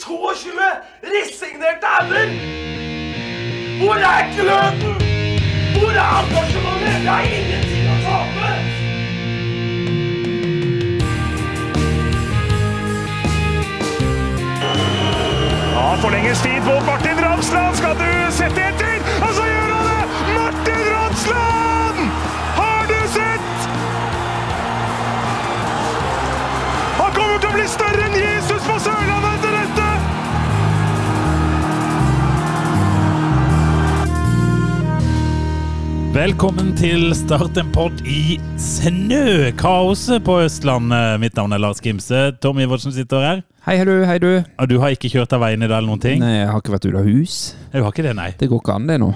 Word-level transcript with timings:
22 0.00 0.50
resignerte 1.02 1.86
ender! 2.00 2.28
Hvor 3.78 3.94
er 3.94 4.22
gløden? 4.36 4.94
Hvor 5.78 5.90
er 5.90 6.18
engasjementet? 6.20 7.04
Jeg 7.04 7.12
har 7.12 7.22
ingenting 7.38 7.86
å 7.88 7.96
tape! 8.04 8.50
Ja, 15.76 15.94
forlenges 16.02 16.40
tid 16.42 16.60
på 16.68 16.74
Martin 16.90 17.24
Ramsland. 17.24 17.76
Skal 17.76 17.96
du 18.00 18.10
sette 18.32 18.68
etter? 18.68 18.96
Og 19.24 19.34
så 19.38 19.44
gjør 19.44 19.74
han 19.76 19.84
det! 19.90 20.04
Martin 20.38 20.84
Ramsland! 20.92 21.98
Har 22.60 22.86
du 22.92 23.00
sett? 23.16 23.68
Han 27.00 27.10
kommer 27.18 27.36
til 27.40 27.50
å 27.50 27.58
bli 27.58 27.68
større 27.78 28.08
enn 28.08 28.16
Jesus 28.20 28.62
på 28.64 28.78
Sørlandet 28.78 29.05
Velkommen 36.16 36.70
til 36.72 37.10
Start 37.12 37.58
en 37.60 37.68
pod 37.74 37.98
i 38.08 38.38
snøkaoset 38.56 40.22
på 40.24 40.38
Østlandet. 40.46 41.18
Mitt 41.20 41.36
navn 41.36 41.52
er 41.52 41.60
Lars 41.60 41.82
Gimse. 41.84 42.30
Tom 42.40 42.56
Iversen 42.62 42.94
sitter 42.96 43.20
her. 43.20 43.42
Hei, 43.66 43.74
du, 43.84 43.92
hei 44.08 44.16
du. 44.22 44.30
Og 44.56 44.70
du 44.70 44.78
har 44.80 44.94
ikke 44.96 45.10
kjørt 45.12 45.34
av 45.36 45.42
veien 45.44 45.60
i 45.60 45.68
dag 45.68 45.76
eller 45.76 45.90
noen 45.92 46.00
ting? 46.00 46.22
Nei, 46.24 46.38
jeg 46.38 46.46
har 46.48 46.62
ikke 46.64 46.72
vært 46.72 46.86
ute 46.88 47.02
av 47.02 47.10
hus. 47.10 47.34
Du 47.68 47.82
har 47.82 47.92
ikke 47.92 48.06
det, 48.06 48.14
nei? 48.16 48.30
Det 48.40 48.48
går 48.48 48.62
ikke 48.64 48.78
an 48.78 48.88
det 48.88 48.96
nå. 49.02 49.10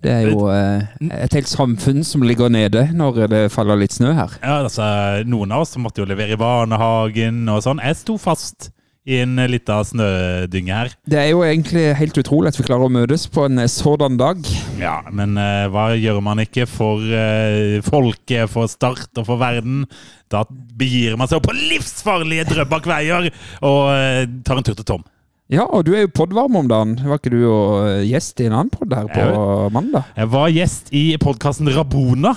Det 0.00 0.14
er 0.14 0.30
jo 0.30 0.48
eh, 0.54 0.96
et 1.18 1.36
helt 1.36 1.52
samfunn 1.52 2.00
som 2.08 2.24
ligger 2.24 2.48
nede 2.48 2.86
når 2.96 3.20
det 3.34 3.42
faller 3.52 3.76
litt 3.82 3.92
snø 3.98 4.14
her. 4.16 4.40
Ja, 4.40 4.62
altså, 4.62 4.88
Noen 5.28 5.52
av 5.52 5.66
oss 5.66 5.76
måtte 5.76 6.06
jo 6.06 6.08
levere 6.08 6.38
i 6.38 6.40
barnehagen 6.40 7.44
og 7.52 7.60
sånn. 7.68 7.84
Jeg 7.84 8.00
sto 8.00 8.16
fast 8.22 8.70
i 9.06 9.20
en 9.22 9.38
lita 9.50 9.78
snødynge 9.86 10.74
her. 10.74 10.92
Det 11.06 11.20
er 11.20 11.30
jo 11.30 11.44
egentlig 11.46 11.86
helt 12.00 12.18
utrolig 12.18 12.50
at 12.50 12.58
vi 12.58 12.66
klarer 12.66 12.88
å 12.88 12.92
møtes 12.92 13.28
på 13.30 13.46
en 13.46 13.62
sådan 13.70 14.18
dag. 14.18 14.42
Ja, 14.80 14.98
men 15.14 15.38
uh, 15.38 15.66
hva 15.70 15.88
gjør 15.94 16.18
man 16.26 16.42
ikke 16.42 16.66
for 16.70 17.02
uh, 17.02 17.78
folket, 17.86 18.50
for 18.50 18.70
Start 18.70 19.14
og 19.14 19.28
for 19.28 19.40
verden? 19.40 19.84
Da 20.32 20.42
begir 20.50 21.14
man 21.18 21.30
seg 21.30 21.44
på 21.44 21.54
livsfarlige 21.54 22.48
Drøbak-veier 22.50 23.30
og 23.62 23.82
uh, 23.92 24.24
tar 24.46 24.58
en 24.58 24.66
tur 24.66 24.74
til 24.74 24.90
Tom. 24.96 25.06
Ja, 25.46 25.62
og 25.62 25.84
du 25.86 25.92
er 25.94 26.02
jo 26.02 26.10
podvarm 26.10 26.56
om 26.58 26.66
dagen. 26.66 26.96
Var 26.98 27.20
ikke 27.20 27.30
du 27.30 27.38
jo 27.38 27.56
eh, 27.84 28.02
gjest 28.08 28.40
i 28.42 28.48
en 28.48 28.56
annen 28.56 28.72
podd 28.72 28.90
her 28.96 29.06
på 29.06 29.68
mandag? 29.70 30.08
Jeg 30.18 30.30
var 30.32 30.50
gjest 30.50 30.90
i 30.90 31.04
podkasten 31.22 31.70
Rabona. 31.70 32.32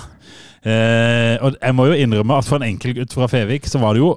Eh, 0.60 1.36
og 1.40 1.54
jeg 1.56 1.76
må 1.76 1.86
jo 1.88 1.96
innrømme 1.96 2.36
at 2.36 2.48
for 2.48 2.60
en 2.60 2.66
enkel 2.68 2.92
gutt 2.98 3.14
fra 3.16 3.28
Fevik, 3.32 3.68
så 3.70 3.80
var 3.80 3.96
det 3.96 4.02
jo 4.02 4.10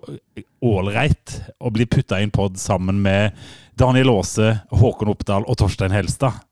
ålreit 0.63 1.37
å 1.63 1.71
bli 1.73 1.85
putta 1.87 2.19
i 2.19 2.27
en 2.27 2.33
pod 2.35 2.57
sammen 2.59 2.99
med 3.03 3.35
Daniel 3.79 4.11
Aase, 4.17 4.57
Håkon 4.75 5.11
Oppdal 5.13 5.47
og 5.47 5.57
Torstein 5.59 5.95
Helstad. 5.95 6.43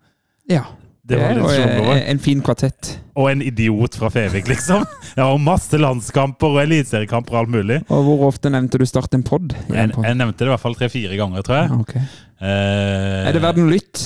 Ja. 0.50 0.64
Det 1.02 1.18
var 1.18 1.34
litt 1.34 1.44
jo 1.58 1.88
en, 1.92 2.04
en 2.14 2.20
fin 2.22 2.42
kvartett. 2.46 2.92
Og 3.18 3.32
en 3.32 3.42
idiot 3.44 3.96
fra 3.98 4.12
Fevik, 4.14 4.48
liksom. 4.48 4.84
Ja, 5.18 5.26
og 5.34 5.42
masse 5.44 5.76
landskamper 5.82 6.54
og 6.54 6.60
eliteseriekamper 6.62 7.36
og 7.36 7.40
alt 7.42 7.52
mulig. 7.56 7.80
Og 7.92 8.06
hvor 8.06 8.28
ofte 8.30 8.52
nevnte 8.54 8.80
du 8.80 8.86
Start 8.88 9.18
en 9.18 9.26
pod? 9.28 9.56
Jeg, 9.68 9.90
jeg 9.92 10.20
nevnte 10.20 10.44
det 10.46 10.48
i 10.48 10.54
hvert 10.54 10.64
fall 10.64 10.78
tre-fire 10.78 11.18
ganger, 11.20 11.44
tror 11.44 11.58
jeg. 11.58 11.80
Okay. 11.84 12.04
Eh, 12.40 13.28
Er 13.28 13.36
det 13.36 13.42
verden 13.44 13.68
lytt? 13.74 14.06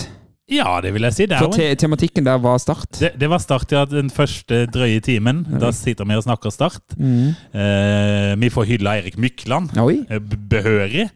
Ja, 0.52 0.76
det 0.84 0.92
vil 0.94 1.02
jeg 1.08 1.16
si. 1.16 1.26
Det, 1.26 1.40
For 1.42 1.56
te 1.56 1.72
tematikken 1.82 2.26
der 2.28 2.38
var 2.44 2.60
Start. 2.62 3.00
det, 3.00 3.14
det 3.18 3.30
var 3.32 3.42
start 3.42 3.72
ja, 3.74 3.82
den 3.90 4.12
første 4.14 4.66
drøye 4.70 5.00
timen. 5.02 5.40
Da 5.62 5.72
sitter 5.74 6.06
vi 6.06 6.18
og 6.20 6.26
snakker 6.28 6.54
Start. 6.54 6.84
Mm. 7.00 7.32
Eh, 7.50 8.36
vi 8.44 8.52
får 8.54 8.68
hylla 8.76 8.98
Erik 9.02 9.18
Mykland. 9.18 9.74
Oi. 9.82 10.04
eh, 10.10 10.22
behørig. 10.22 11.08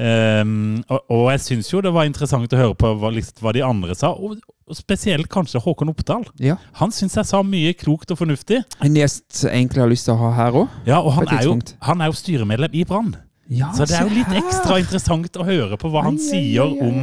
Ehm, 0.00 0.84
og, 0.88 1.00
og 1.10 1.24
jeg 1.34 1.42
syns 1.44 1.70
jo 1.72 1.80
det 1.84 1.90
var 1.92 2.06
interessant 2.08 2.52
å 2.54 2.60
høre 2.60 2.76
på 2.78 2.92
hva, 3.00 3.10
liksom, 3.12 3.42
hva 3.44 3.52
de 3.56 3.64
andre 3.66 3.96
sa, 3.98 4.12
og, 4.14 4.38
og 4.70 4.78
spesielt 4.78 5.26
kanskje 5.32 5.60
Håkon 5.64 5.90
Oppdal. 5.92 6.28
Ja. 6.40 6.54
Han 6.78 6.94
syns 6.94 7.18
jeg 7.18 7.26
sa 7.28 7.42
mye 7.44 7.74
klokt 7.76 8.14
og 8.14 8.20
fornuftig. 8.22 8.62
En 8.86 8.96
gjest 8.96 9.42
egentlig 9.50 9.82
har 9.82 9.90
lyst 9.90 10.06
til 10.08 10.14
å 10.14 10.22
ha 10.22 10.30
her 10.38 10.60
òg. 10.62 10.78
Ja, 10.88 11.02
Og 11.02 11.12
han 11.18 11.28
er, 11.34 11.42
jo, 11.48 11.58
han 11.90 12.06
er 12.06 12.12
jo 12.14 12.16
styremedlem 12.22 12.78
i 12.80 12.86
Brann. 12.88 13.12
Ja, 13.50 13.72
Så 13.74 13.82
det 13.90 13.96
er 13.98 14.06
jo 14.06 14.14
litt 14.14 14.30
ekstra 14.44 14.76
interessant 14.78 15.34
å 15.34 15.42
høre 15.42 15.74
på 15.74 15.88
hva 15.90 16.04
han 16.06 16.14
ai, 16.20 16.22
sier 16.22 16.68
ai, 16.68 16.76
ai. 16.78 16.86
om, 16.86 16.98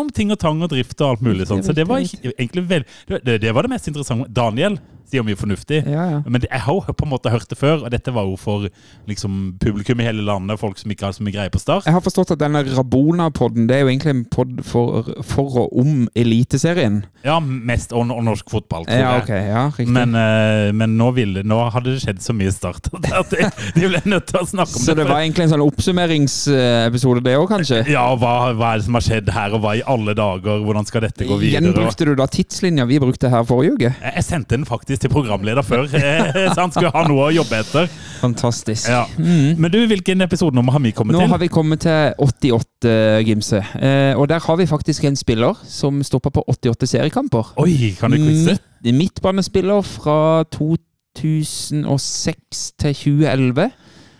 om 0.00 0.10
ting 0.10 0.30
og 0.34 0.38
tang 0.42 0.60
og 0.62 0.70
drift 0.72 1.00
og 1.00 1.14
alt 1.16 1.24
mulig 1.26 1.46
sånn. 1.50 1.64
Så 1.66 1.74
det 1.76 1.86
var 1.88 2.02
egentlig 2.04 2.66
vel, 2.68 2.84
det, 3.08 3.40
det- 3.42 3.54
var 3.56 3.62
det 3.66 3.70
mest 3.76 3.88
interessante. 3.88 4.28
Daniel 4.32 4.78
sier 5.06 5.22
mye 5.22 5.36
fornuftig. 5.38 5.84
Ja, 5.86 6.04
ja. 6.10 6.16
Men 6.26 6.42
jeg 6.42 6.58
har 6.64 6.74
jo 6.74 6.80
på 6.98 7.04
en 7.06 7.10
måte 7.12 7.30
hørt 7.30 7.46
det 7.46 7.54
før, 7.60 7.84
og 7.86 7.92
dette 7.94 8.10
var 8.10 8.24
jo 8.26 8.34
for 8.42 8.64
liksom, 9.06 9.52
publikum 9.62 10.00
i 10.02 10.06
hele 10.08 10.24
landet, 10.26 10.58
folk 10.58 10.80
som 10.80 10.90
ikke 10.90 11.06
har 11.06 11.14
så 11.14 11.22
mye 11.22 11.30
greie 11.36 11.52
på 11.54 11.60
Start. 11.62 11.86
Jeg 11.86 11.94
har 11.94 12.02
forstått 12.02 12.32
at 12.34 12.40
denne 12.40 12.64
Rabona-podden 12.74 13.68
Det 13.70 13.76
er 13.76 13.84
jo 13.84 13.90
egentlig 13.92 14.10
en 14.16 14.24
podd 14.34 14.64
for, 14.66 15.06
for 15.22 15.60
og 15.62 15.76
om 15.78 16.08
Eliteserien. 16.18 17.04
Ja, 17.22 17.36
mest 17.38 17.94
og, 17.94 18.10
og 18.10 18.24
norsk 18.26 18.50
fotball, 18.50 18.82
tror 18.88 18.98
Ja, 18.98 19.12
jeg. 19.14 19.22
ok, 19.22 19.30
ja, 19.46 19.62
riktig. 19.78 19.94
Men, 19.94 20.18
uh, 20.18 20.72
men 20.74 20.98
nå, 20.98 21.12
ville, 21.14 21.46
nå 21.46 21.60
hadde 21.70 21.94
det 21.94 22.02
skjedd 22.02 22.24
så 22.26 22.34
mye 22.34 22.50
Start 22.56 22.90
at 23.20 23.30
de, 23.30 23.46
de 23.78 23.86
ble 23.94 24.02
nødt 24.10 24.26
til 24.32 24.42
å 24.42 24.44
snakke 24.56 24.74
om 24.74 24.80
det. 24.82 24.88
Så 24.90 24.98
det 24.98 25.06
var 25.06 25.22
egentlig 25.22 25.46
en 25.46 25.54
sånn 25.54 25.64
oppsummeringsepisode, 25.68 27.22
det 27.30 27.36
òg, 27.38 27.46
kanskje? 27.54 27.84
Ja, 27.94 28.08
hva, 28.18 28.34
hva 28.58 28.74
er 28.74 28.82
det 28.82 28.88
som 28.90 28.98
har 28.98 29.06
skjedd 29.06 29.30
her, 29.38 29.54
og 29.54 29.62
hva 29.62 29.76
i 29.78 29.85
alle 29.90 30.14
dager? 30.16 30.62
Hvordan 30.66 30.86
skal 30.88 31.00
dette 31.06 31.26
gå 31.28 31.34
videre? 31.40 31.60
Gjenbrukte 31.62 32.04
du 32.08 32.12
da 32.18 32.26
tidslinja 32.30 32.84
vi 32.88 32.98
brukte 33.02 33.30
her 33.32 33.42
forrige 33.46 33.76
uke? 33.76 33.90
Jeg 34.02 34.24
sendte 34.26 34.56
den 34.56 34.66
faktisk 34.68 34.98
til 35.04 35.10
programleder 35.12 35.64
før, 35.66 35.86
eh, 35.98 36.52
så 36.52 36.58
han 36.64 36.72
skulle 36.74 36.92
ha 36.94 37.02
noe 37.08 37.22
å 37.28 37.30
jobbe 37.36 37.54
etter. 37.62 37.84
Fantastisk. 38.20 38.88
Ja. 38.90 39.04
Men 39.18 39.68
du, 39.72 39.78
hvilken 39.90 40.24
episodenummer 40.26 40.72
har 40.76 40.82
vi 40.84 40.92
kommet 40.96 41.16
Nå 41.16 41.20
til? 41.24 41.32
har 41.34 41.40
vi 41.42 41.50
kommet 41.52 41.78
til 41.86 42.00
88, 42.26 42.94
Gimse. 43.28 43.60
Eh, 43.80 44.12
og 44.18 44.24
der 44.32 44.40
har 44.46 44.56
vi 44.60 44.68
faktisk 44.70 45.00
en 45.08 45.18
spiller 45.18 45.54
som 45.68 45.92
stopper 46.06 46.30
på 46.38 46.44
88 46.48 46.90
seriekamper. 46.96 47.44
Oi, 47.62 47.72
kan 48.00 48.14
du 48.14 48.18
quize? 48.20 48.56
Midt, 48.56 48.94
midtbanespiller 49.00 49.80
fra 49.86 50.18
2006 50.54 52.72
til 52.80 52.94
2011. 52.94 53.70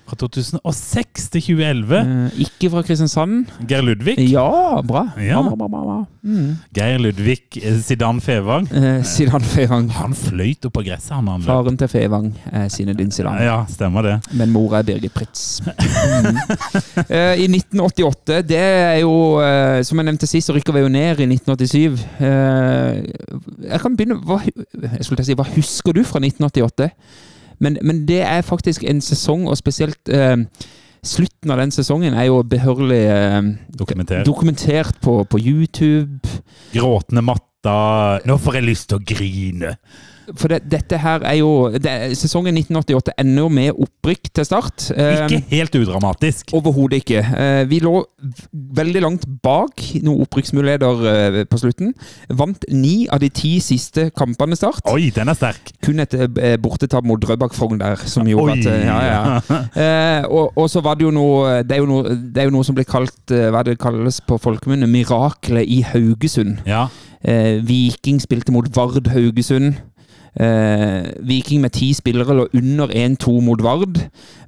Fra 0.07 0.17
2006 0.23 1.31
til 1.35 1.43
2011. 1.43 1.97
Eh, 1.99 2.41
ikke 2.47 2.71
fra 2.71 2.83
Kristiansand. 2.87 3.49
Geir 3.67 3.83
Ludvig. 3.83 4.15
Ja, 4.31 4.81
bra. 4.87 5.09
Ja. 5.19 5.41
Bra, 5.43 5.57
bra, 5.67 5.69
bra. 5.83 5.97
Mm. 6.27 6.57
Geir 6.75 6.99
Ludvig 7.03 7.59
Sidan 7.83 8.21
Fevang. 8.23 8.69
Eh, 8.71 9.03
Zidane 9.07 9.45
Fevang. 9.45 9.89
Han 9.99 10.15
fløyt 10.15 10.67
opp 10.67 10.77
på 10.79 10.85
gresset, 10.87 11.13
han. 11.17 11.29
han. 11.31 11.43
Faren 11.47 11.79
til 11.81 11.91
Fevang 11.91 12.31
er 12.53 12.69
Zinedine 12.71 13.15
Sidan. 13.15 13.39
Ja, 13.43 13.61
stemmer 13.71 14.07
det. 14.07 14.15
Men 14.39 14.55
mora 14.55 14.81
er 14.83 14.89
Birgit 14.89 15.15
Pritz. 15.15 15.61
Mm. 15.67 16.41
Eh, 17.07 17.43
I 17.43 17.47
1988, 17.51 18.41
det 18.49 18.59
er 18.59 18.97
jo 19.03 19.13
eh, 19.43 19.83
Som 19.87 20.01
jeg 20.01 20.07
nevnte 20.09 20.27
sist, 20.29 20.49
så 20.49 20.55
rykker 20.57 20.75
vi 20.75 20.83
jo 20.83 20.91
ned 20.93 21.21
i 21.23 21.29
1987. 21.29 22.03
Eh, 22.23 23.01
jeg 23.71 23.83
kan 23.83 23.97
begynne 23.99 24.19
hva, 24.27 24.41
jeg 24.47 25.07
skulle 25.07 25.21
til 25.21 25.25
å 25.25 25.29
si, 25.31 25.39
hva 25.39 25.49
husker 25.55 25.97
du 25.97 26.03
fra 26.07 26.23
1988? 26.23 26.91
Men, 27.59 27.79
men 27.83 28.05
det 28.09 28.21
er 28.23 28.43
faktisk 28.45 28.85
en 28.85 29.01
sesong, 29.01 29.47
og 29.49 29.57
spesielt 29.57 30.09
eh, 30.13 30.37
slutten 31.07 31.51
av 31.55 31.61
den 31.63 31.73
sesongen 31.75 32.15
er 32.19 32.29
jo 32.29 32.43
behørig 32.43 33.03
eh, 33.07 33.41
Dokumentert. 33.79 34.27
dokumentert 34.27 35.01
på, 35.01 35.23
på 35.25 35.39
YouTube. 35.41 36.21
Gråtende 36.75 37.23
matta. 37.25 37.77
Nå 38.27 38.37
får 38.39 38.61
jeg 38.61 38.69
lyst 38.69 38.91
til 38.91 39.01
å 39.01 39.07
grine. 39.07 39.77
For 40.35 40.51
det, 40.51 40.63
dette 40.73 40.99
her 40.99 41.23
er 41.23 41.37
jo 41.39 41.51
det, 41.79 41.93
Sesongen 42.19 42.57
1988 42.59 43.13
ender 43.23 43.45
jo 43.45 43.51
med 43.53 43.77
opprykk 43.87 44.31
til 44.35 44.47
start. 44.49 44.89
Eh, 44.97 45.21
Ikke 45.27 45.43
helt 45.53 45.77
udramatisk. 45.79 46.51
Overhodet 46.57 47.03
ikke. 47.05 47.21
Eh, 47.23 47.63
Vi 47.71 47.79
lå 47.85 47.93
veldig 48.77 49.03
langt 49.05 49.27
bak 49.45 49.81
noen 50.03 50.25
opprykksmuligheter 50.27 51.05
eh, 51.13 51.39
på 51.51 51.61
slutten. 51.63 51.93
Vant 52.35 52.65
ni 52.73 53.07
av 53.13 53.21
de 53.23 53.31
ti 53.31 53.57
siste 53.63 54.09
kampene 54.17 54.57
Start. 54.59 54.83
Oi, 54.91 55.11
den 55.15 55.29
er 55.29 55.37
sterk. 55.39 55.71
Kun 55.85 56.01
et 56.03 56.15
eh, 56.17 56.57
bortetap 56.63 57.05
mot 57.07 57.21
Drøbak 57.23 57.55
Frogn 57.55 57.79
der, 57.83 57.97
som 58.09 58.27
gjorde 58.27 58.57
Oi. 58.57 58.59
at 58.59 58.71
eh, 58.73 58.87
ja, 58.87 58.99
ja. 59.07 59.41
Eh, 59.87 60.25
og, 60.33 60.53
og 60.57 60.71
så 60.73 60.81
var 60.83 60.97
det 60.97 61.05
jo 61.05 61.11
noe 61.13 61.61
Det 61.67 61.77
er 61.77 61.83
jo 61.83 61.87
noe, 61.91 62.15
det 62.33 62.41
er 62.41 62.47
jo 62.49 62.55
noe 62.55 62.65
som 62.67 62.75
blir 62.77 62.87
kalt 62.89 63.33
eh, 63.35 63.49
Hva 63.53 63.61
det 63.67 63.75
kalles 63.83 64.21
på 64.25 64.39
folkemunne? 64.41 64.89
Miraklet 64.91 65.67
i 65.69 65.83
Haugesund. 65.87 66.63
Ja. 66.67 66.87
Eh, 67.21 67.59
Viking 67.67 68.21
spilte 68.23 68.53
mot 68.55 68.69
Vard 68.77 69.09
Haugesund. 69.13 69.75
Eh, 70.41 71.07
Viking 71.25 71.63
med 71.65 71.73
ti 71.73 71.93
spillere 71.97 72.35
lå 72.37 72.47
under 72.55 72.93
1-2 72.93 73.41
mot 73.41 73.63
Vard, 73.65 74.01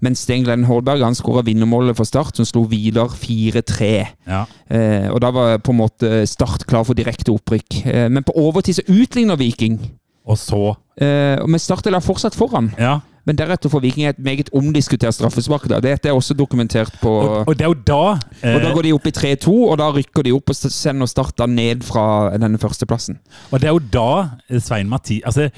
mens 0.04 0.24
Sten 0.26 0.44
Glenn 0.44 0.66
Hårdberg 0.68 1.02
han 1.02 1.16
skåra 1.16 1.44
vinnermålet 1.46 1.96
for 1.96 2.04
Start, 2.08 2.36
som 2.36 2.44
slo 2.48 2.66
Vidar 2.68 3.08
4-3. 3.08 4.06
ja. 4.26 4.44
Eh, 4.70 5.08
og 5.08 5.20
Da 5.20 5.30
var 5.30 5.58
på 5.58 5.72
en 5.72 5.80
måte 5.80 6.26
Start 6.26 6.66
klar 6.66 6.84
for 6.84 6.94
direkte 6.94 7.32
opprykk. 7.32 7.86
Eh, 7.86 8.08
men 8.08 8.22
på 8.24 8.36
overtid 8.36 8.74
så 8.74 8.82
utligner 8.88 9.36
Viking. 9.36 9.80
Og 10.28 10.36
så 10.36 10.76
Eh, 10.98 11.46
men 11.46 11.60
Start 11.62 11.86
er 11.86 12.00
fortsatt 12.02 12.34
foran. 12.34 12.72
Ja. 12.78 12.98
Men 13.28 13.36
deretter 13.36 13.68
får 13.68 13.82
Viking 13.84 14.06
et 14.08 14.20
meget 14.24 14.48
omdiskutert 14.56 15.12
straffespark. 15.14 15.66
da. 15.68 15.82
Dette 15.84 16.08
er 16.08 16.16
også 16.16 16.34
dokumentert 16.34 16.94
på 17.02 17.10
Og, 17.10 17.48
og 17.48 17.58
det 17.58 17.66
er 17.66 17.68
jo 17.68 17.80
da 17.86 18.04
eh, 18.40 18.54
og 18.54 18.62
Da 18.64 18.72
går 18.72 18.86
de 18.86 18.92
opp 18.96 19.06
i 19.06 19.12
3-2, 19.12 19.52
og 19.52 19.78
da 19.78 19.90
rykker 19.92 20.24
de 20.24 20.32
opp 20.32 20.48
og 20.48 20.56
sender 20.56 21.06
Start 21.06 21.40
ned 21.48 21.84
fra 21.84 22.32
denne 22.36 22.58
førsteplassen. 22.58 23.18
Og 23.50 23.60
det 23.60 23.68
er 23.68 23.76
jo 23.76 23.84
da 23.92 24.10
eh, 24.48 24.60
Svein 24.60 24.88
Mathi 24.88 25.20
Altså, 25.26 25.50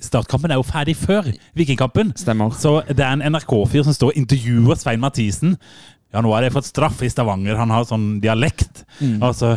startkampen 0.00 0.52
er 0.52 0.60
jo 0.60 0.66
ferdig 0.66 0.96
før 0.96 1.30
Vikingkampen. 1.56 2.12
Stemmer. 2.16 2.52
Så 2.58 2.82
det 2.88 3.00
er 3.00 3.16
en 3.16 3.24
NRK-fyr 3.32 3.86
som 3.86 3.96
står 3.96 4.12
og 4.12 4.20
intervjuer 4.20 4.76
Svein 4.76 5.00
Mathisen 5.00 5.56
Ja, 6.12 6.20
nå 6.20 6.32
har 6.34 6.44
de 6.44 6.52
fått 6.52 6.68
straff 6.68 7.00
i 7.02 7.10
Stavanger. 7.12 7.56
Han 7.58 7.72
har 7.72 7.88
sånn 7.88 8.20
dialekt. 8.22 8.84
Mm. 9.00 9.18
Og 9.24 9.34
så, 9.36 9.56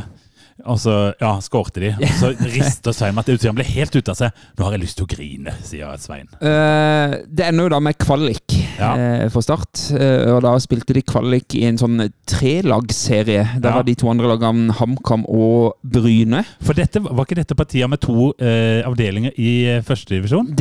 og 0.65 0.79
så 0.81 0.95
ja, 1.19 1.35
skårte 1.43 1.83
de. 1.83 1.93
Og 1.95 2.15
så 2.19 2.33
rister 2.55 2.95
Svein 2.95 3.19
at 3.19 3.29
det 3.29 3.39
han 3.45 3.57
ble 3.57 3.67
helt 3.67 3.95
ute 3.95 4.11
av 4.11 4.19
seg. 4.19 4.43
'Nå 4.55 4.67
har 4.67 4.75
jeg 4.75 4.83
lyst 4.83 4.99
til 4.99 5.07
å 5.07 5.11
grine', 5.13 5.55
sier 5.65 5.95
Svein. 6.01 6.27
Uh, 6.41 7.19
det 7.27 7.49
ender 7.49 7.69
jo 7.69 7.75
da 7.75 7.81
med 7.83 7.99
kvalik 8.01 8.57
Ja. 8.79 8.91
eh, 8.95 9.29
for 9.29 9.41
Start. 9.45 9.91
Eh, 9.93 10.25
og 10.33 10.41
da 10.45 10.55
spilte 10.63 10.93
de 10.95 11.01
kvalik 11.03 11.53
i 11.59 11.65
en 11.67 11.77
sånn 11.77 11.99
trelagsserie. 12.29 13.43
Der 13.61 13.69
Ja. 13.69 13.75
var 13.75 13.83
de 13.83 13.95
to 13.95 14.07
andre 14.09 14.27
lagene 14.27 14.71
HamKam 14.73 15.25
og 15.27 15.75
Bryne. 15.83 16.43
For 16.61 16.73
dette, 16.73 17.01
var 17.03 17.25
ikke 17.25 17.35
dette 17.35 17.55
partiet 17.55 17.89
med 17.89 17.99
to 17.99 18.33
eh, 18.39 18.81
avdelinger 18.85 19.31
i 19.37 19.65
eh, 19.77 19.81
førstedivisjon? 19.81 20.55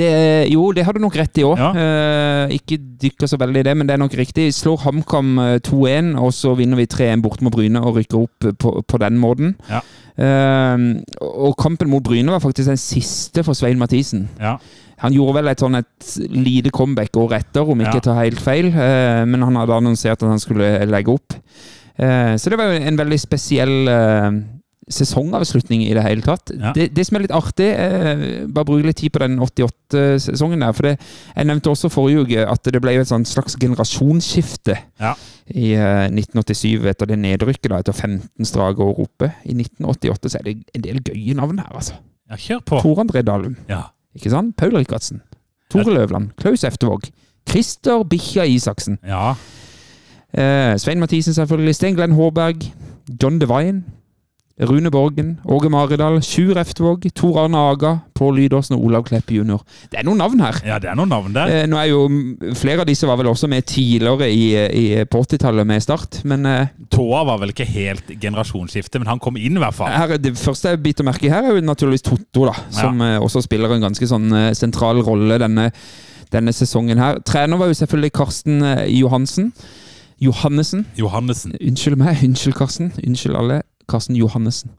Jo, 0.51 0.73
det 0.73 0.85
har 0.85 0.93
du 0.93 1.01
nok 1.01 1.17
rett 1.17 1.39
i 1.39 1.43
òg. 1.47 1.57
Ja. 1.59 1.73
Eh, 1.75 2.57
ikke 2.59 2.79
dykker 3.01 3.27
så 3.29 3.39
veldig 3.39 3.61
i 3.61 3.63
det, 3.63 3.77
men 3.77 3.87
det 3.87 3.95
er 3.95 4.03
nok 4.03 4.15
riktig. 4.19 4.51
Slår 4.55 4.79
HamKam 4.85 5.39
eh, 5.39 5.59
2-1, 5.61 6.17
og 6.19 6.33
så 6.33 6.55
vinner 6.57 6.77
vi 6.77 6.87
3-1 6.87 7.23
borte 7.23 7.43
mot 7.43 7.53
Bryne 7.55 7.81
og 7.83 7.97
rykker 7.97 8.19
opp 8.23 8.59
på, 8.59 8.83
på 8.87 8.99
den 8.99 9.19
måten. 9.19 9.55
Ja. 9.71 9.81
Eh, 10.19 10.77
og 11.23 11.57
kampen 11.61 11.89
mot 11.91 12.03
Bryne 12.03 12.31
var 12.35 12.41
faktisk 12.43 12.69
den 12.69 12.77
siste 12.81 13.45
for 13.47 13.55
Svein 13.55 13.79
Mathisen. 13.79 14.29
Ja. 14.41 14.57
Han 14.99 15.13
gjorde 15.15 15.35
vel 15.39 15.49
et 15.53 15.61
sånn 15.63 15.77
et 15.79 16.09
lite 16.35 16.71
comeback 16.75 17.17
året 17.17 17.45
etter, 17.47 17.63
om 17.71 17.79
ikke 17.81 18.01
Ja. 18.01 18.05
tar 18.11 18.23
helt 18.25 18.41
feil. 18.43 18.67
eh, 18.75 19.25
men 19.25 19.43
han 19.43 19.55
hadde 19.57 19.77
annonsert 19.79 20.23
at 20.23 20.29
han 20.29 20.39
skulle 20.43 20.87
legge 20.87 21.13
opp. 21.15 21.35
Eh, 21.99 22.35
så 22.39 22.51
det 22.51 22.59
var 22.59 22.73
jo 22.73 22.81
en 22.87 22.97
veldig 22.97 23.19
spesiell 23.21 23.89
eh, 23.89 24.31
sesongavslutning 24.89 25.83
i 25.85 25.93
det 25.95 26.03
hele 26.03 26.23
tatt. 26.25 26.51
Ja. 26.55 26.73
Det, 26.73 26.89
det 26.97 27.05
som 27.07 27.19
er 27.19 27.25
litt 27.27 27.35
artig, 27.37 27.67
eh, 27.77 28.47
bare 28.49 28.65
bruke 28.69 28.87
litt 28.89 28.97
tid 29.03 29.13
på 29.15 29.21
den 29.23 29.39
88-sesongen 29.45 30.63
der. 30.65 30.73
For 30.77 30.89
det, 30.89 30.95
jeg 31.37 31.49
nevnte 31.51 31.73
også 31.73 31.91
forrige 31.93 32.25
uke 32.25 32.47
at 32.49 32.71
det 32.73 32.81
ble 32.85 32.95
jo 32.97 33.05
et 33.05 33.11
sånn 33.11 33.27
slags 33.29 33.57
generasjonsskifte 33.61 34.79
Ja. 35.03 35.15
i 35.55 35.75
eh, 35.77 36.09
1987 36.09 36.89
etter 36.89 37.07
det 37.13 37.19
nedrykket, 37.21 37.69
da, 37.73 37.83
etter 37.83 37.93
15 37.97 38.49
strake 38.49 38.81
år 38.85 38.99
oppe. 39.05 39.31
I 39.45 39.55
1988 39.59 40.33
så 40.33 40.41
er 40.41 40.49
det 40.51 40.57
en 40.75 40.83
del 40.89 41.01
gøye 41.05 41.37
navn 41.39 41.59
her, 41.63 41.71
altså. 41.75 41.99
ja, 42.31 42.37
kjør 42.37 42.65
på. 42.65 42.81
Tor 42.83 43.05
André 43.05 43.23
Dalum. 43.25 43.57
Ja. 43.69 43.85
Ikke 44.19 44.31
sant? 44.35 44.57
Paul 44.59 44.75
Rikardsen. 44.77 45.23
Tore 45.71 45.95
Løvland. 45.95 46.31
Klaus 46.41 46.65
Eftervåg. 46.65 47.07
Christer 47.49 48.03
Bikkja 48.05 48.45
Isaksen. 48.45 48.99
ja. 49.07 49.35
Eh, 50.35 50.77
Svein 50.77 51.01
Mathisen, 51.01 51.35
selvfølgelig. 51.35 51.75
Stein 51.75 51.95
Glenn 51.97 52.13
Hårberg. 52.13 52.57
John 53.23 53.39
Devine. 53.41 53.83
Rune 54.61 54.91
Borgen. 54.91 55.37
Åge 55.47 55.71
Maridal. 55.71 56.19
Sjur 56.25 56.59
Eftvåg, 56.59 57.07
Tor 57.15 57.39
Arne 57.45 57.59
Aga. 57.71 57.93
Pål 58.19 58.35
Lydåsen 58.41 58.75
og 58.75 58.85
Olav 58.89 59.05
Kleppe 59.07 59.37
jr. 59.37 59.61
Det 59.93 60.01
er 60.01 60.07
noen 60.07 60.19
navn 60.19 60.41
her. 60.43 60.57
ja, 60.67 60.81
det 60.83 60.91
er 60.91 60.97
noen 60.99 61.13
navn 61.13 61.35
der. 61.37 61.53
Eh, 61.55 61.67
nå 61.71 61.79
er 61.79 61.87
jo 61.93 62.01
Flere 62.59 62.83
av 62.83 62.89
disse 62.89 63.07
var 63.07 63.21
vel 63.21 63.31
også 63.31 63.47
med 63.51 63.63
tidligere 63.71 64.27
i, 64.27 64.49
i, 64.57 64.85
på 65.07 65.21
80-tallet 65.23 65.67
med 65.69 65.85
Start, 65.85 66.21
men 66.27 66.47
eh, 66.51 66.73
Tåa 66.91 67.23
var 67.29 67.39
vel 67.43 67.53
ikke 67.55 67.67
helt 67.69 68.11
generasjonsskifte, 68.19 68.99
men 68.99 69.07
han 69.13 69.23
kom 69.23 69.39
inn 69.39 69.61
i 69.61 69.63
hvert 69.63 69.77
fall. 69.77 69.93
her, 69.95 70.17
er 70.17 70.23
det 70.23 70.35
første 70.39 70.75
jeg 70.75 70.83
biter 70.83 71.07
merke 71.07 71.29
i 71.29 71.33
her, 71.33 71.47
er 71.47 71.55
jo 71.59 71.63
naturligvis 71.69 72.03
Totto, 72.09 72.49
da, 72.49 72.57
som 72.75 72.99
eh, 73.05 73.19
også 73.23 73.45
spiller 73.47 73.77
en 73.77 73.87
ganske 73.87 74.11
sånn 74.11 74.33
eh, 74.35 74.51
sentral 74.59 75.03
rolle 75.07 75.39
denne, 75.39 75.69
denne 76.35 76.55
sesongen 76.57 76.99
her. 76.99 77.23
Trener 77.29 77.61
var 77.61 77.71
jo 77.71 77.79
selvfølgelig 77.79 78.13
Karsten 78.19 78.63
eh, 78.67 78.85
Johansen. 78.99 79.53
Johannessen. 80.19 80.87
Johannessen. 80.99 81.55
Unnskyld 81.63 81.99
meg. 82.01 82.19
Unnskyld, 82.27 82.57
Karsten. 82.59 82.91
Unnskyld 83.07 83.39
alle. 83.39 83.61
Karsten 83.89 84.17
Johannessen. 84.17 84.71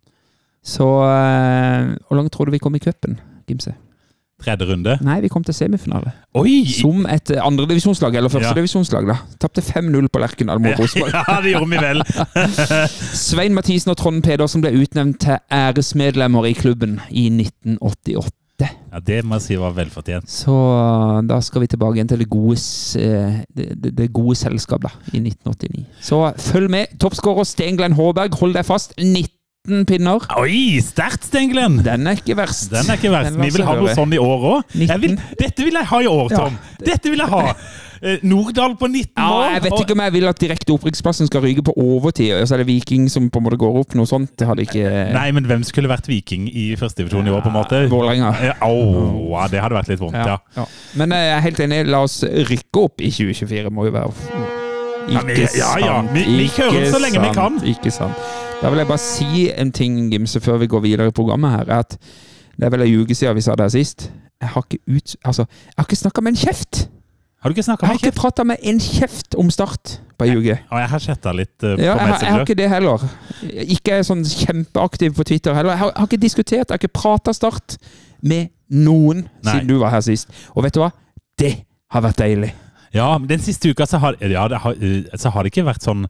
Så 0.65 0.85
eh, 0.85 1.93
Hvor 2.07 2.17
langt 2.19 2.31
tror 2.35 2.45
du 2.45 2.51
vi 2.51 2.59
kom 2.59 2.75
i 2.75 2.79
cupen, 2.83 3.19
Gimse? 3.47 3.73
Tredje 4.39 4.65
runde. 4.69 4.93
Nei, 5.03 5.17
vi 5.19 5.27
kom 5.27 5.43
til 5.43 5.51
semifinale. 5.53 6.13
Oi! 6.39 6.61
Som 6.71 7.03
et 7.11 7.27
eh, 7.35 7.41
andredivisjonslag, 7.43 8.15
eller 8.15 8.29
Ja. 8.31 8.37
førstedivisjonslag. 8.37 9.07
da. 9.09 9.17
Tapte 9.41 9.59
5-0 9.61 10.07
på 10.07 10.19
Lerkendal 10.23 10.61
mot 10.63 10.79
Rosenborg. 10.79 11.11
Ja, 11.27 11.41
det 11.43 11.51
gjorde 11.51 11.69
vi 11.73 11.81
vel. 11.83 12.03
Svein 13.27 13.53
Mathisen 13.57 13.91
og 13.91 13.97
Trond 13.99 14.23
Pedersen 14.23 14.63
ble 14.63 14.71
utnevnt 14.79 15.19
til 15.25 15.41
æresmedlemmer 15.51 16.47
i 16.47 16.53
klubben 16.55 17.01
i 17.11 17.25
1988. 17.27 18.31
Ja, 18.89 18.99
Det 19.05 19.19
må 19.25 19.37
jeg 19.37 19.45
si 19.45 19.57
var 19.61 19.73
velfortjent. 19.77 20.29
Så 20.31 20.53
uh, 20.53 21.19
da 21.29 21.39
skal 21.45 21.63
vi 21.63 21.71
tilbake 21.71 21.99
igjen 21.99 22.09
til 22.09 22.21
det 22.23 22.29
gode, 22.31 22.57
eh, 22.99 23.41
det, 23.55 23.67
det, 23.83 23.91
det 23.97 24.07
gode 24.15 24.37
selskap 24.39 24.85
da, 24.85 24.93
i 25.13 25.21
1989. 25.21 25.83
Så 26.01 26.21
følg 26.49 26.71
med. 26.73 26.95
Toppskårer 27.01 27.47
Sten 27.47 27.77
Glenn 27.79 27.97
Hårberg, 27.97 28.37
hold 28.41 28.57
deg 28.57 28.65
fast. 28.67 28.95
19 28.97 29.85
pinner. 29.89 30.23
Oi, 30.39 30.79
sterkt, 30.81 31.27
Stenglen! 31.29 31.81
Den 31.85 32.07
er 32.09 32.17
ikke 32.17 32.37
verst. 32.39 32.71
Den 32.73 32.89
er 32.89 32.97
ikke 32.97 33.11
verst. 33.13 33.37
Vi 33.37 33.51
vil 33.53 33.67
ha 33.67 33.75
noe 33.77 33.93
sånn 33.97 34.15
i 34.15 34.21
år 34.21 34.47
òg. 34.55 34.79
Dette 34.79 35.61
vil 35.67 35.77
jeg 35.77 35.89
ha 35.91 36.01
i 36.01 36.09
år, 36.09 36.25
Ja. 36.31 36.45
Tom. 36.45 36.57
Dette 36.81 37.11
vil 37.13 37.21
jeg 37.21 37.29
ha. 37.29 37.53
Eh, 38.01 38.17
Nordahl 38.23 38.75
på 38.79 38.87
19 38.87 39.11
Ja, 39.17 39.49
jeg 39.53 39.63
vet 39.63 39.73
ikke 39.81 39.91
om 39.97 39.99
jeg 40.05 40.13
vil 40.13 40.27
at 40.29 40.39
direkte 40.39 40.71
opprykksplassen 40.75 41.27
skal 41.27 41.41
ryke 41.43 41.63
på 41.67 41.73
overtid. 41.75 42.33
Og 42.41 42.47
så 42.47 42.55
er 42.55 42.63
det 42.63 42.67
Viking 42.67 43.09
som 43.11 43.29
på 43.29 43.39
en 43.41 43.43
måte 43.49 43.57
går 43.59 43.79
opp. 43.81 43.95
Noe 43.99 44.07
sånt 44.07 44.31
det 44.39 44.47
hadde 44.47 44.63
ikke 44.63 44.85
Nei, 45.13 45.31
men 45.35 45.45
hvem 45.49 45.63
skulle 45.67 45.89
vært 45.91 46.07
Viking 46.07 46.47
i 46.47 46.75
førstedivisjon 46.79 47.27
i 47.27 47.33
år, 47.35 47.41
på 47.43 47.51
en 47.51 47.57
måte? 47.57 47.81
Vålerenga. 47.91 48.31
Ja, 48.39 49.47
det 49.51 49.59
hadde 49.63 49.75
vært 49.75 49.91
litt 49.91 49.99
vondt, 49.99 50.15
ja. 50.15 50.37
Ja. 50.55 50.65
Men 50.95 51.11
eh, 51.11 51.25
jeg 51.27 51.35
er 51.37 51.45
helt 51.49 51.59
enig. 51.67 51.81
La 51.89 52.03
oss 52.07 52.21
rykke 52.23 52.85
opp 52.87 53.01
i 53.03 53.11
2024, 53.11 53.69
må 53.73 53.85
jo 53.89 53.91
være 53.91 54.13
Ikke 55.09 55.47
sant. 55.47 55.57
ja, 55.57 55.71
ja. 55.81 56.01
Vi- 56.13 56.25
vi 56.37 56.47
kjører 56.53 56.91
så 56.91 56.99
lenge 57.01 57.19
vi 57.23 57.33
kan. 57.33 57.59
Ikke 57.65 57.91
sant. 57.91 58.15
Da 58.61 58.69
vil 58.69 58.77
jeg 58.83 58.87
bare 58.87 58.99
si 59.03 59.49
en 59.51 59.71
ting, 59.71 60.09
Gimse, 60.11 60.39
før 60.43 60.57
vi 60.59 60.67
går 60.67 60.81
videre 60.83 61.07
i 61.07 61.11
programmet 61.11 61.51
her. 61.51 61.65
er 61.69 61.79
At 61.79 61.97
det 62.59 62.65
er 62.67 62.69
vel 62.69 62.81
ei 62.83 62.95
uke 62.99 63.15
siden 63.15 63.35
vi 63.35 63.41
sa 63.41 63.55
det 63.55 63.63
her 63.69 63.69
sist. 63.75 64.11
Jeg 64.41 64.49
har 64.49 64.63
ikke 64.63 64.79
ut... 64.87 65.15
Altså, 65.25 65.45
jeg 65.49 65.73
har 65.77 65.85
ikke 65.87 65.95
snakka 65.95 66.21
med 66.21 66.31
en 66.35 66.41
kjeft! 66.47 66.89
Har 67.39 67.49
du 67.49 67.55
ikke 67.55 67.63
snakka 67.63 67.85
Jeg 67.85 67.89
har 67.89 67.95
ikke 67.99 68.09
Kjeft? 68.11 68.17
prata 68.19 68.43
med 68.43 68.57
en 68.67 68.79
kjeft 68.83 69.35
om 69.39 69.49
Start 69.53 69.93
på 70.19 70.25
ei 70.27 70.33
uke. 70.35 70.57
Og 70.71 70.79
jeg 70.81 70.89
har 70.91 70.99
chatta 70.99 71.31
litt 71.31 71.63
uh, 71.63 71.75
på 71.77 71.81
Ja, 71.85 71.93
jeg, 71.95 72.07
har- 72.09 72.21
jeg 72.25 72.31
har 72.35 72.41
ikke 72.43 72.57
det 72.59 72.69
heller. 72.69 73.05
Ikke 73.75 73.91
er 73.95 74.03
sånn 74.03 74.23
kjempeaktiv 74.27 75.13
på 75.15 75.23
Twitter 75.23 75.53
heller. 75.55 75.71
Jeg 75.71 75.79
har, 75.85 75.93
har 75.95 76.09
ikke 76.09 76.19
diskutert, 76.19 76.65
jeg 76.67 76.73
har 76.75 76.81
ikke 76.81 76.91
prata 76.99 77.31
Start 77.33 77.77
med 78.21 78.49
noen 78.69 79.23
Nei. 79.43 79.53
siden 79.53 79.67
du 79.71 79.77
var 79.79 79.89
her 79.95 80.01
sist. 80.03 80.27
Og 80.55 80.63
vet 80.67 80.75
du 80.75 80.81
hva? 80.83 80.91
Det 81.39 81.53
har 81.95 82.03
vært 82.03 82.19
deilig. 82.19 82.51
Ja, 82.91 83.17
men 83.21 83.29
den 83.29 83.39
siste 83.39 83.69
uka 83.71 83.85
så 83.85 83.99
har, 84.01 84.15
ja, 84.19 84.47
det 84.49 84.57
har, 84.63 84.73
eh, 84.81 85.03
så 85.15 85.29
har 85.31 85.43
det 85.45 85.53
ikke 85.53 85.63
vært 85.67 85.83
sånn 85.85 86.07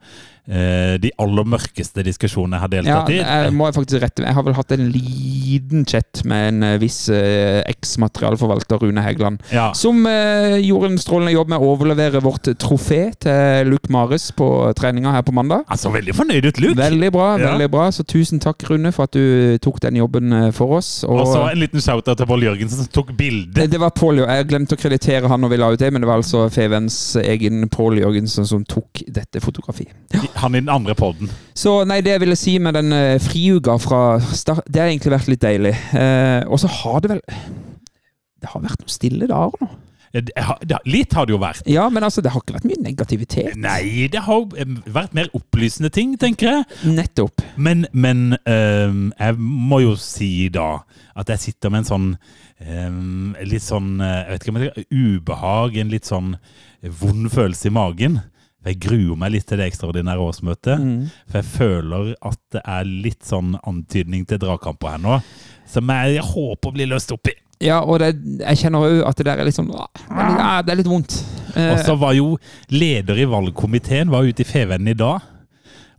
de 0.50 1.12
aller 1.22 1.46
mørkeste 1.46 2.02
diskusjonene 2.04 2.58
jeg 2.58 2.62
har 2.64 2.72
Ja, 2.74 2.82
deltatt 3.06 3.10
i. 3.14 3.18
jeg 3.22 3.54
må 3.54 3.68
faktisk 3.76 4.02
rette 4.02 4.24
Jeg 4.26 4.34
har 4.34 4.44
vel 4.48 4.56
hatt 4.58 4.72
en 4.74 4.88
liten 4.92 5.86
chat 5.86 6.24
med 6.26 6.48
en 6.50 6.64
eh, 6.64 6.78
viss 6.82 7.04
eh, 7.14 7.62
eks-materialforvalter, 7.70 8.80
Rune 8.82 9.02
Hægeland, 9.02 9.40
Ja. 9.54 9.72
som 9.74 10.06
eh, 10.10 10.58
gjorde 10.64 10.90
en 10.92 10.98
strålende 10.98 11.34
jobb 11.34 11.50
med 11.54 11.60
å 11.62 11.70
overlevere 11.76 12.22
vårt 12.24 12.50
trofé 12.60 13.12
til 13.22 13.70
Luke 13.70 13.92
Mares 13.94 14.32
på 14.36 14.48
treninga 14.78 15.12
her 15.14 15.22
på 15.28 15.34
mandag. 15.36 15.64
Altså, 15.70 15.92
veldig 15.94 16.16
fornøyd 16.18 16.46
ut, 16.50 16.60
Luke. 16.64 16.78
Veldig 16.80 17.12
bra. 17.14 17.28
Ja. 17.38 17.52
veldig 17.52 17.70
bra 17.74 17.90
Så 17.92 18.04
tusen 18.04 18.40
takk, 18.42 18.64
Rune, 18.70 18.92
for 18.96 19.04
at 19.10 19.14
du 19.14 19.58
tok 19.62 19.80
den 19.86 19.96
jobben 20.02 20.34
eh, 20.34 20.50
for 20.56 20.78
oss. 20.80 21.04
Og 21.04 21.26
så 21.30 21.46
en 21.52 21.60
liten 21.62 21.82
shout-out 21.84 22.18
til 22.18 22.26
Pål 22.30 22.44
Jørgensen 22.48 22.84
som 22.84 22.92
tok 22.94 23.14
bilde. 23.18 23.68
Det, 23.70 23.80
var 23.82 23.94
Pål, 23.96 24.24
jeg 24.26 24.48
glemte 24.50 24.78
å 24.78 24.82
kreditere 24.82 25.28
han 25.30 25.42
når 25.46 25.54
vi 25.54 25.58
la 25.62 25.72
ut 25.74 25.80
det, 25.80 25.92
men 25.94 26.02
det 26.04 26.10
var 26.10 26.22
altså 26.22 26.48
Fevens 26.54 27.00
egen 27.22 27.68
Pål 27.70 28.02
Jørgensen 28.04 28.46
som 28.50 28.66
tok 28.66 29.04
dette 29.08 29.42
fotografiet. 29.44 29.94
Han 30.40 30.56
i 30.56 30.62
den 30.64 30.72
andre 30.72 30.96
podden. 30.98 31.32
Så 31.58 31.82
nei, 31.88 32.00
det 32.06 32.16
jeg 32.16 32.24
ville 32.24 32.38
si 32.40 32.56
med 32.64 32.78
den 32.78 32.94
uh, 32.96 33.20
friuka 33.24 33.76
fra 33.82 34.02
start, 34.20 34.66
det 34.68 34.82
har 34.82 34.92
egentlig 34.92 35.16
vært 35.16 35.32
litt 35.32 35.44
deilig. 35.44 35.76
Uh, 35.94 36.48
og 36.50 36.62
så 36.64 36.72
har 36.80 37.04
det 37.04 37.14
vel 37.16 37.24
Det 38.40 38.52
har 38.54 38.64
vært 38.64 38.84
noen 38.84 38.98
stille 38.98 39.28
dager 39.30 39.64
nå. 39.66 39.72
Eh, 40.14 40.52
Litt 40.90 41.14
har 41.14 41.28
det 41.28 41.36
jo 41.36 41.40
vært. 41.42 41.68
Ja, 41.70 41.86
men 41.94 42.04
altså, 42.06 42.22
det 42.26 42.32
har 42.34 42.42
ikke 42.42 42.58
vært 42.58 42.68
mye 42.70 42.82
negativitet. 42.82 43.58
Nei, 43.60 44.08
det 44.12 44.24
har 44.26 44.46
eh, 44.58 44.72
vært 44.90 45.14
mer 45.18 45.30
opplysende 45.38 45.92
ting, 45.94 46.16
tenker 46.20 46.50
jeg. 46.50 46.66
Nettopp. 46.96 47.44
Men, 47.58 47.86
men 47.94 48.34
um, 48.42 49.10
jeg 49.14 49.38
må 49.38 49.84
jo 49.86 49.94
si 50.02 50.50
da 50.54 50.80
at 51.20 51.30
jeg 51.36 51.44
sitter 51.50 51.74
med 51.74 51.84
en 51.84 51.90
sånn 51.90 52.10
um, 52.16 53.36
litt 53.44 53.66
sånn 53.66 53.98
eh, 54.00 54.16
Jeg 54.24 54.32
vet 54.32 54.46
ikke 54.46 54.56
om 54.56 54.62
jeg 54.64 54.88
ubehag, 54.90 55.78
en 55.78 55.94
litt 55.94 56.10
sånn 56.10 56.36
vond 57.02 57.30
følelse 57.34 57.70
i 57.70 57.76
magen. 57.76 58.20
Jeg 58.66 58.76
gruer 58.84 59.16
meg 59.18 59.32
litt 59.32 59.46
til 59.48 59.58
det 59.62 59.70
ekstraordinære 59.72 60.20
årsmøtet. 60.20 60.82
Mm. 60.84 61.06
For 61.32 61.40
jeg 61.40 61.48
føler 61.54 62.10
at 62.28 62.40
det 62.52 62.62
er 62.68 62.84
litt 62.90 63.24
sånn 63.24 63.54
antydning 63.64 64.26
til 64.28 64.42
dragkamper 64.42 64.96
her 64.98 65.00
nå. 65.04 65.20
Som 65.70 65.88
jeg, 65.94 66.20
håper 66.26 66.74
blir 66.76 66.90
løst 66.92 67.14
opp 67.16 67.32
i. 67.32 67.36
Ja, 67.64 67.82
og 67.84 68.00
det, 68.00 68.14
jeg 68.40 68.58
kjenner 68.62 68.86
òg 68.88 69.02
at 69.08 69.18
det 69.20 69.26
der 69.28 69.40
er 69.42 69.48
litt 69.48 69.56
sånn 69.58 69.68
ja, 69.72 70.62
Det 70.64 70.72
er 70.72 70.78
litt 70.80 70.88
vondt. 70.88 71.16
Eh, 71.56 71.74
Og 71.74 71.82
så 71.84 71.96
var 72.00 72.14
jo 72.16 72.38
leder 72.72 73.20
i 73.20 73.26
valgkomiteen 73.28 74.12
var 74.12 74.24
ute 74.28 74.46
i 74.46 74.48
Fevennen 74.48 74.92
i 74.94 74.96
dag 74.96 75.20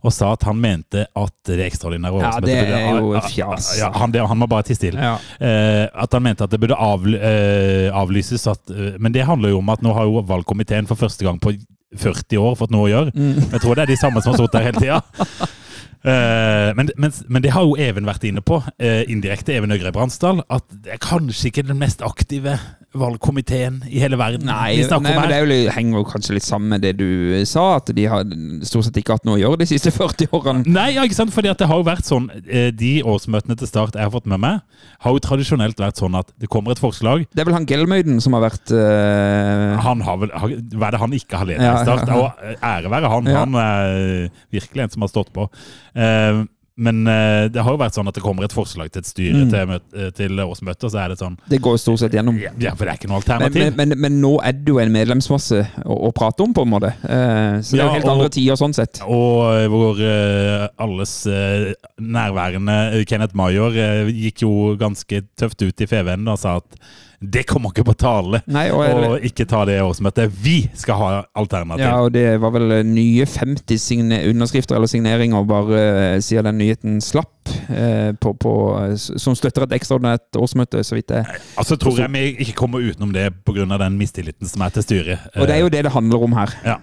og 0.01 0.09
sa 0.09 0.31
at 0.33 0.41
han 0.47 0.57
mente 0.57 1.03
at 1.13 1.33
det 1.45 1.59
ekstraordinære 1.67 2.15
årsmøtet 2.17 2.49
Ja, 2.49 2.63
det 2.63 2.63
burde- 2.63 2.77
er 2.79 2.95
jo 2.97 3.19
fjas. 3.21 3.67
Ja, 3.77 3.91
han, 3.93 4.09
det, 4.15 4.23
han 4.25 4.39
må 4.41 4.47
bare 4.49 4.65
tie 4.65 4.73
stille. 4.79 4.97
ja. 4.97 5.11
Eh, 5.37 5.83
at 5.93 6.15
han 6.17 6.23
mente 6.25 6.41
at 6.47 6.49
det 6.49 6.57
burde 6.63 6.73
av, 6.73 7.05
eh, 7.05 7.91
avlyses. 7.93 8.47
At, 8.49 8.63
eh, 8.73 8.95
men 8.97 9.13
det 9.13 9.27
handler 9.29 9.53
jo 9.53 9.59
om 9.61 9.69
at 9.69 9.83
nå 9.85 9.93
har 9.93 10.09
jo 10.09 10.23
valgkomiteen 10.25 10.87
for 10.89 10.97
første 10.97 11.21
gang 11.27 11.37
på 11.37 11.53
40 11.99 12.39
år 12.39 12.55
fått 12.59 12.71
noe 12.71 12.87
å 12.87 12.91
gjøre. 12.91 13.15
Mm. 13.15 13.49
Jeg 13.51 13.63
tror 13.63 13.75
det 13.75 13.83
er 13.83 13.91
de 13.91 13.99
samme 13.99 14.21
som 14.23 14.31
har 14.31 14.39
sittet 14.39 14.57
der 14.57 14.69
hele 14.69 14.83
tida. 14.85 15.49
Eh, 16.01 16.71
men, 16.75 16.89
men, 16.97 17.13
men 17.29 17.43
det 17.43 17.51
har 17.53 17.61
jo 17.67 17.75
Even 17.77 18.07
vært 18.09 18.23
inne 18.25 18.41
på, 18.41 18.57
eh, 18.81 19.03
indirekte, 19.11 19.53
Even 19.53 19.73
Øgre 19.75 19.93
Bransdal, 19.93 20.41
at 20.49 20.65
det 20.83 20.95
er 20.95 21.01
kanskje 21.01 21.51
ikke 21.51 21.67
den 21.67 21.77
mest 21.81 22.01
aktive 22.01 22.57
valgkomiteen 22.97 23.77
i 23.87 24.01
hele 24.03 24.17
verden 24.19 24.49
Nei, 24.49 24.81
nei 24.83 25.11
men 25.15 25.29
det 25.31 25.37
jo, 25.39 25.59
henger 25.71 26.01
jo 26.01 26.07
kanskje 26.09 26.35
litt 26.35 26.43
sammen 26.43 26.73
med 26.73 26.83
det 26.83 26.97
du 26.99 27.37
sa, 27.47 27.77
at 27.77 27.91
de 27.95 28.07
har 28.11 28.25
stort 28.67 28.89
sett 28.89 28.97
ikke 28.99 29.15
hatt 29.15 29.27
noe 29.27 29.37
å 29.37 29.41
gjøre 29.41 29.61
de 29.61 29.67
siste 29.69 29.93
40 30.01 30.33
årene. 30.35 30.65
Nei, 30.67 30.89
ja, 30.97 31.05
ikke 31.07 31.19
sant? 31.21 31.31
Fordi 31.31 31.53
det 31.55 31.69
har 31.69 31.79
jo 31.79 31.87
vært 31.87 32.07
sånn 32.07 32.27
eh, 32.41 32.71
De 32.75 32.91
årsmøtene 33.07 33.55
til 33.59 33.69
Start 33.69 33.95
jeg 33.95 34.03
har 34.03 34.11
fått 34.11 34.27
med 34.31 34.41
meg, 34.43 34.59
har 35.05 35.15
jo 35.15 35.21
tradisjonelt 35.23 35.79
vært 35.79 36.01
sånn 36.01 36.17
at 36.19 36.33
det 36.41 36.49
kommer 36.51 36.75
et 36.75 36.81
forslag. 36.81 37.23
Det 37.31 37.43
er 37.43 37.47
vel 37.47 37.59
han 37.59 37.69
Gelmøyden 37.69 38.19
som 38.23 38.35
har 38.35 38.43
vært 38.49 38.73
uh... 38.73 39.77
Han 39.85 40.03
har 40.03 40.19
vel, 40.25 40.33
Hva 40.33 40.89
er 40.89 40.97
det 40.97 41.01
han 41.05 41.15
ikke 41.15 41.39
har 41.39 41.47
ledet 41.47 41.69
i 41.69 41.85
Start? 41.85 42.09
ja, 42.09 42.17
ja. 42.17 42.19
Og 42.19 42.43
eh, 42.49 42.67
ære 42.73 42.91
være 42.91 43.13
han. 43.13 43.31
Han 43.41 43.55
er 43.57 44.27
virkelig 44.53 44.83
en 44.83 44.91
som 44.93 45.05
har 45.05 45.09
stått 45.09 45.31
på. 45.33 45.47
Eh, 45.95 46.43
men 46.81 47.01
eh, 47.05 47.45
det 47.51 47.61
har 47.61 47.75
jo 47.75 47.77
vært 47.77 47.93
sånn 47.93 48.07
at 48.09 48.15
det 48.15 48.23
kommer 48.23 48.45
et 48.47 48.53
forslag 48.55 48.89
til 48.89 49.01
et 49.03 49.05
styre 49.05 49.41
Mm. 49.43 49.49
til, 49.51 49.73
eh, 50.01 50.09
til 50.17 50.39
årsmøtet, 50.39 50.85
og 50.87 50.91
så 50.93 51.01
er 51.03 51.09
det 51.11 51.17
sånn 51.19 51.35
Det 51.51 51.59
går 51.61 51.75
jo 51.75 51.81
stort 51.83 51.99
sett 51.99 52.15
gjennom. 52.15 52.39
Ja, 52.39 52.71
for 52.73 52.85
det 52.87 52.93
er 52.93 52.97
ikke 52.97 53.09
noe 53.11 53.19
Men, 53.19 53.21
alternativ. 53.21 53.75
men, 53.75 53.89
men, 53.89 53.99
men 54.01 54.15
nå 54.23 54.31
er 54.41 54.53
det 54.53 54.71
jo 54.71 54.79
en 54.79 54.91
medlemsmasse 54.95 55.59
å, 55.85 55.97
å 56.07 56.11
prate 56.15 56.41
om, 56.41 56.53
på 56.55 56.63
en 56.63 56.71
måte. 56.71 56.93
Eh, 57.03 57.59
så 57.61 57.75
det 57.75 57.83
er 57.83 57.85
jo 57.85 57.93
helt 57.99 58.05
og- 58.07 58.13
andre 58.15 58.29
tider 58.29 58.55
sånn 58.57 58.73
sett. 58.73 59.01
Og 59.03 59.67
hvor 59.69 59.99
eh, 60.01 60.67
alles 60.79 61.13
eh, 61.27 61.73
nærværende 62.01 62.79
eh, 62.95 63.03
Kenneth 63.05 63.35
Major 63.37 63.71
gikk 64.09 64.41
jo 64.47 64.55
ganske 64.79 65.21
tøft 65.37 65.61
ut 65.61 65.81
i 65.85 65.85
FVN 65.91 66.27
og 66.31 66.39
sa 66.39 66.55
at 66.63 66.79
det 67.21 67.43
kommer 67.45 67.69
ikke 67.69 67.83
på 67.85 67.93
tale 68.01 68.39
Nei, 68.49 68.63
og, 68.73 68.81
å 68.81 69.17
ikke 69.21 69.45
ta 69.45 69.61
det 69.69 69.75
årsmøtet. 69.83 70.31
Vi 70.41 70.55
skal 70.77 70.97
ha 70.97 71.09
alternativ. 71.37 71.83
ja, 71.85 71.93
og 72.01 72.09
det 72.15 72.25
var 72.41 72.53
vel 72.55 72.73
eh, 72.79 72.87
nye 72.87 73.27
50 73.29 73.77
signe 73.77 74.17
underskrifter 74.25 74.79
eller 74.79 74.89
signeringer 74.89 75.45
bare 75.45 75.83
eh, 75.83 76.15
siden 76.25 76.49
den 76.49 76.57
nyheten 76.63 76.97
slapp, 77.05 77.53
eh, 77.69 78.09
på, 78.17 78.33
på, 78.41 78.55
som 78.97 79.37
støtter 79.37 79.67
et 79.67 79.77
ekstraordinært 79.77 80.41
årsmøte, 80.41 80.81
så 80.87 80.97
vidt 80.97 81.13
jeg 81.13 81.39
Altså 81.61 81.77
tror 81.77 82.01
jeg 82.01 82.09
vi 82.15 82.25
ikke 82.47 82.57
kommer 82.63 82.81
utenom 82.81 83.13
det 83.13 83.29
pga. 83.45 83.69
den 83.69 84.01
mistilliten 84.01 84.49
som 84.49 84.65
er 84.65 84.73
til 84.73 84.89
styret. 84.89 85.31
Og 85.37 85.45
det 85.45 85.59
er 85.59 85.61
jo 85.61 85.69
det 85.69 85.85
det 85.85 85.93
handler 85.93 86.25
om 86.25 86.33
her. 86.33 86.57
Ja. 86.65 86.77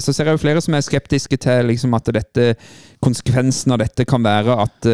Så 0.00 0.14
ser 0.16 0.30
jeg 0.30 0.38
jo 0.38 0.44
flere 0.46 0.60
som 0.64 0.74
er 0.74 0.84
skeptiske 0.84 1.36
til 1.36 1.68
liksom, 1.68 1.92
at 1.94 2.08
dette, 2.16 2.54
konsekvensen 3.04 3.76
av 3.76 3.84
dette 3.84 4.08
kan 4.08 4.24
være 4.24 4.56
at 4.64 4.88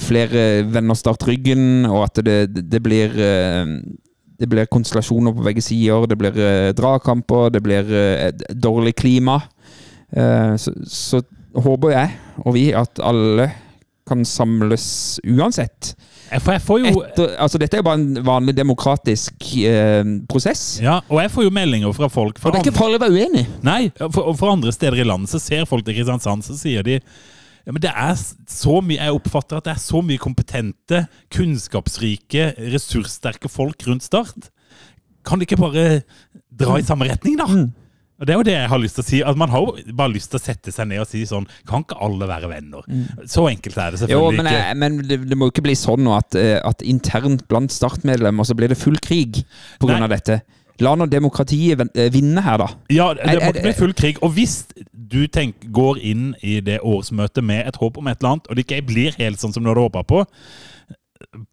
flere 0.00 0.62
venner 0.70 0.94
starter 0.98 1.32
ryggen, 1.32 1.84
og 1.90 2.04
at 2.06 2.20
det, 2.26 2.38
det 2.70 2.80
blir 2.84 3.14
eh, 3.18 3.66
det 4.38 4.48
blir 4.50 4.66
konstellasjoner 4.66 5.34
på 5.34 5.44
begge 5.46 5.62
sider, 5.62 6.06
det 6.10 6.16
blir 6.18 6.38
eh, 6.42 6.70
dragkamper, 6.74 7.52
det 7.54 7.60
blir 7.62 7.90
eh, 7.94 8.28
et 8.32 8.42
dårlig 8.58 8.94
klima. 8.98 9.40
Eh, 10.14 10.54
så, 10.58 10.72
så 10.86 11.20
håper 11.54 11.94
jeg 11.94 12.16
og 12.42 12.56
vi 12.56 12.64
at 12.74 12.98
alle 13.02 13.46
kan 14.04 14.24
samles 14.26 15.20
uansett. 15.24 15.94
Eh, 16.28 16.40
For 16.42 16.56
jeg 16.56 16.64
får 16.66 16.80
jo 16.82 16.90
Etter, 17.06 17.36
altså 17.40 17.60
Dette 17.62 17.78
er 17.78 17.80
jo 17.80 17.86
bare 17.86 18.00
en 18.02 18.18
vanlig 18.26 18.56
demokratisk 18.58 19.46
eh, 19.64 20.02
prosess. 20.28 20.64
ja, 20.82 20.98
og 21.08 21.22
jeg 21.22 21.30
får 21.32 21.46
jo 21.46 21.54
meldinger 21.54 21.94
fra 21.96 22.10
folk 22.12 22.40
fra 22.42 22.50
Og 22.50 22.56
det 22.56 22.60
er 22.60 22.66
ikke 22.68 22.80
farlig 22.82 22.98
å 23.00 23.04
være 23.06 23.22
uenig. 23.22 23.46
Nei, 23.64 23.78
for, 24.02 24.34
for 24.36 24.52
andre 24.52 24.74
steder 24.74 24.98
i 25.00 25.06
landet 25.08 25.30
så 25.32 25.40
ser 25.40 25.64
folk 25.70 25.86
til 25.86 25.96
Kristiansand, 25.96 26.44
så 26.44 26.58
sier 26.58 26.84
de 26.84 26.98
ja, 27.64 27.72
men 27.72 27.80
det 27.80 27.90
er 27.90 28.16
så 28.50 28.80
mye, 28.84 29.00
Jeg 29.00 29.16
oppfatter 29.16 29.60
at 29.60 29.68
det 29.68 29.72
er 29.74 29.80
så 29.80 30.02
mye 30.04 30.20
kompetente, 30.20 31.06
kunnskapsrike, 31.32 32.50
ressurssterke 32.74 33.48
folk 33.52 33.86
rundt 33.88 34.04
Start. 34.04 34.50
Kan 35.24 35.40
de 35.40 35.48
ikke 35.48 35.60
bare 35.62 36.02
dra 36.52 36.76
i 36.78 36.84
samme 36.84 37.08
retning, 37.08 37.38
da? 37.40 37.48
Mm. 37.48 37.72
Og 38.20 38.26
Det 38.26 38.32
er 38.34 38.38
jo 38.38 38.46
det 38.46 38.54
jeg 38.54 38.70
har 38.70 38.78
lyst 38.78 38.94
til 38.98 39.02
å 39.02 39.06
si. 39.08 39.20
at 39.26 39.38
Man 39.40 39.50
har 39.50 39.64
jo 39.64 39.94
bare 39.96 40.12
lyst 40.12 40.30
til 40.30 40.38
å 40.38 40.44
sette 40.44 40.72
seg 40.74 40.86
ned 40.86 41.02
og 41.02 41.08
si 41.10 41.24
sånn 41.26 41.48
Kan 41.66 41.82
ikke 41.82 41.98
alle 42.04 42.28
være 42.30 42.50
venner? 42.52 42.84
Så 43.26 43.48
enkelt 43.50 43.78
er 43.80 43.94
det 43.94 44.02
selvfølgelig 44.04 44.36
Jo, 44.36 44.36
men, 44.38 44.50
ikke. 44.52 44.74
men 44.78 44.98
det, 45.02 45.18
det 45.32 45.38
må 45.38 45.48
jo 45.48 45.54
ikke 45.54 45.64
bli 45.66 45.74
sånn 45.78 46.04
nå 46.06 46.14
at, 46.16 46.36
eh, 46.38 46.60
at 46.62 46.84
internt 46.86 47.42
blant 47.50 47.74
startmedlemmer 47.74 48.46
så 48.46 48.54
blir 48.54 48.70
det 48.70 48.78
full 48.78 49.00
krig 49.02 49.42
pga. 49.82 49.98
Dette. 50.14 50.42
La 50.82 50.94
nå 50.98 51.06
demokratiet 51.10 51.80
eh, 51.94 52.08
vinne 52.14 52.42
her, 52.42 52.58
da. 52.62 52.68
Ja, 52.92 53.10
det 53.18 53.38
må 53.40 53.50
ikke 53.50 53.66
bli 53.66 53.74
full 53.78 53.94
krig. 53.98 54.18
Og 54.26 54.34
hvis 54.36 54.64
du 55.10 55.26
tenk, 55.28 55.54
går 55.74 55.98
inn 56.02 56.30
i 56.42 56.60
det 56.64 56.78
årsmøtet 56.84 57.44
med 57.44 57.66
et 57.68 57.76
håp 57.80 57.98
om 58.00 58.06
et 58.08 58.18
eller 58.20 58.30
annet, 58.36 58.46
og 58.50 58.56
det 58.56 58.64
ikke 58.66 58.82
blir 58.86 59.16
helt 59.18 59.40
sånn 59.42 59.52
som 59.52 59.62
du 59.64 59.68
hadde 59.72 59.84
håpa 59.86 60.02
på, 60.08 60.24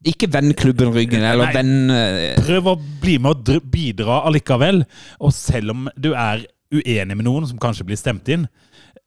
Ikke 0.06 0.28
vend 0.34 0.54
klubben 0.60 0.92
ryggen, 0.94 1.24
eller 1.24 1.54
vend 1.56 1.92
eh, 1.96 2.36
prøv 2.44 2.68
å 2.74 2.74
bli 3.02 3.16
med 3.24 3.48
og 3.50 3.70
bidra 3.72 4.18
allikevel. 4.28 4.82
Og 5.24 5.32
selv 5.34 5.72
om 5.74 5.86
du 5.98 6.12
er 6.14 6.44
uenig 6.74 7.16
med 7.18 7.26
noen 7.26 7.48
som 7.50 7.60
kanskje 7.62 7.86
blir 7.88 7.98
stemt 8.00 8.28
inn, 8.34 8.44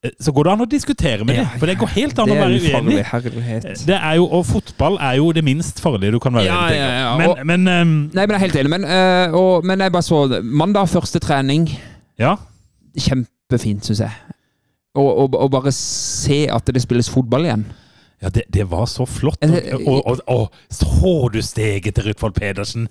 eh, 0.02 0.14
så 0.22 0.32
går 0.34 0.48
det 0.48 0.52
an 0.54 0.64
å 0.64 0.68
diskutere 0.70 1.26
med 1.26 1.36
Ja, 1.36 1.44
dem. 1.44 1.58
For 1.60 1.70
det 1.70 1.76
går 1.82 1.92
helt 1.98 2.18
an 2.22 2.32
å 2.32 2.38
være 2.38 2.58
uenig. 2.62 2.96
Det 3.86 3.98
er 3.98 4.16
jo, 4.18 4.26
og 4.38 4.46
fotball 4.48 4.98
er 5.04 5.18
jo 5.20 5.28
det 5.36 5.44
minst 5.46 5.82
farlige 5.84 6.16
du 6.16 6.20
kan 6.22 6.34
være 6.38 6.48
Ja, 6.48 6.62
ja, 6.72 6.88
ja, 7.02 7.16
Men, 7.18 7.28
og- 7.30 7.44
men 7.46 7.68
um, 7.68 7.94
Nei, 8.14 8.24
men 8.26 8.34
jeg 8.34 8.40
er 8.40 8.44
helt 8.46 8.60
enig. 8.62 8.70
Men, 8.78 8.84
uh, 8.88 9.36
og, 9.38 9.64
men 9.68 9.84
jeg 9.84 9.92
bare 9.92 10.02
så. 10.06 10.22
Mandag 10.42 10.88
første 10.88 11.20
trening. 11.22 11.68
ja. 12.18 12.36
Kjempefint, 12.94 13.82
syns 13.84 14.00
jeg. 14.06 14.10
Og, 14.94 15.08
og, 15.24 15.34
og 15.34 15.50
bare 15.50 15.72
se 15.74 16.44
at 16.54 16.68
det 16.70 16.82
spilles 16.84 17.08
fotball 17.10 17.48
igjen. 17.48 17.64
Ja, 18.22 18.28
det, 18.32 18.44
det 18.54 18.62
var 18.70 18.86
så 18.88 19.04
flott. 19.10 19.42
Og, 19.42 19.96
og, 20.06 20.20
og, 20.30 20.52
så 20.72 20.86
du 21.34 21.40
steget 21.44 21.96
til 21.98 22.06
Rutvold 22.06 22.32
Pedersen? 22.32 22.86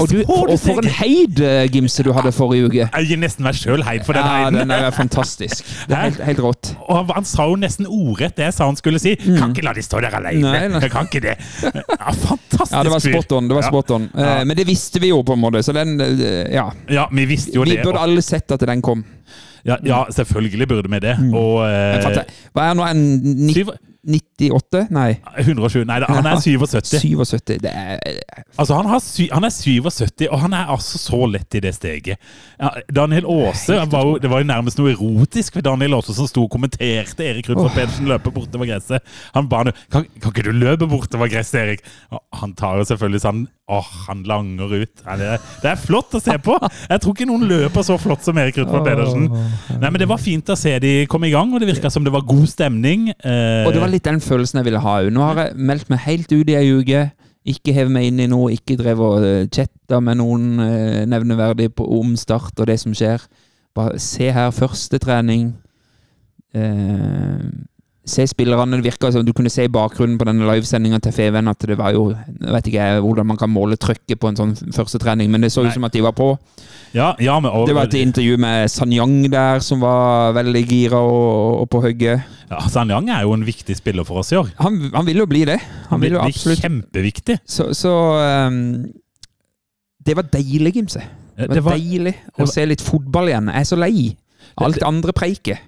Og, 0.00 0.08
du, 0.10 0.22
og 0.26 0.48
for 0.58 0.80
en 0.80 0.88
heid, 0.96 1.38
eh, 1.44 1.68
Gimse, 1.70 2.02
du 2.02 2.10
hadde 2.16 2.32
forrige 2.34 2.66
uke. 2.66 2.86
Jeg 2.88 3.06
gir 3.12 3.20
nesten 3.20 3.44
meg 3.46 3.54
sjøl 3.60 3.84
heid 3.86 4.02
for 4.08 4.16
den 4.16 4.24
Ja, 4.26 4.40
heiden. 4.48 4.58
den 4.64 4.72
er 4.74 4.88
fantastisk. 4.96 5.60
Det 5.88 5.94
er 5.94 6.08
helt, 6.08 6.22
helt 6.26 6.42
rått. 6.42 6.72
Og 6.88 6.96
han, 7.02 7.12
han 7.20 7.28
sa 7.28 7.46
jo 7.52 7.60
nesten 7.62 7.86
ordrett 7.86 8.34
det 8.40 8.48
jeg 8.48 8.56
sa 8.56 8.66
han 8.72 8.80
skulle 8.80 8.98
si. 9.04 9.12
Kan 9.22 9.52
ikke 9.52 9.68
la 9.68 9.76
de 9.76 9.84
stå 9.86 10.00
der 10.02 10.18
alene. 10.18 10.40
Mm. 10.40 10.50
Nei, 10.56 10.80
nei. 10.80 10.90
Kan 10.96 11.06
ikke 11.12 11.22
det. 11.28 11.36
Ja, 11.68 12.16
fantastisk 12.24 12.74
Ja, 12.74 12.82
det 12.88 12.96
var 12.96 13.04
spot 13.06 13.36
on. 13.38 13.52
det 13.52 13.60
var 13.60 13.68
spot 13.68 13.94
on. 14.00 14.08
Eh, 14.16 14.24
Ja. 14.32 14.34
Men 14.48 14.56
det 14.58 14.66
visste 14.72 15.04
vi 15.04 15.12
jo, 15.12 15.20
på 15.22 15.36
en 15.36 15.44
måte. 15.44 15.62
Så 15.62 15.76
den 15.76 15.94
eh, 16.00 16.48
Ja. 16.56 16.70
Ja, 16.90 17.06
vi 17.12 17.28
visste 17.36 17.54
jo 17.60 17.68
Vi 17.68 17.76
det. 17.76 17.84
burde 17.84 18.00
og- 18.00 18.08
alle 18.08 18.24
sett 18.24 18.50
at 18.56 18.66
den 18.66 18.82
kom. 18.82 19.04
Ja, 19.64 19.76
ja, 19.86 20.02
selvfølgelig 20.10 20.68
burde 20.68 20.90
vi 20.90 20.98
det. 20.98 21.16
Mm. 21.20 21.34
Og 21.38 21.62
eh, 21.68 22.24
Hva 22.54 22.68
er 22.70 22.74
nå 22.74 22.86
en 22.90 23.02
ni- 23.46 23.54
syv- 23.54 23.76
98? 24.42 24.82
Nei, 24.94 25.08
120, 25.38 25.84
Nei, 25.88 25.98
han 26.08 26.28
er 26.28 26.40
77. 26.42 26.98
77. 26.98 27.58
Det 27.62 27.70
er 27.72 28.00
Altså, 28.58 28.74
han, 28.76 28.88
har 28.90 29.00
sy, 29.00 29.28
han 29.32 29.46
er 29.46 29.52
77, 29.54 30.26
og 30.28 30.38
han 30.42 30.52
er 30.56 30.72
altså 30.74 30.98
så 31.00 31.22
lett 31.30 31.56
i 31.56 31.62
det 31.64 31.72
steget. 31.76 32.20
Daniel 32.92 33.26
Aase 33.30 33.78
var 33.90 34.04
jo, 34.06 34.18
Det 34.22 34.30
var 34.30 34.42
jo 34.42 34.48
nærmest 34.50 34.78
noe 34.80 34.92
erotisk 34.92 35.56
ved 35.58 35.66
Daniel 35.66 35.96
Aase 35.98 36.14
som 36.16 36.28
sto 36.28 36.44
og 36.46 36.52
kommenterte 36.52 37.24
Erik 37.26 37.48
Rudolf 37.50 37.70
Åh. 37.72 37.76
Pedersen 37.78 38.10
løpe 38.10 38.32
bortover 38.34 38.68
gresset. 38.70 39.02
Han 39.36 39.48
ba 39.50 39.62
han 39.62 39.72
kan, 39.92 40.06
kan 40.20 40.32
ikke 40.32 40.46
du 40.48 40.52
løpe 40.56 40.88
bortover 40.90 41.30
gresset, 41.32 41.60
Erik? 41.62 41.84
Og 42.12 42.20
han 42.42 42.54
tar 42.58 42.80
jo 42.82 42.88
selvfølgelig 42.92 43.22
sånn 43.24 43.44
Åh, 43.72 43.86
han 44.08 44.24
langer 44.28 44.72
ut. 44.82 44.90
Det, 45.00 45.26
er, 45.32 45.38
det 45.62 45.68
er 45.70 45.78
flott 45.80 46.12
å 46.18 46.20
se 46.20 46.34
på! 46.44 46.56
Jeg 46.90 47.00
tror 47.00 47.14
ikke 47.14 47.26
noen 47.30 47.46
løper 47.48 47.84
så 47.86 47.94
flott 48.02 48.26
som 48.26 48.36
Erik 48.42 48.58
Rudolf 48.58 48.84
Pedersen. 48.84 49.28
Nei, 49.30 49.86
men 49.86 49.96
Det 50.02 50.08
var 50.10 50.20
fint 50.20 50.50
å 50.52 50.56
se 50.58 50.74
de 50.82 50.90
komme 51.08 51.30
i 51.30 51.32
gang, 51.32 51.54
og 51.54 51.62
det 51.62 51.70
virka 51.70 51.88
som 51.94 52.04
det 52.04 52.12
var 52.12 52.26
god 52.28 52.44
stemning. 52.50 53.06
Eh, 53.14 53.62
Og 53.64 53.72
det 53.72 53.80
var 53.80 53.88
litt 53.94 54.04
den 54.04 54.20
følelsen 54.32 54.60
jeg 54.60 54.70
ville 54.70 54.82
ha. 54.82 54.96
Nå 55.12 55.26
har 55.28 55.40
jeg 55.42 55.66
meldt 55.70 55.92
meg 55.92 56.02
helt 56.06 56.32
ut 56.32 56.50
i 56.50 56.56
ei 56.58 56.72
uke. 56.72 57.06
Ikke 57.52 57.74
hevet 57.74 57.92
meg 57.94 58.08
inn 58.08 58.20
i 58.22 58.28
noe, 58.30 58.52
ikke 58.54 58.78
drevet 58.78 59.02
og 59.02 59.24
eh, 59.26 59.48
chatta 59.50 59.98
med 60.04 60.20
noen 60.20 60.62
eh, 60.62 61.02
nevneverdig 61.10 61.72
på, 61.74 61.86
om 61.98 62.14
start 62.18 62.60
og 62.62 62.68
det 62.70 62.78
som 62.80 62.94
skjer. 62.94 63.24
Bare 63.74 63.98
se 64.02 64.28
her, 64.30 64.52
første 64.54 65.00
trening. 65.02 65.50
Eh, 66.54 67.42
se 68.04 68.26
spillerne. 68.26 68.76
Det 68.76 68.84
virka 68.84 69.12
som 69.12 69.24
du 69.24 69.32
kunne 69.32 69.50
se 69.50 69.64
i 69.64 69.70
bakgrunnen 69.72 70.18
på 70.18 70.26
denne 70.26 70.46
livesendinga 70.48 70.98
til 71.02 71.14
Feven 71.14 71.48
at 71.48 71.58
det 71.68 71.76
var 71.78 71.92
jo 71.94 72.08
Jeg 72.10 72.52
vet 72.56 72.66
ikke 72.72 72.86
hvordan 73.04 73.26
man 73.26 73.38
kan 73.38 73.50
måle 73.50 73.76
trøkket 73.76 74.18
på 74.18 74.28
en 74.28 74.38
sånn 74.38 74.54
første 74.74 74.98
trening, 74.98 75.30
men 75.30 75.42
det 75.42 75.52
så 75.54 75.64
ut 75.66 75.74
som 75.74 75.86
at 75.86 75.94
de 75.94 76.02
var 76.02 76.12
på. 76.18 76.36
ja, 76.94 77.14
ja, 77.20 77.36
og, 77.38 77.66
Det 77.66 77.74
var 77.74 77.86
et 77.86 77.94
intervju 77.94 78.36
med 78.38 78.68
Sanyang 78.70 79.30
der, 79.30 79.60
som 79.60 79.80
var 79.80 80.32
veldig 80.32 80.64
gira 80.68 80.98
og, 80.98 81.60
og 81.62 81.70
på 81.70 81.80
hugget. 81.86 82.22
ja, 82.50 82.60
San 82.68 82.90
Yang 82.90 83.08
er 83.10 83.22
jo 83.22 83.32
en 83.32 83.46
viktig 83.46 83.76
spiller 83.76 84.04
for 84.04 84.18
oss 84.18 84.32
i 84.32 84.36
år. 84.36 84.50
Han, 84.58 84.90
han 84.94 85.06
vil 85.06 85.22
jo 85.22 85.26
bli 85.26 85.44
det. 85.44 85.60
Han 85.88 86.00
vil 86.00 86.12
jo 86.18 86.20
absolutt 86.20 86.60
kjempeviktig. 86.60 87.38
Så, 87.46 87.72
så 87.74 87.92
um, 88.48 88.86
Det 90.04 90.16
var 90.16 90.26
deilig, 90.32 90.74
Gimse. 90.74 91.00
Det 91.36 91.48
var, 91.48 91.54
Det 91.54 91.64
var, 91.64 91.78
deilig 91.78 92.14
var- 92.36 92.46
å 92.46 92.50
se 92.50 92.66
litt 92.66 92.82
fotball 92.82 93.28
igjen. 93.30 93.48
Jeg 93.48 93.60
er 93.60 93.64
så 93.64 93.78
lei. 93.78 94.16
Alt 94.60 94.74
det 94.74 94.84
andre 94.84 95.12
preiket. 95.16 95.58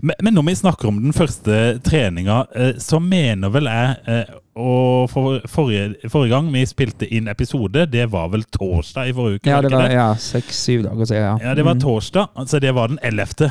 Men, 0.00 0.14
men 0.22 0.34
når 0.34 0.44
vi 0.46 0.54
snakker 0.54 0.88
om 0.88 1.00
den 1.02 1.12
første 1.12 1.58
treninga, 1.84 2.46
eh, 2.56 2.72
så 2.80 3.00
mener 3.02 3.50
vel 3.52 3.64
jeg 3.68 3.96
eh, 4.08 4.32
Og 4.56 5.10
for, 5.10 5.40
forrige, 5.48 6.08
forrige 6.12 6.30
gang 6.34 6.48
vi 6.52 6.62
spilte 6.68 7.06
inn 7.08 7.28
episode, 7.28 7.86
det 7.92 8.06
var 8.12 8.28
vel 8.32 8.42
torsdag 8.44 9.08
i 9.08 9.12
forrige 9.16 9.40
uke? 9.40 9.50
Ja, 9.50 9.60
det 9.64 9.70
var 9.72 9.90
ja, 9.90 10.08
seks-syv 10.20 10.82
dager 10.84 11.04
siden. 11.08 11.22
Ja, 11.22 11.36
Ja, 11.48 11.54
det 11.54 11.64
var 11.64 11.74
Mm. 11.74 11.80
torsdag. 11.80 12.26
Altså, 12.36 12.58
det 12.60 12.74
var 12.74 12.88
den 12.88 12.98
11. 13.02 13.50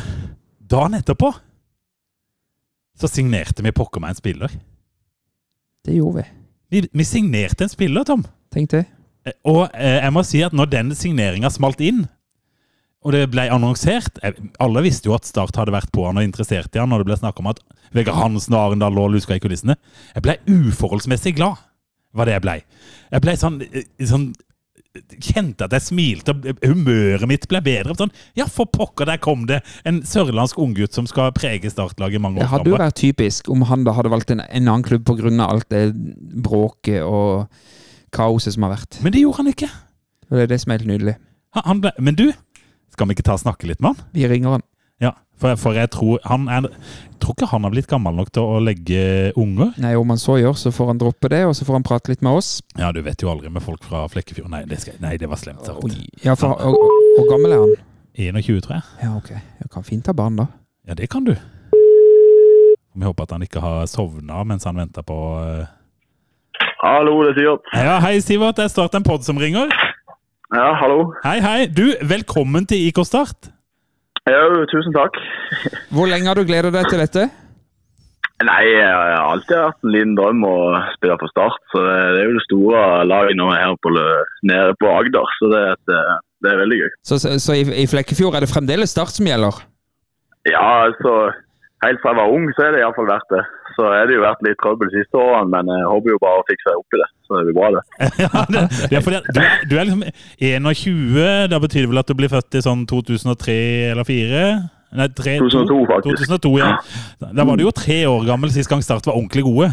Dagen 0.69 0.93
etterpå 0.93 1.31
så 3.01 3.07
signerte 3.09 3.63
vi 3.65 3.71
pokker 3.73 4.01
meg 4.03 4.13
en 4.13 4.19
spiller. 4.19 4.51
Det 5.85 5.95
gjorde 5.95 6.21
vi. 6.21 6.25
Vi, 6.69 6.87
vi 6.93 7.03
signerte 7.07 7.65
en 7.65 7.71
spiller, 7.73 8.03
Tom. 8.05 8.23
Tenk 8.53 8.69
det. 8.75 8.83
Eh, 9.25 9.33
Og 9.49 9.63
eh, 9.73 9.97
jeg 10.03 10.13
må 10.13 10.23
si 10.27 10.41
at 10.45 10.53
når 10.53 10.69
den 10.69 10.93
signeringa 10.95 11.49
smalt 11.49 11.81
inn, 11.81 12.03
og 13.01 13.15
det 13.15 13.23
ble 13.33 13.47
annonsert. 13.49 14.19
Alle 14.61 14.83
visste 14.85 15.09
jo 15.09 15.15
at 15.15 15.25
Start 15.25 15.57
hadde 15.57 15.73
vært 15.73 15.91
på 15.93 16.05
han 16.05 16.19
og 16.21 16.25
interessert 16.25 16.75
i 16.75 16.81
han 16.81 16.91
når 16.93 17.01
det 17.01 17.09
ble 17.09 17.17
snakk 17.23 17.41
om 17.41 17.49
at 17.49 17.61
Vegard 17.95 18.19
Hansen 18.19 18.55
og 18.55 18.69
Arendal 18.69 18.93
lå 18.95 19.07
og 19.09 19.15
luska 19.15 19.35
i 19.35 19.41
kulissene. 19.41 19.75
Jeg 20.13 20.23
ble 20.25 20.37
uforholdsmessig 20.47 21.33
glad, 21.39 21.59
var 22.15 22.29
det 22.29 22.37
jeg 22.37 22.45
ble. 22.45 22.55
Jeg 23.11 23.25
ble 23.25 23.35
sånn, 23.39 23.59
eh, 23.65 23.89
sånn 24.07 24.31
Kjente 24.91 25.63
at 25.63 25.71
jeg 25.71 25.85
smilte, 25.85 26.33
og 26.35 26.65
humøret 26.67 27.23
mitt 27.29 27.45
ble 27.47 27.61
bedre. 27.63 27.93
Sånn, 27.95 28.09
ja, 28.35 28.43
for 28.51 28.67
pokker, 28.67 29.07
der 29.07 29.21
kom 29.23 29.45
det 29.47 29.61
en 29.87 30.01
sørlandsk 30.03 30.59
unggutt 30.59 30.97
som 30.97 31.07
skal 31.07 31.31
prege 31.31 31.71
startlaget 31.71 32.19
i 32.19 32.21
mange 32.25 32.41
Det 32.41 32.49
hadde 32.51 32.73
jo 32.73 32.75
vært 32.75 32.97
typisk 32.99 33.47
om 33.53 33.63
han 33.69 33.85
da 33.87 33.93
hadde 33.95 34.11
valgt 34.11 34.33
en, 34.35 34.43
en 34.43 34.67
annen 34.67 34.83
klubb 34.83 35.05
pga. 35.07 35.31
alt 35.45 35.69
det 35.71 35.93
bråket 36.43 37.05
og 37.07 37.47
kaoset 38.11 38.57
som 38.57 38.67
har 38.67 38.75
vært. 38.75 38.99
Men 38.99 39.15
det 39.15 39.23
gjorde 39.23 39.39
han 39.39 39.53
ikke. 39.53 39.71
Det 40.27 40.43
er 40.43 40.51
det 40.51 40.59
som 40.59 40.73
er 40.73 40.83
helt 40.83 40.91
nydelig. 40.91 41.15
Han, 41.55 41.67
han 41.69 41.83
ble, 41.87 41.95
men 42.03 42.19
du, 42.19 42.27
skal 43.01 43.09
vi 43.09 43.15
ikke 43.17 43.25
ta 43.25 43.33
og 43.33 43.41
snakke 43.41 43.65
litt 43.65 43.79
med 43.81 43.95
han? 43.95 44.09
Vi 44.13 44.27
ringer 44.29 44.53
han. 44.53 44.63
Ja, 45.01 45.15
for, 45.41 45.57
for 45.57 45.73
jeg 45.73 45.89
tror 45.89 46.19
han 46.29 46.43
er 46.53 46.67
Jeg 46.69 47.17
tror 47.23 47.33
ikke 47.33 47.47
han 47.49 47.63
har 47.65 47.71
blitt 47.73 47.87
gammel 47.89 48.13
nok 48.13 48.29
til 48.33 48.45
å 48.45 48.59
legge 48.61 49.31
unger. 49.41 49.71
Nei, 49.81 49.95
Om 49.97 50.13
han 50.13 50.21
så 50.21 50.35
gjør, 50.37 50.53
så 50.57 50.69
får 50.73 50.91
han 50.91 50.99
droppe 51.01 51.31
det, 51.33 51.39
og 51.49 51.55
så 51.57 51.65
får 51.65 51.79
han 51.79 51.85
prate 51.85 52.11
litt 52.13 52.21
med 52.21 52.37
oss. 52.37 52.51
Ja, 52.77 52.91
du 52.93 53.01
vet 53.01 53.21
jo 53.25 53.31
aldri 53.31 53.49
med 53.49 53.65
folk 53.65 53.81
fra 53.85 54.03
Flekkefjord. 54.09 54.51
Nei, 54.53 54.63
det, 54.69 54.77
skal, 54.83 54.99
nei, 55.01 55.15
det 55.21 55.29
var 55.31 55.41
slemt 55.41 55.65
sagt. 55.65 55.97
Ja, 56.21 56.35
for, 56.37 56.53
Hvor 56.61 57.29
gammel 57.31 57.55
er 57.57 57.63
han? 57.63 57.73
21, 58.21 58.61
tror 58.67 58.77
jeg. 58.77 58.85
Ja, 59.01 59.15
ok. 59.17 59.31
Jeg 59.33 59.73
kan 59.73 59.87
fint 59.87 60.09
ha 60.09 60.13
barn, 60.17 60.37
da. 60.37 60.45
Ja, 60.85 60.97
det 60.97 61.09
kan 61.09 61.25
du. 61.25 61.33
Vi 61.33 63.07
håper 63.07 63.25
at 63.25 63.33
han 63.33 63.45
ikke 63.45 63.63
har 63.63 63.85
sovna 63.89 64.43
mens 64.45 64.67
han 64.67 64.77
venter 64.77 65.05
på 65.07 65.15
eh, 65.41 65.69
Hallo, 66.81 67.21
det 67.23 67.33
er 67.33 67.39
Sivert. 67.39 67.73
Ja, 67.77 67.97
Hei, 68.03 68.17
Sivert. 68.21 68.57
Det 68.59 68.67
er 68.67 68.73
Start 68.73 68.97
en 68.97 69.05
pod 69.07 69.25
som 69.25 69.41
ringer. 69.41 69.71
Ja, 70.51 70.73
hallo. 70.75 71.13
Hei, 71.23 71.37
hei. 71.39 71.59
Du, 71.71 71.85
velkommen 72.03 72.65
til 72.67 72.89
IK 72.89 72.97
Start. 73.07 73.47
Ja, 74.27 74.41
tusen 74.67 74.91
takk. 74.91 75.15
Hvor 75.95 76.09
lenge 76.11 76.27
har 76.27 76.35
du 76.35 76.43
gledet 76.43 76.73
deg 76.75 76.89
til 76.91 76.99
dette? 76.99 77.23
Nei, 78.43 78.63
jeg 78.67 78.89
har 78.89 79.29
alltid 79.29 79.55
hatt 79.55 79.85
en 79.85 79.93
liten 79.95 80.17
drøm 80.17 80.43
å 80.43 80.55
spille 80.97 81.15
på 81.21 81.29
Start. 81.31 81.55
Så 81.71 81.85
det, 81.85 81.95
det 82.17 82.19
er 82.19 82.27
jo 82.27 82.35
det 82.35 82.43
store 82.49 82.81
laget 83.07 83.39
nå 83.39 83.47
her 83.53 83.77
på, 83.79 83.93
nede 84.51 84.75
på 84.81 84.91
Agder, 84.91 85.31
så 85.37 85.53
det, 85.53 85.63
eh, 85.95 86.11
det 86.43 86.51
er 86.51 86.61
veldig 86.65 86.81
gøy. 86.81 86.91
Så, 86.99 87.21
så, 87.23 87.37
så 87.39 87.55
i, 87.55 87.63
i 87.85 87.87
Flekkefjord 87.87 88.35
er 88.35 88.43
det 88.43 88.51
fremdeles 88.51 88.91
Start 88.91 89.15
som 89.15 89.31
gjelder? 89.31 89.63
Ja, 90.51 90.67
altså, 90.89 91.15
helt 91.85 92.01
fra 92.03 92.13
jeg 92.13 92.19
var 92.19 92.33
ung 92.35 92.47
så 92.55 92.65
er 92.65 92.75
det 92.75 92.81
iallfall 92.83 93.09
verdt 93.09 93.33
det. 93.33 93.43
Så 93.75 93.87
er 93.87 94.09
det 94.09 94.17
jo 94.17 94.25
vært 94.25 94.43
litt 94.45 94.59
trøbbel 94.61 94.91
de 94.91 94.99
siste 94.99 95.17
årene, 95.17 95.49
men 95.53 95.71
jeg 95.71 95.87
håper 95.91 96.13
jo 96.13 96.19
bare 96.21 96.41
å 96.41 96.47
fikse 96.49 96.75
opp 96.77 96.97
i 96.97 97.01
det. 97.01 97.07
Så 97.25 97.37
det 97.37 97.45
blir 97.47 97.57
bra, 97.57 97.69
det. 97.77 97.83
ja, 98.25 98.43
det, 98.51 98.65
det 98.91 98.99
er 98.99 99.05
fordi 99.05 99.21
du, 99.31 99.39
er, 99.41 99.63
du 99.71 99.77
er 99.77 99.87
liksom 99.89 100.03
21. 100.43 101.49
Da 101.53 101.61
betyr 101.63 101.85
det 101.85 101.93
vel 101.93 102.03
at 102.03 102.11
du 102.11 102.17
blir 102.19 102.33
født 102.33 102.59
i 102.59 102.63
sånn 102.65 102.85
2003 102.89 103.57
eller 103.93 104.07
2004? 104.07 104.43
Nei, 104.91 105.07
3, 105.15 105.37
2002, 105.39 105.77
faktisk. 105.87 106.25
2002, 106.27 106.51
ja. 106.59 106.73
Da 107.31 107.47
var 107.47 107.55
du 107.55 107.63
jo 107.63 107.71
tre 107.71 108.01
år 108.11 108.27
gammel 108.27 108.51
sist 108.51 108.67
gang 108.67 108.83
Start 108.83 109.07
var 109.07 109.15
ordentlig 109.15 109.45
gode. 109.47 109.71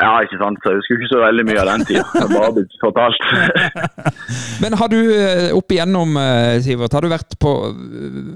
Ja, 0.00 0.16
ikke 0.24 0.38
sant. 0.40 0.58
Så 0.62 0.72
jeg 0.72 0.80
husker 0.80 0.98
ikke 0.98 1.10
så 1.12 1.20
veldig 1.22 1.44
mye 1.46 1.62
av 1.62 1.68
den 1.70 1.84
tida. 1.86 2.04
Bare 2.32 2.50
blitt 2.56 2.74
fortalt. 2.82 3.28
Men 4.62 4.76
har 4.80 4.90
du 4.90 4.98
eh, 4.98 5.52
opp 5.54 5.74
igjennom, 5.74 6.16
eh, 6.18 6.58
Sivert, 6.64 6.96
har 6.96 7.04
du 7.04 7.12
vært 7.12 7.36
på 7.42 7.52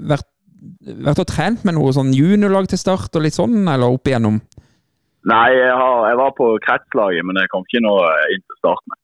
vært, 0.07 0.27
vært 1.07 1.23
og 1.23 1.29
trent 1.29 1.65
med 1.67 1.77
noe 1.77 1.93
sånn 1.95 2.13
juniorlag 2.15 2.69
til 2.71 2.81
Start 2.81 3.15
og 3.17 3.25
litt 3.25 3.37
sånn, 3.37 3.59
eller 3.67 3.97
opp 3.97 4.09
igjennom? 4.09 4.39
Nei, 5.27 5.47
jeg, 5.57 5.73
har, 5.75 6.05
jeg 6.07 6.19
var 6.21 6.35
på 6.37 6.53
kretslaget, 6.63 7.25
men 7.27 7.39
jeg 7.41 7.51
kom 7.51 7.65
ikke 7.67 7.83
nå 7.83 7.95
inn 8.33 8.43
til 8.43 8.59
starten. 8.61 8.99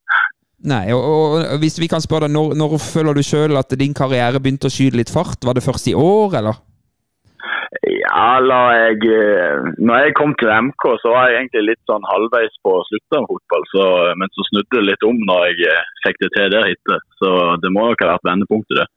Nei, 0.72 0.86
og, 0.96 1.02
og 1.04 1.58
hvis 1.60 1.76
vi 1.82 1.90
kan 1.92 2.04
spørre 2.04 2.30
deg, 2.30 2.36
når, 2.38 2.54
når 2.56 2.78
føler 2.80 3.18
du 3.18 3.26
sjøl 3.26 3.60
at 3.60 3.74
din 3.80 3.96
karriere 3.98 4.40
begynte 4.40 4.70
å 4.70 4.74
skyte 4.74 4.96
litt 4.96 5.12
fart? 5.12 5.44
Var 5.44 5.58
det 5.58 5.66
først 5.66 5.90
i 5.92 5.98
år, 6.00 6.38
eller? 6.40 6.62
Ja, 7.84 8.38
la 8.40 8.62
jeg 8.78 9.10
eh, 9.10 9.66
Når 9.82 10.06
jeg 10.06 10.14
kom 10.16 10.36
til 10.38 10.52
MK, 10.54 10.86
så 11.02 11.12
var 11.12 11.28
jeg 11.28 11.42
egentlig 11.42 11.74
litt 11.74 11.82
sånn 11.90 12.06
halvveis 12.08 12.56
på 12.64 12.78
å 12.78 12.86
slutte 12.88 13.20
med 13.20 13.30
fotball. 13.34 13.68
Så, 13.74 13.88
men 14.22 14.32
så 14.32 14.48
snudde 14.48 14.78
det 14.78 14.86
litt 14.92 15.06
om 15.10 15.20
når 15.28 15.46
jeg 15.50 15.68
eh, 15.74 15.92
fikk 16.06 16.22
det 16.24 16.32
til 16.38 16.54
der 16.54 16.70
hittil. 16.70 17.00
Så 17.20 17.36
det 17.64 17.74
må 17.74 17.90
nok 17.90 18.06
ha 18.06 18.14
vært 18.14 18.30
vendepunktet, 18.30 18.80
det. 18.80 18.88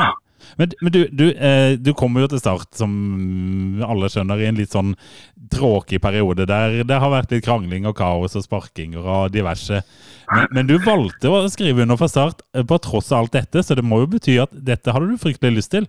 Ja. 0.00 0.12
Men, 0.58 0.72
men 0.80 0.94
du, 0.94 1.00
du, 1.12 1.26
eh, 1.32 1.74
du 1.80 1.92
kommer 1.96 2.24
jo 2.24 2.30
til 2.32 2.42
Start, 2.42 2.70
som 2.78 2.92
alle 3.86 4.10
skjønner, 4.12 4.40
i 4.40 4.48
en 4.50 4.60
litt 4.60 4.74
sånn 4.74 4.94
tråkig 5.50 5.98
periode 6.02 6.46
der 6.46 6.82
det 6.86 6.98
har 7.02 7.10
vært 7.10 7.32
litt 7.34 7.44
krangling 7.44 7.88
og 7.88 7.96
kaos 7.98 8.36
og 8.38 8.44
sparkinger 8.44 9.02
og 9.02 9.32
diverse. 9.34 9.82
Men, 10.54 10.68
du 10.68 10.76
valgte 10.84 11.30
å 11.32 11.42
skrive 11.50 11.84
under 11.84 11.98
for 12.00 12.12
Start 12.12 12.44
eh, 12.54 12.66
på 12.66 12.78
tross 12.84 13.10
av 13.12 13.24
alt 13.24 13.36
dette, 13.38 13.64
så 13.64 13.76
det 13.78 13.86
må 13.86 14.02
jo 14.04 14.12
bety 14.14 14.38
at 14.42 14.54
dette 14.54 14.94
hadde 14.94 15.10
du 15.10 15.20
fryktelig 15.20 15.58
lyst 15.58 15.74
til? 15.74 15.88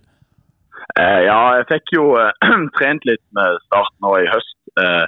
Eh, 0.98 1.20
ja, 1.28 1.40
jeg 1.60 1.68
fikk 1.70 1.96
jo 1.96 2.06
eh, 2.20 2.32
trent 2.78 3.06
litt 3.08 3.24
med 3.36 3.60
Start 3.68 3.94
nå 4.04 4.16
i 4.20 4.30
høst. 4.30 4.56
Eh, 4.82 5.04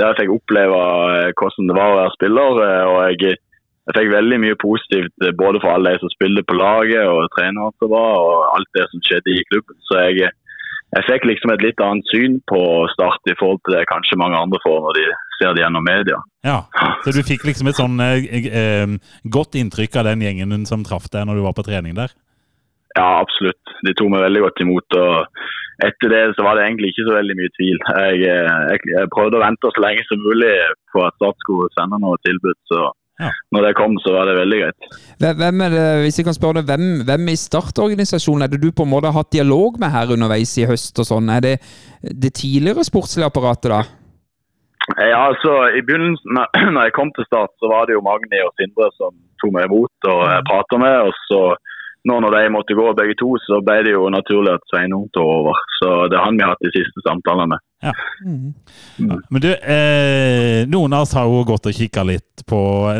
der 0.00 0.14
jeg 0.14 0.22
fikk 0.22 0.36
oppleve 0.38 0.78
eh, 1.12 1.32
hvordan 1.36 1.68
det 1.68 1.76
var 1.76 1.90
å 1.92 1.98
være 2.00 2.14
spiller. 2.16 2.62
og 2.88 3.00
jeg, 3.12 3.38
jeg 3.88 3.96
fikk 3.96 4.12
veldig 4.12 4.38
mye 4.44 4.58
positivt 4.62 5.26
eh, 5.26 5.34
både 5.38 5.62
for 5.62 5.74
alle 5.74 5.94
de 5.94 6.02
som 6.02 6.12
spilte 6.14 6.44
på 6.46 6.58
laget 6.58 7.02
og 7.02 7.30
treneren 7.34 7.74
som 7.82 7.90
var, 7.90 8.14
og 8.22 8.54
alt 8.54 8.70
det 8.78 8.86
som 8.92 9.02
skjedde 9.02 9.34
i 9.34 9.42
klubben. 9.50 9.78
Så 9.88 9.98
jeg, 10.06 10.30
jeg 10.94 11.08
fikk 11.08 11.26
liksom 11.26 11.54
et 11.54 11.64
litt 11.66 11.82
annet 11.82 12.12
syn 12.14 12.38
på 12.50 12.62
Start 12.94 13.32
i 13.32 13.36
forhold 13.40 13.62
til 13.66 13.78
det 13.78 13.88
kanskje 13.90 14.20
mange 14.22 14.38
andre 14.38 14.62
får 14.62 14.78
når 14.86 15.00
de 15.00 15.06
ser 15.40 15.56
det 15.56 15.64
gjennom 15.64 15.88
media. 15.88 16.20
Ja, 16.46 16.58
Så 17.02 17.14
du 17.16 17.22
fikk 17.26 17.46
liksom 17.48 17.72
et 17.72 17.80
sånn 17.80 17.98
eh, 18.02 18.28
eh, 18.62 18.94
godt 19.38 19.58
inntrykk 19.58 19.98
av 19.98 20.12
den 20.12 20.22
gjengen 20.28 20.68
som 20.70 20.86
traff 20.86 21.10
deg 21.10 21.26
når 21.26 21.40
du 21.40 21.46
var 21.48 21.58
på 21.58 21.66
trening 21.66 21.98
der? 21.98 22.14
Ja, 22.94 23.18
absolutt. 23.18 23.76
De 23.82 23.94
tok 23.96 24.10
meg 24.12 24.22
veldig 24.28 24.46
godt 24.46 24.62
imot. 24.62 24.98
og 25.00 25.42
Etter 25.82 26.12
det 26.12 26.24
så 26.36 26.44
var 26.46 26.54
det 26.54 26.68
egentlig 26.68 26.92
ikke 26.92 27.06
så 27.08 27.14
veldig 27.16 27.34
mye 27.38 27.52
tvil. 27.58 27.78
Jeg, 27.98 28.24
eh, 28.30 28.56
jeg, 28.70 28.88
jeg 28.94 29.14
prøvde 29.14 29.40
å 29.40 29.46
vente 29.48 29.74
så 29.74 29.82
lenge 29.82 30.06
som 30.06 30.22
mulig 30.22 30.54
på 30.94 31.02
at 31.02 31.16
Start 31.18 31.42
skulle 31.42 31.72
sende 31.74 31.98
noe 31.98 32.20
tilbud. 32.22 32.58
så 32.70 32.92
Ja. 33.22 33.30
når 33.54 33.68
det 33.68 33.72
kom, 33.78 33.94
så 34.02 34.14
var 34.16 34.26
det 34.26 34.34
veldig 34.40 34.58
greit. 34.64 34.86
Hvem 35.22 35.64
er 35.66 35.74
det, 35.76 35.86
hvis 36.02 36.18
jeg 36.18 36.26
kan 36.26 36.36
spørre 36.36 36.60
deg, 36.60 36.68
hvem, 36.70 37.02
hvem 37.06 37.30
i 37.30 37.38
startorganisasjonen 37.38 38.46
er 38.46 38.52
det 38.52 38.62
du 38.62 38.70
på 38.74 38.86
en 38.86 38.92
måte 38.92 39.12
har 39.12 39.22
hatt 39.22 39.34
dialog 39.34 39.78
med 39.78 39.94
her 39.94 40.10
underveis 40.16 40.56
i 40.58 40.66
høst 40.66 40.98
og 40.98 41.08
sånn? 41.08 41.30
Er 41.30 41.44
det 41.44 41.56
det 42.02 42.34
tidligere 42.40 42.86
sportslige 42.88 43.28
apparatet, 43.30 43.70
da? 43.70 43.82
Ja, 44.98 45.28
altså 45.28 45.52
I 45.78 45.82
begynnelsen, 45.86 46.40
når 46.74 46.88
jeg 46.88 46.96
kom 46.98 47.12
til 47.14 47.28
Start, 47.28 47.54
så 47.62 47.70
var 47.70 47.86
det 47.86 47.94
jo 47.94 48.06
Magni 48.06 48.42
og 48.42 48.54
Sindre 48.58 48.90
som 48.98 49.14
tok 49.42 49.54
meg 49.54 49.68
imot 49.70 50.10
og 50.10 50.22
prata 50.26 50.48
pratet 50.50 50.82
med. 50.82 50.96
og 51.06 51.14
så 51.28 51.42
nå 52.10 52.18
når 52.18 52.34
de 52.34 52.50
måtte 52.50 52.74
gå 52.74 52.88
begge 52.98 53.14
to, 53.20 53.28
så 53.46 53.60
ble 53.62 53.78
det 53.86 53.94
jo 53.94 54.08
naturlig 54.10 54.56
at 54.56 54.64
Sveinung 54.70 55.06
tok 55.14 55.28
over. 55.38 55.60
Så 55.78 55.90
det 56.10 56.18
er 56.18 56.24
han 56.26 56.38
vi 56.38 56.42
har 56.42 56.56
hatt 56.56 56.66
de 56.66 56.74
siste 56.74 57.04
samtalene 57.06 57.54
med. 57.54 57.62
Men 57.82 59.42
du, 59.42 59.48
eh, 59.50 60.62
noen 60.70 60.92
av 60.94 61.06
oss 61.06 61.14
har 61.18 61.26
jo 61.26 61.42
gått 61.48 61.66
og 61.66 61.74
kikka 61.74 62.04
litt 62.06 62.44
på 62.46 62.58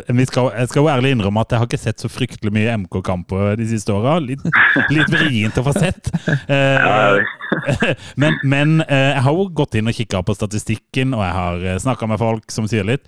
vi 0.09 0.27
skal, 0.27 0.51
Jeg 0.57 0.71
skal 0.71 0.83
jo 0.83 0.91
ærlig 0.91 1.13
innrømme 1.15 1.43
at 1.43 1.55
jeg 1.55 1.63
har 1.63 1.69
ikke 1.69 1.81
sett 1.81 2.03
så 2.03 2.11
fryktelig 2.11 2.53
mye 2.55 2.75
MK-kamper 2.85 3.57
de 3.61 3.69
siste 3.71 3.95
åra. 3.95 4.19
Litt, 4.23 4.43
litt 4.91 5.13
vrient 5.13 5.59
å 5.59 5.67
få 5.69 5.77
sett. 5.79 6.11
Eh, 6.53 7.23
men 8.21 8.37
men 8.43 8.81
eh, 8.85 9.13
jeg 9.13 9.23
har 9.25 9.37
jo 9.37 9.45
gått 9.57 9.77
inn 9.79 9.91
og 9.91 9.97
kikka 9.97 10.23
på 10.27 10.35
statistikken, 10.37 11.15
og 11.17 11.23
jeg 11.25 11.35
har 11.37 11.65
eh, 11.67 11.79
snakka 11.83 12.09
med 12.11 12.21
folk 12.21 12.53
som 12.55 12.69
sier 12.71 12.87
litt. 12.89 13.05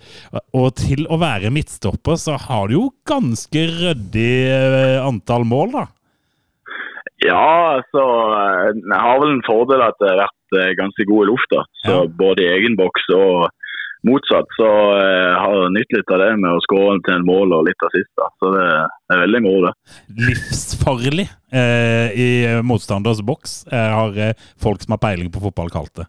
Og 0.55 0.71
til 0.79 1.05
å 1.11 1.19
være 1.21 1.51
midtstopper, 1.53 2.17
så 2.21 2.37
har 2.47 2.69
du 2.69 2.77
jo 2.77 2.85
ganske 3.09 3.65
ryddig 3.71 4.31
eh, 4.53 4.97
antall 5.03 5.47
mål, 5.47 5.75
da. 5.75 5.85
Ja, 7.23 7.77
altså 7.79 8.01
Jeg 8.75 8.99
har 8.99 9.21
vel 9.21 9.37
en 9.37 9.45
fordel 9.47 9.83
at 9.85 10.01
jeg 10.03 10.11
har 10.11 10.25
vært 10.25 10.34
eh, 10.53 10.73
ganske 10.77 11.05
god 11.09 11.25
i 11.25 11.29
lufta. 11.31 11.61
Så 11.85 11.93
Ja. 11.95 12.07
Både 12.07 12.43
i 12.43 12.51
egen 12.57 12.75
boks 12.77 13.07
og 13.15 13.49
motsatt. 14.05 14.45
Så 14.59 14.67
har 14.69 15.53
jeg 15.63 15.73
nytt 15.73 15.95
litt 15.97 16.11
av 16.13 16.19
det 16.21 16.31
med 16.37 16.51
å 16.53 16.61
skåre 16.61 16.99
til 17.05 17.15
en 17.15 17.25
mål 17.25 17.55
og 17.57 17.65
litt 17.65 17.85
assist. 17.87 18.05
siste. 18.05 18.27
Så 18.39 18.51
det 18.53 19.15
er 19.15 19.23
veldig 19.23 19.41
moro, 19.45 19.61
det. 19.65 19.73
Livsfarlig 20.27 21.27
eh, 21.51 22.13
i 22.13 22.29
motstanders 22.61 23.21
boks, 23.25 23.65
eh, 23.71 23.91
har 23.97 24.17
eh, 24.17 24.35
folk 24.61 24.81
som 24.81 24.95
har 24.95 25.01
peiling 25.01 25.31
på 25.33 25.41
fotball, 25.41 25.71
kalt 25.73 25.93
det. 25.95 26.05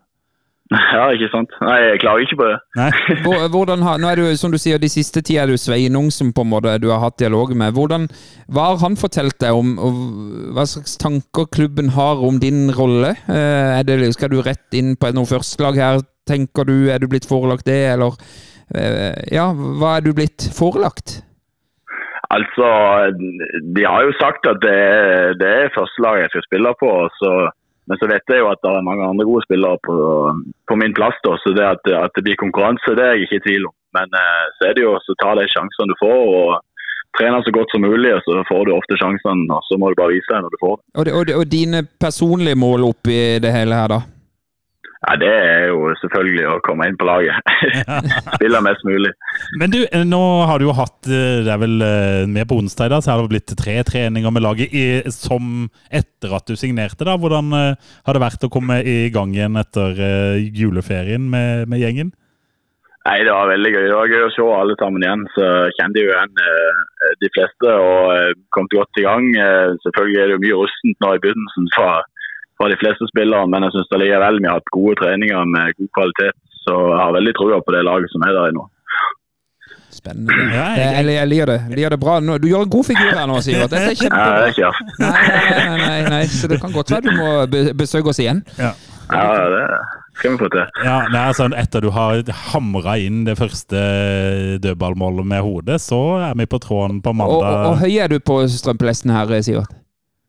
Ja, 0.96 1.04
ikke 1.14 1.28
sant? 1.30 1.52
Nei, 1.62 1.76
jeg 1.84 2.00
klager 2.02 2.24
ikke 2.24 2.38
på 2.40 2.46
det. 2.48 2.56
Nei? 2.78 2.88
Hvordan 3.54 3.84
har, 3.86 4.00
nå 4.02 4.08
er 4.10 4.20
du, 4.20 4.24
som 4.38 4.50
du 4.50 4.58
sier, 4.58 4.80
De 4.82 4.90
siste 4.90 5.22
ti 5.26 5.36
er 5.38 5.50
du 5.50 5.54
Svein 5.54 5.86
Sveinung 5.86 6.08
som 6.14 6.32
på 6.34 6.42
en 6.42 6.50
måte 6.50 6.72
du 6.82 6.88
har 6.90 7.02
hatt 7.04 7.18
dialog 7.20 7.52
med. 7.58 7.74
Hvordan, 7.76 8.08
hva 8.50 8.70
har 8.72 8.80
han 8.82 8.98
fortalt 8.98 9.38
deg 9.42 9.54
om 9.54 9.76
og 9.76 10.00
hva 10.56 10.64
slags 10.68 10.96
tanker 11.02 11.46
klubben 11.52 11.92
har 11.94 12.22
om 12.24 12.40
din 12.42 12.70
rolle? 12.74 13.14
Eh, 13.28 13.76
er 13.78 13.86
det, 13.86 14.00
skal 14.16 14.32
du 14.32 14.40
rett 14.42 14.74
inn 14.76 14.96
på 14.98 15.12
noe 15.14 15.28
førstelag 15.28 15.78
her, 15.82 16.02
tenker 16.26 16.66
du? 16.66 16.88
Er 16.90 17.02
du 17.02 17.06
blitt 17.12 17.28
forelagt 17.28 17.68
det, 17.68 17.82
eller 17.94 18.16
eh, 18.74 19.14
Ja, 19.34 19.50
hva 19.52 19.98
er 19.98 20.06
du 20.06 20.12
blitt 20.16 20.48
forelagt? 20.56 21.20
Altså, 22.34 22.68
De 23.76 23.84
har 23.86 24.02
jo 24.02 24.16
sagt 24.18 24.48
at 24.50 24.58
det, 24.64 24.80
det 25.38 25.52
er 25.60 25.74
førstelaget 25.76 26.24
jeg 26.24 26.32
skal 26.34 26.46
spille 26.48 26.72
på. 26.80 26.90
Så, 27.20 27.32
men 27.86 27.98
så 28.00 28.08
vet 28.10 28.32
jeg 28.32 28.42
jo 28.42 28.50
at 28.50 28.62
det 28.64 28.70
er 28.72 28.86
mange 28.86 29.06
andre 29.06 29.26
gode 29.28 29.44
spillere 29.46 29.78
på, 29.86 29.96
på 30.68 30.78
min 30.80 30.94
plass. 30.96 31.18
da, 31.24 31.36
så 31.42 31.54
det 31.56 31.66
at, 31.66 31.90
at 32.04 32.14
det 32.18 32.24
blir 32.26 32.40
konkurranse, 32.40 32.96
det 32.98 33.04
er 33.04 33.14
jeg 33.14 33.28
ikke 33.28 33.40
i 33.40 33.44
tvil 33.48 33.68
om. 33.70 33.74
Men 33.96 34.16
eh, 34.20 34.46
så 34.56 34.68
er 34.68 34.76
det 34.76 34.84
jo 34.84 34.96
å 34.96 35.18
ta 35.22 35.36
de 35.38 35.46
sjansene 35.52 35.92
du 35.92 36.00
får. 36.02 36.24
og 36.40 36.56
trene 37.16 37.38
så 37.44 37.52
godt 37.54 37.72
som 37.72 37.84
mulig, 37.86 38.10
og 38.12 38.20
så 38.26 38.42
får 38.48 38.66
du 38.66 38.74
ofte 38.74 38.98
sjansene. 39.00 39.46
og 39.52 39.64
Så 39.68 39.78
må 39.80 39.90
du 39.90 39.98
bare 39.98 40.16
vise 40.16 40.28
deg 40.32 40.44
når 40.44 40.52
du 40.52 40.60
får 40.60 40.74
det. 40.76 40.84
Og, 41.00 41.12
og, 41.20 41.32
og 41.40 41.46
dine 41.52 41.82
personlige 42.04 42.58
mål 42.60 42.90
oppi 42.90 43.20
det 43.42 43.54
hele 43.54 43.78
her, 43.78 43.94
da? 43.94 44.00
Ja, 45.04 45.16
Det 45.20 45.28
er 45.28 45.66
jo 45.70 45.90
selvfølgelig 46.00 46.44
å 46.48 46.60
komme 46.64 46.86
inn 46.88 46.96
på 46.98 47.06
laget. 47.08 47.36
Spille 48.38 48.62
mest 48.64 48.84
mulig. 48.88 49.12
Men 49.60 49.72
du, 49.72 49.80
nå 50.08 50.22
har 50.48 50.60
du 50.60 50.66
jo 50.66 50.76
hatt 50.76 51.08
eh, 51.10 51.42
Det 51.44 51.52
er 51.52 51.60
vel 51.60 51.76
eh, 51.84 52.22
med 52.30 52.48
på 52.48 52.58
onsdag 52.62 52.88
i 52.88 52.94
dag, 52.94 53.04
så 53.04 53.12
har 53.12 53.22
det 53.22 53.34
blitt 53.34 53.56
tre 53.60 53.76
treninger 53.86 54.32
med 54.32 54.44
laget 54.46 54.72
i, 54.72 54.86
som 55.12 55.68
etter 55.92 56.36
at 56.38 56.48
du 56.48 56.56
signerte. 56.56 57.04
da. 57.04 57.18
Hvordan 57.20 57.52
eh, 57.58 57.90
har 58.08 58.16
det 58.16 58.24
vært 58.24 58.48
å 58.48 58.52
komme 58.52 58.80
i 58.82 59.10
gang 59.12 59.36
igjen 59.36 59.60
etter 59.60 60.00
juleferien 60.56 61.28
med, 61.30 61.68
med 61.68 61.84
gjengen? 61.84 62.14
Nei, 63.06 63.20
Det 63.22 63.30
var 63.30 63.52
veldig 63.52 63.70
gøy. 63.70 63.84
Det 63.86 63.96
var 64.00 64.10
gøy 64.10 64.24
å 64.24 64.34
se 64.34 64.44
alle 64.50 64.74
sammen 64.80 65.04
igjen. 65.04 65.28
Så 65.36 65.44
kjente 65.76 66.00
jeg 66.00 66.08
jo 66.08 66.14
igjen 66.16 66.40
de 67.20 67.28
fleste 67.36 67.74
og 67.78 68.40
kom 68.56 68.66
godt 68.72 68.98
i 68.98 69.04
gang. 69.04 69.28
Selvfølgelig 69.84 70.18
er 70.18 70.26
det 70.26 70.34
jo 70.34 70.42
mye 70.42 70.58
rustent 70.64 71.04
nå 71.04 71.12
i 71.14 71.20
begynnelsen 71.22 71.68
fra, 71.76 71.92
fra 72.56 72.70
de 72.72 72.78
fleste 72.80 73.08
spillere, 73.10 73.46
men 73.52 73.66
jeg 73.66 73.74
syns 73.76 73.90
likevel 74.00 74.40
vi 74.42 74.48
har 74.48 74.58
hatt 74.60 74.72
gode 74.74 74.96
treninger 75.02 75.44
med 75.52 75.76
god 75.80 75.90
kvalitet. 75.98 76.36
Så 76.66 76.72
jeg 76.74 76.98
har 77.02 77.12
veldig 77.14 77.34
trua 77.38 77.60
på 77.62 77.74
det 77.76 77.84
laget 77.86 78.10
som 78.14 78.24
er 78.26 78.32
der 78.34 78.54
nå. 78.56 78.64
Spennende. 79.96 80.34
Ja, 80.52 80.64
Jeg, 80.76 81.06
jeg, 81.14 81.28
liker 81.30 81.46
det. 81.52 81.58
Jeg 81.70 81.76
liker 81.78 81.94
det 81.94 82.00
bra. 82.02 82.16
Du 82.20 82.48
gjør 82.50 82.64
en 82.66 82.72
god 82.74 82.84
figur 82.88 83.12
her 83.16 83.28
nå, 83.30 83.36
Sivert. 83.44 83.70
Dette 83.70 83.84
er 83.84 83.88
det 83.94 84.00
kjempebra. 84.00 84.40
er 84.42 84.50
ikke 84.50 84.64
jeg. 84.66 84.88
Nei, 85.00 85.12
nei, 85.70 85.76
nei, 85.84 86.00
nei, 86.16 86.24
så 86.32 86.50
det 86.50 86.58
kan 86.60 86.74
godt 86.74 86.90
være 86.92 87.06
du 87.06 87.14
må 87.16 87.30
besøke 87.78 88.12
oss 88.12 88.20
igjen. 88.20 88.42
Ja. 88.58 88.72
Ja, 89.06 89.22
det 89.52 89.62
skal 90.18 90.32
vi 90.34 90.38
få 90.40 90.48
til. 90.50 90.64
Ja, 90.82 90.96
det 91.12 91.18
er 91.20 91.34
sånn 91.38 91.52
Etter 91.54 91.84
du 91.84 91.92
har 91.94 92.18
hamra 92.50 92.96
inn 92.98 93.20
det 93.28 93.36
første 93.38 93.78
dødballmålet 94.64 95.28
med 95.30 95.44
hodet, 95.46 95.78
så 95.84 96.00
er 96.32 96.34
vi 96.40 96.48
på 96.50 96.58
tråden 96.64 96.98
på 97.04 97.12
Og, 97.14 97.20
og, 97.22 97.36
og 97.38 97.44
mandag. 97.46 97.76
høy 97.84 97.98
er 98.02 98.10
du 98.10 98.18
på 98.18 98.40
strømpelesten 98.50 99.14
her, 99.14 99.30
Sivert? 99.46 99.70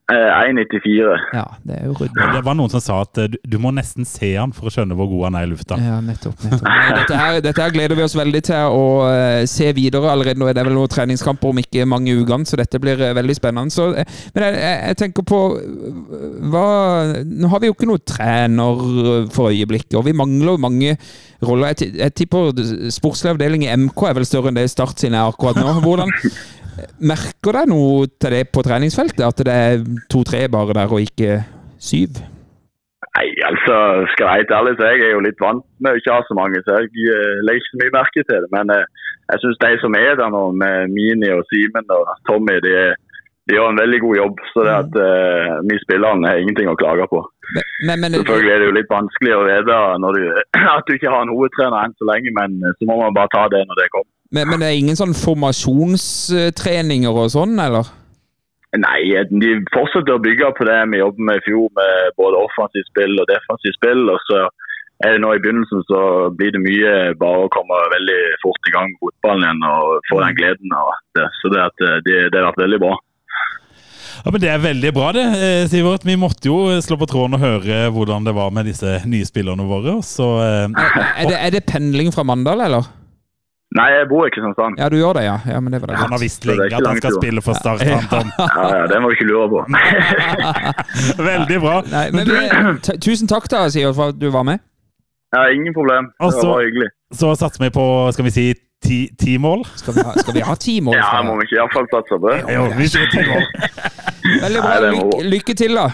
Eh, 0.07 0.15
1,94. 0.15 1.17
Ja, 1.35 1.43
det 1.67 1.81
er 1.81 1.89
jo 1.89 1.93
ryddig. 1.99 2.15
Det 2.31 2.39
var 2.45 2.55
noen 2.55 2.71
som 2.71 2.79
sa 2.79 3.01
at 3.03 3.19
eh, 3.19 3.25
du, 3.27 3.33
du 3.43 3.57
må 3.59 3.73
nesten 3.75 4.07
se 4.07 4.29
han 4.37 4.53
for 4.55 4.69
å 4.69 4.71
skjønne 4.71 4.95
hvor 4.95 5.09
god 5.11 5.25
han 5.27 5.35
er 5.35 5.47
i 5.47 5.49
lufta. 5.51 5.75
Ja, 5.83 5.97
nettopp. 5.99 6.45
nettopp. 6.45 6.69
Dette, 6.95 7.17
her, 7.19 7.39
dette 7.43 7.65
her 7.65 7.73
gleder 7.75 7.99
vi 7.99 8.05
oss 8.05 8.15
veldig 8.15 8.41
til 8.47 8.71
å 8.71 8.85
eh, 9.09 9.41
se 9.51 9.67
videre. 9.75 10.07
Allerede 10.13 10.39
nå 10.39 10.47
er 10.47 10.55
det 10.55 10.63
vel 10.63 10.77
noen 10.77 10.93
treningskamper 10.93 11.51
om 11.51 11.59
ikke 11.59 11.83
mange 11.91 12.15
ukene, 12.21 12.47
så 12.47 12.55
dette 12.61 12.79
blir 12.79 13.03
eh, 13.03 13.11
veldig 13.19 13.35
spennende. 13.35 13.75
Så, 13.75 13.89
eh, 13.99 14.07
men 14.31 14.47
jeg, 14.47 14.55
jeg, 14.63 14.79
jeg 14.93 14.99
tenker 15.03 15.27
på 15.27 15.41
eh, 15.59 16.01
hva 16.53 16.65
Nå 17.27 17.51
har 17.51 17.59
vi 17.59 17.67
jo 17.67 17.75
ikke 17.75 17.91
noen 17.91 18.07
trener 18.07 18.83
eh, 18.87 19.29
for 19.35 19.51
øyeblikket, 19.51 19.99
og 19.99 20.07
vi 20.07 20.15
mangler 20.15 20.55
mange 20.69 20.95
roller. 21.43 21.75
Jeg, 21.75 21.97
jeg 21.99 22.15
tipper 22.21 22.55
sportslig 22.95 23.35
avdeling 23.35 23.67
i 23.67 23.75
MK 23.75 24.07
er 24.07 24.15
vel 24.21 24.31
større 24.31 24.55
enn 24.55 24.57
det 24.63 24.69
Start 24.71 25.03
sin 25.03 25.19
er 25.19 25.27
akkurat 25.27 25.59
nå. 25.59 25.81
Hvordan 25.83 26.15
Merker 27.11 27.59
deg 27.59 27.69
noe 27.71 28.07
til 28.19 28.33
det 28.35 28.47
på 28.53 28.63
treningsfeltet? 28.65 29.23
At 29.25 29.45
det 29.47 29.53
er 29.53 29.85
to-tre 30.11 30.45
bare 30.51 30.75
der, 30.77 30.91
og 30.91 31.03
ikke 31.03 31.41
syv? 31.81 32.21
Nei, 33.17 33.27
altså, 33.49 33.75
skal 34.13 34.23
jeg 34.23 34.29
være 34.29 34.37
helt 34.41 34.55
ærlig, 34.59 34.73
så 34.77 34.89
jeg 34.91 35.05
er 35.07 35.13
jo 35.15 35.25
litt 35.25 35.39
vant 35.41 35.63
med 35.81 35.95
å 35.95 35.99
ikke 35.99 36.13
ha 36.13 36.21
så 36.27 36.35
mange, 36.37 36.61
så 36.65 36.77
jeg 36.77 37.07
eh, 37.09 37.39
legger 37.47 37.63
ikke 37.63 37.73
så 37.73 37.79
mye 37.81 37.95
merke 37.95 38.23
til 38.23 38.43
det. 38.43 38.49
Men 38.53 38.73
eh, 38.75 39.07
jeg 39.31 39.41
syns 39.43 39.61
de 39.63 39.71
som 39.81 39.97
er 39.97 40.13
der 40.19 40.33
nå, 40.33 40.43
med 40.61 40.93
Mini 40.93 41.31
og 41.33 41.45
Simen 41.49 41.95
og 41.95 42.11
Tommy, 42.29 42.59
de, 42.65 42.75
de 43.47 43.57
gjør 43.57 43.71
en 43.71 43.81
veldig 43.81 43.99
god 44.05 44.19
jobb. 44.21 44.43
Så 44.51 44.65
det 44.67 44.75
at 44.75 44.99
uh, 45.01 45.57
vi 45.67 45.79
spillerne 45.83 46.29
har 46.29 46.41
ingenting 46.41 46.69
å 46.71 46.77
klage 46.79 47.07
på. 47.11 47.23
Men, 47.87 48.01
men, 48.03 48.15
Selvfølgelig 48.19 48.53
er 48.53 48.61
det 48.61 48.69
jo 48.69 48.77
litt 48.77 48.91
vanskelig 48.91 49.33
å 49.35 49.43
vite 49.47 49.79
du, 50.17 50.21
at 50.77 50.87
du 50.87 50.95
ikke 50.95 51.13
har 51.13 51.25
en 51.25 51.33
hovedtrener 51.33 51.79
enn 51.81 51.97
så 51.97 52.09
lenge, 52.11 52.33
men 52.37 52.59
eh, 52.61 52.75
så 52.77 52.89
må 52.89 52.99
man 53.01 53.15
bare 53.17 53.31
ta 53.33 53.47
det 53.53 53.63
når 53.67 53.81
det 53.81 53.89
kommer. 53.95 54.11
Men, 54.31 54.51
men 54.51 54.59
det 54.59 54.67
er 54.67 54.81
ingen 54.81 54.99
sånn 54.99 55.15
formasjonstreninger 55.15 57.21
og 57.23 57.31
sånn, 57.31 57.55
eller? 57.63 57.87
Nei, 58.75 58.99
de 59.31 59.53
fortsetter 59.71 60.17
å 60.17 60.21
bygge 60.21 60.51
på 60.57 60.67
det 60.67 60.81
vi 60.91 60.99
jobbet 60.99 61.23
med 61.29 61.39
i 61.39 61.45
fjor, 61.45 61.69
med 61.77 62.15
både 62.19 62.41
offensivt 62.43 62.89
spill 62.91 63.15
og 63.15 63.29
defensivt 63.31 63.79
spill. 63.79 64.03
og 64.11 64.19
så 64.27 64.43
er 65.05 65.13
det 65.13 65.21
nå 65.21 65.33
I 65.33 65.41
begynnelsen 65.41 65.83
så 65.87 65.99
blir 66.37 66.53
det 66.55 66.63
mye 66.63 66.93
bare 67.21 67.45
å 67.45 67.51
komme 67.53 67.81
veldig 67.93 68.21
fort 68.43 68.69
i 68.69 68.73
gang 68.73 68.89
med 68.91 69.03
fotballen 69.05 69.45
igjen 69.45 69.67
og 69.69 70.07
få 70.09 70.21
den 70.23 70.39
gleden 70.39 70.73
av 70.73 70.95
det. 71.17 71.27
Så 71.39 71.51
det, 71.53 71.67
at 71.69 71.85
eh, 71.85 71.99
det, 72.07 72.17
det 72.33 72.41
har 72.41 72.49
vært 72.49 72.63
veldig 72.65 72.81
bra. 72.81 72.95
Ja, 74.25 74.33
men 74.33 74.41
Det 74.41 74.49
er 74.49 74.63
veldig 74.63 74.91
bra, 74.97 75.11
det, 75.15 75.25
eh, 75.37 75.63
Sivert. 75.69 76.07
Vi 76.07 76.17
måtte 76.19 76.49
jo 76.49 76.57
slå 76.83 76.97
på 76.99 77.09
tråden 77.09 77.37
og 77.37 77.45
høre 77.45 77.91
hvordan 77.93 78.25
det 78.25 78.33
var 78.35 78.49
med 78.51 78.67
disse 78.67 78.97
nye 79.07 79.27
spillerne 79.29 79.67
våre. 79.69 79.99
Så, 80.03 80.31
eh, 80.41 80.87
Er 81.21 81.29
det, 81.29 81.37
er 81.37 81.53
det 81.55 81.67
pendling 81.69 82.09
fra 82.11 82.25
Mandal, 82.27 82.65
eller? 82.65 82.89
Nei, 83.77 83.87
jeg 83.93 84.07
bor 84.09 84.25
i 84.25 84.31
Kristiansand. 84.33 84.79
Ja, 84.81 84.87
du 84.89 84.95
gjør 84.97 85.17
det, 85.19 85.23
ja. 85.27 85.35
ja 85.45 85.59
men 85.61 85.73
det 85.73 85.81
var 85.83 85.91
det. 85.91 85.97
han 86.01 86.13
har 86.15 86.21
visst 86.21 86.45
lenge 86.49 86.69
at 86.71 86.87
han 86.87 86.97
skal 87.01 87.17
spille 87.19 87.43
for 87.45 87.57
Start. 87.59 87.83
han, 87.85 88.07
Tom. 88.09 88.31
Ja, 88.57 88.69
ja, 88.73 88.85
Det 88.89 89.01
må 89.03 89.11
du 89.11 89.17
ikke 89.17 89.27
lure 89.29 89.49
på. 89.51 89.59
Veldig 91.31 91.59
bra. 91.61 91.75
Nei, 91.91 92.05
men 92.15 92.79
Tusen 93.03 93.29
takk 93.29 93.49
da, 93.53 93.67
Sivert, 93.73 93.97
for 93.99 94.13
at 94.15 94.21
du 94.21 94.29
var 94.33 94.47
med. 94.47 94.63
Ja, 95.35 95.43
Ingen 95.53 95.75
problem. 95.75 96.09
Det 96.15 96.25
Også, 96.29 96.47
var 96.47 96.63
hyggelig. 96.65 96.89
Så 97.13 97.33
satser 97.39 97.63
vi 97.67 97.69
på 97.75 97.85
skal 98.15 98.25
vi 98.27 98.33
si, 98.33 98.45
ti, 98.83 98.99
ti 99.19 99.37
mål. 99.41 99.65
Skal 99.77 99.97
vi 99.97 100.05
ha, 100.07 100.15
skal 100.23 100.37
vi 100.39 100.45
ha 100.47 100.55
ti 100.55 100.79
mål? 100.81 100.97
Ja, 100.97 101.21
må 101.27 101.35
vi 101.37 101.47
ikke 101.49 101.59
iallfall 101.59 101.89
satse 101.93 102.17
på 102.17 102.31
det? 102.31 102.39
Jo, 102.55 102.65
vi 102.79 102.87
sier 102.91 103.11
ti 103.13 103.25
mål. 103.27 103.45
Veldig 104.45 104.63
bra. 104.63 104.71
Nei, 104.73 104.95
Lykke, 104.95 105.21
lykke 105.35 105.57
til, 105.59 105.77
da. 105.77 105.89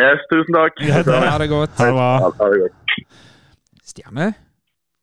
Yes, 0.00 0.22
tusen 0.30 0.56
takk. 0.56 0.78
Ja, 0.86 1.02
det 1.04 1.18
Ha 1.26 1.34
det 1.42 1.50
godt. 1.50 1.74
Ha 1.80 1.90
det 1.90 1.98
bra. 1.98 2.70
Stjerne. 3.92 4.30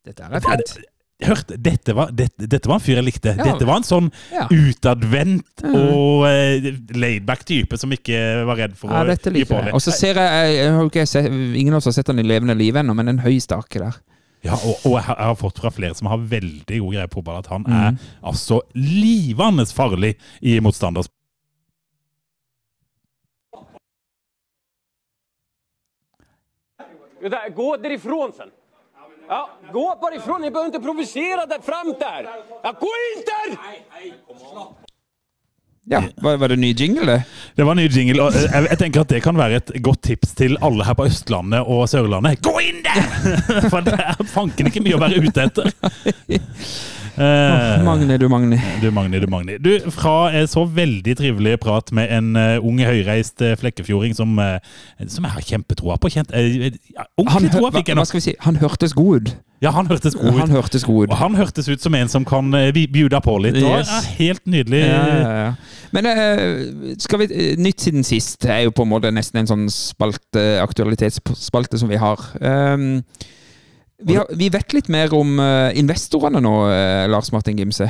Dette 0.08 0.26
er 0.26 0.48
fint. 0.48 0.80
Hørte, 1.20 1.58
dette, 1.60 1.92
var, 1.94 2.12
dette, 2.16 2.48
dette 2.48 2.70
var 2.72 2.78
en 2.80 2.84
fyr 2.86 2.96
jeg 2.96 3.04
likte. 3.04 3.34
Ja. 3.36 3.44
Dette 3.50 3.66
var 3.68 3.82
en 3.82 3.84
sånn 3.88 4.06
Ja. 4.32 4.46
utadvendt 4.48 5.64
og 5.68 6.24
uh, 6.24 6.70
laidback 6.96 7.44
type 7.50 7.76
som 7.78 7.92
ikke 7.92 8.46
var 8.48 8.56
redd 8.62 8.78
for 8.80 8.88
Ja, 8.94 9.02
å 9.04 9.10
dette 9.10 9.34
liker 9.36 9.50
på 9.52 9.58
jeg. 9.58 9.66
litt. 9.68 9.76
Og 9.76 9.84
så 9.84 9.92
ser 9.92 10.16
jeg, 10.16 10.56
jeg, 10.56 10.88
jeg 10.96 11.08
sett, 11.12 11.28
Ingen 11.60 11.74
av 11.76 11.82
oss 11.82 11.90
har 11.92 11.98
sett 12.00 12.08
han 12.08 12.20
i 12.24 12.24
levende 12.24 12.56
liv 12.56 12.74
ennå, 12.80 12.96
men 12.96 13.12
en 13.12 13.20
høy 13.26 13.36
stake 13.44 13.82
der. 13.84 14.00
Ja, 14.48 14.54
og, 14.56 14.80
og 14.88 14.94
jeg 14.96 15.04
har- 15.10 15.18
jeg 15.20 15.28
har 15.34 15.36
fått 15.36 15.60
fra 15.60 15.70
flere 15.76 15.96
som 16.00 16.08
har 16.08 16.18
veldig 16.24 16.80
god 16.80 16.94
greie 16.96 17.08
på 17.12 17.22
ball, 17.28 17.40
at 17.44 17.48
han 17.52 17.64
Mm. 17.68 17.74
er 17.76 17.98
altså 18.24 18.62
livende 18.74 19.66
farlig 19.68 20.16
i 20.42 20.60
motstanders 20.64 21.10
Det 27.22 27.30
där, 27.30 27.50
Gå 27.50 27.78
därifrån 27.78 28.32
sen. 28.38 28.50
Ja, 29.30 29.50
gå 29.74 29.98
bare 30.02 30.16
ifrån. 30.16 30.42
Ni 30.42 30.52
behöver 30.52 30.68
inte 30.68 30.80
provocera 30.80 31.46
där 31.46 31.60
fram 31.62 31.96
där. 32.00 32.30
Ja, 32.64 32.72
gå 32.80 32.88
inte! 33.18 33.60
Ja, 35.92 36.04
Var, 36.16 36.38
var 36.38 36.48
det 36.48 36.56
ny 36.56 36.74
jingle, 36.74 37.06
det? 37.12 37.24
Det 37.56 37.64
var 37.64 37.76
ny 37.76 37.88
jingle, 37.88 38.22
og 38.22 38.34
jeg, 38.34 38.68
jeg 38.70 38.78
tenker 38.78 39.02
at 39.02 39.10
det 39.10 39.22
kan 39.26 39.38
være 39.38 39.58
et 39.58 39.72
godt 39.82 40.02
tips 40.06 40.36
til 40.38 40.58
alle 40.62 40.86
her 40.86 40.94
på 40.94 41.08
Østlandet 41.10 41.66
og 41.66 41.88
Sørlandet. 41.90 42.44
Gå 42.46 42.54
inn 42.62 42.84
der! 42.86 43.00
For 43.74 43.82
det 43.86 43.96
er 43.98 44.22
fanken 44.30 44.70
ikke 44.70 44.84
mye 44.86 45.00
å 45.00 45.02
være 45.02 45.24
ute 45.26 45.48
etter. 45.48 45.72
Eh, 47.20 47.84
Magni, 47.84 48.18
du 48.18 48.28
Magni. 48.32 48.58
Du 48.82 48.92
Magni, 48.92 49.20
du 49.20 49.28
Magni. 49.28 49.58
Du, 49.60 49.74
fra 49.92 50.32
en 50.32 50.48
så 50.48 50.64
veldig 50.64 51.18
trivelig 51.20 51.58
prat 51.60 51.92
med 51.92 52.08
en 52.16 52.30
uh, 52.40 52.64
ung, 52.64 52.80
høyreist 52.80 53.44
uh, 53.44 53.56
flekkefjording 53.60 54.16
som, 54.16 54.38
uh, 54.40 54.56
som 55.04 55.28
jeg 55.28 55.34
har 55.36 55.48
kjempetroa 55.50 55.98
på. 56.00 56.14
Kjent, 56.14 56.32
uh, 56.32 57.02
ordentlig 57.20 57.52
troa 57.52 57.74
fikk 57.76 57.92
jeg 57.92 58.00
hva 58.00 58.06
skal 58.08 58.22
vi 58.22 58.26
si? 58.30 58.36
Han 58.46 58.60
hørtes 58.62 58.96
god 58.96 59.20
ut. 59.20 59.32
Ja, 59.60 59.74
han 59.76 59.90
hørtes 59.90 60.16
god 60.16 60.30
ut. 60.30 60.40
Han 60.40 60.54
hørtes 60.56 60.86
god. 60.88 61.10
Og 61.10 61.18
han 61.20 61.36
hørtes 61.36 61.68
ut 61.68 61.84
som 61.84 61.98
en 62.00 62.08
som 62.08 62.24
kan 62.24 62.54
bjuda 62.72 63.20
på 63.26 63.34
litt. 63.44 63.58
Og, 63.60 63.74
Yes. 63.82 63.92
ja, 63.92 64.14
helt 64.22 64.46
nydelig. 64.48 64.80
Ja, 64.86 65.02
ja. 65.42 65.50
Men 65.92 66.08
skal 67.04 67.26
vi, 67.26 67.28
nytt 67.60 67.84
siden 67.84 68.08
sist 68.08 68.48
er 68.48 68.62
jo 68.70 68.72
på 68.72 68.88
en 68.88 68.94
måte 68.94 69.12
nesten 69.12 69.42
en 69.42 69.52
sånn 69.52 69.68
spalte, 69.74 70.46
aktualitetsspalte 70.64 71.82
som 71.82 71.92
vi 71.92 72.00
har. 72.00 72.24
Um, 72.40 73.02
vi, 74.06 74.16
har 74.20 74.30
vi 74.36 74.50
vet 74.54 74.74
litt 74.78 74.90
mer 74.90 75.14
om 75.18 75.40
uh, 75.40 75.70
investorene 75.78 76.42
nå, 76.44 76.56
uh, 76.70 77.08
Lars 77.12 77.32
Martin 77.36 77.58
Gimse. 77.60 77.90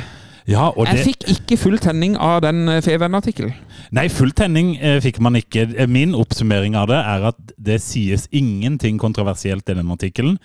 Ja, 0.50 0.70
Jeg 0.88 0.96
det, 0.96 1.02
fikk 1.04 1.26
ikke 1.30 1.56
full 1.60 1.76
tenning 1.78 2.16
av 2.18 2.40
den 2.42 2.64
uh, 2.66 2.80
Feven-artikkelen. 2.82 3.52
nei, 3.94 4.08
full 4.10 4.32
tenning 4.34 4.72
eh, 4.80 4.96
fikk 5.04 5.20
man 5.22 5.36
ikke. 5.38 5.66
Eh, 5.76 5.86
Min 5.90 6.14
oppsummering 6.16 6.74
av 6.78 6.88
det 6.90 6.96
er 6.98 7.26
at 7.28 7.38
det 7.60 7.76
sies 7.84 8.24
ingenting 8.34 8.98
kontroversielt 8.98 9.68
i 9.70 9.76
den 9.78 9.90
artikkelen. 9.92 10.38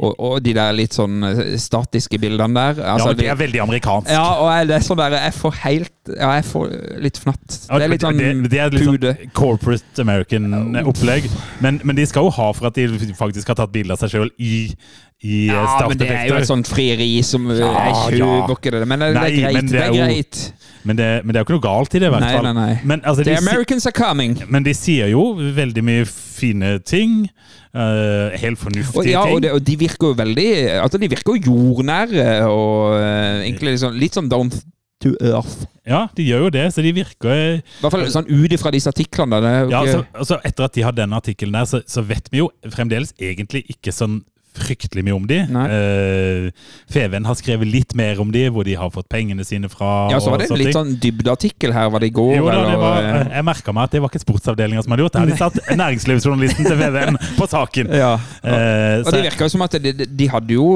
Og, 0.00 0.14
og 0.16 0.38
de 0.44 0.54
der 0.56 0.72
litt 0.72 0.94
sånn 0.96 1.18
eh, 1.26 1.40
statiske 1.60 2.16
bildene 2.22 2.56
der. 2.56 2.80
Ja, 2.86 2.94
men 3.02 3.18
det 3.18 3.26
er 3.28 3.36
veldig 3.40 3.60
amerikansk. 3.66 4.08
Ja, 4.14 4.24
og 4.40 4.48
jeg, 4.54 4.70
det 4.70 4.78
er 4.78 4.86
sånn 4.86 5.00
der 5.02 5.18
Jeg 5.18 5.36
får 5.42 5.58
helt 5.66 6.14
Ja, 6.14 6.30
jeg 6.38 6.46
får 6.48 6.72
litt 7.04 7.20
fnatt. 7.20 7.44
Det 7.68 7.82
er 7.84 7.92
litt 7.92 8.06
sånn 8.06 8.22
det, 8.22 8.30
det 8.54 8.62
er 8.64 8.72
litt 8.72 8.88
pude. 8.88 9.14
sånn 9.18 9.34
corporate 9.36 10.06
American-opplegg. 10.06 11.28
Men, 11.60 11.82
men 11.84 11.98
de 12.00 12.06
skal 12.08 12.30
jo 12.30 12.32
ha 12.38 12.48
for 12.56 12.70
at 12.70 12.80
de 12.80 13.12
faktisk 13.18 13.52
har 13.52 13.60
tatt 13.60 13.74
bilde 13.74 13.92
av 13.96 14.00
seg 14.00 14.14
sjøl 14.14 14.32
i, 14.40 14.70
i 15.22 15.46
Ja, 15.50 15.64
men 15.88 15.98
det 16.00 16.06
er 16.08 16.28
jo 16.30 16.36
et 16.38 16.46
starteffekter. 16.46 16.46
sånt 16.48 16.68
frieri 16.70 17.22
som 17.26 17.46
uh, 17.50 17.56
Ja, 17.58 17.70
Jeg 17.90 18.18
ja. 18.18 18.24
kjøper 18.24 18.56
ikke 18.56 18.70
det. 18.72 18.86
Men 18.88 18.98
det, 19.04 19.08
Nei, 19.14 19.30
det 19.30 19.32
er 19.32 19.40
greit. 19.42 19.54
men 19.54 19.66
det 19.66 19.72
Det 19.72 19.80
er 19.80 19.84
er 19.84 19.94
jo- 19.94 20.06
greit. 20.06 20.52
Men 20.82 20.96
det, 20.96 21.08
men 21.26 21.34
det 21.34 21.36
er 21.36 21.44
jo 21.44 21.44
ikke 21.44 21.56
noe 21.58 21.66
galt 21.66 21.94
i 21.94 21.98
det, 22.00 22.06
i 22.08 22.10
hvert 22.14 22.24
fall. 22.24 22.42
nei, 22.42 22.52
nei. 22.56 22.80
Men, 22.88 23.02
altså, 23.04 23.22
The 23.24 23.34
de, 23.34 23.36
Americans 23.36 23.84
are 23.86 23.92
coming. 23.92 24.38
men 24.48 24.62
de 24.64 24.72
sier 24.72 25.10
jo 25.12 25.34
veldig 25.36 25.82
mye 25.84 26.06
fine 26.08 26.78
ting. 26.88 27.28
Uh, 27.74 28.30
helt 28.40 28.56
Og, 28.58 28.64
fornuftige 28.64 29.04
ting. 29.04 29.16
og, 29.34 29.42
det, 29.42 29.52
og 29.52 29.60
de 29.62 29.76
virker 29.78 30.08
jo 30.08 30.14
veldig 30.18 30.46
Altså, 30.82 30.98
de 30.98 31.08
virker 31.08 31.36
jo 31.36 31.52
jordnære 31.52 32.46
og 32.48 32.96
uh, 32.96 33.44
egentlig 33.44 33.76
liksom, 33.76 33.94
litt 33.94 34.16
sånn 34.16 34.28
down 34.28 34.50
to 35.00 35.12
earth. 35.20 35.66
Ja, 35.86 36.08
de 36.16 36.24
gjør 36.26 36.48
jo 36.48 36.50
det, 36.50 36.64
så 36.74 36.82
de 36.82 36.90
virker 36.92 37.30
I 37.60 37.62
hvert 37.80 37.92
fall 37.94 38.08
sånn 38.10 38.26
ut 38.28 38.52
ifra 38.56 38.72
disse 38.74 38.90
artiklene. 38.90 39.38
Det 39.40 39.52
er 39.52 39.70
Ja, 39.70 39.80
altså, 39.84 40.02
altså 40.14 40.40
Etter 40.44 40.64
at 40.66 40.74
de 40.74 40.82
har 40.82 40.92
den 40.92 41.12
artikkelen 41.12 41.52
der, 41.52 41.64
så, 41.68 41.80
så 41.86 42.02
vet 42.02 42.28
vi 42.32 42.38
jo 42.42 42.50
fremdeles 42.72 43.12
egentlig 43.20 43.62
ikke 43.70 43.92
sånn 43.94 44.22
fryktelig 44.56 45.04
mye 45.06 45.14
om 45.14 45.26
de. 45.30 45.38
Eh, 45.40 46.50
Feven 46.90 47.24
har 47.28 47.36
skrevet 47.38 47.68
litt 47.70 47.94
mer 47.98 48.18
om 48.20 48.30
de, 48.34 48.42
hvor 48.50 48.64
de 48.66 48.74
har 48.78 48.90
fått 48.90 49.08
pengene 49.12 49.44
sine 49.46 49.68
fra. 49.70 50.08
ja, 50.10 50.18
så 50.20 50.30
var 50.32 50.42
det 50.42 50.48
en 50.50 50.58
litt 50.58 50.74
sånn 50.74 50.94
dybdeartikkel 51.00 51.72
her, 51.74 51.90
var 51.92 52.02
det 52.02 52.10
i 52.10 52.14
går? 52.16 52.32
Jo 52.40 52.48
da, 52.50 52.58
det 52.70 52.78
var, 52.82 53.08
jeg 53.30 53.46
merka 53.46 53.72
meg 53.76 53.84
at 53.88 53.94
det 53.94 54.02
var 54.02 54.10
ikke 54.12 54.22
sportsavdelinga 54.24 54.82
som 54.84 54.94
hadde 54.96 55.06
gjort 55.06 55.18
det. 55.20 55.24
De 55.30 55.38
satt 55.38 55.60
næringslivsjournalisten 55.82 56.66
til 56.70 56.78
Feven 56.82 57.20
på 57.38 57.48
saken. 57.50 57.92
ja. 57.94 58.12
Uh, 58.44 59.04
Og 59.06 59.12
det 59.14 59.22
virka 59.28 59.46
jo 59.46 59.52
som 59.54 59.62
at 59.66 59.76
de, 59.82 59.92
de- 59.92 60.08
de 60.20 60.26
hadde 60.32 60.54
jo 60.56 60.66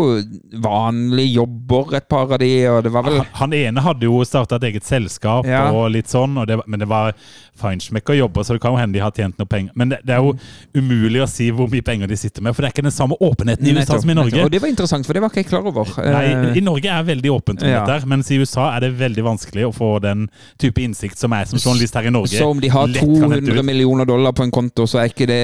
vanlige 0.63 1.35
jobber, 1.41 1.95
et 1.99 2.09
par 2.09 2.31
av 2.33 2.39
de, 2.43 2.51
og 2.71 2.83
det 2.87 2.93
var 2.95 3.07
vel 3.07 3.19
han, 3.21 3.31
han 3.41 3.55
ene 3.59 3.83
hadde 3.85 4.07
jo 4.09 4.21
starta 4.27 4.57
et 4.61 4.69
eget 4.71 4.87
selskap 4.87 5.47
Ja. 5.49 5.67
og 5.73 5.91
litt 5.95 6.09
sånn, 6.13 6.37
og 6.41 6.47
det, 6.49 6.61
men 6.71 6.81
det 6.83 6.89
var 6.91 7.15
feinschmecker 7.59 8.17
jobber, 8.19 8.43
så 8.43 8.57
det 8.57 8.63
kan 8.65 8.75
jo 8.75 8.81
hende 8.81 8.97
de 8.99 9.03
har 9.05 9.13
tjent 9.15 9.39
noe 9.39 9.47
penger. 9.51 9.73
Men 9.79 9.93
det, 9.93 10.01
det 10.07 10.17
er 10.17 10.25
jo 10.25 10.33
umulig 10.75 11.21
å 11.23 11.29
si 11.31 11.51
hvor 11.55 11.69
mye 11.71 11.85
penger 11.87 12.11
de 12.11 12.17
sitter 12.19 12.43
med, 12.43 12.55
for 12.55 12.63
det 12.65 12.71
er 12.71 12.75
ikke 12.77 12.87
den 12.89 12.95
samme 12.95 13.19
åpenheten 13.23 13.64
i 13.67 13.75
USA 13.75 13.99
som 14.01 14.11
i 14.11 14.15
Norge. 14.15 14.43
Og 14.45 14.51
det 14.53 14.61
var 14.63 14.69
interessant, 14.69 15.07
for 15.07 15.13
det 15.17 15.23
var 15.25 15.31
ikke 15.33 15.43
jeg 15.43 15.49
klar 15.51 15.67
over. 15.67 15.89
Nei, 16.05 16.25
Eh, 16.35 16.59
I 16.59 16.63
Norge 16.65 16.87
er 16.91 17.03
veldig 17.05 17.31
åpent 17.35 17.63
om 17.63 17.69
Ja. 17.69 17.85
dette, 17.87 18.07
mens 18.07 18.31
i 18.31 18.39
USA 18.39 18.77
er 18.77 18.81
det 18.87 18.93
veldig 18.99 19.25
vanskelig 19.25 19.65
å 19.69 19.73
få 19.75 20.01
den 20.03 20.29
type 20.59 20.81
innsikt 20.83 21.19
som 21.19 21.31
jeg 21.33 21.49
som 21.49 21.59
journalist 21.59 21.95
her 21.95 22.07
i 22.07 22.11
Norge 22.11 22.37
så 22.39 22.49
om 22.51 22.61
de 22.61 22.69
har 22.69 22.87
lett 22.87 23.01
kan 23.01 23.31
hente 23.31 23.47
200 23.53 23.63
millioner 23.65 24.05
dollar 24.05 24.33
på 24.33 24.43
en 24.45 24.51
konto, 24.51 24.87
så 24.87 25.01
er 25.03 25.09
ikke 25.13 25.27
det 25.27 25.41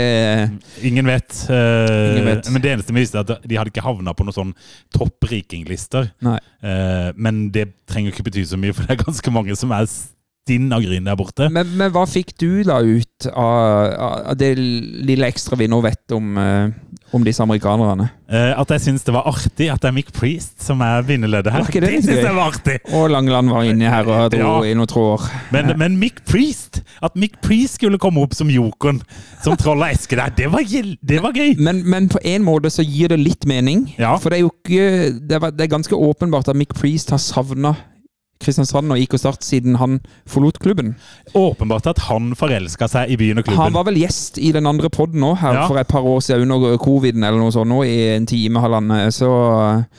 Ingen 0.82 1.06
vet. 1.06 1.46
eh, 1.50 2.12
Ingen 2.12 2.24
vet. 2.24 2.50
Men 2.50 2.62
det 2.62 2.70
eneste 2.76 2.92
vi 2.92 3.00
visste, 3.00 3.16
er 3.18 3.20
at 3.36 3.42
de 3.46 3.56
hadde 3.56 3.70
ikke 3.72 3.82
havna 3.84 4.14
på 4.14 4.24
noen 4.24 4.34
sånn 4.34 4.54
topp 4.92 5.20
rikinglister. 5.30 6.10
Eh, 6.62 7.12
men 7.16 7.50
det 7.50 7.68
trenger 7.88 8.12
ikke 8.12 8.24
bety 8.30 8.44
så 8.46 8.58
mye, 8.60 8.72
for 8.74 8.84
det 8.86 8.98
er 8.98 9.04
ganske 9.04 9.32
mange 9.32 9.56
som 9.56 9.72
er 9.72 9.86
stinn 9.86 10.72
av 10.72 10.82
gryn 10.82 11.04
der 11.04 11.16
borte. 11.16 11.50
Men, 11.52 11.68
men 11.76 11.92
hva 11.92 12.06
fikk 12.08 12.32
du 12.40 12.62
da 12.66 12.78
ut 12.82 13.26
av, 13.28 14.24
av 14.32 14.36
det 14.40 14.54
lille 14.58 15.28
ekstra 15.28 15.56
vi 15.60 15.68
nå 15.70 15.80
vet 15.84 16.14
om, 16.16 16.30
eh, 16.40 16.70
om 17.12 17.24
disse 17.26 17.42
amerikanerne? 17.42 18.08
Uh, 18.30 18.52
at 18.60 18.70
jeg 18.76 18.84
syns 18.84 19.02
det 19.06 19.14
var 19.14 19.26
artig 19.26 19.66
at 19.72 19.82
det 19.82 19.88
er 19.90 19.94
Mick 19.96 20.12
Priest 20.14 20.62
som 20.62 20.82
er 20.86 21.02
vinnerleddet 21.06 21.52
her. 21.52 21.66
Det, 21.66 21.82
det 21.82 22.02
synes 22.04 22.22
jeg 22.22 22.36
var 22.36 22.52
artig! 22.52 22.76
Og 22.94 23.08
Langeland 23.10 23.50
var 23.50 23.66
inne 23.66 23.90
her 23.90 24.06
og 24.06 24.30
dro 24.34 24.38
Ja. 24.40 24.70
i 24.70 24.74
noen 24.78 24.90
tråder. 24.90 25.26
Men, 25.50 25.72
men 25.80 25.98
Mick 25.98 26.22
Priest 26.28 26.82
At 27.02 27.16
Mick 27.18 27.40
Priest 27.42 27.80
skulle 27.80 27.98
komme 27.98 28.22
opp 28.22 28.34
som 28.36 28.50
jokeren 28.52 29.00
som 29.42 29.56
troll 29.58 29.82
eske 29.88 30.18
der, 30.18 30.30
det 30.36 30.50
var, 30.52 30.62
det 30.62 31.20
var 31.24 31.32
gøy! 31.34 31.54
Men, 31.58 31.82
men 31.88 32.08
på 32.12 32.20
en 32.24 32.44
måte 32.46 32.70
så 32.70 32.84
gir 32.86 33.10
det 33.10 33.18
litt 33.22 33.46
mening. 33.48 33.86
Ja. 33.98 34.14
For 34.20 34.30
det 34.30 34.40
er 34.40 34.44
jo 34.44 34.52
ikke 34.60 35.18
det 35.30 35.64
er 35.64 35.72
ganske 35.72 35.96
åpenbart 35.96 36.50
at 36.52 36.58
Mick 36.58 36.74
Priest 36.76 37.10
har 37.14 37.22
savna 37.22 37.74
Kristiansand 38.40 38.92
og 38.94 38.98
IK 39.02 39.14
Start 39.20 39.44
siden 39.44 39.76
han 39.76 39.98
forlot 40.28 40.58
klubben. 40.62 40.94
Åpenbart 41.36 41.86
at 41.92 41.98
han 42.08 42.30
forelska 42.38 42.88
seg 42.88 43.10
i 43.12 43.18
byen 43.20 43.38
og 43.42 43.44
klubben. 43.44 43.62
Han 43.66 43.74
var 43.76 43.84
vel 43.90 43.98
gjest 44.00 44.38
i 44.40 44.52
den 44.56 44.66
andre 44.66 44.88
poden 44.88 45.20
nå 45.20 45.34
her 45.42 45.58
Ja. 45.58 45.66
for 45.68 45.76
et 45.78 45.88
par 45.88 46.00
år 46.08 46.20
siden 46.24 46.50
under 46.50 46.78
coviden 46.80 47.24
eller 47.24 47.38
noe 47.38 47.52
sånt, 47.52 47.68
nå 47.68 47.82
i 47.84 48.16
en 48.16 48.26
time, 48.26 48.60
halvannen. 48.64 49.12
Så 49.12 49.28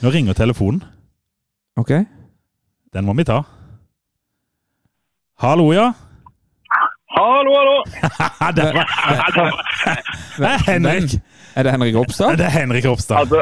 Nå 0.02 0.10
ringer 0.14 0.34
telefonen. 0.34 0.82
OK. 1.78 1.92
Den 2.94 3.06
må 3.06 3.14
vi 3.16 3.24
ta. 3.30 3.44
Hallo, 5.42 5.72
ja? 5.74 5.92
Hallo, 7.12 7.52
hallo! 7.60 7.78
det, 8.58 8.66
var, 8.74 9.64
det 10.38 10.48
er 10.50 10.62
Henrik. 10.72 11.16
Er 11.56 11.64
det 11.64 11.72
Henrik 11.76 11.96
Ropstad? 11.96 12.38
Det 12.38 12.46
er 12.46 12.54
Henrik 12.56 12.86
Ropstad. 12.86 13.18
Altså, 13.18 13.42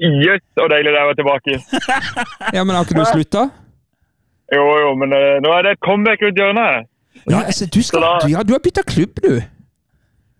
Jøss, 0.00 0.42
så 0.54 0.66
deilig 0.70 0.92
det 0.92 0.98
er 1.00 1.06
å 1.06 1.10
være 1.10 1.18
tilbake. 1.18 1.58
Ja, 2.56 2.64
men 2.64 2.76
har 2.76 2.84
ikke 2.86 2.98
du 3.00 3.04
slutta? 3.10 3.48
Jo, 4.56 4.64
jo, 4.82 4.90
men 5.00 5.08
eh, 5.14 5.36
nå 5.44 5.48
er 5.56 5.60
det 5.66 5.70
et 5.76 5.82
comeback 5.86 6.18
rundt 6.26 6.40
hjørnet. 6.42 6.88
Ja, 7.30 7.38
altså, 7.50 7.64
du, 7.74 7.80
skal, 7.82 7.98
Så 7.98 8.02
da- 8.06 8.20
du, 8.24 8.28
ja, 8.34 8.40
du 8.48 8.52
har 8.56 8.62
bytta 8.66 8.82
klubb, 8.92 9.14
du. 9.26 9.32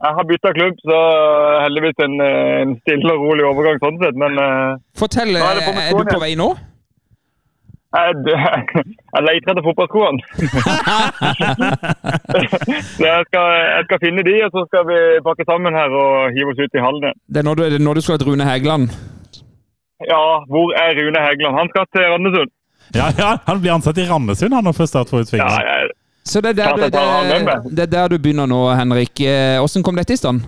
Jeg 0.00 0.12
har 0.16 0.24
bytta 0.30 0.50
klubb, 0.56 0.76
så 0.88 0.98
heldigvis 1.64 1.98
en, 2.06 2.14
eh, 2.24 2.56
en 2.64 2.72
stille 2.82 3.10
og 3.14 3.20
rolig 3.26 3.44
overgang 3.50 3.76
sånn 3.84 3.98
sett. 4.02 4.16
Men 4.22 4.32
eh, 4.46 4.70
Fortell, 4.98 5.30
Nå 5.36 5.44
er 5.50 5.54
det 5.60 5.66
på 5.68 5.72
er, 5.74 5.78
med 5.78 5.84
er 5.86 5.92
du 5.92 5.96
skoene. 5.98 6.14
på 6.16 6.22
vei 6.24 6.32
nå? 6.40 6.48
jeg, 7.90 8.10
jeg 9.14 9.22
leter 9.26 9.50
etter 9.52 9.64
fotballskoene. 9.66 10.20
så 12.96 13.04
jeg 13.12 13.22
skal, 13.28 13.46
jeg 13.76 13.82
skal 13.88 13.98
finne 14.04 14.22
de, 14.28 14.34
og 14.46 14.50
så 14.54 14.60
skal 14.70 14.82
vi 14.90 14.98
pakke 15.28 15.44
sammen 15.50 15.76
her 15.80 15.90
og 16.02 16.12
hive 16.36 16.52
oss 16.54 16.62
ut 16.64 16.78
i 16.78 16.84
hallen 16.86 17.06
igjen. 17.08 17.18
Det 17.34 17.42
er 17.42 17.46
når 17.48 17.58
du, 17.58 17.62
det 17.72 17.78
er 17.80 17.86
når 17.88 17.98
du 18.00 18.04
skal 18.06 18.20
til 18.22 18.28
Rune 18.30 18.46
Hægeland. 18.50 18.84
Ja, 20.12 20.22
hvor 20.52 20.66
er 20.82 20.90
Rune 21.00 21.20
Hægeland? 21.26 21.54
Han 21.60 21.68
skal 21.74 21.84
til 21.94 22.06
Randesund. 22.14 22.50
Ja, 22.94 23.10
ja, 23.18 23.38
Han 23.46 23.60
blir 23.62 23.72
ansatt 23.72 23.98
i 23.98 24.06
Randesund 24.08 24.54
han 24.54 24.64
når 24.66 24.74
først 24.80 24.94
Start 24.94 25.08
for 25.12 25.20
Ja, 25.20 25.24
utvikling. 25.24 25.90
Så 26.24 26.40
det 26.44 26.50
er, 26.50 26.54
der, 26.58 26.76
du- 26.76 26.82
det, 26.82 27.76
det 27.76 27.82
er 27.86 27.90
der 27.92 28.08
du 28.12 28.18
begynner 28.18 28.46
nå, 28.50 28.58
Henrik. 28.76 29.20
Eh, 29.24 29.58
Hvordan 29.62 29.82
kom 29.86 29.96
dette 29.96 30.12
i 30.12 30.20
stand? 30.20 30.42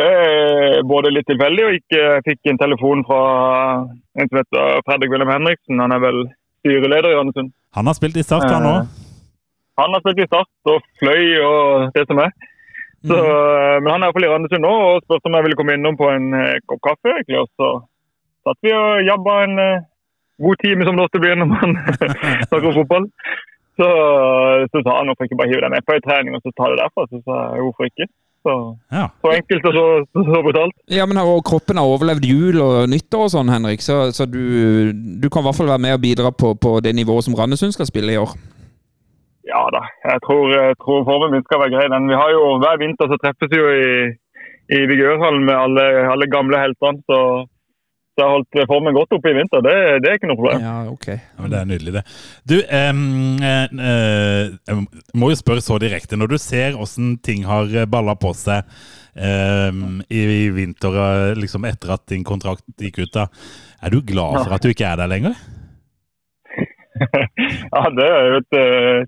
Eh, 0.00 0.76
både 0.86 1.10
litt 1.10 1.26
tilfeldig 1.26 1.64
og 1.66 1.76
ikke 1.80 2.02
fikk 2.28 2.50
en 2.52 2.58
telefon 2.60 3.00
fra 3.08 3.20
en 4.20 4.28
som 4.30 4.38
heter 4.38 4.82
Fredrik 4.86 5.10
Wilhelm 5.10 5.32
Henriksen. 5.34 5.80
Han 5.82 5.94
er 5.96 6.02
vel 6.04 6.20
styreleder 6.62 7.10
i 7.10 7.16
Randesund. 7.18 7.50
Han 7.74 7.90
har 7.90 7.96
spilt 7.98 8.16
i 8.20 8.24
Start, 8.26 8.46
han 8.50 8.68
òg. 8.70 8.86
Han 9.80 9.96
har 9.96 10.02
spilt 10.04 10.22
i 10.22 10.28
Start 10.28 10.70
og 10.74 10.86
fløy 11.00 11.24
og 11.42 11.90
det 11.96 12.06
som 12.06 12.22
er. 12.22 12.30
Så, 13.00 13.16
mm. 13.16 13.82
Men 13.82 13.90
han 13.94 14.02
er 14.02 14.10
iallfall 14.10 14.26
i 14.28 14.30
Randesund 14.30 14.62
nå 14.66 14.72
og 14.92 15.02
spurte 15.06 15.30
om 15.30 15.36
jeg 15.38 15.46
ville 15.48 15.58
komme 15.58 15.74
innom 15.78 15.96
på 15.98 16.10
en 16.12 16.26
eh, 16.38 16.58
kopp 16.70 16.82
kaffe. 16.86 17.14
egentlig, 17.16 17.40
Og 17.42 17.48
så 17.58 17.70
satt 18.46 18.60
vi 18.66 18.74
og 18.76 19.02
jabba 19.08 19.38
en 19.46 19.58
eh, 19.64 19.86
god 20.46 20.56
time, 20.64 20.86
som 20.88 20.96
det 20.98 21.04
ofte 21.06 21.20
blir 21.22 21.36
når 21.40 21.48
man 21.52 21.76
snakker 22.48 22.70
om 22.72 22.78
fotball. 22.80 23.06
Så, 23.80 23.86
så 24.72 24.80
sa 24.84 24.96
han 24.98 25.08
hvorfor 25.08 25.24
ikke 25.28 25.38
bare 25.40 25.48
hive 25.52 25.62
deg 25.64 25.72
med 25.72 25.86
på 25.88 25.94
en 25.96 26.02
trening 26.04 26.34
og 26.36 26.42
så 26.44 26.52
ta 26.58 26.66
det 26.72 26.80
derfra. 26.82 27.06
Så 27.12 27.20
sa 27.24 27.36
jeg 27.54 27.64
hvorfor 27.64 27.88
ikke. 27.88 28.06
Så, 28.40 28.52
Ja. 28.96 29.06
så 29.20 29.32
enkelt 29.36 29.66
og 29.68 29.74
så, 29.76 29.84
så, 30.16 30.22
så 30.28 30.38
brutalt. 30.46 30.76
Ja, 30.88 31.04
men 31.08 31.18
og 31.20 31.42
Kroppen 31.48 31.76
har 31.80 31.88
overlevd 31.88 32.24
jul 32.24 32.56
og 32.64 32.88
nyttår 32.92 33.26
og 33.26 33.32
sånn, 33.34 33.52
Henrik. 33.52 33.84
Så, 33.84 33.98
så 34.16 34.24
du, 34.28 34.40
du 35.20 35.26
kan 35.28 35.44
i 35.44 35.48
hvert 35.48 35.58
fall 35.60 35.68
være 35.72 35.84
med 35.86 35.96
og 35.98 36.02
bidra 36.04 36.32
på, 36.32 36.54
på 36.56 36.72
det 36.84 36.94
nivået 36.96 37.26
som 37.28 37.36
Randesund 37.36 37.76
skal 37.76 37.88
spille 37.88 38.16
i 38.16 38.20
år. 38.20 38.32
Ja 39.50 39.60
da, 39.74 39.80
jeg 40.06 40.20
tror, 40.24 40.42
jeg 40.54 40.76
tror 40.84 41.00
formen 41.08 41.32
min 41.34 41.44
skal 41.46 41.60
være 41.64 41.72
grei. 41.74 41.86
Den. 41.92 42.08
Vi 42.12 42.16
har 42.20 42.28
jo, 42.36 42.42
Hver 42.62 42.76
vinter 42.80 43.08
så 43.10 43.16
treffes 43.20 43.50
vi 43.52 43.58
jo 43.60 43.70
i, 43.76 43.88
i 44.76 44.80
Vigørhallen 44.88 45.44
med 45.48 45.56
alle, 45.56 45.86
alle 46.12 46.28
gamle 46.30 46.60
heltene. 46.60 47.00
Så 47.08 47.18
jeg 48.20 48.28
har 48.28 48.36
holdt 48.36 48.60
formen 48.70 48.96
godt 48.96 49.14
oppe 49.16 49.30
i 49.32 49.36
vinter. 49.38 49.62
Det, 49.64 49.74
det 50.04 50.10
er 50.12 50.18
ikke 50.20 50.28
noe 50.30 50.38
problem. 50.40 50.62
Ja, 50.64 50.74
ok. 50.92 51.06
Ja, 51.10 51.40
men 51.40 51.52
det 51.54 51.58
er 51.60 51.68
nydelig, 51.72 51.94
det. 51.98 52.02
Du, 52.52 52.56
eh, 52.60 52.92
eh, 53.50 54.54
jeg 54.70 54.86
må 55.18 55.30
jo 55.32 55.38
spørre 55.40 55.64
så 55.64 55.78
direkte. 55.82 56.18
Når 56.20 56.34
du 56.34 56.38
ser 56.42 56.78
åssen 56.80 57.14
ting 57.24 57.46
har 57.48 57.72
balla 57.90 58.14
på 58.20 58.32
seg 58.36 58.68
eh, 59.16 59.80
i, 60.08 60.20
i 60.20 60.50
vinter, 60.54 61.00
eh, 61.04 61.32
liksom 61.40 61.64
etter 61.70 61.96
at 61.96 62.04
din 62.12 62.26
kontrakt 62.28 62.64
gikk 62.80 63.02
ut, 63.06 63.14
da, 63.16 63.26
er 63.80 63.94
du 63.96 64.02
glad 64.04 64.42
for 64.44 64.52
at 64.56 64.62
du 64.64 64.70
ikke 64.74 64.86
er 64.92 65.00
der 65.00 65.10
lenger? 65.10 65.38
Ja, 67.00 67.86
Det 67.96 68.06
er 68.06 68.26
jo 68.28 68.38
et 68.42 68.56
eh, 68.60 69.04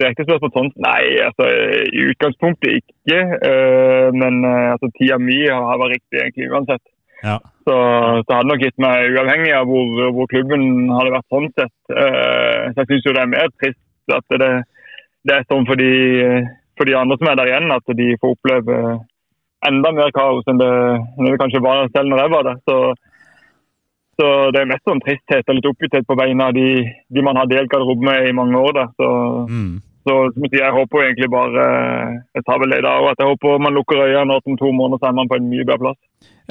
direkte 0.00 0.24
spørsmål. 0.26 0.50
sånn. 0.56 0.70
Nei, 0.82 1.02
altså 1.22 1.46
i 1.94 2.06
utgangspunktet 2.10 2.80
ikke. 2.80 3.20
eh, 3.50 4.08
Men 4.16 4.40
eh, 4.44 4.72
altså, 4.74 4.90
tida 4.98 5.18
mi 5.22 5.38
har 5.46 5.78
vært 5.82 5.94
riktig 5.98 6.22
egentlig 6.24 6.50
uansett. 6.50 6.82
Ja. 7.24 7.38
Så, 7.66 7.74
så 8.26 8.30
hadde 8.36 8.50
nok 8.50 8.62
gitt 8.62 8.76
meg 8.78 9.16
uavhengig 9.16 9.52
av 9.56 9.66
hvor, 9.70 10.10
hvor 10.14 10.28
klubben 10.30 10.66
hadde 10.92 11.14
vært 11.16 11.32
sånn 11.32 11.48
sett. 11.56 11.74
Eh, 11.90 12.62
Så 12.74 12.82
jeg 12.84 12.88
syns 12.92 13.08
jo 13.08 13.14
det 13.16 13.22
er 13.24 13.32
mer 13.32 13.48
trist 13.58 14.14
at 14.14 14.36
det, 14.38 14.50
det 15.26 15.34
er 15.34 15.46
sånn 15.50 15.66
for 15.66 15.80
de, 15.80 15.90
for 16.78 16.86
de 16.86 16.94
andre 16.94 17.16
som 17.18 17.30
er 17.32 17.40
der 17.40 17.50
igjen, 17.50 17.72
at 17.74 17.96
de 17.98 18.12
får 18.22 18.36
oppleve 18.36 18.76
enda 19.66 19.90
mer 19.96 20.12
kaos 20.14 20.46
enn 20.46 20.60
det, 20.60 20.70
enn 21.16 21.26
det 21.26 21.40
kanskje 21.40 21.64
var 21.64 21.88
selv 21.90 22.12
når 22.12 22.22
jeg 22.22 22.34
var 22.36 22.46
der. 22.46 22.60
Så, 22.68 22.76
så 24.20 24.28
det 24.54 24.62
er 24.62 24.70
mest 24.70 24.86
sånn 24.86 25.02
tristhet 25.02 25.48
og 25.50 25.58
litt 25.58 25.66
oppgitthet 25.72 26.06
på 26.08 26.16
vegne 26.20 26.46
av 26.46 26.54
de, 26.56 26.68
de 27.10 27.24
man 27.24 27.36
har 27.40 27.50
delt 27.50 27.72
garderobe 27.72 28.06
med 28.06 28.28
i 28.30 28.36
mange 28.36 28.60
år. 28.62 28.72
Der. 28.78 28.88
Så, 29.00 29.10
Mm. 29.50 29.74
så 30.06 30.14
jeg 30.54 30.70
håper 30.70 31.02
egentlig 31.02 31.28
bare 31.30 31.64
Jeg 32.34 32.44
tar 32.46 32.60
vel 32.62 32.70
det 32.70 32.82
da, 32.86 32.92
og 33.02 33.10
at 33.10 33.18
jeg 33.18 33.26
håper 33.26 33.58
man 33.58 33.74
lukker 33.74 34.04
øynene 34.06 34.36
og 34.38 34.46
om 34.46 34.56
to 34.56 34.70
måneder 34.70 35.02
så 35.02 35.08
er 35.10 35.18
man 35.18 35.28
på 35.28 35.34
en 35.40 35.50
mye 35.50 35.64
bedre 35.66 35.82
plass. 35.82 36.00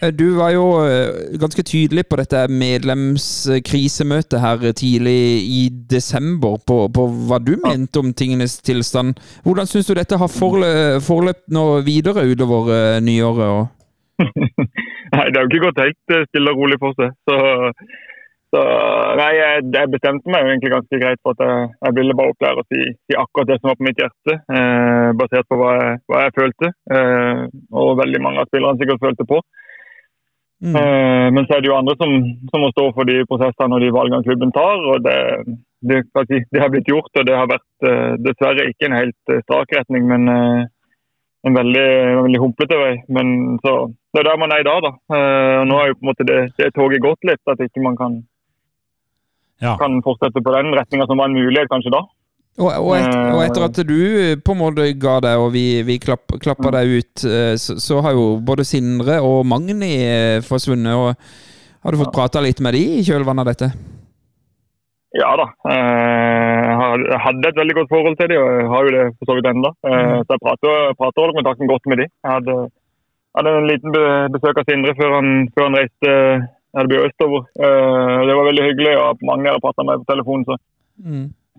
Eh, 0.02 0.12
Du 0.12 0.36
var 0.38 0.52
jo 0.52 0.66
eh, 0.84 1.38
ganske 1.40 1.64
tydelig 1.64 2.06
på 2.10 2.20
dette 2.20 2.46
medlemskrisemøtet 2.52 4.40
her 4.44 4.72
tidlig 4.76 5.20
i 5.60 5.62
desember, 5.92 6.58
på, 6.68 6.88
på 6.92 7.08
hva 7.30 7.40
du 7.40 7.56
mente 7.64 8.00
om 8.00 8.14
tingenes 8.14 8.58
tilstand. 8.62 9.16
Hvordan 9.44 9.70
syns 9.70 9.88
du 9.88 9.96
dette 9.96 10.20
har 10.20 10.32
forløpt 10.32 11.48
nå 11.52 11.66
videre 11.88 12.28
utover 12.28 12.74
eh, 12.76 13.02
nyåret? 13.04 13.72
Nei, 15.16 15.28
det 15.32 15.38
har 15.38 15.46
jo 15.46 15.52
ikke 15.52 15.68
gått 15.70 15.84
helt 15.86 16.16
eh, 16.16 16.28
stille 16.32 16.52
og 16.52 16.60
rolig 16.64 16.80
for 16.82 16.96
seg. 17.00 17.16
Så, 17.30 17.38
så 18.56 18.62
nei, 19.20 19.32
jeg, 19.36 19.64
jeg 19.76 19.92
bestemte 19.92 20.32
meg 20.32 20.44
jo 20.46 20.52
egentlig 20.54 20.72
ganske 20.72 21.00
greit 21.02 21.20
for 21.24 21.36
at 21.36 21.44
jeg, 21.44 21.66
jeg 21.88 21.96
ville 21.98 22.16
bare 22.16 22.32
opp 22.32 22.44
der 22.44 22.62
og 22.62 22.68
si, 22.72 22.82
si 23.08 23.18
akkurat 23.20 23.50
det 23.52 23.58
som 23.60 23.72
var 23.72 23.80
på 23.80 23.88
mitt 23.88 24.00
hjerte. 24.00 24.38
Eh, 24.60 25.10
basert 25.20 25.48
på 25.52 25.60
hva 25.60 25.74
jeg, 25.80 26.00
hva 26.12 26.24
jeg 26.26 26.36
følte, 26.40 26.72
eh, 27.00 27.44
og 27.84 28.00
veldig 28.00 28.22
mange 28.24 28.44
av 28.44 28.52
spillerne 28.52 28.80
sikkert 28.82 29.04
følte 29.04 29.28
på. 29.32 29.42
Mm. 30.66 30.76
Eh, 30.76 31.28
men 31.36 31.46
så 31.46 31.56
er 31.56 31.62
det 31.62 31.70
jo 31.70 31.78
andre 31.78 31.94
som, 32.00 32.14
som 32.50 32.64
må 32.64 32.72
stå 32.74 32.88
for 32.96 33.06
de 33.06 33.20
prosessene 33.30 33.78
og 33.78 33.84
de 33.84 33.92
valgene 33.94 34.26
klubben 34.26 34.54
tar. 34.56 34.82
og 34.82 35.04
det, 35.06 35.18
det, 35.86 36.00
si, 36.30 36.40
det 36.50 36.62
har 36.64 36.72
blitt 36.74 36.90
gjort, 36.90 37.12
og 37.14 37.28
det 37.28 37.36
har 37.38 37.52
vært 37.52 37.90
eh, 37.90 38.16
dessverre 38.26 38.66
ikke 38.72 38.90
en 38.90 38.98
helt 38.98 39.34
eh, 39.34 39.44
strak 39.46 39.76
retning, 39.78 40.08
men 40.10 40.32
eh, 40.32 40.64
en 41.46 41.60
veldig, 41.60 41.90
veldig 42.26 42.42
humplete 42.42 42.80
vei. 42.82 42.94
Men 43.14 43.60
så, 43.62 43.76
det 44.16 44.24
er 44.24 44.32
der 44.32 44.42
man 44.42 44.56
er 44.56 44.64
i 44.64 44.66
dag, 44.66 44.82
da. 44.82 44.92
Og 45.14 45.68
nå 45.70 45.76
er 45.78 45.92
jo 45.92 45.98
på 46.00 46.06
en 46.08 46.10
måte 46.10 46.26
det, 46.26 46.40
det 46.58 46.72
toget 46.74 47.04
gått 47.04 47.28
litt, 47.30 47.44
at 47.52 47.62
ikke 47.62 47.84
man 47.86 48.00
kan, 48.00 48.24
Ja. 49.62 49.76
kan 49.80 50.02
fortsette 50.04 50.42
på 50.44 50.52
den 50.52 50.74
retninga 50.76 51.06
som 51.08 51.22
var 51.22 51.30
en 51.30 51.38
mulighet 51.38 51.70
kanskje 51.70 51.94
da. 51.94 52.02
Og, 52.56 52.70
og, 52.72 52.92
et, 52.96 53.10
og 53.36 53.42
etter 53.44 53.66
at 53.66 53.80
du 53.84 53.96
på 54.40 54.54
en 54.56 54.60
måte 54.62 54.86
ga 55.02 55.18
deg, 55.26 55.42
og 55.44 55.50
vi, 55.52 55.64
vi 55.84 55.98
klapp, 56.00 56.38
klappa 56.40 56.72
deg 56.78 56.94
ut, 57.02 57.26
eh, 57.28 57.56
så, 57.60 57.76
så 57.84 58.00
har 58.06 58.16
jo 58.16 58.38
både 58.48 58.64
Sindre 58.68 59.18
og 59.28 59.42
Magni 59.52 59.90
eh, 60.00 60.40
forsvunnet. 60.46 60.96
og 60.96 61.84
Har 61.84 61.92
du 61.92 62.00
fått 62.00 62.16
prata 62.16 62.40
litt 62.46 62.64
med 62.64 62.78
de 62.78 62.84
i 63.02 63.04
kjølvannet 63.04 63.44
av 63.44 63.52
dette? 63.52 63.70
Ja 65.16 65.34
da. 65.40 65.50
Eh, 65.72 66.72
Jeg 67.06 67.20
hadde 67.26 67.52
et 67.52 67.60
veldig 67.60 67.76
godt 67.82 67.92
forhold 67.92 68.18
til 68.20 68.32
de, 68.32 68.40
og 68.40 68.50
jeg 68.62 68.72
har 68.72 68.88
jo 68.88 68.96
det 68.96 69.04
for 69.20 69.30
så 69.30 69.36
vidt 69.38 69.52
ennå. 69.52 69.76
Så 69.84 70.32
jeg 70.32 70.44
prater, 70.48 70.96
prater 71.00 71.28
og 71.30 71.38
kontakten 71.42 71.72
godt 71.72 71.92
med 71.92 72.04
de. 72.04 72.08
Jeg 72.08 72.34
hadde, 72.38 72.58
hadde 73.36 73.56
en 73.60 73.70
liten 73.70 74.00
besøk 74.32 74.60
av 74.64 74.68
Sindre 74.72 74.96
før 74.96 75.18
han, 75.20 75.32
før 75.52 75.68
han 75.70 75.78
reiste 75.82 76.16
østover. 77.04 77.48
Eh, 77.60 78.20
Det 78.28 78.36
var 78.40 78.48
veldig 78.52 78.66
hyggelig, 78.72 78.96
og 79.00 79.20
mange 79.28 79.52
har 79.52 79.60
prata 79.64 79.84
med 79.84 80.04
på 80.04 80.12
telefon. 80.14 80.48
Så, 80.48 80.58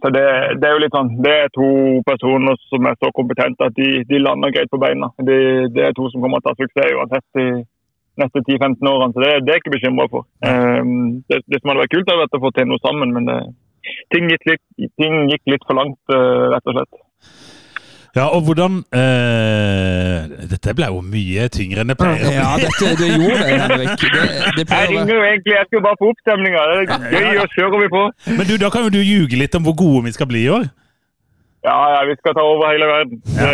så 0.02 0.10
det, 0.12 0.24
det 0.60 0.68
er 0.68 0.74
jo 0.74 0.82
litt 0.82 0.96
sånn, 0.96 1.14
det 1.24 1.32
er 1.32 1.54
to 1.56 1.68
personer 2.04 2.58
som 2.68 2.88
er 2.88 2.98
så 3.00 3.08
kompetente 3.16 3.64
at 3.64 3.76
de, 3.78 4.02
de 4.10 4.20
lander 4.20 4.52
greit 4.52 4.68
på 4.72 4.80
beina. 4.82 5.08
De, 5.24 5.38
det 5.72 5.86
er 5.86 5.96
to 5.96 6.10
som 6.12 6.20
kommer 6.20 6.42
til 6.42 6.52
å 6.52 6.52
ta 6.52 6.60
suksess 6.60 6.96
uansett 6.98 7.26
de 7.38 7.46
neste 8.20 8.42
10-15 8.42 8.90
årene, 8.90 9.12
så 9.12 9.22
det, 9.22 9.30
det 9.44 9.52
er 9.52 9.58
jeg 9.58 9.64
ikke 9.64 9.74
bekymra 9.76 10.08
for. 10.12 10.28
Um, 10.44 11.22
Det, 11.28 11.40
det 11.48 11.60
som 11.60 11.72
hadde 11.72 11.82
vært 11.84 11.94
kult, 11.94 12.10
hadde 12.10 12.22
vært 12.24 12.38
å 12.38 12.42
få 12.44 12.52
til 12.56 12.68
noe 12.70 12.82
sammen, 12.84 13.12
men 13.16 13.28
det, 13.28 13.38
ting, 14.14 14.28
gikk 14.32 14.48
litt, 14.50 14.64
ting 15.00 15.18
gikk 15.32 15.52
litt 15.52 15.66
for 15.68 15.80
langt, 15.80 16.00
uh, 16.12 16.48
rett 16.52 16.72
og 16.72 16.78
slett. 16.78 17.02
Ja, 18.16 18.30
og 18.32 18.46
hvordan 18.46 18.78
eh, 18.96 20.46
Dette 20.48 20.72
ble 20.76 20.88
jo 20.88 21.02
mye 21.04 21.50
tyngre 21.52 21.82
enn 21.82 21.92
det 21.92 21.98
pleier. 22.00 22.30
Ja, 22.32 22.54
dette, 22.60 22.94
det 22.96 23.10
gjorde 23.12 23.42
det, 23.42 23.58
Henrik. 23.62 24.06
Det, 24.06 24.22
det 24.56 24.64
Jeg 24.70 24.90
ringer 24.92 25.12
jo 25.12 25.26
egentlig, 25.26 25.52
jeg 25.52 25.68
skal 25.68 25.84
bare 25.84 26.00
få 26.00 26.10
oppstemninga. 26.14 26.64
Det 26.72 26.96
er 26.96 27.12
gøy, 27.12 27.42
og 27.42 27.56
kjører 27.58 27.84
vi 27.84 27.90
på. 27.92 28.02
Men 28.38 28.48
du, 28.48 28.54
da 28.62 28.72
kan 28.72 28.86
jo 28.86 28.94
du 28.96 29.00
ljuge 29.04 29.36
litt 29.36 29.58
om 29.58 29.68
hvor 29.68 29.76
gode 29.76 30.06
vi 30.08 30.14
skal 30.16 30.30
bli 30.32 30.46
i 30.46 30.50
år. 30.56 30.64
Ja, 31.66 31.76
ja, 31.92 32.00
vi 32.08 32.16
skal 32.16 32.36
ta 32.38 32.46
over 32.46 32.72
hele 32.72 32.88
verden. 32.88 33.20
Ja. 33.36 33.52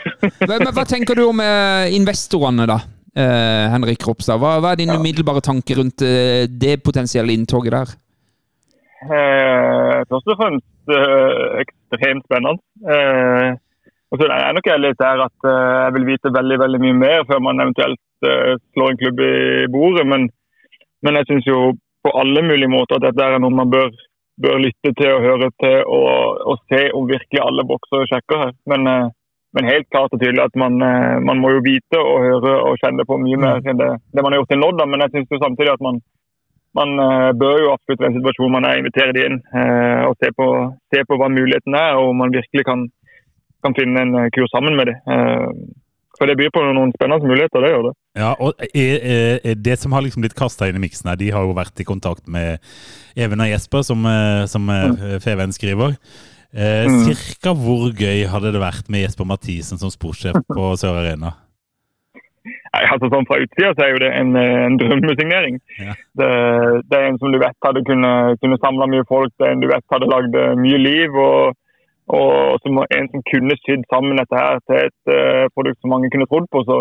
men, 0.50 0.56
men 0.68 0.72
hva 0.76 0.86
tenker 0.86 1.18
du 1.18 1.26
om 1.26 1.42
eh, 1.42 1.90
investorene, 1.98 2.68
da? 2.68 2.80
Eh, 3.16 3.66
Henrik 3.74 4.06
Ropstad. 4.06 4.38
Hva, 4.38 4.58
hva 4.62 4.76
er 4.76 4.84
din 4.84 4.94
umiddelbare 4.94 5.42
tanke 5.42 5.80
rundt 5.80 6.04
det 6.04 6.78
potensielle 6.84 7.34
inntoget 7.34 7.74
der? 7.74 7.96
Eh, 9.06 9.98
først 10.10 10.30
og 10.32 10.38
fremst 10.40 10.94
eh, 10.94 11.62
ekstremt 11.62 12.24
spennende. 12.26 12.60
Eh, 12.94 13.48
og 14.10 14.20
så 14.20 14.26
er 14.30 14.54
nok 14.54 14.68
jeg 14.70 14.82
litt 14.82 15.00
der 15.02 15.22
at 15.24 15.46
eh, 15.50 15.76
jeg 15.84 15.94
vil 15.96 16.08
vite 16.12 16.34
veldig 16.34 16.58
veldig 16.62 16.80
mye 16.84 16.98
mer 17.00 17.24
før 17.26 17.40
man 17.42 17.62
eventuelt 17.62 18.28
eh, 18.30 18.54
slår 18.74 18.92
en 18.92 19.00
klubb 19.00 19.22
i 19.26 19.32
bordet. 19.72 20.04
Men, 20.06 20.28
men 21.02 21.18
jeg 21.18 21.28
syns 21.30 21.48
jo 21.50 21.72
på 22.06 22.12
alle 22.20 22.44
mulige 22.46 22.70
måter 22.70 23.00
at 23.00 23.08
dette 23.08 23.26
er 23.26 23.42
noe 23.42 23.50
man 23.50 23.72
bør, 23.72 23.90
bør 24.42 24.62
lytte 24.62 24.92
til 25.00 25.10
og 25.10 25.26
høre 25.26 25.50
til 25.62 25.78
og, 25.82 26.42
og 26.52 26.62
se 26.70 26.84
om 26.94 27.08
virkelig 27.10 27.42
alle 27.42 27.66
bokser 27.66 28.04
og 28.04 28.10
sjekker 28.12 28.44
her. 28.44 28.52
Men, 28.70 28.86
eh, 28.92 29.08
men 29.56 29.70
helt 29.72 29.88
klart 29.90 30.14
og 30.14 30.20
tydelig 30.20 30.44
at 30.44 30.58
man, 30.60 30.74
man 31.24 31.38
må 31.40 31.54
jo 31.54 31.62
vite 31.64 31.96
og 31.96 32.18
høre 32.20 32.58
og 32.68 32.74
kjenne 32.82 33.06
på 33.08 33.16
mye 33.22 33.38
mer 33.40 33.62
enn 33.64 33.78
det, 33.80 33.86
det 34.12 34.20
man 34.20 34.34
har 34.34 34.42
gjort 34.42 34.50
til 34.52 34.60
nå. 34.60 34.68
Men 34.84 35.02
jeg 35.06 35.14
syns 35.14 35.40
samtidig 35.40 35.72
at 35.72 35.82
man 35.86 36.02
man 36.76 36.90
bør 37.40 37.54
jo 37.62 37.70
absolutt 37.72 38.02
i 38.02 38.04
en 38.04 38.16
situasjon 38.18 38.52
man 38.52 38.66
er, 38.68 38.82
invitere 38.82 39.14
de 39.16 39.22
inn 39.24 39.38
og 40.04 40.12
se 40.20 40.28
på, 40.36 40.48
se 40.92 41.00
på 41.08 41.16
hva 41.16 41.30
muligheten 41.32 41.72
er, 41.72 41.96
og 41.96 42.10
om 42.10 42.18
man 42.20 42.34
virkelig 42.34 42.66
kan, 42.68 42.82
kan 43.66 43.76
finne 43.76 44.06
en 44.06 44.14
eh, 44.22 44.30
kur 44.34 44.48
sammen 44.52 44.78
med 44.78 44.92
dem. 44.92 45.66
for 46.16 46.30
det 46.30 46.38
byr 46.40 46.48
på 46.48 46.62
noen 46.64 46.94
spennende 46.96 47.28
muligheter, 47.28 47.60
det 47.60 47.70
gjør 47.74 47.82
det. 47.90 47.90
Ja, 48.16 48.30
og 48.40 48.62
er, 48.64 48.94
er, 48.96 49.34
er 49.44 49.58
Det 49.60 49.74
som 49.76 49.92
har 49.92 50.00
liksom 50.00 50.24
blitt 50.24 50.38
kasta 50.38 50.64
inn 50.64 50.78
i 50.78 50.80
miksen 50.80 51.10
her, 51.10 51.18
de 51.20 51.28
har 51.34 51.44
jo 51.44 51.52
vært 51.58 51.82
i 51.82 51.84
kontakt 51.84 52.24
med 52.24 52.56
Even 53.20 53.44
og 53.44 53.50
Jesper, 53.50 53.84
som, 53.84 54.06
eh, 54.08 54.46
som 54.48 54.64
mm. 54.64 55.20
Feven 55.20 55.52
skriver. 55.52 55.92
Eh, 56.56 56.86
Mm. 56.88 57.02
Cirka 57.04 57.52
hvor 57.52 57.90
gøy 57.92 58.24
hadde 58.30 58.52
det 58.54 58.62
vært 58.62 58.88
med 58.88 59.04
Jesper 59.04 59.28
Mathisen 59.28 59.80
som 59.80 59.92
sportssjef 59.92 60.38
på 60.48 60.70
Sør 60.80 61.02
Arena? 61.02 61.34
Nei, 62.46 62.82
altså 62.92 63.10
sånn 63.10 63.26
Fra 63.28 63.40
utsida 63.42 63.72
så 63.74 63.84
er 63.84 63.92
jo 63.92 64.00
det 64.04 64.10
en, 64.14 64.32
eh, 64.38 64.62
en 64.68 64.78
drømmesignering. 64.80 65.60
Ja. 65.82 65.96
Det, 66.16 66.30
det 66.88 66.98
er 66.98 67.08
en 67.10 67.20
som 67.20 67.34
du 67.34 67.40
vet 67.42 67.66
hadde 67.66 67.84
kunnet 67.88 68.40
kunne 68.42 68.58
samle 68.62 68.88
mye 68.92 69.06
folk, 69.08 69.34
det 69.36 69.48
er 69.48 69.56
en 69.56 69.64
du 69.64 69.68
vet 69.70 69.92
hadde 69.92 70.10
lagd 70.12 70.36
eh, 70.38 70.54
mye 70.60 70.80
liv. 70.80 71.16
og, 71.16 71.56
og 72.06 72.60
som 72.62 72.78
en 72.84 73.08
som 73.12 73.22
kunne 73.30 73.56
sydd 73.64 73.82
sammen 73.90 74.20
dette 74.20 74.38
her 74.38 74.60
til 74.68 74.78
et 74.86 75.12
eh, 75.16 75.46
produkt 75.54 75.80
som 75.80 75.90
mange 75.94 76.10
kunne 76.12 76.28
trodd 76.30 76.46
på. 76.52 76.62
Så, 76.68 76.76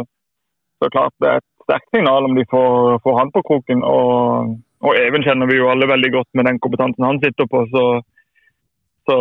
så 0.82 0.90
klart 0.94 1.16
det 1.22 1.32
er 1.32 1.42
et 1.42 1.50
sterkt 1.66 1.90
signal 1.96 2.28
om 2.28 2.36
de 2.38 2.46
får, 2.52 3.00
får 3.04 3.18
han 3.20 3.32
på 3.34 3.42
kroken. 3.50 3.82
Og, 3.82 4.52
og 4.86 5.00
Even 5.02 5.26
kjenner 5.26 5.50
vi 5.50 5.58
jo 5.58 5.72
alle 5.72 5.90
veldig 5.90 6.12
godt 6.18 6.30
med 6.38 6.46
den 6.50 6.62
kompetansen 6.62 7.10
han 7.10 7.22
sitter 7.24 7.50
på. 7.50 7.66
så 7.74 7.86
så 9.06 9.16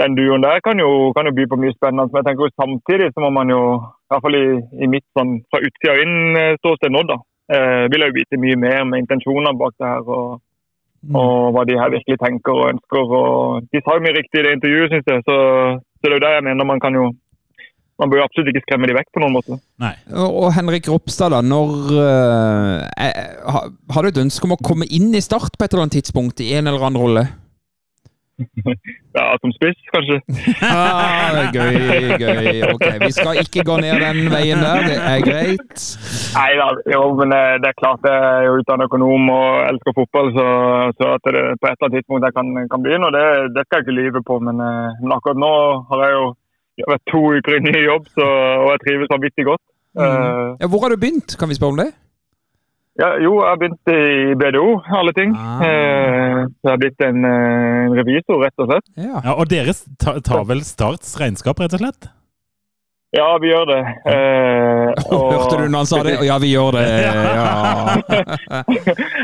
den 0.00 0.14
duoen 0.14 0.42
der 0.42 0.60
kan 0.62 0.78
jo, 0.78 0.90
kan 1.16 1.26
jo 1.26 1.34
by 1.38 1.44
på 1.50 1.58
mye 1.58 1.74
spennende. 1.74 2.06
Men 2.10 2.20
jeg 2.20 2.26
tenker 2.26 2.46
jo 2.46 2.58
samtidig 2.62 3.08
så 3.10 3.24
må 3.24 3.30
man 3.34 3.50
jo, 3.50 3.62
i 4.06 4.10
hvert 4.12 4.24
fall 4.24 4.38
i, 4.38 4.46
i 4.84 4.90
mitt 4.90 5.06
sånn 5.18 5.32
fra 5.50 5.62
utsida 5.66 5.96
inn 6.02 6.38
eh, 6.38 6.58
ståsted 6.60 6.94
nå, 6.94 7.02
da, 7.10 7.16
eh, 7.50 7.84
vil 7.90 8.04
jeg 8.04 8.12
jo 8.12 8.18
vite 8.20 8.42
mye 8.44 8.58
mer 8.66 8.84
med 8.86 9.02
intensjoner 9.02 9.58
bak 9.58 9.74
det 9.80 9.90
her. 9.90 10.06
Og, 10.06 10.38
og 11.14 11.52
hva 11.54 11.62
de 11.68 11.76
her 11.78 11.92
virkelig 11.94 12.16
tenker 12.22 12.52
og 12.56 12.70
ønsker. 12.72 13.12
og 13.20 13.68
De 13.72 13.80
sa 13.84 13.94
jo 13.98 14.02
mye 14.06 14.16
riktig 14.16 14.40
i 14.40 14.44
det 14.46 14.54
intervjuet, 14.56 14.90
syns 14.94 15.06
jeg. 15.12 15.22
Så, 15.28 15.36
så 15.78 16.02
det 16.06 16.12
er 16.12 16.18
jo 16.18 16.24
der 16.26 16.36
jeg 16.40 16.46
mener 16.50 16.64
man 16.72 16.80
kan 16.82 16.94
jo 16.98 17.12
Man 17.96 18.10
bør 18.12 18.26
absolutt 18.26 18.50
ikke 18.52 18.60
skremme 18.66 18.84
de 18.90 18.92
vekk 18.92 19.06
på 19.16 19.20
noen 19.22 19.32
måte. 19.32 19.56
Nei. 19.80 19.94
Og 20.20 20.50
Henrik 20.52 20.84
Ropstad, 20.92 21.32
da. 21.32 21.38
Når 21.40 21.70
ha- 23.48 23.70
Har 23.94 24.02
du 24.02 24.08
et 24.10 24.18
ønske 24.20 24.44
om 24.44 24.52
å 24.52 24.60
komme 24.60 24.84
inn 24.92 25.14
i 25.16 25.22
Start 25.24 25.56
på 25.56 25.64
et 25.64 25.72
eller 25.72 25.86
annet 25.86 25.96
tidspunkt 26.02 26.42
i 26.44 26.50
en 26.58 26.66
eller 26.68 26.84
annen 26.90 27.00
rolle? 27.00 27.24
Ja, 29.16 29.30
Som 29.40 29.48
spiss, 29.56 29.78
kanskje. 29.94 30.18
Ah, 30.68 31.46
gøy, 31.56 32.18
gøy. 32.20 32.58
Ok, 32.68 32.84
Vi 33.06 33.12
skal 33.16 33.38
ikke 33.40 33.64
gå 33.64 33.78
ned 33.80 33.96
den 34.04 34.26
veien 34.28 34.60
der, 34.60 34.82
det 34.90 34.98
er 35.00 35.24
greit. 35.24 35.86
Nei 36.36 36.52
da, 36.60 36.66
jo, 36.92 37.02
men 37.18 37.30
det, 37.32 37.42
det 37.64 37.68
er 37.70 37.76
klart 37.80 38.04
jeg 38.04 38.16
er 38.30 38.42
jo 38.46 38.56
utdannet 38.60 38.86
økonom 38.90 39.28
og 39.32 39.46
elsker 39.70 39.94
fotball, 39.96 40.28
så, 40.36 40.46
så 40.98 41.12
at 41.16 41.28
det 41.32 41.44
på 41.60 41.68
et 41.70 41.72
eller 41.72 41.86
annet 41.86 41.94
tidspunkt 41.96 42.26
jeg 42.28 42.34
kan, 42.36 42.50
kan 42.72 42.82
begynne, 42.84 43.08
og 43.08 43.14
det, 43.16 43.24
det 43.56 43.64
skal 43.66 43.78
jeg 43.80 43.86
ikke 43.86 43.98
lyve 44.00 44.22
på. 44.28 44.36
Men, 44.44 44.60
eh, 44.60 44.98
men 45.02 45.14
akkurat 45.16 45.40
nå 45.40 45.52
har 45.92 46.02
jeg 46.06 46.16
jo 46.18 46.26
jeg 46.76 46.84
har 46.84 46.92
vært 46.98 47.06
to 47.08 47.20
uker 47.38 47.54
i 47.56 47.62
ny 47.64 47.78
jobb, 47.86 48.08
så, 48.12 48.24
og 48.64 48.66
jeg 48.74 48.80
trives 48.84 49.12
vanvittig 49.14 49.46
godt. 49.48 49.62
Eh, 49.96 50.48
Ja, 50.60 50.68
hvor 50.68 50.82
har 50.84 50.92
du 50.92 51.00
begynt? 51.00 51.38
Kan 51.40 51.48
vi 51.48 51.56
spørre 51.56 51.72
om 51.72 51.80
det? 51.80 51.92
ja, 53.00 53.08
jo, 53.20 53.32
jeg 53.44 53.48
har 53.52 53.58
begynt 53.60 53.90
i 53.92 54.34
BDO, 54.40 54.66
alle 55.00 55.12
ting. 55.16 55.32
Ah. 55.36 55.60
Eh, 55.64 56.42
så 56.48 56.68
jeg 56.68 56.72
har 56.74 56.78
blitt 56.80 57.02
en, 57.04 57.24
eh, 57.28 57.80
en 57.86 57.96
revisor, 57.98 58.38
rett 58.44 58.60
og 58.64 58.70
slett. 58.70 58.86
Ja. 58.96 59.20
Ja, 59.24 59.34
og 59.40 59.48
dere 59.52 59.72
ta- 60.00 60.18
tar 60.24 60.44
vel 60.48 60.62
Starts 60.64 61.16
regnskap, 61.20 61.60
rett 61.60 61.74
og 61.76 61.82
slett? 61.82 62.08
Ja, 63.14 63.26
vi 63.40 63.48
gjør 63.52 63.64
det. 63.70 63.78
Eh, 64.12 64.88
og- 65.14 65.32
Hørte 65.32 65.56
du 65.62 65.68
når 65.70 65.78
han 65.78 65.86
sa 65.86 66.00
det? 66.02 66.14
Ja, 66.26 66.38
vi 66.42 66.50
gjør 66.54 66.70
det. 66.76 66.84
Ja. 67.06 68.62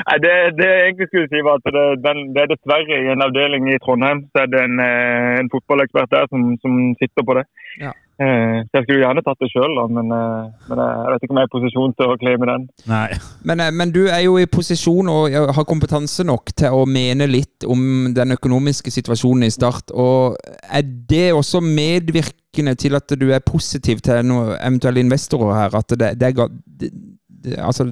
Nei, 0.07 0.17
det, 0.25 0.33
det 0.59 0.67
jeg 0.69 0.81
egentlig 0.87 1.09
skulle 1.11 1.29
si 1.33 1.43
var 1.47 1.59
at 1.61 1.67
det, 1.77 1.85
den, 2.05 2.23
det 2.35 2.43
er 2.45 2.51
dessverre 2.53 2.99
i 3.03 3.11
en 3.13 3.25
avdeling 3.27 3.69
i 3.73 3.79
Trondheim 3.85 4.25
så 4.33 4.45
er 4.45 4.49
det 4.55 4.63
en, 4.67 4.79
eh, 4.83 5.41
en 5.43 5.51
fotballekspert 5.53 6.11
der 6.15 6.27
som, 6.33 6.47
som 6.63 6.79
sitter 7.03 7.27
på 7.27 7.37
det. 7.39 7.45
Ja. 7.83 7.93
Eh, 8.21 8.59
Så 8.69 8.77
jeg 8.77 8.85
skulle 8.85 9.01
gjerne 9.01 9.23
tatt 9.25 9.41
det 9.41 9.49
sjøl, 9.51 9.79
men, 9.89 10.13
eh, 10.13 10.51
men 10.69 10.81
jeg 10.83 11.13
vet 11.13 11.23
ikke 11.25 11.33
om 11.33 11.39
jeg 11.41 11.47
er 11.47 11.51
i 11.51 11.55
posisjon 11.55 11.95
til 11.97 12.11
å 12.13 12.19
claime 12.21 12.49
den. 12.51 12.67
Nei. 12.87 13.09
Men, 13.43 13.61
eh, 13.61 13.71
men 13.73 13.91
du 13.91 14.03
er 14.07 14.21
jo 14.27 14.37
i 14.39 14.47
posisjon 14.47 15.09
og 15.09 15.33
har 15.33 15.65
kompetanse 15.65 16.25
nok 16.25 16.53
til 16.53 16.77
å 16.77 16.85
mene 16.87 17.27
litt 17.27 17.65
om 17.65 18.13
den 18.15 18.37
økonomiske 18.37 18.93
situasjonen 18.93 19.49
i 19.49 19.51
Start. 19.51 19.91
Og 19.95 20.37
er 20.69 20.83
det 20.83 21.33
også 21.33 21.63
medvirkende 21.65 22.77
til 22.77 22.95
at 22.95 23.09
du 23.09 23.33
er 23.33 23.41
positiv 23.41 24.05
til 24.05 24.23
noen 24.29 24.55
eventuelle 24.61 25.01
investorer 25.01 25.55
her? 25.57 25.79
At 25.81 25.89
det, 25.89 26.21
det, 26.21 26.37
det, 26.37 26.93
det, 27.27 27.59
altså, 27.59 27.89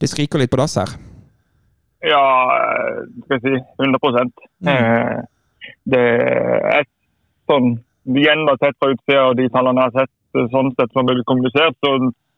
det 0.00 0.10
skriker 0.10 0.42
litt 0.42 0.50
på 0.50 0.58
dass 0.60 0.74
her? 0.74 0.90
Ja, 2.02 2.22
skal 3.24 3.38
jeg 3.38 3.42
si 3.46 3.54
100% 3.78 4.32
eh, 4.66 5.22
Det 5.86 6.02
er 6.02 6.86
sånn 7.46 7.76
Igjen 8.06 8.46
da 8.48 8.56
sett 8.58 8.76
fra 8.80 8.90
utsida 8.92 9.28
og 9.30 9.36
de 9.38 9.48
tallene 9.54 9.82
jeg 9.84 9.92
har 9.92 10.04
sett, 10.04 10.14
eh, 10.36 10.48
sånn 10.54 10.72
sett 10.78 10.92
som 10.92 11.06
det 11.06 11.16
blir 11.18 11.28
kommunisert, 11.28 11.76
så, 11.84 11.92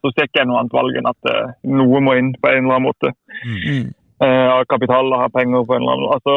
så 0.04 0.12
ser 0.12 0.28
ikke 0.28 0.42
jeg 0.42 0.50
noe 0.50 0.60
annet 0.60 0.76
valg 0.76 0.98
enn 1.00 1.08
at 1.08 1.30
eh, 1.32 1.54
noe 1.80 2.00
må 2.04 2.16
inn 2.20 2.34
på 2.36 2.50
en 2.50 2.64
eller 2.66 2.76
annen 2.76 2.88
måte. 2.90 3.14
Mm. 3.44 3.92
Uh, 4.24 4.62
kapital 4.70 5.10
og 5.12 5.32
penger 5.34 5.64
på 5.66 5.74
en 5.74 5.82
eller 5.82 5.96
annen 5.96 6.12
Altså, 6.14 6.34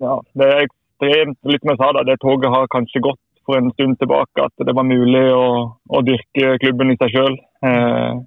ja, 0.00 0.12
det 0.38 0.46
er 0.46 0.60
ekstremt 0.62 1.50
Litt 1.50 1.64
som 1.64 1.72
jeg 1.72 1.80
sa 1.80 1.88
da, 1.96 2.04
det 2.06 2.14
toget 2.22 2.52
har 2.54 2.70
kanskje 2.70 3.02
gått 3.02 3.18
for 3.48 3.58
en 3.58 3.72
stund 3.74 3.96
tilbake 3.98 4.44
at 4.44 4.64
det 4.68 4.74
var 4.76 4.86
mulig 4.86 5.24
å, 5.34 5.44
å 5.88 6.02
dyrke 6.06 6.58
klubben 6.62 6.92
i 6.92 6.98
seg 7.00 7.14
sjøl. 7.14 7.38
Eh, 7.64 8.20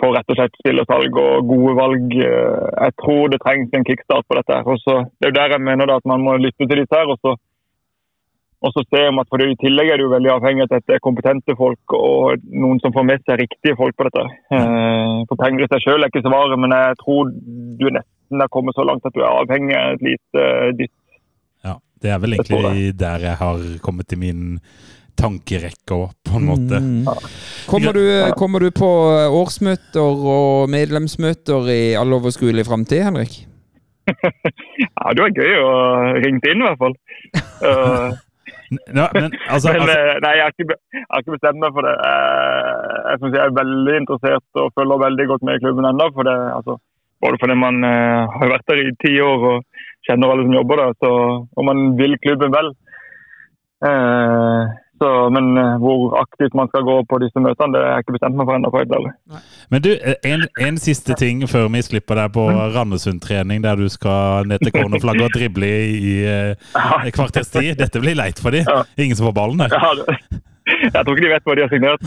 på 0.00 0.10
rett 0.12 0.32
og 0.32 0.38
slett 0.38 0.56
spillersalg 0.60 1.18
og 1.20 1.46
gode 1.50 1.74
valg. 1.76 2.14
Eh, 2.20 2.64
Jeg 2.86 2.94
tror 3.02 3.30
det 3.32 3.40
trengs 3.44 3.76
en 3.76 3.84
kickstart 3.84 4.26
på 4.28 4.38
dette. 4.38 4.58
Og 4.64 4.80
så- 4.80 5.04
det 5.20 5.28
er 5.28 5.30
jo 5.30 5.38
der 5.40 5.54
jeg 5.56 5.60
mener 5.68 5.86
da 5.86 5.96
at 5.96 6.08
man 6.08 6.24
må 6.24 6.36
lytte 6.40 6.64
til 6.66 6.80
disse 6.80 6.96
her. 6.96 7.08
og 7.08 7.18
så 7.20 7.36
og 8.64 8.72
så 8.72 8.82
ser 8.88 9.10
man 9.12 9.24
at 9.24 9.30
for 9.32 9.40
det, 9.40 9.50
I 9.52 9.58
tillegg 9.60 9.90
er 9.90 10.00
det 10.00 10.06
jo 10.06 10.12
veldig 10.14 10.32
avhengig 10.32 10.64
av 10.64 10.70
at 10.70 10.78
dette 10.78 10.96
er 10.96 11.04
kompetente 11.04 11.56
folk 11.58 11.96
og 11.96 12.44
noen 12.48 12.80
som 12.80 12.94
får 12.94 13.04
med 13.04 13.24
seg 13.26 13.42
riktige 13.42 13.76
folk 13.78 13.96
på 13.98 14.06
dette. 14.08 14.24
Eh, 14.56 15.16
for 15.28 15.40
penger 15.40 15.66
i 15.66 15.70
seg 15.74 15.84
selv 15.84 16.06
er 16.06 16.12
ikke 16.12 16.24
svaret, 16.24 16.56
men 16.62 16.74
jeg 16.74 16.98
tror 17.02 17.32
du 17.80 17.86
nesten 17.90 18.42
har 18.42 18.52
kommet 18.52 18.78
så 18.78 18.86
langt 18.88 19.04
at 19.06 19.16
du 19.16 19.20
er 19.22 19.28
avhengig 19.28 19.76
av 19.76 19.96
et 19.98 20.06
lite 20.08 20.46
ditt. 20.80 20.92
dytt. 20.92 21.20
Ja, 21.68 21.76
det 22.02 22.14
er 22.14 22.22
vel 22.22 22.36
Jeg 22.38 22.46
egentlig 22.46 22.92
der 23.00 23.26
jeg 23.28 23.40
har 23.42 23.66
kommet 23.84 24.08
til 24.08 24.22
min 24.24 24.46
tankerekke 25.16 25.96
òg, 25.96 26.08
på 26.28 26.40
en 26.40 26.48
måte. 26.48 26.80
Mm. 26.80 27.04
Kommer, 27.70 27.96
du, 27.96 28.04
kommer 28.36 28.64
du 28.64 28.70
på 28.74 28.88
årsmøter 29.36 30.24
og 30.32 30.72
medlemsmøter 30.72 31.70
i 31.72 31.82
all 31.98 32.12
overskuelig 32.18 32.66
framtid, 32.68 33.04
Henrik? 33.08 33.44
Ja, 34.96 35.12
det 35.14 35.22
var 35.22 35.32
gøy 35.34 35.56
å 35.60 35.72
ringe 36.22 36.50
inn 36.52 36.62
i 36.62 36.68
hvert 36.68 36.80
fall. 36.80 36.96
Eh, 37.56 38.12
Ja, 38.70 39.06
men 39.14 39.30
altså, 39.48 39.72
Men 39.72 39.82
altså 39.82 39.94
eh, 39.94 40.16
nei, 40.24 40.32
jeg 40.38 40.44
har, 40.44 40.54
ikke, 40.54 40.78
jeg 40.94 41.06
har 41.10 41.22
ikke 41.22 41.36
bestemt 41.36 41.62
meg 41.62 41.74
for 41.76 41.86
det. 41.86 41.94
Jeg, 42.02 43.02
Jeg 43.10 43.20
synes 43.20 43.36
jeg 43.36 43.44
er 43.44 43.58
veldig 43.60 43.96
interessert 44.02 44.60
og 44.62 44.72
følger 44.78 45.04
veldig 45.06 45.26
godt 45.32 45.46
med 45.46 45.58
i 45.58 45.62
klubben 45.64 45.90
ennå. 45.90 46.08
For 46.16 46.28
det, 46.28 46.36
altså, 46.56 46.78
både 47.24 47.40
fordi 47.42 47.56
man 47.66 47.76
uh, 47.86 48.22
har 48.38 48.50
vært 48.54 48.66
der 48.70 48.82
i 48.82 48.96
ti 49.04 49.12
år 49.24 49.46
og 49.52 49.84
kjenner 50.08 50.32
alle 50.32 50.46
som 50.48 50.56
jobber 50.58 50.82
der, 50.82 50.98
så, 51.02 51.12
og 51.56 51.62
man 51.68 51.86
vil 52.00 52.18
klubben 52.22 52.54
vel. 52.54 52.72
Eh, 53.84 54.62
så, 55.02 55.10
men 55.34 55.52
eh, 55.60 55.76
hvor 55.82 56.16
aktivt 56.20 56.54
man 56.58 56.68
skal 56.72 56.86
gå 56.86 56.96
på 57.10 57.18
disse 57.22 57.42
møtene, 57.42 57.72
det 57.74 57.82
har 57.84 57.98
jeg 57.98 58.06
ikke 58.06 58.16
bestemt 58.18 58.38
meg 58.38 58.48
for 58.48 58.56
ennå. 58.56 58.70
for. 58.72 59.40
Men 59.74 59.84
du, 59.84 59.90
en, 60.32 60.46
en 60.68 60.80
siste 60.82 61.16
ting 61.18 61.44
før 61.50 61.68
vi 61.74 61.82
slipper 61.86 62.20
deg 62.22 62.34
på 62.36 62.48
Randesund-trening, 62.76 63.62
der 63.66 63.78
du 63.80 63.88
skal 63.92 64.48
ned 64.50 64.64
til 64.64 64.74
cornerflagget 64.76 65.28
og 65.28 65.36
drible 65.38 65.68
i, 65.68 65.94
i 65.96 66.16
eh, 66.24 66.74
et 67.06 67.14
kvarters 67.16 67.52
tid. 67.52 67.74
Dette 67.80 68.02
blir 68.02 68.16
leit 68.18 68.40
for 68.42 68.54
de. 68.54 68.64
Ja. 68.66 68.82
Ingen 68.98 69.16
som 69.18 69.28
får 69.30 69.36
ballen 69.40 69.64
der. 69.64 69.76
Ja, 69.76 69.92
det, 70.00 70.18
jeg 70.66 71.04
tror 71.06 71.14
ikke 71.14 71.22
de 71.22 71.30
vet 71.30 71.44
hva 71.46 71.54
de 71.54 71.62
har 71.62 71.70
signert. 71.70 72.02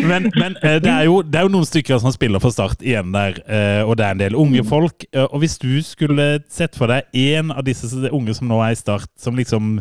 Men, 0.10 0.30
men 0.38 0.56
eh, 0.62 0.78
det, 0.82 0.88
er 0.90 1.04
jo, 1.04 1.18
det 1.22 1.38
er 1.40 1.44
jo 1.44 1.52
noen 1.52 1.66
stykker 1.68 2.00
som 2.00 2.12
spiller 2.14 2.40
for 2.42 2.54
Start 2.54 2.80
igjen 2.80 3.12
der, 3.14 3.36
eh, 3.44 3.82
og 3.84 3.98
det 4.00 4.06
er 4.06 4.14
en 4.16 4.22
del 4.22 4.38
unge 4.38 4.64
folk. 4.66 5.04
Eh, 5.12 5.26
Og 5.28 5.42
hvis 5.42 5.58
du 5.60 5.68
skulle 5.84 6.30
sett 6.50 6.78
for 6.78 6.90
deg 6.90 7.04
en 7.36 7.52
av 7.52 7.66
disse 7.66 7.90
unge 8.10 8.34
som 8.36 8.48
nå 8.50 8.60
er 8.64 8.72
i 8.74 8.80
Start, 8.80 9.10
som 9.20 9.36
liksom 9.38 9.76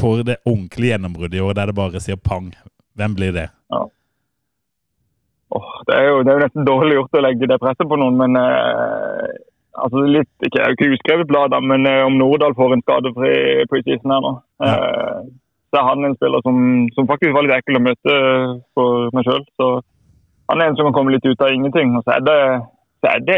får 0.00 0.24
det 0.26 0.40
ordentlige 0.44 0.94
gjennombruddet 0.94 1.38
i 1.38 1.44
år, 1.44 1.54
der 1.58 1.70
det 1.70 1.78
bare 1.78 2.02
sier 2.02 2.18
pang, 2.20 2.50
hvem 2.98 3.14
blir 3.18 3.34
det? 3.36 3.48
Åh, 5.48 5.74
det, 5.86 5.94
er 5.96 6.08
jo, 6.10 6.22
det 6.22 6.30
er 6.30 6.36
jo 6.36 6.44
nesten 6.44 6.66
dårlig 6.68 6.96
gjort 6.98 7.16
å 7.16 7.24
legge 7.24 7.48
det 7.48 7.60
presset 7.62 7.88
på 7.88 7.96
noen, 7.96 8.18
men 8.20 8.36
eh, 8.36 9.28
altså 9.80 10.02
litt, 10.04 10.30
ikke, 10.44 10.60
jeg 10.60 10.74
jo 10.74 10.76
ikke 10.76 10.96
uskrevet 10.96 11.30
bladet, 11.30 11.60
men 11.64 11.88
eh, 11.88 12.04
om 12.04 12.18
Nordahl 12.20 12.56
får 12.58 12.74
en 12.74 12.84
skadefri 12.84 13.34
preseason 13.70 14.12
her 14.12 14.24
nå, 14.24 14.34
eh, 14.66 15.22
så 15.68 15.80
er 15.80 15.86
han 15.88 16.04
en 16.04 16.16
spiller 16.16 16.44
som, 16.44 16.58
som 16.96 17.08
faktisk 17.08 17.32
var 17.36 17.46
litt 17.46 17.56
ekkel 17.58 17.80
å 17.80 17.84
møte 17.84 18.18
for 18.76 19.08
meg 19.16 19.26
sjøl. 19.28 19.44
Han 20.48 20.62
er 20.62 20.70
en 20.70 20.78
som 20.78 20.88
kan 20.88 20.96
komme 20.96 21.12
litt 21.12 21.26
ut 21.28 21.42
av 21.44 21.52
ingenting. 21.52 21.92
Og 21.98 22.06
så 22.06 22.14
er 22.14 22.22
det, 22.24 22.36
så 23.04 23.10
er 23.10 23.24
det, 23.26 23.36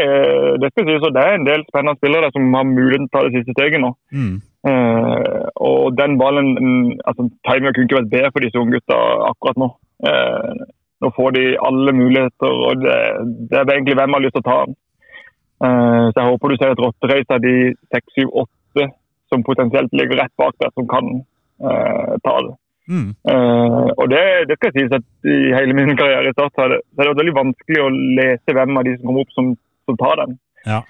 det 0.63 0.69
og 0.95 1.09
det 1.11 1.25
er 1.25 1.35
en 1.35 1.47
del 1.47 1.65
spennende 1.67 1.99
spillere 1.99 2.29
som 2.31 2.47
har 2.55 2.69
muligheten 2.69 3.09
til 3.09 3.11
å 3.11 3.17
ta 3.17 3.25
det 3.27 3.33
siste 3.35 3.55
steget 3.57 3.83
nå. 3.83 3.91
Mm. 4.15 4.37
Eh, 4.61 5.47
og 5.67 5.97
den 5.97 6.19
ballen 6.21 6.51
mm, 6.53 6.89
altså 7.09 7.25
Timinga 7.47 7.73
kunne 7.73 7.87
ikke 7.87 7.97
vært 7.97 8.13
bedre 8.13 8.29
for 8.33 8.45
disse 8.45 8.61
unge 8.61 8.77
gutta 8.77 8.99
akkurat 9.31 9.59
nå. 9.61 9.73
Uh, 10.01 10.61
nå 11.01 11.09
får 11.13 11.33
de 11.35 11.43
alle 11.61 11.93
muligheter, 11.93 12.53
og 12.67 12.79
det, 12.81 12.95
det 13.49 13.57
er 13.57 13.69
egentlig 13.73 13.97
hvem 13.97 14.15
har 14.15 14.23
lyst 14.23 14.33
til 14.37 14.41
å 14.41 14.47
ta 14.47 14.55
den. 14.65 14.77
Uh, 15.61 16.05
så 16.09 16.15
jeg 16.15 16.29
håper 16.29 16.49
du 16.49 16.57
ser 16.57 16.73
et 16.73 16.81
rottereis 16.81 17.33
av 17.35 17.43
de 17.43 17.53
seks, 17.93 18.15
syv, 18.17 18.31
åtte 18.43 18.87
som 19.29 19.45
potensielt 19.45 19.93
ligger 19.93 20.23
rett 20.23 20.33
bak 20.41 20.57
der, 20.61 20.73
som 20.75 20.89
kan 20.91 21.13
ta 21.61 22.33
det. 22.41 22.55
Mm. 22.89 23.11
Og 24.01 24.07
det, 24.09 24.23
det 24.49 24.55
skal 24.57 24.71
sies 24.73 24.95
at 24.97 25.29
i 25.29 25.53
hele 25.53 25.75
min 25.77 25.93
karriere 25.95 26.31
i 26.31 26.33
Start 26.33 26.57
så 26.57 26.65
er 26.65 26.73
det, 26.73 26.79
er 26.97 27.11
veldig 27.19 27.35
vanskelig 27.37 27.83
å 27.83 27.91
lese 28.17 28.55
hvem 28.57 28.81
av 28.81 28.87
de 28.87 28.95
som 28.97 29.05
kommer 29.05 29.23
opp 29.23 29.35
som, 29.37 29.51
som 29.87 29.99
tar 30.01 30.17
den. 30.23 30.33
Ja. 30.65 30.81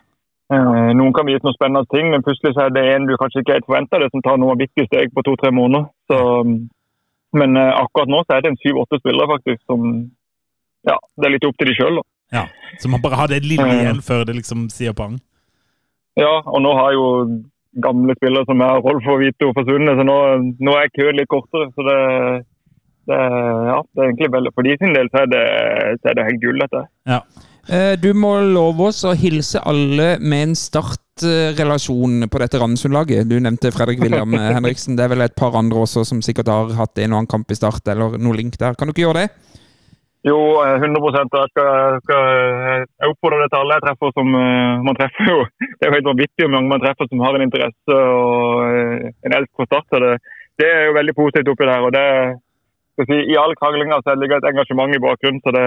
Eh, 0.51 0.89
noen 0.99 1.13
kan 1.15 1.27
vite 1.29 1.45
noen 1.47 1.55
spennende 1.55 1.87
ting, 1.93 2.09
men 2.11 2.23
plutselig 2.25 2.51
så 2.57 2.65
er 2.65 2.73
det 2.75 2.83
en 2.91 3.05
du 3.07 3.13
kanskje 3.19 3.43
ikke 3.43 3.55
helt 3.55 3.67
forventer 3.69 4.03
det, 4.03 4.09
som 4.11 4.23
tar 4.25 4.39
noen 4.41 4.59
viktige 4.59 4.89
steg 4.89 5.13
på 5.15 5.23
to-tre 5.23 5.51
måneder. 5.55 5.85
Så, 6.11 6.17
men 7.39 7.55
eh, 7.61 7.71
akkurat 7.79 8.11
nå 8.11 8.19
så 8.25 8.35
er 8.35 8.43
det 8.43 8.51
en 8.51 8.59
syv-åtte 8.63 8.99
spillere 8.99 9.31
faktisk 9.35 9.61
som 9.69 9.85
Ja, 10.83 10.95
det 11.21 11.27
er 11.27 11.33
litt 11.35 11.45
opp 11.45 11.57
til 11.61 11.69
de 11.69 11.75
sjøl. 11.77 11.99
Ja. 12.33 12.47
Så 12.81 12.89
man 12.89 13.03
bare 13.03 13.19
har 13.19 13.27
det 13.29 13.43
lille 13.45 13.63
Mm. 13.67 13.79
igjen 13.79 14.01
før 14.01 14.25
det 14.25 14.33
liksom 14.35 14.67
sier 14.73 14.93
pang. 14.97 15.19
Ja, 16.17 16.41
og 16.41 16.61
nå 16.65 16.71
har 16.75 16.91
jo 16.95 17.05
gamle 17.79 18.15
spillere 18.17 18.43
som 18.49 18.59
er 18.65 18.81
Rolf 18.83 19.05
og 19.07 19.19
Vito 19.21 19.51
forsvunnet, 19.55 19.95
så 19.95 20.03
nå, 20.03 20.17
nå 20.59 20.73
er 20.75 20.89
køen 20.97 21.15
litt 21.19 21.29
kortere. 21.29 21.69
Så 21.75 21.85
det, 21.87 21.99
det, 23.07 23.19
ja, 23.69 23.77
det 23.93 24.01
er 24.01 24.09
egentlig 24.09 24.31
veldig 24.33 24.51
For 24.55 24.67
de 24.67 24.75
sin 24.81 24.97
del 24.97 25.07
så 25.13 25.21
er 25.23 25.29
det, 25.31 25.45
så 26.01 26.09
er 26.11 26.17
det 26.19 26.27
helt 26.31 26.41
gull, 26.43 26.59
dette. 26.65 26.83
Ja. 27.07 27.21
Eh, 27.69 27.93
Du 28.01 28.13
må 28.17 28.33
love 28.41 28.89
oss 28.89 29.03
å 29.05 29.13
hilse 29.17 29.61
alle 29.65 30.15
med 30.19 30.47
en 30.49 30.55
startrelasjon 30.57 32.25
på 32.31 32.41
dette 32.41 32.59
Randesund-laget. 32.61 33.29
Du 33.29 33.37
nevnte 33.39 33.71
Fredrik 33.75 34.01
William 34.01 34.33
eh, 34.33 34.49
Henriksen. 34.55 34.97
Det 34.97 35.05
er 35.05 35.13
vel 35.13 35.27
et 35.27 35.37
par 35.37 35.55
andre 35.59 35.85
også 35.85 36.05
som 36.07 36.23
sikkert 36.25 36.49
har 36.49 36.73
hatt 36.79 36.97
en 36.97 37.13
og 37.13 37.21
annen 37.21 37.31
kamp 37.31 37.51
i 37.51 37.57
Start, 37.59 37.85
eller 37.87 38.17
noe 38.17 38.37
link 38.37 38.57
der. 38.57 38.73
Kan 38.75 38.89
du 38.89 38.95
ikke 38.95 39.05
gjøre 39.05 39.25
det? 39.25 39.29
Jo, 40.21 40.37
eh, 40.61 40.75
100 40.77 41.01
og 41.01 41.15
jeg 41.17 41.29
skal, 41.31 41.97
skal 42.05 42.27
jeg 42.29 43.13
det 43.41 43.47
til 43.49 43.57
alle 43.57 43.77
jeg 43.77 43.85
treffer 43.87 44.11
som 44.13 44.35
eh, 44.37 44.83
man 44.85 44.97
treffer 44.99 45.31
jo. 45.31 45.39
Det 45.77 45.81
er 45.81 45.89
jo 45.89 45.95
helt 45.97 46.11
vanvittig 46.11 46.45
hvor 46.45 46.53
mange 46.53 46.69
man 46.69 46.83
treffer 46.83 47.09
som 47.09 47.23
har 47.25 47.37
en 47.37 47.45
interesse 47.47 47.97
og 47.97 48.61
eh, 48.69 49.09
en 49.25 49.37
elsk 49.39 49.51
for 49.57 49.69
Start. 49.69 49.89
Det, 49.97 50.19
det 50.61 50.69
er 50.69 50.85
jo 50.89 50.97
veldig 50.99 51.15
positivt 51.17 51.49
oppi 51.53 51.65
der. 51.65 51.87
og 51.87 51.93
det 51.97 52.05
si, 52.99 53.17
I 53.33 53.37
all 53.39 53.53
kranglinga 53.59 53.99
så 54.03 54.15
ligger 54.19 54.41
et 54.41 54.49
engasjement 54.51 54.93
i 54.95 55.01
bakgrunnen, 55.01 55.41
så 55.45 55.53
det, 55.55 55.65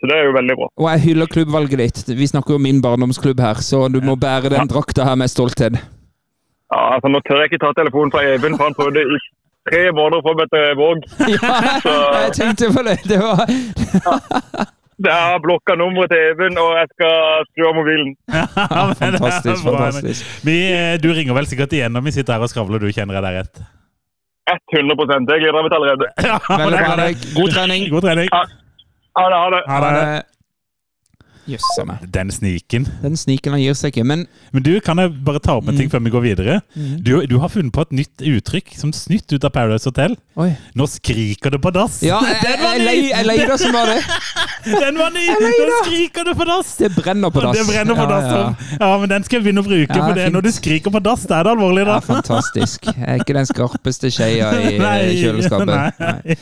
så 0.00 0.10
det 0.10 0.16
er 0.18 0.28
jo 0.28 0.36
veldig 0.36 0.56
bra. 0.60 0.68
Og 0.82 0.88
jeg 0.92 1.04
hyller 1.06 1.30
klubbvalget 1.32 1.82
ditt. 1.82 2.02
Vi 2.18 2.30
snakker 2.32 2.54
jo 2.56 2.60
om 2.60 2.66
min 2.66 2.82
barndomsklubb 2.84 3.40
her, 3.40 3.62
så 3.64 3.86
du 3.92 4.00
må 4.04 4.18
bære 4.20 4.52
den 4.54 4.70
drakta 4.72 5.06
her 5.08 5.18
med 5.20 5.32
stolthet. 5.32 5.78
Ja, 6.72 6.80
altså 6.96 7.10
Nå 7.12 7.22
tør 7.26 7.42
jeg 7.44 7.52
ikke 7.52 7.62
ta 7.62 7.72
telefonen 7.78 8.12
fra 8.14 8.24
Even, 8.26 8.56
for 8.58 8.68
han 8.68 8.74
prøvde 8.78 9.04
i 9.06 9.18
tre 9.70 9.82
måneder 9.94 10.22
å 10.22 10.26
få 10.26 10.34
meg 10.38 10.50
til 10.54 10.72
Våg. 10.80 11.04
Ja, 11.36 11.52
jeg 12.26 12.32
tenkte 12.38 12.72
på 12.74 12.82
det. 12.86 12.96
Det 13.06 13.20
var 13.22 13.44
Jeg 14.96 15.12
har 15.12 15.40
blokka 15.44 15.76
nummeret 15.78 16.10
til 16.10 16.22
Even, 16.32 16.58
og 16.58 16.74
jeg 16.80 16.90
skal 16.94 17.46
skru 17.52 17.68
av 17.70 17.78
mobilen. 17.78 18.12
Ja, 18.34 18.84
fantastisk, 18.98 19.62
fantastisk. 19.62 20.36
Vi, 20.46 20.58
eh, 20.74 20.94
du 21.02 21.10
ringer 21.12 21.36
vel 21.38 21.48
sikkert 21.50 21.74
igjen 21.76 21.94
når 21.94 22.08
vi 22.08 22.16
sitter 22.18 22.38
her 22.38 22.46
og 22.46 22.50
skravler, 22.52 22.82
du 22.82 22.90
kjenner 22.90 23.20
jeg 23.20 23.26
deg 23.28 23.40
rett? 23.42 23.66
100 24.46 25.26
Det 25.28 25.36
gleder 25.42 25.62
meg 25.66 25.72
allerede. 25.78 26.06
Ja, 26.30 26.36
Veldig 26.48 26.78
er 26.78 26.84
bra, 26.84 26.96
det. 26.96 27.02
Henrik. 27.02 27.18
God 27.38 27.50
trening. 27.56 27.82
God 27.94 28.02
trening. 28.06 28.28
Ha 28.32 28.42
det. 29.30 29.38
ha 29.42 29.48
det. 29.54 29.62
Ha 29.72 29.78
det. 29.86 30.22
Meg. 31.46 32.06
Den 32.10 32.30
sniken. 32.34 32.86
Den 33.02 33.16
sniken 33.16 33.52
han 33.54 33.60
gir 33.62 33.74
seg 33.78 33.92
ikke. 33.94 34.04
Men 34.06 34.26
Men 34.52 34.62
du, 34.66 34.72
kan 34.80 34.98
jeg 34.98 35.12
bare 35.24 35.38
ta 35.42 35.56
opp 35.60 35.68
en 35.68 35.74
Mm. 35.76 35.78
ting 35.78 35.90
før 35.90 36.02
vi 36.04 36.10
går 36.10 36.22
videre? 36.24 36.60
Du, 37.04 37.26
du 37.26 37.38
har 37.38 37.48
funnet 37.48 37.72
på 37.72 37.80
et 37.86 37.92
nytt 37.92 38.22
uttrykk 38.22 38.72
som 38.78 38.92
snytt 38.92 39.30
ut 39.32 39.44
av 39.44 39.50
Paradise 39.54 39.84
Hotel. 39.86 40.16
Oi. 40.36 40.50
Nå 40.74 40.86
skriker 40.88 41.50
det 41.50 41.60
på 41.62 41.70
dass! 41.72 42.00
Ja, 42.02 42.20
den 42.20 42.60
var 42.62 42.78
ny! 42.78 43.10
jeg 43.10 43.26
leide 43.26 43.46
det 43.52 43.58
som 43.60 43.72
var 43.72 43.86
det. 43.86 44.00
Den 44.66 44.98
var 44.98 45.10
ny! 45.14 45.26
Nå 45.30 45.80
skriker 45.84 46.24
det 46.26 46.34
på 46.36 46.44
dass! 46.48 46.72
Det 46.80 46.90
brenner 46.96 47.30
på 47.30 47.40
dass. 47.44 47.56
Det 47.58 47.66
brenner 47.68 47.94
på 47.94 48.06
Ja, 48.06 48.08
dass. 48.08 48.24
ja. 48.32 48.76
Ja, 48.80 48.90
ja, 48.92 48.98
men 49.02 49.08
den 49.12 49.24
skal 49.26 49.38
jeg 49.38 49.44
begynne 49.46 49.62
å 49.62 49.66
bruke. 49.68 49.94
Ja, 49.96 50.06
for 50.08 50.14
det. 50.18 50.26
Når 50.34 50.46
du 50.48 50.50
skriker 50.56 50.90
på 50.96 51.02
dass, 51.04 51.26
da 51.30 51.38
er 51.40 51.46
det 51.46 51.52
alvorlig, 51.54 51.84
da. 51.86 51.98
Ja, 52.00 52.00
fantastisk. 52.00 52.86
Jeg 52.90 53.06
er 53.06 53.20
ikke 53.22 53.36
den 53.36 53.46
skarpeste 53.46 54.10
skeia 54.10 54.50
i 54.58 54.78
Nei, 54.86 54.98
kjøleskapet. 55.20 55.66
Nei. 55.68 55.90
Nei. 56.00 56.36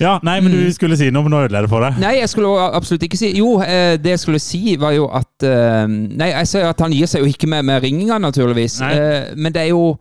Ja, 0.00 0.16
nei, 0.26 0.38
men 0.40 0.52
du 0.56 0.72
skulle 0.74 0.96
si 0.98 1.10
noe, 1.14 1.22
men 1.26 1.30
nå 1.36 1.44
ødela 1.46 1.60
jeg 1.60 1.68
det 1.68 1.72
for 1.72 1.84
deg. 1.84 1.98
Nei, 2.02 2.14
jeg 2.22 2.28
skulle 2.32 2.68
absolutt 2.72 3.02
ikke 3.06 3.18
si 3.20 3.30
Jo, 3.36 3.58
eh, 3.62 3.96
det 4.00 4.14
jeg 4.16 4.18
skulle 4.24 4.40
si, 4.40 4.47
var 4.80 4.92
jo 4.96 5.08
at 5.12 5.44
eh, 5.46 5.86
Nei, 5.88 6.30
jeg 6.32 6.46
sier 6.50 6.68
at 6.70 6.80
han 6.80 6.92
gir 6.92 7.06
seg 7.06 7.22
jo 7.24 7.28
ikke 7.30 7.48
med, 7.50 7.64
med 7.64 7.82
ringinga, 7.82 8.18
naturligvis. 8.18 8.80
Eh, 8.82 9.34
Men 9.36 9.52
det 9.52 9.66
er 9.68 9.74
jo 9.74 9.98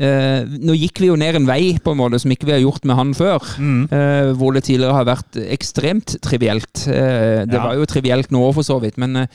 Uh, 0.00 0.46
Nå 0.64 0.72
gikk 0.78 1.00
vi 1.02 1.08
jo 1.10 1.16
ned 1.18 1.34
en 1.36 1.44
vei 1.48 1.74
på 1.82 1.92
en 1.92 1.98
måte 1.98 2.16
som 2.22 2.30
ikke 2.32 2.46
vi 2.48 2.54
har 2.54 2.60
gjort 2.62 2.86
med 2.88 2.96
han 2.96 3.10
før. 3.12 3.42
Mm. 3.60 3.82
Uh, 3.90 4.30
hvor 4.38 4.54
det 4.56 4.62
tidligere 4.64 4.94
har 4.96 5.04
vært 5.04 5.36
ekstremt 5.52 6.14
trivielt. 6.24 6.86
Uh, 6.86 7.42
det 7.44 7.58
Ja. 7.58 7.64
var 7.66 7.74
jo 7.76 7.84
trivielt 7.90 8.30
nå 8.32 8.40
for 8.56 8.64
så 8.64 8.78
vidt, 8.80 8.96
men, 8.96 9.26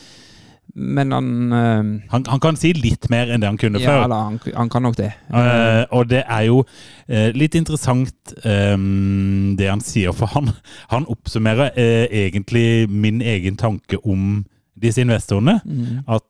men 0.75 1.11
han 1.11 1.27
eh, 1.53 1.83
Han, 2.11 2.25
han 2.27 2.39
kan 2.43 2.57
si 2.59 2.73
litt 2.73 3.09
mer 3.09 3.29
enn 3.31 3.43
det 3.43 3.47
han 3.47 3.59
kunne 3.59 3.79
Ja 3.79 3.91
før. 3.91 4.01
Ja, 4.09 4.19
han, 4.27 4.39
han 4.55 4.69
kan 4.69 4.83
nok 4.83 4.97
det. 4.97 5.11
Uh, 5.31 5.85
og 5.95 6.09
det 6.09 6.23
er 6.27 6.47
jo 6.49 6.63
uh, 6.65 7.29
litt 7.35 7.55
interessant 7.55 8.33
um, 8.43 9.55
det 9.59 9.69
han 9.69 9.83
sier, 9.83 10.11
for 10.15 10.31
han, 10.35 10.51
han 10.91 11.07
oppsummerer 11.11 11.71
uh, 11.77 12.05
egentlig 12.11 12.89
min 12.91 13.21
egen 13.21 13.55
tanke 13.55 14.01
om 14.03 14.43
disse 14.75 14.99
investorene. 15.01 15.61
Mm. 15.63 16.03
At 16.11 16.25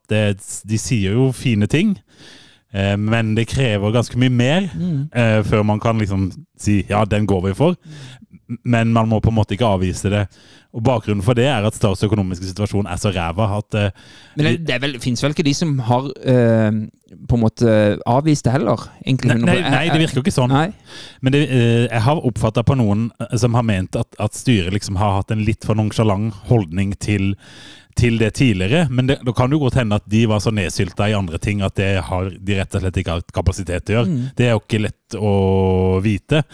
de 0.70 0.78
sier 0.78 1.16
jo 1.18 1.32
fine 1.34 1.66
ting, 1.66 1.96
men 2.70 3.32
det 3.34 3.48
krever 3.50 3.90
ganske 3.94 4.18
mye 4.20 4.30
mer 4.30 4.68
Mm. 4.70 5.08
før 5.48 5.62
man 5.64 5.80
kan 5.80 5.98
liksom 5.98 6.28
si 6.60 6.84
ja, 6.88 7.04
den 7.04 7.26
går 7.26 7.40
vi 7.48 7.54
for. 7.58 7.74
Men 8.46 8.92
man 8.94 9.08
må 9.10 9.18
på 9.22 9.32
en 9.32 9.36
måte 9.38 9.56
ikke 9.56 9.68
avvise 9.68 10.10
det. 10.12 10.26
Og 10.76 10.82
Bakgrunnen 10.84 11.24
for 11.24 11.38
det 11.38 11.46
er 11.48 11.64
at 11.66 11.76
Stars 11.76 12.02
økonomiske 12.04 12.50
situasjon 12.50 12.88
er 12.90 12.98
så 13.00 13.10
ræva 13.14 13.48
at 13.56 13.76
uh, 13.78 14.04
Men 14.36 14.48
det, 14.48 14.52
det 14.68 14.76
vel, 14.82 14.98
finnes 15.02 15.22
vel 15.24 15.32
ikke 15.34 15.46
de 15.46 15.54
som 15.56 15.72
har 15.88 16.10
uh, 16.12 16.80
på 17.30 17.38
en 17.38 17.42
måte 17.42 17.76
avvist 18.06 18.46
det 18.46 18.52
heller? 18.54 18.84
Nei, 19.06 19.38
nei, 19.40 19.56
nei, 19.62 19.84
det 19.88 20.02
virker 20.02 20.20
jo 20.20 20.24
ikke 20.26 20.34
sånn. 20.34 20.52
Nei. 20.52 20.68
Men 21.24 21.34
det, 21.34 21.42
uh, 21.48 21.86
jeg 21.86 22.02
har 22.08 22.22
oppfatta 22.28 22.66
på 22.66 22.76
noen 22.78 23.08
som 23.34 23.56
har 23.58 23.66
ment 23.66 23.98
at, 23.98 24.12
at 24.22 24.36
styret 24.36 24.74
liksom 24.74 25.00
har 25.00 25.20
hatt 25.20 25.32
en 25.34 25.44
litt 25.46 25.66
for 25.66 25.78
nonsjalant 25.78 26.34
holdning 26.50 26.92
til, 27.02 27.32
til 27.98 28.20
det 28.20 28.34
tidligere. 28.38 28.90
Men 28.92 29.08
det, 29.08 29.22
da 29.26 29.34
kan 29.34 29.48
det 29.48 29.56
jo 29.56 29.64
godt 29.64 29.80
hende 29.80 29.98
at 29.98 30.10
de 30.12 30.26
var 30.28 30.44
så 30.44 30.52
nedsylta 30.54 31.08
i 31.08 31.16
andre 31.16 31.40
ting 31.42 31.64
at 31.64 31.78
det 31.80 31.94
har 32.10 32.28
de 32.36 32.60
rett 32.60 32.76
og 32.76 32.84
slett 32.84 33.00
ikke 33.00 33.16
hatt 33.16 33.34
kapasitet 33.34 33.88
til 33.88 33.96
å 33.96 34.02
gjøre. 34.02 34.28
Det 34.36 34.50
er 34.50 34.54
jo 34.54 34.62
ikke 34.62 34.82
lett 34.84 35.16
å 35.16 35.32
vite. 36.04 36.44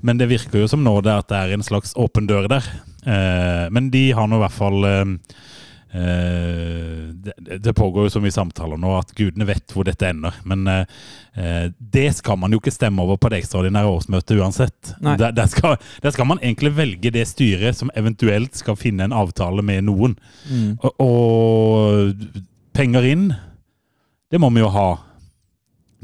Men 0.00 0.18
det 0.20 0.30
virker 0.30 0.62
jo 0.62 0.70
som 0.70 0.84
nå 0.84 0.94
det 1.02 1.14
at 1.24 1.30
det 1.30 1.38
er 1.38 1.54
en 1.56 1.66
slags 1.66 1.94
åpen 1.98 2.28
dør 2.30 2.48
der. 2.50 2.66
Eh, 3.06 3.66
men 3.74 3.90
de 3.94 4.10
har 4.14 4.28
nå 4.30 4.38
i 4.38 4.42
hvert 4.44 4.54
fall 4.54 4.84
eh, 4.86 5.14
eh, 5.98 7.08
det, 7.24 7.34
det 7.64 7.74
pågår 7.74 8.06
jo 8.06 8.12
så 8.14 8.22
mye 8.22 8.34
samtaler 8.34 8.78
nå 8.80 8.92
at 8.98 9.10
gudene 9.18 9.46
vet 9.48 9.74
hvor 9.74 9.88
dette 9.88 10.06
ender. 10.10 10.36
Men 10.48 10.66
eh, 10.70 10.84
eh, 11.34 11.66
det 11.78 12.06
skal 12.20 12.38
man 12.38 12.54
jo 12.54 12.60
ikke 12.62 12.74
stemme 12.74 13.02
over 13.02 13.18
på 13.18 13.30
det 13.32 13.42
ekstraordinære 13.42 13.90
årsmøtet 13.96 14.38
uansett. 14.38 14.94
Der, 15.02 15.34
der, 15.34 15.50
skal, 15.50 15.78
der 16.04 16.14
skal 16.14 16.30
man 16.30 16.42
egentlig 16.42 16.74
velge 16.78 17.12
det 17.14 17.26
styret 17.30 17.78
som 17.80 17.90
eventuelt 17.98 18.58
skal 18.58 18.78
finne 18.78 19.08
en 19.08 19.16
avtale 19.16 19.64
med 19.66 19.86
noen. 19.90 20.18
Og, 20.78 20.92
og 21.02 22.38
penger 22.78 23.10
inn, 23.10 23.30
det 24.30 24.38
må 24.38 24.50
vi 24.54 24.62
jo 24.62 24.70
ha. 24.70 24.90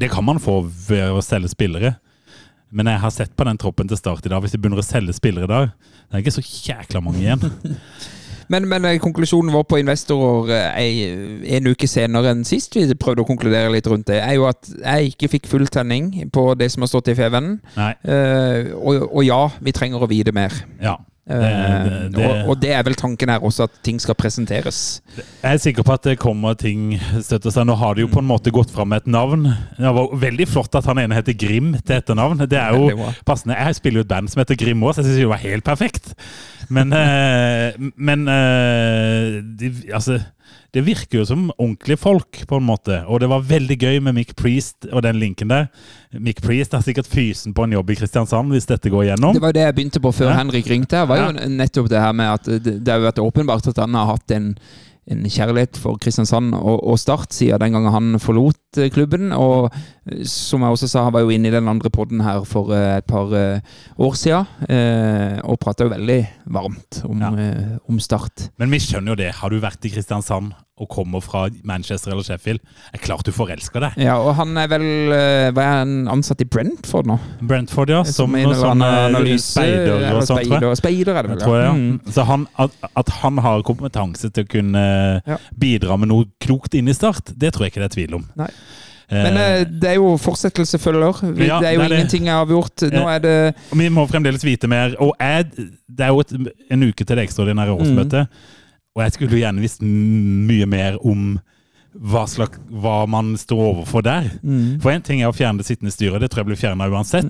Det 0.00 0.08
kan 0.10 0.24
man 0.26 0.40
få 0.42 0.64
ved 0.88 1.12
å 1.14 1.22
selge 1.22 1.52
spillere. 1.52 1.94
Men 2.74 2.90
jeg 2.90 3.02
har 3.04 3.14
sett 3.14 3.36
på 3.38 3.46
den 3.46 3.60
troppen 3.60 3.88
til 3.90 3.98
start 4.00 4.26
i 4.26 4.32
dag. 4.32 4.42
Hvis 4.42 4.56
de 4.56 4.58
begynner 4.58 4.82
å 4.82 4.86
selge 4.86 5.14
spillere 5.14 5.46
dag, 5.50 5.72
det 6.10 6.18
er 6.18 6.24
ikke 6.24 6.34
så 6.34 6.44
jækla 6.44 7.02
mange 7.04 7.22
igjen. 7.22 7.46
Men, 8.52 8.66
men 8.68 8.84
eh, 8.84 8.98
konklusjonen 9.00 9.54
vår 9.54 9.62
på 9.64 9.78
investorer 9.80 10.50
eh, 10.76 11.54
en 11.56 11.70
uke 11.70 11.88
senere 11.88 12.34
enn 12.34 12.42
sist 12.44 12.76
vi 12.76 12.84
prøvde 12.92 13.24
å 13.24 13.28
konkludere 13.28 13.72
litt 13.72 13.88
rundt 13.88 14.10
det, 14.10 14.18
er 14.20 14.36
jo 14.36 14.44
at 14.50 14.68
jeg 14.68 15.14
ikke 15.14 15.30
fikk 15.36 15.48
full 15.48 15.64
tenning 15.72 16.10
på 16.34 16.50
det 16.60 16.68
som 16.74 16.84
har 16.84 16.92
stått 16.92 17.08
i 17.12 17.16
Fevennen. 17.16 17.56
Nei. 17.78 17.90
Eh, 18.04 18.70
og, 18.76 19.08
og 19.08 19.24
ja, 19.24 19.40
vi 19.64 19.72
trenger 19.72 20.04
å 20.04 20.10
vite 20.10 20.34
mer. 20.36 20.52
Ja. 20.82 20.98
Det, 21.24 21.36
Eh, 21.40 21.84
det, 21.84 22.08
det, 22.12 22.24
og, 22.24 22.48
og 22.52 22.58
det 22.60 22.72
er 22.76 22.82
vel 22.84 22.96
tanken 23.00 23.30
her 23.32 23.44
også, 23.44 23.64
at 23.64 23.78
ting 23.86 23.96
skal 24.02 24.16
presenteres. 24.18 25.00
jeg 25.16 25.54
er 25.54 25.60
sikker 25.62 25.86
på 25.86 25.94
at 25.96 26.04
det 26.04 26.18
kommer 26.20 26.56
ting 26.60 26.98
støtter 27.24 27.54
seg. 27.54 27.64
Nå 27.68 27.76
har 27.80 27.96
det 27.96 28.04
jo 28.04 28.10
på 28.12 28.20
en 28.20 28.28
måte 28.28 28.52
gått 28.52 28.72
fram 28.74 28.92
med 28.92 29.04
et 29.04 29.12
navn. 29.14 29.46
Det 29.78 29.94
var 29.96 30.12
veldig 30.20 30.48
flott 30.50 30.76
at 30.76 30.84
han 30.90 31.00
ene 31.00 31.16
heter 31.16 31.36
Grim 31.40 31.72
til 31.80 31.96
etternavn. 31.96 32.44
Det 32.44 32.60
er 32.60 32.76
jo 32.76 33.08
passende. 33.24 33.56
Jeg 33.56 33.80
spiller 33.80 34.02
jo 34.02 34.08
et 34.08 34.12
band 34.12 34.32
som 34.32 34.44
heter 34.44 34.60
Grim 34.60 34.84
òg, 34.84 34.92
så 34.92 35.00
jeg 35.00 35.08
syns 35.14 35.22
det 35.22 35.30
var 35.32 35.44
helt 35.46 35.64
perfekt. 35.64 36.12
Men, 36.68 36.92
eh, 36.92 37.74
men 37.96 38.28
eh, 38.28 39.42
de, 39.58 39.72
altså 39.92 40.20
det 40.74 40.82
virker 40.82 41.20
jo 41.20 41.24
som 41.28 41.42
ordentlige 41.54 42.00
folk, 42.02 42.40
på 42.50 42.58
en 42.58 42.64
måte. 42.66 42.96
Og 43.06 43.20
det 43.22 43.28
var 43.30 43.44
veldig 43.46 43.76
gøy 43.78 44.00
med 44.02 44.16
Mick 44.16 44.32
Priest 44.34 44.88
og 44.90 45.04
den 45.06 45.20
linken 45.22 45.52
der. 45.52 45.68
Mick 46.18 46.40
Priest 46.42 46.74
har 46.74 46.82
sikkert 46.82 47.06
fysen 47.06 47.54
på 47.54 47.62
en 47.62 47.76
jobb 47.76 47.92
i 47.94 47.96
Kristiansand 48.00 48.50
hvis 48.50 48.66
dette 48.66 48.90
går 48.90 49.06
gjennom. 49.12 49.36
Det 49.36 49.42
var 49.44 49.52
jo 49.52 49.58
det 49.60 49.68
jeg 49.68 49.76
begynte 49.76 50.02
på 50.02 50.12
før 50.12 50.32
Ja. 50.32 50.38
Henrik 50.40 50.66
ringte. 50.66 51.04
var 51.06 51.22
jo 51.22 51.48
nettopp 51.54 51.88
det 51.92 52.00
her 52.02 52.12
med 52.12 52.32
at 52.32 52.50
det, 52.64 52.74
det 52.82 52.90
har 52.92 53.06
vært 53.06 53.22
åpenbart 53.22 53.70
at 53.70 53.78
han 53.84 53.94
har 53.94 54.10
hatt 54.16 54.34
en, 54.34 54.56
en 55.10 55.24
kjærlighet 55.28 55.76
for 55.76 55.98
Kristiansand 56.00 56.54
og, 56.56 56.78
og 56.88 56.98
Start 56.98 57.34
siden 57.36 57.60
den 57.60 57.74
gangen 57.76 57.92
han 57.92 58.20
forlot 58.22 58.78
eh, 58.80 58.90
klubben. 58.94 59.32
Og 59.36 59.68
eh, 60.08 60.22
som 60.24 60.64
jeg 60.64 60.70
også 60.78 60.88
sa, 60.88 61.04
han 61.08 61.12
var 61.16 61.26
jo 61.26 61.32
inne 61.34 61.50
i 61.50 61.54
den 61.54 61.68
andre 61.68 61.90
podden 61.92 62.22
her 62.24 62.44
for 62.48 62.72
eh, 62.72 62.98
et 63.02 63.08
par 63.08 63.28
år 63.98 64.14
siden. 64.16 64.46
eh, 64.68 65.40
Og 65.44 65.58
prata 65.60 65.84
jo 65.84 65.92
veldig 65.92 66.20
varmt 66.56 67.02
om, 67.04 67.20
Ja. 67.20 67.32
om 67.88 68.00
Start. 68.00 68.48
Men 68.58 68.70
vi 68.72 68.78
skjønner 68.80 69.12
jo 69.12 69.20
det. 69.20 69.32
Har 69.34 69.50
du 69.52 69.60
vært 69.60 69.84
i 69.84 69.92
Kristiansand 69.92 70.52
og 70.74 70.88
kommer 70.90 71.22
fra 71.22 71.44
Manchester 71.62 72.10
eller 72.10 72.26
Sheffield, 72.26 72.58
er 72.92 73.02
klart 73.02 73.26
du 73.26 73.30
forelsker 73.34 73.84
deg. 73.84 73.98
Ja, 74.08 74.16
og 74.18 74.34
han 74.40 74.56
er 74.58 74.66
vel 74.72 74.86
eh, 75.14 75.50
Hva 75.54 75.62
er 75.62 75.76
han 75.84 75.92
ansatt 76.10 76.42
i 76.42 76.48
Brentford 76.50 77.06
nå? 77.06 77.18
Brentford, 77.46 77.92
ja. 77.94 78.00
Som, 78.08 78.34
en 78.34 78.48
noe 78.50 78.58
sånn 78.58 78.82
analyse, 78.82 79.52
speider 79.54 80.08
og 80.10 80.24
sånt, 80.26 80.42
tror 80.42 80.42
jeg. 80.42 80.48
speider, 80.50 80.78
speider 80.82 81.20
er 81.20 81.28
det 81.28 81.36
vel, 81.36 81.44
jeg, 81.44 81.68
ja. 81.68 81.74
Mm. 81.78 82.14
Så 82.16 82.26
han, 82.26 82.48
at, 82.66 82.74
at 82.90 83.12
han 83.20 83.38
har 83.44 83.62
kompetanse 83.66 84.32
til 84.34 84.48
å 84.48 84.50
kunne 84.56 84.86
Ja. 85.24 85.38
bidra 85.56 85.96
med 86.00 86.10
noe 86.10 86.26
klokt 86.42 86.74
inn 86.74 86.90
i 86.90 86.96
Start, 86.96 87.30
det 87.38 87.54
tror 87.54 87.68
jeg 87.68 87.74
ikke 87.74 87.84
det 87.84 87.90
er 87.92 87.94
tvil 87.94 88.18
om. 88.18 88.26
Nei. 88.38 88.50
Men 89.14 89.36
eh, 89.36 89.62
det 89.68 89.90
er 89.92 89.98
jo 90.00 90.14
fortsettelse 90.20 90.78
følger. 90.80 91.20
Det 91.36 91.46
er 91.46 91.52
jo 91.52 91.60
det 91.60 91.68
er 91.68 91.74
ingenting 91.74 92.24
ingenting 92.24 92.30
har 92.32 92.50
gjort. 92.50 92.84
Nå 92.94 93.04
er 93.12 93.22
det 93.22 93.34
vi 93.76 93.88
må 93.92 94.06
fremdeles 94.10 94.44
vite 94.46 94.70
mer. 94.70 94.96
Og 95.02 95.12
jeg, 95.20 95.68
det 95.86 96.06
er 96.06 96.12
jo 96.14 96.22
et, 96.24 96.34
en 96.74 96.86
uke 96.88 97.04
til 97.04 97.18
det 97.18 97.26
ekstraordinære 97.28 97.76
årsmøtet, 97.76 98.40
og 98.94 99.02
jeg 99.02 99.12
skulle 99.16 99.40
gjerne 99.42 99.62
visst 99.64 99.82
mye 99.82 100.66
mer 100.70 100.98
om 101.06 101.34
hva, 101.94 102.24
slags, 102.26 102.58
hva 102.74 103.04
man 103.06 103.36
står 103.38 103.60
overfor 103.68 104.02
der. 104.02 104.24
For 104.82 104.90
én 104.90 105.02
ting 105.06 105.20
er 105.22 105.28
å 105.30 105.34
fjerne 105.36 105.60
det 105.62 105.66
sittende 105.68 105.92
styret, 105.94 106.18
det 106.24 106.26
tror 106.32 106.42
jeg 106.42 106.48
blir 106.48 106.58
fjerna 106.58 106.88
uansett. 106.90 107.28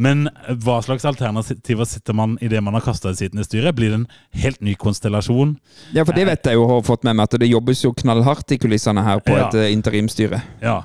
Men 0.00 0.22
hva 0.64 0.78
slags 0.84 1.04
alternativer 1.04 1.84
sitter 1.84 2.16
man 2.16 2.38
i 2.40 2.48
det 2.48 2.62
man 2.64 2.72
har 2.78 2.84
kasta 2.86 3.10
det 3.12 3.20
sittende 3.20 3.44
styret? 3.44 3.76
Blir 3.76 3.92
det 3.92 3.98
en 4.00 4.06
helt 4.40 4.62
ny 4.64 4.72
konstellasjon? 4.80 5.58
Ja, 5.92 6.06
for 6.08 6.16
det 6.16 6.24
vet 6.30 6.48
jeg 6.48 6.56
jo 6.56 6.64
har 6.70 6.80
fått 6.88 7.04
med 7.04 7.18
meg, 7.18 7.28
at 7.28 7.36
det 7.42 7.50
jobbes 7.52 7.84
jo 7.84 7.92
knallhardt 8.00 8.56
i 8.56 8.60
kulissene 8.64 9.04
her 9.04 9.20
på 9.20 9.36
Ja. 9.36 9.48
et 9.50 9.58
eh, 9.60 9.68
interimstyre. 9.76 10.40
Ja. 10.64 10.78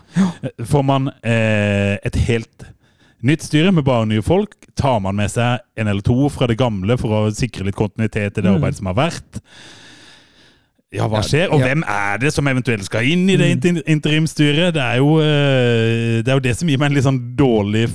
Får 0.67 0.83
man 0.83 1.07
eh, 1.23 1.95
et 2.03 2.19
helt 2.27 2.67
nytt 3.23 3.47
styre 3.47 3.71
med 3.73 3.87
bare 3.87 4.05
nye 4.11 4.21
folk, 4.21 4.51
tar 4.77 4.99
man 4.99 5.15
med 5.17 5.31
seg 5.31 5.63
en 5.79 5.87
eller 5.87 6.03
to 6.05 6.27
fra 6.29 6.45
det 6.51 6.59
gamle 6.59 6.99
for 6.99 7.15
å 7.23 7.31
sikre 7.33 7.65
litt 7.71 7.79
kontinuitet 7.79 8.35
i 8.37 8.43
det 8.43 8.51
arbeidet 8.51 8.77
som 8.83 8.91
har 8.91 8.99
vært. 8.99 9.39
Ja, 10.97 11.07
hva 11.11 11.21
skjer? 11.25 11.51
Og 11.53 11.61
ja. 11.61 11.69
hvem 11.69 11.85
er 11.87 12.19
det 12.21 12.33
som 12.33 12.47
eventuelt 12.49 12.85
skal 12.87 13.07
inn 13.07 13.27
i 13.29 13.37
det 13.39 13.51
interimstyret? 13.85 14.73
Det 14.75 14.83
er, 14.83 14.99
jo, 15.01 15.17
eh, 15.21 16.19
det 16.25 16.31
er 16.31 16.37
jo 16.39 16.45
det 16.47 16.53
som 16.57 16.69
gir 16.69 16.79
meg 16.81 16.91
en 16.91 16.97
litt 16.97 17.07
sånn 17.07 17.19
dårlig 17.37 17.87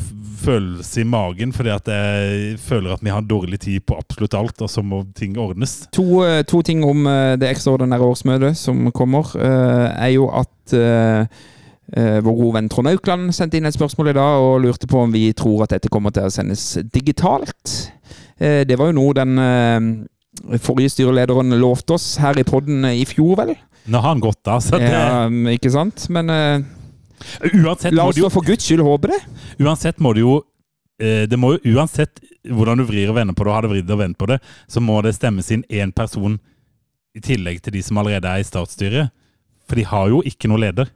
følelse 0.43 1.03
i 1.03 1.07
magen, 1.07 1.53
fordi 1.55 1.71
at 1.71 1.89
jeg 1.91 2.57
føler 2.63 2.97
at 2.97 3.05
vi 3.05 3.13
har 3.15 3.23
dårlig 3.27 3.61
tid 3.63 3.85
på 3.87 3.95
absolutt 3.99 4.35
alt, 4.35 4.63
og 4.65 4.71
så 4.71 4.83
må 4.83 5.05
ting 5.19 5.37
ordnes. 5.39 5.85
To, 5.95 6.25
eh, 6.27 6.43
to 6.49 6.63
ting 6.67 6.83
om 6.87 7.07
eh, 7.07 7.35
det 7.39 7.51
ekstraordinære 7.51 8.11
årsmøtet 8.15 8.59
som 8.59 8.91
kommer, 8.95 9.35
er 9.39 10.15
jo 10.15 10.29
at 10.35 10.75
vår 11.93 12.35
gode 12.39 12.55
venn 12.55 12.69
Trond 12.73 12.89
Aukland 12.89 13.33
sendte 13.37 13.59
inn 13.59 13.67
et 13.69 13.75
spørsmål 13.75 14.13
i 14.13 14.15
dag 14.17 14.41
og 14.41 14.63
lurte 14.65 14.89
på 14.89 15.03
om 15.03 15.11
vi 15.13 15.27
tror 15.37 15.65
at 15.67 15.75
dette 15.75 15.91
kommer 15.93 16.15
til 16.15 16.25
å 16.25 16.33
sendes 16.33 16.79
digitalt. 16.95 17.75
Det 18.39 18.79
var 18.79 18.89
jo 18.89 18.97
noe 18.97 19.17
den 19.19 19.35
forrige 20.63 20.95
styrelederen 20.95 21.55
lovte 21.61 21.97
oss 21.99 22.17
her 22.23 22.39
i 22.41 22.45
podden 22.47 22.87
i 22.89 23.05
fjor, 23.09 23.37
vel? 23.43 23.55
Nå 23.91 23.99
har 23.99 24.15
han 24.15 24.23
gått 24.23 24.49
av, 24.49 24.63
så 24.63 24.79
det, 24.79 24.91
Ja, 24.93 25.27
ikke 25.53 25.73
sant? 25.75 26.07
Men 26.15 26.31
eh, 26.31 26.63
uansett 27.65 27.95
la 27.95 28.07
oss 28.11 28.21
da 28.21 28.31
for 28.33 28.47
guds 28.47 28.67
skyld 28.69 28.85
håpe 28.87 29.11
det. 29.13 29.21
Uansett 29.63 30.01
må 30.03 30.15
det 30.15 30.23
jo 30.25 30.39
eh, 31.03 31.25
det 31.31 31.39
må 31.41 31.57
jo 31.57 31.75
Uansett 31.77 32.23
hvordan 32.49 32.81
du 32.81 32.87
vrir 32.89 33.11
og 33.11 33.19
vender 33.19 33.37
på 33.37 33.45
det, 33.45 33.51
og 33.51 33.57
har 33.57 33.67
det 33.67 33.73
vridd 33.75 33.93
og 33.95 34.01
vendt 34.01 34.19
på 34.19 34.31
det, 34.31 34.41
så 34.71 34.83
må 34.83 34.99
det 35.05 35.15
stemmes 35.19 35.51
inn 35.55 35.67
én 35.71 35.93
person 35.95 36.39
i 37.15 37.21
tillegg 37.23 37.61
til 37.63 37.77
de 37.77 37.83
som 37.85 38.01
allerede 38.01 38.27
er 38.31 38.43
i 38.43 38.47
statsstyret. 38.47 39.13
For 39.69 39.79
de 39.79 39.85
har 39.87 40.09
jo 40.11 40.23
ikke 40.27 40.49
noe 40.51 40.63
leder. 40.63 40.91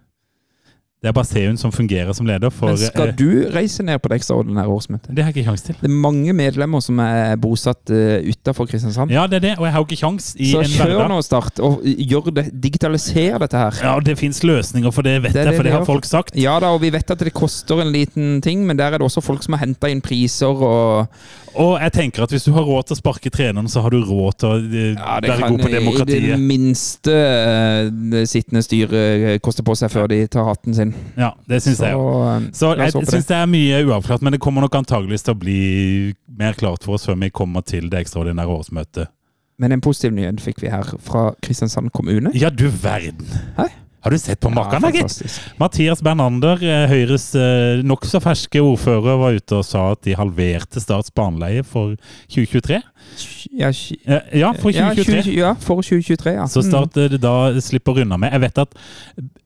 Det 1.05 1.11
er 1.11 1.13
bare 1.13 1.29
Seun 1.29 1.59
som 1.61 1.71
fungerer 1.75 2.09
som 2.17 2.25
leder 2.27 2.49
for 2.51 2.73
Men 2.73 2.79
skal 2.81 3.11
eh, 3.11 3.17
du 3.19 3.51
reise 3.53 3.85
ned 3.85 4.01
på 4.01 4.09
det 4.09 4.17
ekstraordinære 4.23 4.73
årsmøtet? 4.73 5.11
Det 5.13 5.23
har 5.23 5.29
jeg 5.29 5.37
ikke 5.37 5.51
kjangs 5.51 5.65
til. 5.67 5.77
Det 5.83 5.91
er 5.91 5.99
mange 6.07 6.33
medlemmer 6.33 6.81
som 6.81 7.03
er 7.05 7.35
bosatt 7.41 7.93
uh, 7.93 8.25
utafor 8.25 8.65
Kristiansand. 8.71 9.13
Ja, 9.13 9.27
det 9.29 9.43
er 9.43 9.45
det, 9.45 9.53
og 9.61 9.69
jeg 9.69 9.75
har 9.75 9.85
jo 9.85 9.89
ikke 9.91 10.01
kjangs 10.01 10.31
i 10.41 10.49
Så 10.55 10.65
en 10.65 10.73
kjør 10.73 10.95
hverdag. 10.95 11.13
nå, 11.13 11.21
Start, 11.27 11.61
og 11.61 11.85
gjør 11.85 12.33
det, 12.39 12.47
digitaliser 12.65 13.37
dette 13.45 13.61
her. 13.61 13.81
Ja, 13.85 13.93
det 14.01 14.17
fins 14.19 14.41
løsninger 14.41 14.95
for 14.95 15.05
det, 15.05 15.19
vet 15.27 15.37
Det 15.37 15.45
jeg, 15.45 15.53
for 15.53 15.69
det, 15.69 15.73
det 15.75 15.77
har 15.77 15.85
folk 15.85 16.09
sagt. 16.09 16.33
Ja 16.41 16.57
da, 16.65 16.73
og 16.73 16.81
vi 16.81 16.91
vet 16.97 17.13
at 17.13 17.27
det 17.29 17.35
koster 17.37 17.85
en 17.85 17.93
liten 17.93 18.41
ting, 18.41 18.65
men 18.65 18.81
der 18.81 18.97
er 18.97 19.03
det 19.03 19.07
også 19.11 19.21
folk 19.21 19.45
som 19.45 19.59
har 19.59 19.67
henta 19.67 19.93
inn 19.93 20.01
priser 20.01 20.49
og 20.49 21.13
Og 21.63 21.73
jeg 21.81 21.93
tenker 21.95 22.25
at 22.27 22.33
hvis 22.35 22.45
du 22.47 22.51
har 22.57 22.67
råd 22.67 22.89
til 22.89 22.97
å 22.97 22.99
sparke 22.99 23.31
treneren, 23.33 23.69
så 23.73 23.83
har 23.85 23.95
du 23.95 23.99
råd 24.05 24.39
til 24.41 24.49
å 24.49 24.57
eh, 24.61 24.91
Ja, 24.93 25.17
være 25.25 25.51
god 25.55 25.65
på 25.65 25.71
i 26.05 26.21
det 26.27 26.39
minste 26.41 27.15
eh, 27.15 27.89
det 28.13 28.25
sittende 28.31 28.63
styre 28.65 29.37
koste 29.45 29.65
på 29.67 29.77
seg 29.79 29.93
før 29.93 30.11
de 30.13 30.21
tar 30.33 30.47
hatten 30.51 30.77
sin. 30.77 30.93
Ja, 31.17 31.33
det 31.49 31.63
syns 31.65 31.81
jeg 31.85 31.97
eh, 31.97 32.49
Så 32.57 32.75
jeg 32.77 32.95
syns 32.97 33.31
det 33.31 33.39
er 33.39 33.49
mye 33.51 33.81
uavklart, 33.87 34.25
men 34.27 34.37
det 34.37 34.43
kommer 34.45 34.67
nok 34.67 34.77
antageligvis 34.83 35.27
til 35.27 35.37
å 35.37 35.41
bli 35.41 35.61
mer 36.37 36.59
klart 36.59 36.85
for 36.85 36.99
oss 36.99 37.09
før 37.09 37.19
vi 37.25 37.33
kommer 37.33 37.65
til 37.67 37.89
det 37.93 38.05
ekstraordinære 38.05 38.61
årsmøtet. 38.61 39.13
Men 39.57 39.73
en 39.73 39.81
positiv 39.81 40.13
nyhet 40.13 40.43
fikk 40.45 40.61
vi 40.67 40.69
her 40.69 40.85
fra 41.05 41.31
Kristiansand 41.45 41.89
kommune. 41.97 42.35
Ja, 42.37 42.53
du 42.53 42.69
verden! 42.69 43.25
Hæ? 43.57 43.71
Har 44.07 44.15
du 44.15 44.19
sett 44.23 44.39
på 44.41 44.51
maken, 44.55 44.85
da, 44.85 44.91
gitt? 44.95 45.41
Mathias 45.59 45.99
Bernander, 46.03 46.61
eh, 46.63 46.85
Høyres 46.87 47.25
eh, 47.35 47.81
nokså 47.83 48.21
ferske 48.23 48.61
ordfører, 48.63 49.17
var 49.19 49.35
ute 49.35 49.57
og 49.59 49.65
sa 49.67 49.89
at 49.97 50.05
de 50.07 50.15
halverte 50.15 50.79
Starts 50.79 51.11
baneleie 51.11 51.65
for 51.67 51.97
2023. 52.31 52.79
Ja, 53.59 53.73
Eh, 54.07 54.21
Ja, 54.39 54.53
for 54.55 54.71
ja, 54.71 54.93
2023. 54.95 55.23
20, 55.23 55.35
ja, 55.41 55.55
for 55.59 55.83
2023, 55.83 56.37
ja. 56.37 56.47
Så 56.47 56.63
Start 56.63 56.97
eh, 57.03 57.17
da 57.19 57.35
slipper 57.61 57.99
unna 58.03 58.17
med 58.17 58.31
Jeg 58.33 58.41
vet 58.47 58.59
at 58.63 58.79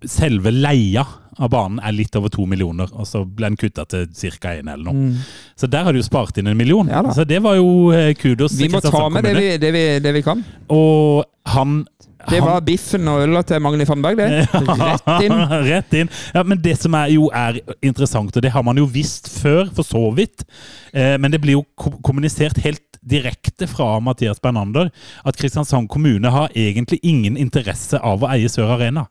selve 0.04 0.52
leia 0.52 1.06
av 1.40 1.48
banen 1.48 1.80
er 1.80 1.94
litt 1.96 2.16
over 2.20 2.28
to 2.28 2.44
millioner, 2.44 2.90
og 2.92 3.06
så 3.08 3.22
ble 3.24 3.48
den 3.48 3.56
kutta 3.56 3.86
til 3.88 4.10
ca. 4.12 4.52
én 4.58 4.68
eller 4.68 4.90
noe. 4.90 5.14
Så 5.56 5.70
der 5.72 5.86
har 5.88 5.96
du 5.96 6.02
spart 6.04 6.36
inn 6.36 6.50
en 6.52 6.58
million. 6.58 6.84
Mm. 6.84 6.92
Ja 6.92 7.14
så 7.16 7.24
det 7.24 7.40
var 7.40 7.56
jo 7.56 7.88
kudos. 8.20 8.58
Vi 8.60 8.68
må 8.68 8.82
ta 8.84 9.08
med 9.08 9.24
det 9.24 9.34
vi, 9.38 9.56
det 9.56 9.72
vi, 9.72 9.84
det 10.04 10.12
vi 10.18 10.22
kan. 10.26 10.44
Og 10.68 11.24
han 11.48 11.86
Det 12.28 12.40
var 12.44 12.60
biffen 12.66 13.08
og 13.08 13.22
øla 13.24 13.40
til 13.48 13.62
Magni 13.64 13.86
Fannberg, 13.88 14.18
det. 14.20 14.28
Rett 14.82 15.24
inn. 15.24 15.36
Rett 15.66 15.94
inn. 16.02 16.10
Ja, 16.36 16.42
men 16.44 16.60
det 16.60 16.76
som 16.82 16.94
er, 16.98 17.08
jo 17.14 17.30
er 17.32 17.60
interessant, 17.80 18.36
og 18.36 18.42
det 18.44 18.52
har 18.52 18.62
man 18.66 18.76
jo 18.78 18.84
visst 18.90 19.30
før, 19.40 19.70
for 19.74 19.86
så 19.86 20.02
vidt, 20.16 20.44
eh, 20.92 21.16
men 21.20 21.32
det 21.32 21.40
blir 21.40 21.56
jo 21.60 21.64
ko- 21.80 21.96
kommunisert 22.04 22.60
helt 22.64 22.82
direkte 23.00 23.64
fra 23.70 23.94
Mathias 24.04 24.40
Bernander 24.44 24.90
at 25.24 25.38
Kristiansand 25.40 25.88
kommune 25.88 26.28
har 26.34 26.52
egentlig 26.52 26.98
ingen 27.02 27.38
interesse 27.40 27.96
av 28.04 28.20
å 28.20 28.28
eie 28.34 28.50
Sør 28.52 28.74
Arena. 28.76 29.06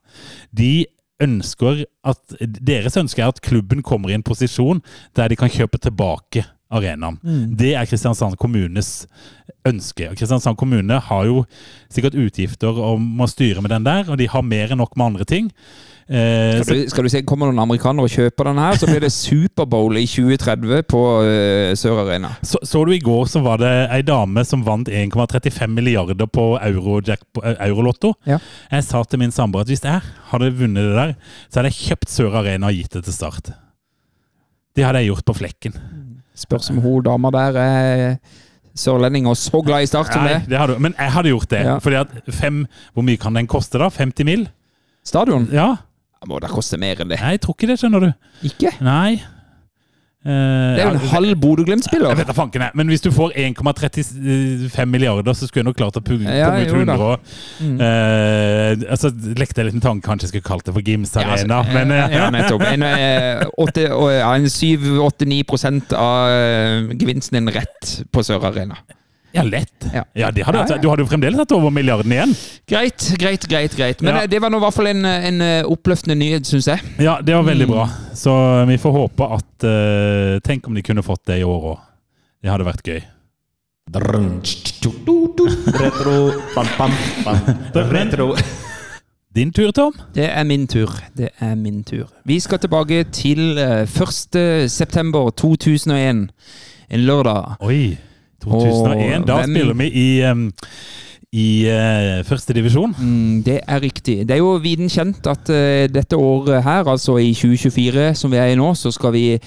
De 0.54 0.86
ønsker 1.20 1.82
at, 2.08 2.22
Deres 2.40 2.96
ønske 3.02 3.20
er 3.26 3.34
at 3.34 3.42
klubben 3.44 3.82
kommer 3.84 4.12
i 4.12 4.16
en 4.16 4.24
posisjon 4.24 4.80
der 5.18 5.28
de 5.34 5.36
kan 5.42 5.50
kjøpe 5.52 5.82
tilbake 5.82 6.46
arenaen. 6.70 7.18
Det 7.58 7.74
er 7.76 7.88
Kristiansand 7.90 8.38
kommunes 8.38 9.08
ønske. 9.68 10.10
Og 10.12 10.18
Kristiansand 10.20 10.58
kommune 10.60 11.00
har 11.10 11.26
jo 11.28 11.44
sikkert 11.92 12.18
utgifter 12.20 12.78
og 12.78 13.02
må 13.02 13.28
styre 13.30 13.64
med 13.66 13.74
den 13.74 13.88
der, 13.88 14.10
og 14.10 14.20
de 14.22 14.30
har 14.30 14.46
mer 14.46 14.72
enn 14.74 14.82
nok 14.84 14.94
med 14.98 15.12
andre 15.12 15.26
ting. 15.30 15.50
Eh, 16.10 16.64
Skal 16.64 16.74
du, 16.80 16.88
skal 16.90 17.06
du 17.06 17.10
se, 17.14 17.20
Kommer 17.22 17.52
noen 17.52 17.62
amerikanere 17.62 18.08
og 18.08 18.14
kjøper 18.14 18.48
den 18.50 18.58
her, 18.58 18.78
så 18.82 18.88
blir 18.90 19.04
det 19.04 19.12
Superbowl 19.14 20.00
i 20.02 20.08
2030 20.10 20.88
på 20.90 21.02
uh, 21.22 21.76
Sør 21.78 22.00
Arena. 22.02 22.32
så, 22.42 22.58
så 22.66 22.82
du 22.82 22.96
i 22.96 23.02
går 23.04 23.28
så 23.30 23.44
var 23.46 23.62
det 23.62 23.70
ei 23.94 24.02
dame 24.02 24.42
som 24.42 24.64
vant 24.66 24.90
1,35 24.90 25.70
milliarder 25.70 26.26
på 26.26 26.48
Eurojack, 26.58 27.22
på, 27.30 27.44
eh, 27.46 27.62
Eurolotto. 27.68 28.16
Ja. 28.26 28.40
Jeg 28.74 28.88
sa 28.90 29.04
til 29.06 29.22
min 29.22 29.36
samboer 29.36 29.68
at 29.68 29.70
hvis 29.70 29.86
jeg 29.86 30.02
hadde 30.32 30.50
vunnet 30.58 30.90
det 30.90 30.98
der, 30.98 31.14
så 31.46 31.62
hadde 31.62 31.74
jeg 31.76 31.82
kjøpt 31.92 32.14
Sør 32.16 32.42
Arena 32.42 32.74
og 32.74 32.82
gitt 32.82 32.98
det 32.98 33.06
til 33.06 33.14
Start. 33.20 33.54
Det 34.74 34.86
hadde 34.88 35.04
jeg 35.04 35.12
gjort 35.12 35.28
på 35.30 35.38
flekken. 35.44 35.78
Spørs 36.40 36.70
om 36.72 36.80
hun 36.84 37.04
dama 37.04 37.32
der 37.36 37.58
er 37.60 38.16
sørlending 38.80 39.28
og 39.28 39.36
så 39.38 39.60
glad 39.66 39.84
i 39.84 39.90
Start 39.90 40.14
som 40.14 40.24
Nei, 40.24 40.38
det. 40.38 40.50
det 40.54 40.60
hadde, 40.62 40.78
men 40.80 40.94
jeg 40.96 41.12
hadde 41.18 41.34
gjort 41.34 41.50
det. 41.52 41.64
Ja. 41.68 41.78
Fordi 41.84 42.00
at 42.00 42.14
fem 42.32 42.62
Hvor 42.96 43.04
mye 43.04 43.20
kan 43.20 43.36
den 43.36 43.48
koste, 43.52 43.80
da? 43.82 43.90
50 43.92 44.26
mil? 44.28 44.48
Stadion? 45.06 45.50
Ja. 45.52 45.74
Det 46.20 46.28
må 46.30 46.40
da 46.44 46.48
koste 46.52 46.78
mer 46.80 47.00
enn 47.00 47.12
det. 47.12 47.20
Jeg 47.20 47.42
tror 47.44 47.56
ikke 47.58 47.70
det, 47.72 47.80
skjønner 47.82 48.04
du. 48.08 48.10
Ikke? 48.48 48.72
Nei. 48.84 49.20
Eh, 50.20 50.32
Det 50.76 50.82
er 50.84 50.90
jo 50.90 50.90
en 50.98 51.00
ja, 51.00 51.10
halv 51.14 51.36
Bodø-Glimt-spiller. 51.40 52.10
Jeg 52.12 52.18
vet 52.20 52.28
da 52.28 52.34
fanken 52.36 52.62
jeg. 52.66 52.72
Men 52.76 52.90
hvis 52.92 53.00
du 53.06 53.08
får 53.16 53.32
1,35 53.40 54.86
milliarder, 54.92 55.32
så 55.34 55.48
skulle 55.48 55.64
jeg 55.64 55.70
nok 55.70 55.78
klart 55.80 55.96
å 55.96 56.04
pu- 56.04 56.20
Ja, 56.28 56.50
ut 56.60 56.68
jo 56.68 56.84
da. 56.84 56.98
100 56.98 57.00
og 57.00 57.20
eh, 57.80 58.92
Altså, 58.92 59.14
lekte 59.40 59.62
jeg 59.64 59.70
litt 59.70 59.78
med 59.80 59.86
tanke, 59.86 60.04
kanskje 60.04 60.28
jeg 60.28 60.34
skulle 60.34 60.50
kalt 60.50 60.66
det 60.68 60.76
for 60.76 60.84
Gims 60.84 61.16
Ja, 61.16 61.24
altså, 61.24 61.48
Arena, 61.48 61.62
men 61.72 61.92
uh, 61.96 62.12
ja, 62.12 62.30
nettopp. 62.36 62.68
En, 62.68 62.84
uh, 62.84 63.48
en 64.36 64.46
7-8-9 64.52 65.96
av 65.96 66.30
eh, 66.36 66.96
gevinsten 67.00 67.40
din 67.40 67.54
rett 67.56 67.96
på 68.12 68.24
Sør 68.28 68.44
Arena. 68.52 68.76
Ja, 69.34 69.44
lett. 69.44 69.86
Ja. 69.94 70.04
Ja, 70.16 70.32
det 70.32 70.44
hadde, 70.48 70.58
Ja, 70.64 70.66
ja. 70.76 70.78
Du 70.82 70.88
hadde 70.90 71.04
jo 71.04 71.10
fremdeles 71.12 71.38
hatt 71.38 71.52
over 71.52 71.70
milliarden 71.70 72.12
igjen. 72.12 72.34
Greit, 72.68 73.06
greit, 73.20 73.48
greit. 73.48 73.76
greit. 73.78 74.02
Men 74.02 74.16
Ja. 74.16 74.22
eh, 74.24 74.28
det 74.28 74.40
var 74.42 74.50
nå 74.50 74.58
i 74.58 74.64
hvert 74.66 74.74
fall 74.74 74.88
en, 74.88 75.06
en 75.06 75.42
eh, 75.42 75.64
oppløftende 75.70 76.16
nyhet, 76.18 76.46
syns 76.50 76.68
jeg. 76.68 76.80
Ja, 77.00 77.20
det 77.22 77.36
var 77.36 77.44
veldig 77.44 77.68
Mm. 77.68 77.74
bra. 77.76 77.86
Så 78.14 78.34
vi 78.68 78.78
får 78.78 78.92
håpe 78.92 79.24
at 79.38 79.64
uh, 79.64 80.40
Tenk 80.44 80.68
om 80.68 80.74
de 80.76 80.82
kunne 80.82 81.04
fått 81.04 81.26
det 81.26 81.40
i 81.40 81.44
år 81.44 81.62
òg. 81.76 81.80
Det 82.42 82.50
hadde 82.52 82.66
vært 82.66 82.84
gøy. 82.88 83.02
Retro, 85.80 86.32
bam, 86.56 86.68
bam, 86.78 86.92
bam. 87.26 87.38
Retro. 87.92 88.36
Din 89.34 89.52
tur, 89.54 89.72
Tom. 89.72 89.94
Det 90.14 90.26
er 90.30 90.44
min 90.44 90.68
tur. 90.68 90.90
Det 91.18 91.30
er 91.40 91.56
min 91.56 91.84
tur. 91.84 92.08
Vi 92.26 92.40
skal 92.40 92.60
tilbake 92.60 93.04
til 93.14 93.58
eh, 93.58 93.86
1. 93.86 94.70
september 94.70 95.30
2001. 95.32 96.30
En 96.90 97.00
lørdag. 97.06 97.56
Oi. 97.62 97.98
2001. 98.44 99.22
Og 99.22 99.28
Da 99.28 99.40
hvem- 99.42 99.56
spiller 99.56 99.74
vi 99.74 99.90
i, 99.90 100.08
um, 100.32 100.52
i 101.32 101.48
uh, 101.70 102.26
førstedivisjon. 102.26 102.96
Mm, 103.00 103.44
det 103.46 103.60
er 103.68 103.82
riktig. 103.82 104.28
Det 104.28 104.32
er 104.38 104.42
jo 104.44 104.56
viden 104.64 104.90
kjent 104.90 105.28
at 105.28 105.50
uh, 105.50 105.88
dette 105.94 106.18
året 106.18 106.64
her, 106.64 106.88
altså 106.88 107.18
i 107.18 107.34
2024 107.34 108.16
som 108.16 108.32
vi 108.32 108.38
er 108.38 108.54
i 108.54 108.56
nå, 108.56 108.74
så 108.76 108.92
skal 108.92 109.14
vi 109.14 109.40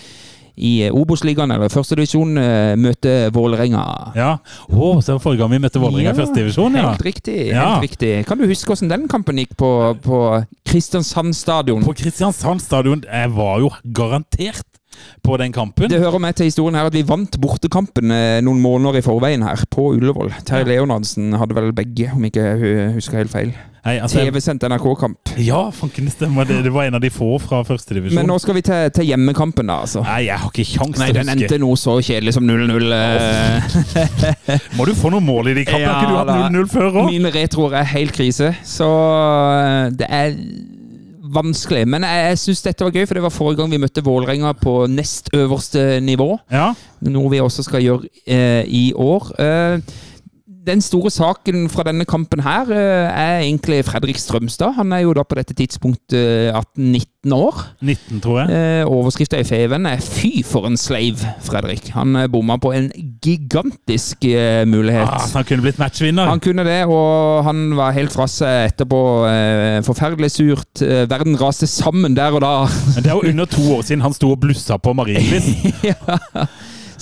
i 0.57 0.73
eh, 0.85 0.93
Obos-ligaen, 0.93 1.51
eller 1.55 1.71
førstedivisjon, 1.73 2.37
uh, 2.37 2.75
møte 2.77 3.31
Vålerenga. 3.33 3.85
Ja. 4.19 4.35
oh, 4.69 5.01
så 5.01 5.17
forrige 5.23 5.41
gang 5.41 5.55
vi 5.55 5.61
møtte 5.65 5.81
Vålerenga 5.81 6.13
i 6.13 6.21
ja, 6.21 6.27
divisjon, 6.37 6.77
ja. 6.77 6.91
Helt 6.91 7.07
riktig. 7.07 7.39
Ja. 7.49 7.69
helt 7.75 7.89
riktig. 7.89 8.13
Kan 8.29 8.39
du 8.41 8.47
huske 8.51 8.69
hvordan 8.69 8.93
den 8.93 9.09
kampen 9.09 9.41
gikk 9.41 9.57
på, 9.57 9.71
på 10.05 10.21
Kristiansand 10.69 11.35
stadion? 11.37 11.85
På 11.87 11.97
Kristiansand 11.97 12.61
stadion. 12.61 13.05
Jeg 13.09 13.33
var 13.37 13.65
jo 13.65 13.73
garantert 13.97 14.67
på 15.25 15.37
den 15.41 15.53
kampen. 15.55 15.89
Det 15.91 16.01
hører 16.03 16.19
med 16.23 16.35
til 16.39 16.49
historien 16.51 16.79
her 16.79 16.89
at 16.91 16.95
vi 16.97 17.03
vant 17.09 17.37
bortekampen 17.43 18.11
eh, 18.15 18.39
noen 18.45 18.61
måneder 18.63 19.01
i 19.01 19.05
forveien 19.07 19.43
her, 19.47 19.65
på 19.73 19.91
Ullevål. 19.97 20.33
Terje 20.49 20.69
Leonardsen 20.73 21.33
hadde 21.41 21.57
vel 21.59 21.73
begge, 21.77 22.11
om 22.15 22.25
ikke 22.29 22.49
jeg 22.53 22.97
husker 22.97 23.23
helt 23.23 23.33
feil. 23.33 23.53
Altså, 23.83 24.21
TV-sendt 24.23 24.63
NRK-kamp. 24.71 25.33
ja, 25.43 25.65
fanken 25.75 26.07
det 26.07 26.13
stemmer. 26.15 26.47
Det, 26.47 26.61
det 26.63 26.71
var 26.71 26.87
en 26.87 26.95
av 26.95 27.03
de 27.03 27.09
få 27.11 27.33
fra 27.43 27.65
førstedivisjon. 27.67 28.15
Men 28.15 28.29
nå 28.31 28.37
skal 28.39 28.55
vi 28.55 28.63
til, 28.63 28.93
til 28.95 29.09
hjemmekampen, 29.09 29.67
da, 29.67 29.81
altså. 29.83 30.05
Nei, 30.07 30.21
jeg 30.29 30.39
har 30.39 30.53
ikke 30.53 30.67
kjangs 30.69 31.01
til 31.01 31.03
å 31.03 31.09
huske. 31.09 31.17
den 31.19 31.33
endte 31.35 31.59
noe 31.59 31.81
så 31.81 31.97
kjedelig 31.99 32.37
som 32.37 32.47
0-0. 32.47 32.95
eh. 32.95 34.63
Må 34.79 34.87
du 34.87 34.95
få 34.95 35.11
noe 35.11 35.25
mål 35.27 35.51
i 35.51 35.57
de 35.59 35.65
kampene? 35.67 35.83
Ja, 35.83 35.97
har 35.97 36.07
ikke 36.07 36.13
du 36.13 36.21
hatt 36.21 36.55
0-0 36.55 36.71
før 36.77 37.01
òg? 37.03 37.11
Mine 37.11 37.35
retroer 37.35 37.75
er 37.83 37.91
helt 37.97 38.15
krise, 38.15 38.53
så 38.63 38.89
eh, 39.59 39.91
det 39.99 40.07
er 40.15 40.39
vanskelig. 41.35 41.83
Men 41.89 42.07
jeg, 42.07 42.29
jeg 42.31 42.41
syns 42.43 42.65
dette 42.67 42.87
var 42.87 42.95
gøy, 42.95 43.07
for 43.09 43.19
det 43.19 43.25
var 43.25 43.35
forrige 43.35 43.61
gang 43.63 43.73
vi 43.73 43.81
møtte 43.83 44.05
Vålerenga 44.07 44.55
på 44.61 44.77
nest 44.91 45.33
øverste 45.37 46.01
nivå. 46.05 46.37
Ja. 46.53 46.73
Noe 47.09 47.33
vi 47.33 47.43
også 47.43 47.65
skal 47.67 47.85
gjøre 47.85 48.11
eh, 48.27 48.63
i 48.69 48.85
år. 48.95 49.33
Eh, 49.43 50.01
den 50.67 50.81
store 50.85 51.11
saken 51.11 51.65
fra 51.73 51.83
denne 51.89 52.05
kampen 52.09 52.43
her 52.45 52.69
eh, 52.71 53.09
er 53.11 53.41
egentlig 53.43 53.81
Fredrik 53.89 54.19
Strømstad. 54.21 54.75
Han 54.77 54.93
er 54.95 55.03
jo 55.05 55.13
da 55.17 55.25
på 55.27 55.35
dette 55.39 55.55
tidspunktet 55.59 56.53
18-19 56.55 57.35
år. 57.35 57.59
19, 57.83 58.21
tror 58.23 58.41
jeg. 58.43 58.55
Eh, 58.83 58.87
Overskrifta 58.91 59.41
i 59.43 59.47
Feven 59.49 59.87
er 59.91 59.97
'Fy 60.03 60.43
for 60.47 60.67
en 60.67 60.77
sleiv', 60.79 61.25
Fredrik. 61.43 61.89
Han 61.97 62.17
eh, 62.17 62.29
bomma 62.31 62.57
på 62.63 62.73
en 62.77 62.91
gigantisk 63.25 64.25
eh, 64.25 64.65
mulighet. 64.67 65.09
Ah, 65.09 65.27
han 65.35 65.45
kunne 65.49 65.63
blitt 65.67 65.79
matchvinner. 65.83 66.27
Han 66.31 66.41
kunne 66.41 66.65
det, 66.67 66.85
og 66.87 67.45
han 67.45 67.77
var 67.77 67.93
helt 67.97 68.13
fra 68.15 68.27
seg 68.31 68.71
etterpå. 68.73 69.03
Eh, 69.31 69.79
forferdelig 69.87 70.31
surt. 70.37 70.83
Eh, 70.83 71.05
verden 71.11 71.39
raste 71.41 71.67
sammen 71.67 72.15
der 72.17 72.33
og 72.39 72.43
da. 72.45 72.55
Men 72.95 73.03
Det 73.05 73.11
er 73.11 73.19
jo 73.19 73.29
under 73.33 73.45
to 73.51 73.63
år 73.77 73.83
siden 73.83 74.03
han 74.07 74.15
sto 74.15 74.31
og 74.35 74.41
blussa 74.41 74.77
på 74.79 74.93
Marienlyst. 74.99 75.85
ja. 75.91 76.47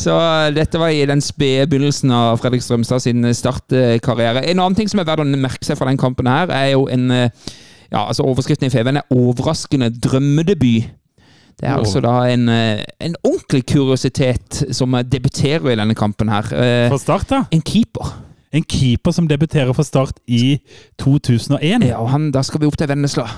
Så 0.00 0.14
eh, 0.16 0.50
dette 0.56 0.80
var 0.80 0.92
i 0.94 1.02
den 1.08 1.20
spede 1.24 1.66
begynnelsen 1.68 2.12
av 2.16 2.38
Fredrik 2.40 2.64
Strømstad 2.64 3.04
sin 3.04 3.26
startkarriere. 3.36 4.46
En 4.48 4.62
annen 4.62 4.78
ting 4.78 4.88
som 4.88 5.02
er 5.02 5.08
verdt 5.08 5.26
å 5.26 5.28
merke 5.28 5.66
seg 5.66 5.78
fra 5.80 5.90
den 5.90 6.00
kampen 6.00 6.30
her, 6.30 6.52
er 6.54 6.72
jo 6.72 6.86
en 6.92 7.10
eh, 7.12 7.50
ja, 7.90 8.06
altså 8.06 8.22
Overskriften 8.22 8.68
i 8.68 8.70
Feven 8.72 8.96
er 9.00 9.02
'overraskende 9.10 9.90
drømmedebut'. 9.90 10.96
Det 11.60 11.68
er 11.68 11.76
altså 11.76 12.00
da 12.00 12.24
en, 12.32 12.48
eh, 12.48 12.84
en 13.00 13.16
ordentlig 13.24 13.66
kuriositet 13.66 14.64
som 14.72 14.94
eh, 14.94 15.02
debuterer 15.02 15.72
i 15.72 15.76
denne 15.76 15.94
kampen 15.94 16.28
her. 16.28 16.46
Eh, 16.54 16.88
For 16.88 16.96
Start, 16.96 17.30
da. 17.30 17.42
En 17.52 17.60
keeper. 17.60 18.14
En 18.52 18.64
keeper 18.64 19.10
som 19.12 19.28
debuterer 19.28 19.72
for 19.72 19.82
Start 19.82 20.16
i 20.26 20.58
2001. 20.98 21.84
Ja, 21.86 22.00
og 22.00 22.08
han, 22.10 22.30
Da 22.32 22.42
skal 22.42 22.60
vi 22.60 22.66
opp 22.66 22.78
til 22.78 22.88
Vennesla. 22.88 23.28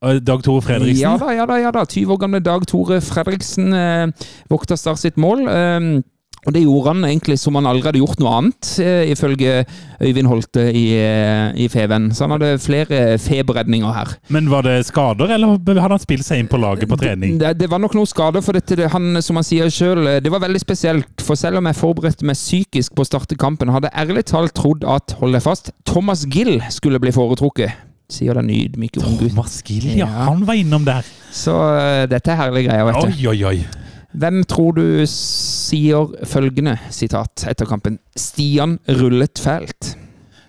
Og 0.00 0.22
Dag 0.24 0.44
Tore 0.44 0.62
Fredriksen. 0.64 1.02
Ja 1.04 1.16
da, 1.20 1.32
ja 1.36 1.44
da. 1.48 1.58
ja 1.60 1.72
da. 1.74 1.84
20 1.84 2.14
år 2.14 2.22
gamle 2.22 2.40
Dag 2.44 2.64
Tore 2.68 3.02
Fredriksen 3.04 3.74
eh, 3.76 4.30
vokta 4.48 4.78
Start 4.80 5.02
sitt 5.02 5.20
mål. 5.20 5.44
Eh, 5.48 6.00
og 6.46 6.54
det 6.56 6.62
gjorde 6.62 6.94
han 6.94 7.04
egentlig 7.04 7.36
som 7.36 7.56
han 7.58 7.66
aldri 7.68 7.90
hadde 7.90 8.00
gjort 8.00 8.20
noe 8.22 8.30
annet, 8.38 8.68
eh, 8.80 9.10
ifølge 9.12 9.66
Øyvind 10.00 10.28
Holte 10.30 10.62
i, 10.72 10.86
eh, 10.96 11.52
i 11.60 11.68
Feven. 11.68 12.08
Så 12.16 12.24
han 12.24 12.32
hadde 12.32 12.58
flere 12.58 13.18
feberredninger 13.20 13.92
her. 13.92 14.14
Men 14.28 14.48
var 14.48 14.64
det 14.64 14.86
skader, 14.86 15.34
eller 15.34 15.58
hadde 15.58 15.80
han 15.98 16.00
spilt 16.00 16.24
seg 16.24 16.40
inn 16.40 16.48
på 16.48 16.56
laget 16.56 16.88
på 16.88 16.96
trening? 16.96 17.36
Det, 17.40 17.58
det 17.60 17.68
var 17.70 17.82
nok 17.84 17.94
noe 17.98 18.08
skader, 18.08 18.40
for 18.40 18.56
dette, 18.56 18.78
det, 18.80 18.88
han, 18.94 19.20
som 19.20 19.36
han 19.36 19.44
sier 19.44 19.68
eh, 19.68 20.20
det 20.24 20.32
var 20.32 20.40
veldig 20.40 20.64
spesielt. 20.64 21.12
For 21.20 21.36
selv 21.36 21.60
om 21.60 21.68
jeg 21.68 21.76
forberedte 21.76 22.24
meg 22.24 22.40
psykisk 22.40 22.96
på 22.96 23.04
å 23.04 23.10
starte 23.10 23.36
kampen, 23.36 23.68
hadde 23.68 23.92
jeg 23.92 24.08
ærlig 24.08 24.24
talt 24.32 24.56
trodd 24.56 24.88
at, 24.88 25.18
hold 25.20 25.36
deg 25.36 25.44
fast, 25.44 25.74
Thomas 25.84 26.24
Gill 26.24 26.56
skulle 26.72 27.02
bli 27.02 27.12
foretrukket. 27.12 27.89
Sier 28.10 28.34
den 28.40 28.50
ydmyke 28.50 29.02
unggutten. 29.02 29.34
Thomas 29.36 29.60
Gill, 29.66 29.86
ja. 29.94 30.08
Ja. 30.08 30.24
Han 30.26 30.42
var 30.48 30.58
innom 30.58 30.86
der. 30.86 31.06
Så 31.30 31.54
uh, 31.54 32.06
dette 32.10 32.32
er 32.32 32.40
herlige 32.40 32.70
greier, 32.70 32.88
vet 32.88 32.98
du. 32.98 33.10
Oi, 33.10 33.28
oi, 33.30 33.38
oi. 33.52 33.80
Hvem 34.20 34.42
tror 34.50 34.74
du 34.74 34.84
sier 35.06 36.10
følgende 36.26 36.74
sitat 36.90 37.44
etter 37.50 37.68
kampen? 37.70 38.00
Stian 38.18 38.80
rullet 38.98 39.38
fælt. 39.38 39.94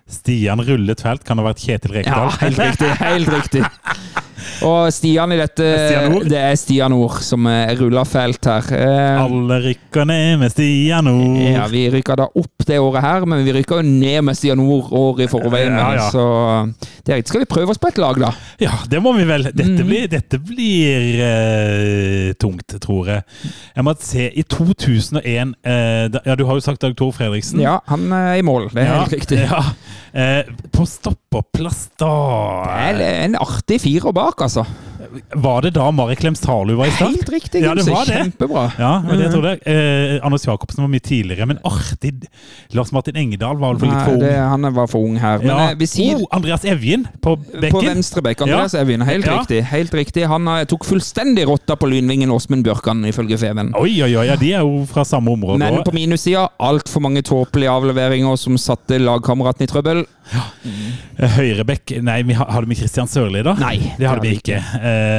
Stian 0.09 0.64
rullet 0.66 1.03
fælt. 1.05 1.24
Kan 1.28 1.38
det 1.38 1.45
ha 1.45 1.51
vært 1.51 1.62
Kjetil 1.62 1.93
Rekdal? 1.99 2.32
Ja, 2.34 2.39
helt 2.41 2.64
riktig. 2.66 2.91
Helt 3.03 3.34
riktig. 3.36 3.64
Og 4.67 4.91
Stian 4.93 5.31
i 5.33 5.37
dette 5.39 5.65
Stian 5.87 6.15
Det 6.29 6.37
er 6.39 6.55
Stian 6.59 6.93
Ord 6.95 7.19
som 7.25 7.47
eh, 7.49 7.73
ruller 7.79 8.07
felt 8.09 8.45
her. 8.49 8.67
Eh, 8.77 9.21
Alle 9.23 9.59
rykker 9.65 10.07
ned 10.09 10.41
med 10.43 10.53
Stian 10.53 11.07
Nord. 11.09 11.39
Ja, 11.45 11.67
Vi 11.71 11.85
rykker 11.93 12.21
da 12.23 12.27
opp 12.29 12.65
det 12.67 12.77
året 12.81 13.01
her, 13.03 13.25
men 13.27 13.43
vi 13.45 13.55
rykka 13.55 13.79
jo 13.81 13.87
ned 13.87 14.21
med 14.27 14.37
Stian 14.37 14.59
Nord 14.61 14.91
året 14.95 15.25
i 15.25 15.29
forveien. 15.31 15.75
Ja, 15.77 15.89
ja. 15.97 16.09
Så 16.13 16.25
det 17.05 17.13
er 17.15 17.19
riktig. 17.21 17.31
Skal 17.33 17.43
vi 17.45 17.49
prøve 17.49 17.73
oss 17.73 17.81
på 17.81 17.89
et 17.91 17.99
lag, 18.01 18.19
da? 18.21 18.31
Ja, 18.61 18.75
det 18.91 19.01
må 19.03 19.13
vi 19.17 19.25
vel. 19.29 19.47
Mm. 19.49 19.57
Dette 19.61 19.85
blir, 19.87 20.07
dette 20.11 20.39
blir 20.45 21.21
eh, 21.25 22.31
tungt, 22.41 22.77
tror 22.83 23.09
jeg. 23.11 23.25
Jeg 23.75 23.87
må 23.87 23.95
se, 24.01 24.27
i 24.37 24.43
2001 24.45 25.55
eh, 25.65 26.05
da, 26.13 26.21
Ja, 26.27 26.35
du 26.37 26.45
har 26.47 26.59
jo 26.59 26.63
sagt 26.63 26.81
Dag 26.85 26.95
Tor 26.99 27.11
Fredriksen. 27.15 27.61
Ja, 27.63 27.79
han 27.89 28.07
er 28.15 28.37
i 28.39 28.45
mål. 28.45 28.69
Det 28.73 28.85
er 28.85 28.93
helt 29.01 29.17
riktig. 29.17 29.41
Ja. 29.51 29.63
Eh, 30.13 30.47
på 30.75 30.83
stopperplass, 30.87 31.85
da 31.99 32.11
Det 32.91 33.05
er 33.07 33.23
en 33.25 33.35
artig 33.39 33.77
firer 33.83 34.11
bak, 34.15 34.30
altså. 34.38 34.65
Var 35.34 35.62
det 35.62 35.72
da 35.76 35.88
Mari 35.91 36.16
Klemsdalud 36.16 36.76
var 36.78 36.86
i 36.88 36.91
start? 36.95 37.16
Helt 37.16 37.30
riktig, 37.30 37.62
Ja, 37.64 37.74
det 37.76 37.84
var 37.88 38.06
det. 38.06 38.14
Kjempebra. 38.20 38.64
Ja, 38.80 38.91
men 39.06 39.20
det 39.20 39.32
tror 39.34 39.45
jeg. 39.49 39.60
Eh, 39.66 40.20
Anders 40.26 40.45
Jacobsen 40.47 40.84
var 40.84 40.89
mye 40.91 40.99
tidligere, 41.04 41.45
men 41.49 41.60
artig. 41.68 42.14
Lars 42.76 42.91
Martin 42.91 43.16
Engedal 43.18 43.58
var 43.58 43.74
vel 43.74 43.80
for 43.80 43.88
litt 43.91 44.06
for 44.06 44.14
ung. 44.14 44.20
det, 44.26 44.36
han 44.38 44.68
var 44.76 44.88
for 44.91 44.99
ung 45.08 45.18
her. 45.22 45.39
Men 45.39 45.47
Ja. 45.47 45.70
eh, 45.72 45.76
vi 45.80 45.86
sier 45.88 46.16
oh, 46.22 46.28
Andreas 46.32 46.64
Evjen 46.66 47.08
på 47.22 47.36
bekken. 47.38 47.72
På 47.72 47.82
venstre 47.86 48.22
bekk. 48.22 48.41
Andreas 48.47 48.74
Ja. 48.74 48.82
Evjen. 48.82 49.02
Helt 49.02 49.26
Ja. 49.26 49.39
riktig. 49.39 49.64
helt 49.72 49.93
riktig. 49.93 50.28
Han 50.28 50.47
eh, 50.47 50.64
tok 50.66 50.86
fullstendig 50.86 51.47
rotta 51.47 51.76
på 51.76 51.89
lynvingen 51.89 52.30
Åsmund 52.32 52.64
Bjørkan, 52.64 53.04
ifølge 53.06 53.38
Feven. 53.38 53.74
Oi, 53.76 54.02
oi, 54.04 54.16
oi, 54.16 54.26
ja, 54.28 54.36
de 54.36 54.54
er 54.54 54.60
jo 54.62 54.86
fra 54.91 55.04
samme 55.04 55.32
område. 55.32 55.60
Men 55.60 55.84
på 55.84 55.91
minussida 55.93 56.47
altfor 56.60 57.02
mange 57.02 57.22
tåpelige 57.24 57.70
avleveringer 57.72 58.38
som 58.38 58.58
satte 58.58 58.99
lagkameraten 58.99 59.64
i 59.64 59.68
trøbbel. 59.68 60.06
Eh, 61.20 61.28
Høyrebekk 61.36 61.97
Nei, 62.06 62.22
vi 62.24 62.34
hadde 62.38 62.68
vi 62.70 62.76
Christian 62.80 63.08
Sørli, 63.10 63.41
da? 63.43 63.54
Nei, 63.60 63.76
det 63.99 64.08
hadde 64.08 64.22
vi 64.24 64.38
ikke. 64.38 64.60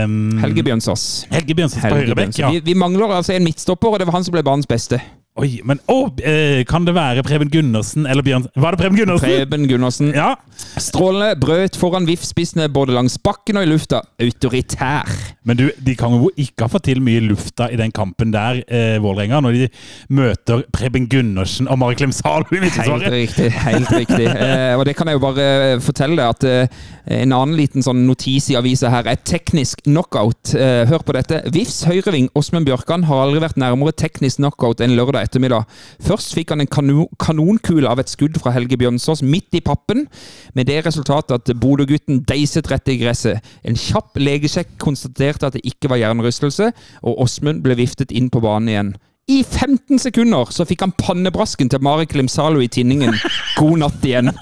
Um, 0.05 0.39
Helge 0.43 0.65
Bjørnsås. 0.67 1.27
Helge 1.33 1.57
Bjørnsås 1.59 1.83
på 1.85 1.97
høyrebekk, 1.97 2.39
ja. 2.41 2.53
Vi, 2.53 2.63
vi 2.73 2.77
mangler 2.79 3.13
altså 3.19 3.37
en 3.37 3.45
midtstopper, 3.47 3.95
og 3.95 4.03
det 4.03 4.09
var 4.09 4.19
han 4.19 4.27
som 4.27 4.37
ble 4.37 4.45
banens 4.47 4.69
beste. 4.71 5.01
Oi, 5.41 5.63
men 5.65 5.79
eh, 6.21 6.61
kan 6.69 6.85
det 6.85 6.93
være 6.93 7.23
Preben 7.25 7.49
Gundersen 7.49 8.05
eller 8.05 8.21
Bjørn... 8.27 8.43
Var 8.53 8.75
det 8.75 8.79
Preben 8.83 8.99
Gundersen? 8.99 9.31
Preben 9.31 9.63
Gundersen. 9.65 10.11
Ja. 10.13 10.35
Strålende. 10.77 11.39
Brøt 11.41 11.79
foran 11.81 12.05
VIF-spissene 12.05 12.67
både 12.69 12.93
langs 12.93 13.15
bakken 13.25 13.57
og 13.57 13.65
i 13.65 13.71
lufta. 13.71 14.03
Autoritær. 14.21 15.09
Men 15.49 15.57
du, 15.57 15.63
de 15.81 15.95
kan 15.97 16.13
jo 16.19 16.29
ikke 16.37 16.67
ha 16.67 16.73
fått 16.75 16.85
til 16.91 17.01
mye 17.01 17.23
lufta 17.25 17.71
i 17.73 17.79
den 17.81 17.95
kampen 17.97 18.35
der, 18.35 18.61
eh, 18.69 18.99
Vålerenga, 19.01 19.41
når 19.41 19.57
de 19.57 19.71
møter 20.13 20.67
Preben 20.77 21.09
Gundersen 21.09 21.71
og 21.73 21.81
Mari 21.81 21.97
Klemsalo 21.97 22.53
i 22.53 22.61
Helt 22.69 23.09
riktig. 23.09 23.49
helt 23.65 23.93
riktig. 23.97 24.29
Eh, 24.43 24.75
og 24.75 24.83
det 24.85 24.95
kan 24.99 25.07
jeg 25.07 25.17
jo 25.17 25.23
bare 25.23 25.45
fortelle 25.85 26.17
deg 26.19 26.27
at 26.27 26.45
eh, 26.49 26.81
en 27.23 27.33
annen 27.35 27.55
liten 27.57 27.85
sånn 27.85 28.01
notis 28.09 28.49
i 28.51 28.57
avisa 28.59 28.91
her 28.91 29.07
er 29.09 29.21
teknisk 29.29 29.85
knockout. 29.87 30.53
Eh, 30.59 30.83
hør 30.91 31.05
på 31.07 31.15
dette. 31.15 31.41
VIFs 31.55 31.85
høyreving 31.89 32.29
Åsmund 32.39 32.67
Bjørkan 32.67 33.07
har 33.09 33.23
aldri 33.23 33.43
vært 33.45 33.61
nærmere 33.61 33.95
teknisk 33.97 34.41
knockout 34.43 34.83
enn 34.83 34.97
lørdag 34.99 35.22
ettermiddag. 35.25 35.69
Først 36.03 36.35
fikk 36.37 36.53
han 36.55 36.65
en 36.65 36.71
kanon 36.71 37.07
kanonkule 37.23 37.89
av 37.89 38.03
et 38.03 38.11
skudd 38.13 38.39
fra 38.43 38.53
Helge 38.55 38.79
Bjørnsås 38.81 39.23
midt 39.27 39.55
i 39.59 39.63
pappen, 39.65 40.07
med 40.55 40.69
det 40.71 40.83
resultatet 40.87 41.39
at 41.39 41.55
Bodø-gutten 41.63 42.25
deiset 42.29 42.71
rett 42.73 42.91
i 42.93 42.99
gresset. 43.01 43.41
En 43.65 43.79
kjapp 43.79 44.19
legesjekk 44.21 44.77
konstaterte 44.83 45.49
at 45.49 45.57
det 45.59 45.65
ikke 45.69 45.91
var 45.93 46.03
hjernerystelse, 46.03 46.73
og 47.03 47.25
Åsmund 47.25 47.63
ble 47.65 47.79
viftet 47.79 48.13
inn 48.15 48.31
på 48.33 48.43
banen 48.45 48.73
igjen. 48.73 48.95
I 49.31 49.43
15 49.47 50.01
sekunder 50.03 50.49
så 50.51 50.65
fikk 50.67 50.81
han 50.83 50.93
pannebrasken 50.99 51.69
til 51.71 51.79
Mari 51.85 52.09
Klimsalo 52.11 52.59
i 52.61 52.67
tinningen. 52.73 53.15
God 53.59 53.79
natt 53.85 54.03
igjen. 54.09 54.33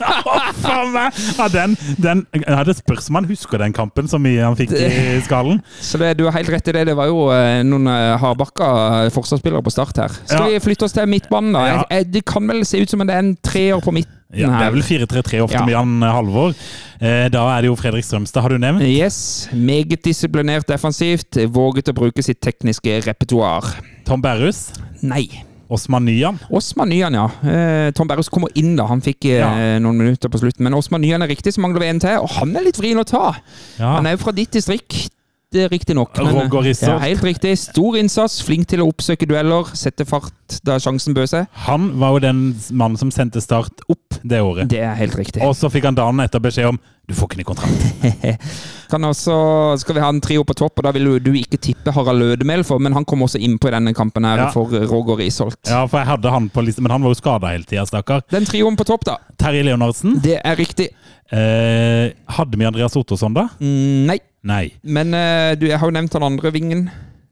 Ja, 0.61 1.47
den, 1.49 1.73
den, 2.03 2.21
jeg 2.35 2.45
hadde 2.57 2.75
spørsmål 2.77 3.11
om 3.11 3.17
han 3.23 3.29
husker 3.31 3.61
den 3.63 3.73
kampen 3.77 4.09
så 4.11 4.19
mye 4.21 4.43
han 4.45 4.57
fikk 4.59 4.73
i 4.77 5.19
skallen. 5.25 5.61
Så 5.81 5.99
det, 6.01 6.13
du 6.19 6.27
har 6.27 6.35
helt 6.37 6.51
rett 6.53 6.69
i 6.69 6.75
det. 6.77 6.83
Det 6.91 6.97
var 6.99 7.09
jo 7.11 7.23
eh, 7.33 7.63
noen 7.67 7.89
eh, 7.91 8.13
hardbakka 8.21 8.69
forsvarsspillere 9.15 9.65
på 9.65 9.73
start 9.73 10.01
her. 10.03 10.15
Skal 10.25 10.45
Ja. 10.47 10.51
vi 10.59 10.63
flytte 10.65 10.87
oss 10.89 10.95
til 10.97 11.09
midtbanen, 11.11 11.55
da? 11.57 11.65
Ja. 11.67 11.75
Jeg, 11.81 11.87
jeg, 11.97 12.11
det 12.19 12.25
kan 12.29 12.49
vel 12.51 12.65
se 12.69 12.83
ut 12.83 12.93
som 12.93 13.05
det 13.07 13.17
er 13.17 13.25
en 13.25 13.35
treer 13.47 13.81
på 13.85 13.95
midten 13.97 14.20
Ja, 14.33 14.47
det 14.61 14.67
er 14.69 14.71
vel 14.77 14.83
4-3-3 14.87 15.41
ofte 15.43 15.59
Ja. 15.59 15.65
med 15.67 15.73
Jan 15.75 16.03
Halvor. 16.03 16.55
Eh, 17.01 17.29
da 17.29 17.43
er 17.57 17.63
det 17.63 17.71
jo 17.71 17.75
Fredrik 17.77 18.05
Strømstad, 18.05 18.43
har 18.43 18.49
du 18.51 18.59
nevnt. 18.59 18.83
Yes. 18.83 19.49
Meget 19.53 20.03
disiplinert 20.05 20.67
defensivt. 20.69 21.35
Våget 21.51 21.89
å 21.91 21.95
bruke 21.97 22.23
sitt 22.23 22.41
tekniske 22.41 23.01
repertoar. 23.07 23.65
Tom 24.07 24.23
Berrus? 24.23 24.69
Nei. 25.03 25.29
Osman 25.71 26.05
Nyan. 26.05 26.39
Osman 26.51 26.89
Nyan, 26.91 27.15
ja. 27.15 27.27
Eh, 27.47 27.91
Tom 27.93 28.09
Berrus 28.09 28.29
kommer 28.29 28.49
inn, 28.59 28.75
da. 28.77 28.87
Han 28.87 29.01
fikk 29.01 29.25
eh, 29.25 29.39
Ja. 29.39 29.79
noen 29.79 29.97
minutter 29.99 30.29
på 30.29 30.39
slutten. 30.41 30.61
Men 30.67 30.75
Osman 30.75 31.01
Nyan 31.01 31.23
er 31.23 31.29
riktig, 31.29 31.53
så 31.55 31.61
mangler 31.63 31.81
vi 31.81 31.87
en 31.87 32.01
til. 32.01 32.19
Og 32.19 32.29
han 32.41 32.55
er 32.57 32.63
litt 32.65 32.77
vrien 32.79 32.99
å 32.99 33.05
ta. 33.07 33.37
Ja. 33.79 33.97
Han 33.97 34.07
er 34.07 34.13
jo 34.17 34.23
fra 34.25 34.33
ditt 34.33 34.51
distrikt. 34.51 35.11
Det 35.51 35.65
er 35.65 35.69
riktignok. 35.73 36.15
men- 36.17 36.27
Roger 36.37 36.63
Risholt. 36.63 36.89
Ja, 36.93 36.99
helt 36.99 37.23
riktig. 37.27 37.57
Stor 37.59 37.97
innsats, 37.99 38.41
flink 38.47 38.69
til 38.71 38.79
å 38.85 38.87
oppsøke 38.93 39.27
dueller, 39.27 39.65
sette 39.75 40.07
fart 40.07 40.31
da 40.63 40.77
sjansen 40.79 41.13
bød 41.15 41.27
seg. 41.29 41.49
Han 41.67 41.99
var 41.99 42.13
jo 42.15 42.19
den 42.21 42.55
mannen 42.71 42.97
som 42.97 43.11
sendte 43.11 43.43
Start 43.43 43.83
opp 43.91 44.21
det 44.23 44.39
året. 44.41 44.69
Det 44.69 44.79
er 44.79 44.95
helt 44.95 45.17
riktig. 45.19 45.43
Og 45.43 45.57
så 45.59 45.69
fikk 45.71 45.85
han 45.85 45.95
dagen 45.99 46.21
etter 46.23 46.39
beskjed 46.39 46.69
om 46.69 46.79
du 47.09 47.15
får 47.15 47.27
ikke 47.33 47.39
ny 47.41 47.45
kontrakt. 47.49 48.39
Kan 48.91 49.03
også, 49.03 49.35
skal 49.83 49.95
vi 49.97 50.01
ha 50.05 50.09
en 50.09 50.21
trio 50.23 50.45
på 50.47 50.55
topp, 50.55 50.79
og 50.79 50.85
da 50.87 50.93
vil 50.95 51.05
du, 51.05 51.19
du 51.19 51.33
ikke 51.39 51.59
tippe 51.59 51.91
Harald 51.95 52.23
Lødemel, 52.23 52.63
for, 52.67 52.79
men 52.79 52.93
han 52.95 53.05
kom 53.05 53.23
også 53.27 53.41
innpå 53.43 53.67
i 53.67 53.75
denne 53.75 53.93
kampen 53.95 54.23
her 54.27 54.45
Ja. 54.45 54.49
for 54.55 54.71
Roger 54.71 55.19
Risholt. 55.19 55.59
Ja, 55.67 55.83
for 55.91 55.99
jeg 55.99 56.07
hadde 56.07 56.31
han 56.31 56.49
på 56.55 56.63
listen, 56.65 56.83
men 56.87 56.93
han 56.95 57.03
var 57.03 57.11
jo 57.11 57.19
skada 57.19 57.51
hele 57.51 57.65
tida, 57.67 57.83
stakkar. 57.91 58.23
Den 58.31 58.47
trioen 58.47 58.77
på 58.79 58.87
topp, 58.87 59.05
da. 59.05 59.17
Terje 59.37 59.65
Leonardsen. 59.67 60.21
Det 60.23 60.39
er 60.45 60.55
riktig. 60.59 60.91
Eh, 61.33 62.11
hadde 62.39 62.59
vi 62.59 62.67
Andreas 62.67 62.95
Ottosson 62.99 63.35
da? 63.35 63.49
Mm, 63.61 64.07
nei, 64.07 64.19
Nei. 64.43 64.71
men 64.83 65.13
uh, 65.13 65.55
du, 65.61 65.67
jeg 65.69 65.79
har 65.79 65.87
jo 65.91 65.93
nevnt 65.93 66.13
den 66.17 66.23
andre 66.25 66.51
vingen. 66.55 66.87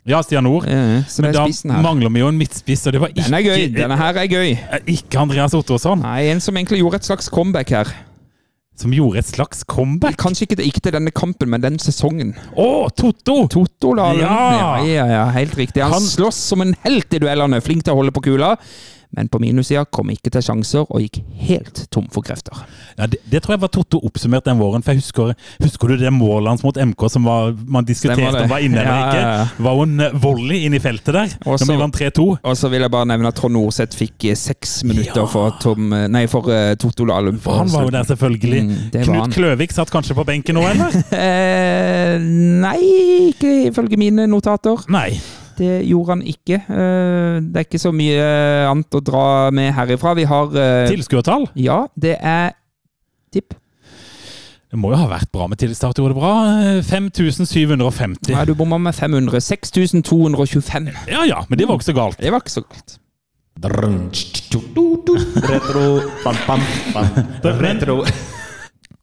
Ja, 0.09 0.23
Stian 0.25 0.45
Nord. 0.45 0.65
Ja, 0.69 1.03
Men 1.21 1.33
da 1.37 1.47
mangler 1.85 2.09
vi 2.13 2.21
jo 2.23 2.29
en 2.33 2.39
midtspiss, 2.41 2.87
og 2.89 2.95
det 2.97 3.01
var 3.03 3.11
ikke, 3.13 3.25
Den 3.27 3.35
er 3.37 3.43
gøy. 3.45 3.65
Denne 3.75 3.97
her 4.01 4.17
er 4.23 4.29
gøy. 4.31 4.51
eh, 4.57 4.85
ikke 4.95 5.19
Andreas 5.21 5.53
Ottosson, 5.57 6.01
Nei, 6.01 6.29
En 6.33 6.41
som 6.41 6.57
egentlig 6.57 6.81
gjorde 6.81 6.97
et 7.03 7.09
slags 7.11 7.29
comeback 7.29 7.69
her. 7.77 7.91
som 8.79 8.93
gjorde 8.95 9.19
et 9.19 9.27
slags 9.27 9.65
comeback. 9.67 10.17
Kanskje 10.17 10.47
ikke, 10.47 10.63
ikke 10.65 10.81
til 10.81 10.93
denne 10.95 11.11
kampen, 11.11 11.51
men 11.51 11.61
den 11.61 11.79
sesongen. 11.83 12.31
Å, 12.57 12.89
Totto! 12.97 13.49
Totto 13.51 13.93
Dalen. 13.99 14.21
Ja! 14.23 14.53
Ja, 14.55 14.85
ja, 14.87 15.07
ja, 15.17 15.25
helt 15.35 15.57
riktig. 15.59 15.83
Han, 15.83 15.93
Han- 15.99 16.07
slåss 16.07 16.39
som 16.55 16.63
en 16.63 16.77
helt 16.85 17.13
i 17.13 17.19
duellene, 17.19 17.61
flink 17.61 17.83
til 17.85 17.93
å 17.93 17.99
holde 17.99 18.13
på 18.15 18.23
kula. 18.31 18.53
Men 19.17 19.29
på 19.33 19.39
minussida 19.41 19.87
kom 19.89 20.11
ikke 20.13 20.29
til 20.35 20.43
sjanser 20.45 20.85
og 20.85 21.01
gikk 21.01 21.23
helt 21.49 21.87
tom 21.95 22.05
for 22.13 22.21
krefter. 22.27 22.59
Ja, 22.99 23.07
det, 23.09 23.23
det 23.33 23.41
tror 23.45 23.55
jeg 23.57 23.63
var 23.63 23.71
Totto 23.73 24.01
oppsummert 24.05 24.45
den 24.45 24.59
våren. 24.61 24.85
For 24.85 24.93
jeg 24.93 25.01
husker, 25.01 25.33
husker 25.65 25.95
du 25.95 26.03
det 26.03 26.13
målet 26.13 26.53
hans 26.53 26.65
mot 26.67 26.77
MK 26.77 27.07
som 27.15 27.25
var, 27.25 27.55
man 27.67 27.87
diskuterte 27.89 28.43
om 28.45 28.53
var 28.53 28.65
inne 28.67 28.83
eller 28.83 28.93
Ja, 28.93 29.07
ikke? 29.09 29.23
ja. 29.23 29.65
Var 29.65 29.79
hun 29.81 29.95
en 29.97 30.05
eh, 30.11 30.19
volley 30.23 30.61
inn 30.69 30.77
i 30.77 30.83
feltet 30.85 31.17
der, 31.17 31.33
Også, 31.47 31.65
da 31.65 31.73
vi 31.73 31.79
vant 31.81 31.97
3-2. 31.97 32.27
Og 32.43 32.61
så 32.61 32.71
vil 32.73 32.85
jeg 32.85 32.93
bare 32.93 33.09
nevne 33.09 33.33
at 33.33 33.39
Trond 33.41 33.57
Norseth 33.57 33.97
fikk 33.97 34.29
eh, 34.29 34.37
seks 34.39 34.77
minutter 34.89 35.25
for, 35.33 35.57
Tom, 35.65 35.89
eh, 35.97 36.05
nei, 36.13 36.27
for 36.29 36.53
uh, 36.53 36.75
Totto 36.79 37.09
Lahlum. 37.09 37.41
Han 37.49 37.73
var 37.73 37.89
jo 37.89 37.95
der, 37.97 38.07
selvfølgelig. 38.13 38.63
Mm, 38.69 38.77
Knut 38.99 39.13
han. 39.15 39.33
Kløvik 39.35 39.73
satt 39.75 39.91
kanskje 39.95 40.17
på 40.19 40.27
benken 40.29 40.59
nå, 40.61 40.69
eller? 40.69 41.01
Eh, 41.19 42.19
nei, 42.21 42.79
ikke 43.33 43.51
ifølge 43.71 43.99
mine 44.01 44.27
notater. 44.31 44.85
Nei. 44.93 45.11
Det 45.59 45.73
gjorde 45.89 46.15
han 46.15 46.23
ikke. 46.31 46.61
Eh, 46.63 47.39
det 47.43 47.61
er 47.61 47.67
ikke 47.67 47.81
så 47.83 47.91
mye 47.95 48.27
annet 48.69 48.95
å 48.95 49.03
dra 49.05 49.25
med 49.55 49.73
herifra. 49.75 50.15
Vi 50.19 50.27
har 50.31 50.55
eh, 50.55 50.85
Tilskuertall? 50.93 51.49
Ja, 51.59 51.85
det 51.99 52.17
er 52.19 52.55
Tipp. 53.35 53.57
Det 54.69 54.77
må 54.77 54.91
jo 54.93 54.99
ha 55.01 55.09
vært 55.09 55.31
bra 55.33 55.47
med 55.49 55.61
tilstart. 55.61 55.97
Gjorde 55.99 56.13
det 56.15 56.21
bra? 56.21 56.33
Eh, 56.77 56.81
5750. 56.85 58.35
Nei, 58.37 58.45
du 58.49 58.55
bomma 58.57 58.79
med 58.81 58.97
500. 58.97 59.41
6225. 59.41 60.91
Ja 61.09 61.25
ja, 61.29 61.43
men 61.49 61.61
det 61.61 61.69
var 61.69 61.81
ikke 61.81 61.89
så 61.91 61.97
galt. 61.97 62.21
Det 62.21 62.33
var 62.33 62.45
ikke 62.45 62.57
så 62.59 62.65
galt. 62.67 62.99
Retro, 65.49 65.85
pam, 66.23 66.37
pam, 66.47 66.61
pam. 66.95 67.09
Retro. 67.59 67.97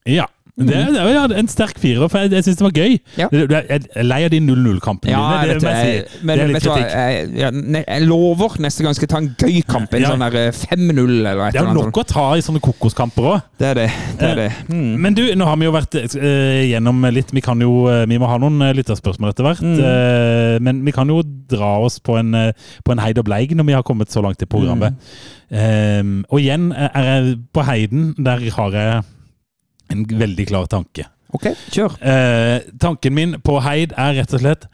Ja. 0.08 0.30
Det, 0.56 0.72
det 0.72 1.02
var 1.04 1.10
ja, 1.12 1.24
en 1.36 1.50
sterk 1.52 1.80
firer, 1.84 2.08
for 2.08 2.24
jeg, 2.24 2.32
jeg 2.32 2.46
syns 2.46 2.60
det 2.62 2.64
var 2.64 2.76
gøy. 2.80 2.94
Ja. 3.20 3.28
Jeg 3.28 3.82
er 3.92 4.06
lei 4.08 4.22
av 4.24 4.32
de 4.32 4.40
0-0-kampene 4.40 5.12
Ja, 5.12 5.24
dine. 5.44 5.58
Det, 5.60 5.74
jeg 5.74 6.06
si. 6.08 6.22
Men 6.24 6.40
det 6.40 6.46
er 6.46 6.52
litt 6.52 6.58
vet 6.58 6.68
hva, 6.70 6.78
kritikk. 6.78 6.94
jeg, 6.96 7.32
ja, 7.42 7.50
jeg 7.82 8.06
lover 8.08 8.56
neste 8.64 8.86
gang 8.86 8.96
skal 8.96 9.08
jeg 9.08 9.12
ta 9.12 9.20
en 9.20 9.32
gøy 9.36 9.58
kamp. 9.68 9.98
En 10.00 10.08
sånn 10.08 10.24
der 10.24 10.38
eh, 10.46 10.62
5-0 10.62 11.02
eller 11.04 11.44
et 11.50 11.58
Det 11.58 11.64
er 11.66 11.76
nok 11.76 12.00
å 12.00 12.06
ta 12.08 12.26
i 12.40 12.46
sånne 12.46 12.64
kokoskamper 12.64 13.30
òg. 13.34 13.50
Det 13.60 13.72
er 13.74 13.82
det. 13.82 13.90
det, 14.22 14.30
er 14.32 14.42
det. 14.46 14.50
Mm. 14.72 14.94
Men 15.04 15.20
du, 15.20 15.26
nå 15.36 15.50
har 15.50 15.60
vi 15.60 15.68
jo 15.68 15.76
vært 15.76 16.00
uh, 16.00 16.64
gjennom 16.72 17.04
litt 17.16 17.36
Vi 17.36 17.44
kan 17.44 17.60
jo, 17.64 17.74
eh, 17.92 18.06
vi 18.08 18.20
må 18.22 18.32
ha 18.32 18.40
noen 18.40 18.64
eh, 18.64 18.76
lytterspørsmål 18.80 19.34
etter 19.34 19.50
hvert. 19.50 19.66
Mm. 19.66 19.76
Uh, 19.84 20.56
men 20.64 20.86
vi 20.88 20.96
kan 20.96 21.12
jo 21.12 21.20
dra 21.50 21.78
oss 21.86 22.00
på 22.00 22.18
en, 22.20 22.34
eh, 22.34 22.54
på 22.84 22.94
en 22.94 23.02
heid 23.04 23.20
og 23.22 23.28
bleig 23.28 23.56
når 23.56 23.68
vi 23.68 23.76
har 23.78 23.84
kommet 23.84 24.12
så 24.12 24.24
langt 24.26 24.42
i 24.42 24.50
programmet. 24.50 24.96
Mm. 25.52 25.60
Eh, 25.60 26.04
og 26.30 26.40
igjen 26.42 26.72
er 26.74 27.10
jeg 27.10 27.36
på 27.54 27.66
heiden. 27.66 28.14
Der 28.18 28.50
har 28.58 28.72
jeg 28.72 29.04
en 29.96 30.06
veldig 30.20 30.48
klar 30.52 30.70
tanke. 30.72 31.08
Ok, 31.36 31.50
kjør. 31.74 31.98
Eh, 32.00 32.68
tanken 32.80 33.16
min 33.16 33.40
på 33.44 33.58
Heid 33.66 33.96
er 33.98 34.16
rett 34.22 34.36
og 34.36 34.44
slett 34.44 34.70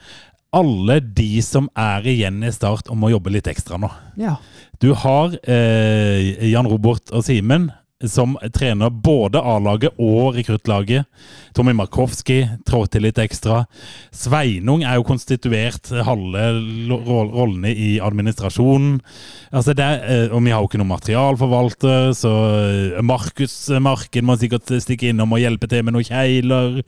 alle 0.52 1.00
de 1.00 1.40
som 1.46 1.70
er 1.80 2.06
igjen 2.12 2.42
i 2.44 2.52
Start 2.52 2.90
og 2.92 3.00
må 3.00 3.12
jobbe 3.14 3.32
litt 3.32 3.48
ekstra 3.48 3.80
nå. 3.80 3.88
Ja. 4.20 4.36
Du 4.84 4.92
har 4.98 5.38
eh, 5.48 6.50
Jan 6.52 6.68
Robert 6.68 7.14
og 7.16 7.24
Simen 7.26 7.70
som 8.10 8.38
trener 8.54 8.90
både 8.90 9.42
A-laget 9.42 9.98
og 10.02 10.36
rekruttlaget. 10.38 11.06
Tommy 11.54 11.74
Markowski 11.76 12.40
trår 12.68 12.88
til 12.92 13.06
litt 13.06 13.20
ekstra. 13.22 13.66
Sveinung 14.16 14.86
er 14.88 14.98
jo 14.98 15.06
konstituert 15.08 15.92
halve 16.08 16.46
rollene 16.90 17.74
i 17.74 17.92
administrasjonen. 18.04 19.00
Altså 19.52 19.76
er, 19.76 20.00
eh, 20.06 20.28
og 20.32 20.44
vi 20.46 20.54
har 20.54 20.64
jo 20.64 20.70
ikke 20.70 20.80
noen 20.80 20.94
materialforvalter, 20.94 22.12
så 22.16 22.32
eh, 22.62 23.02
Markus 23.04 23.56
Marken 23.84 24.28
må 24.28 24.38
sikkert 24.40 24.72
stikke 24.84 25.12
innom 25.12 25.36
og 25.36 25.44
hjelpe 25.44 25.68
til 25.72 25.84
med 25.84 25.98
noen 25.98 26.08
kjegler. 26.08 26.82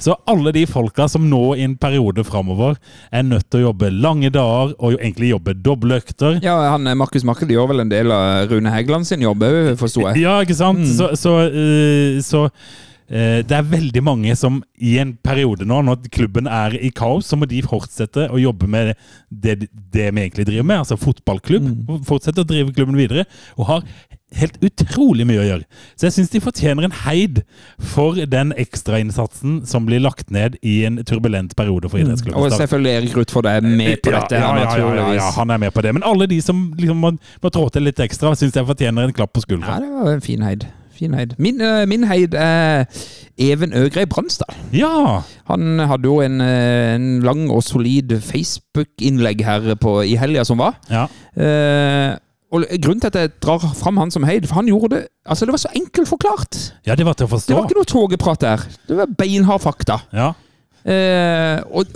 Så 0.00 0.16
alle 0.28 0.54
de 0.56 0.64
folka 0.70 1.08
som 1.12 1.28
nå 1.28 1.42
i 1.56 1.66
en 1.66 1.76
periode 1.80 2.24
framover 2.26 2.80
er 3.12 3.26
nødt 3.26 3.50
til 3.50 3.62
å 3.62 3.70
jobbe 3.70 3.92
lange 3.92 4.32
dager 4.32 4.74
og 4.78 4.96
egentlig 4.96 5.32
jobbe 5.34 5.56
dobbeltøkter. 5.60 6.40
Ja, 6.44 6.56
han, 6.72 6.86
eh, 6.86 6.96
Markus 6.96 7.24
Marken 7.24 7.52
gjør 7.52 7.70
vel 7.72 7.84
en 7.84 7.92
del 7.92 8.12
av 8.12 8.50
Rune 8.50 8.72
Hægeland 8.72 9.06
sin 9.08 9.24
jobb 9.24 9.44
òg, 9.46 9.76
forsto 9.80 10.06
jeg. 10.08 10.24
Ja, 10.24 10.38
ikke 10.44 10.55
sant? 10.58 10.82
Så, 10.88 11.12
så, 11.18 11.36
uh, 11.52 12.18
så 12.24 12.46
uh, 12.48 13.40
det 13.46 13.56
er 13.56 13.70
veldig 13.70 14.02
mange 14.04 14.36
som 14.38 14.60
i 14.76 14.96
en 15.02 15.14
periode 15.24 15.68
nå, 15.68 15.82
når 15.86 16.08
klubben 16.14 16.50
er 16.50 16.78
i 16.80 16.92
kaos, 16.94 17.30
så 17.30 17.38
må 17.38 17.48
de 17.50 17.62
fortsette 17.66 18.28
å 18.30 18.40
jobbe 18.42 18.68
med 18.70 18.94
det, 19.30 19.68
det 19.70 20.10
vi 20.10 20.26
egentlig 20.26 20.48
driver 20.48 20.68
med, 20.72 20.82
altså 20.84 20.98
fotballklubb. 21.00 21.70
Fortsette 22.08 22.44
å 22.44 22.48
drive 22.48 22.74
klubben 22.76 22.98
videre, 22.98 23.26
og 23.56 23.70
har 23.70 23.86
helt 24.34 24.56
utrolig 24.64 25.26
mye 25.26 25.38
å 25.38 25.44
gjøre. 25.46 25.64
Så 25.96 26.06
jeg 26.08 26.12
syns 26.16 26.30
de 26.32 26.40
fortjener 26.42 26.84
en 26.88 26.94
heid 27.04 27.42
for 27.78 28.18
den 28.26 28.50
ekstrainnsatsen 28.58 29.60
som 29.66 29.86
blir 29.86 30.00
lagt 30.02 30.30
ned 30.34 30.56
i 30.66 30.84
en 30.88 30.98
turbulent 31.06 31.54
periode 31.56 31.88
for 31.88 31.98
idrettsklubben. 32.02 32.40
Og 32.40 32.50
Start. 32.50 32.64
selvfølgelig 32.66 32.92
Erik 32.96 33.16
Rutford 33.16 33.46
er 33.46 33.60
med 33.60 34.02
på 34.02 34.10
Ja, 34.10 34.20
dette. 34.20 34.34
ja, 34.40 34.50
ja, 34.56 34.72
ja, 34.78 34.94
ja, 34.96 35.12
ja, 35.20 35.30
han 35.38 35.50
er 35.50 35.58
med 35.62 35.72
på 35.72 35.80
det. 35.82 35.94
Men 35.94 36.02
alle 36.04 36.26
de 36.26 36.40
som 36.42 36.72
liksom 36.76 36.96
må, 36.98 37.12
må 37.42 37.50
trå 37.54 37.68
til 37.72 37.82
litt 37.86 38.02
ekstra, 38.02 38.34
syns 38.36 38.54
jeg 38.58 38.66
fortjener 38.66 39.04
en 39.06 39.12
klapp 39.16 39.32
på 39.32 39.40
Ja, 39.44 39.46
skuldra. 39.46 39.78
det 39.80 39.92
var 39.94 40.12
en 40.12 40.20
fin 40.20 40.42
heid. 40.42 40.66
Fin 40.96 41.12
heid. 41.12 41.34
Min, 41.38 41.60
eh, 41.60 41.84
min 41.86 42.04
heid 42.08 42.32
er 42.34 42.86
Even 43.38 43.72
Øgrei 43.76 44.06
Bransdal. 44.08 44.54
Ja! 44.72 45.22
Han 45.46 45.78
hadde 45.78 46.08
jo 46.08 46.20
en, 46.24 46.40
eh, 46.40 46.94
en 46.94 47.20
lang 47.22 47.50
og 47.50 47.62
solid 47.62 48.16
Facebook-innlegg 48.24 49.44
her 49.44 49.74
på, 49.76 50.00
i 50.08 50.16
helga 50.16 50.44
som 50.44 50.58
var. 50.58 50.74
ja. 50.90 51.06
Eh, 51.36 52.16
og 52.56 52.64
Grunnen 52.82 53.02
til 53.02 53.10
at 53.12 53.18
jeg 53.20 53.32
drar 53.44 53.62
fram 53.78 54.00
han 54.00 54.10
som 54.14 54.24
heid, 54.28 54.46
for 54.48 54.58
han 54.60 54.68
gjorde 54.70 54.90
det 54.94 55.02
altså 55.26 55.46
det 55.46 55.54
var 55.54 55.62
så 55.62 55.72
enkelt 55.74 56.08
forklart. 56.08 56.58
Ja, 56.86 56.94
det 56.94 57.06
var 57.06 57.16
til 57.18 57.26
å 57.26 57.32
forstå. 57.34 57.50
Det 57.50 57.56
var 57.58 57.68
ikke 57.68 57.78
noe 57.80 57.90
togeprat 57.90 58.40
der. 58.44 58.64
Det 58.88 58.96
var 59.00 59.12
beinhard 59.18 59.62
fakta. 59.64 59.98
Ja. 60.14 60.32
Eh, 60.86 61.60
og 61.74 61.86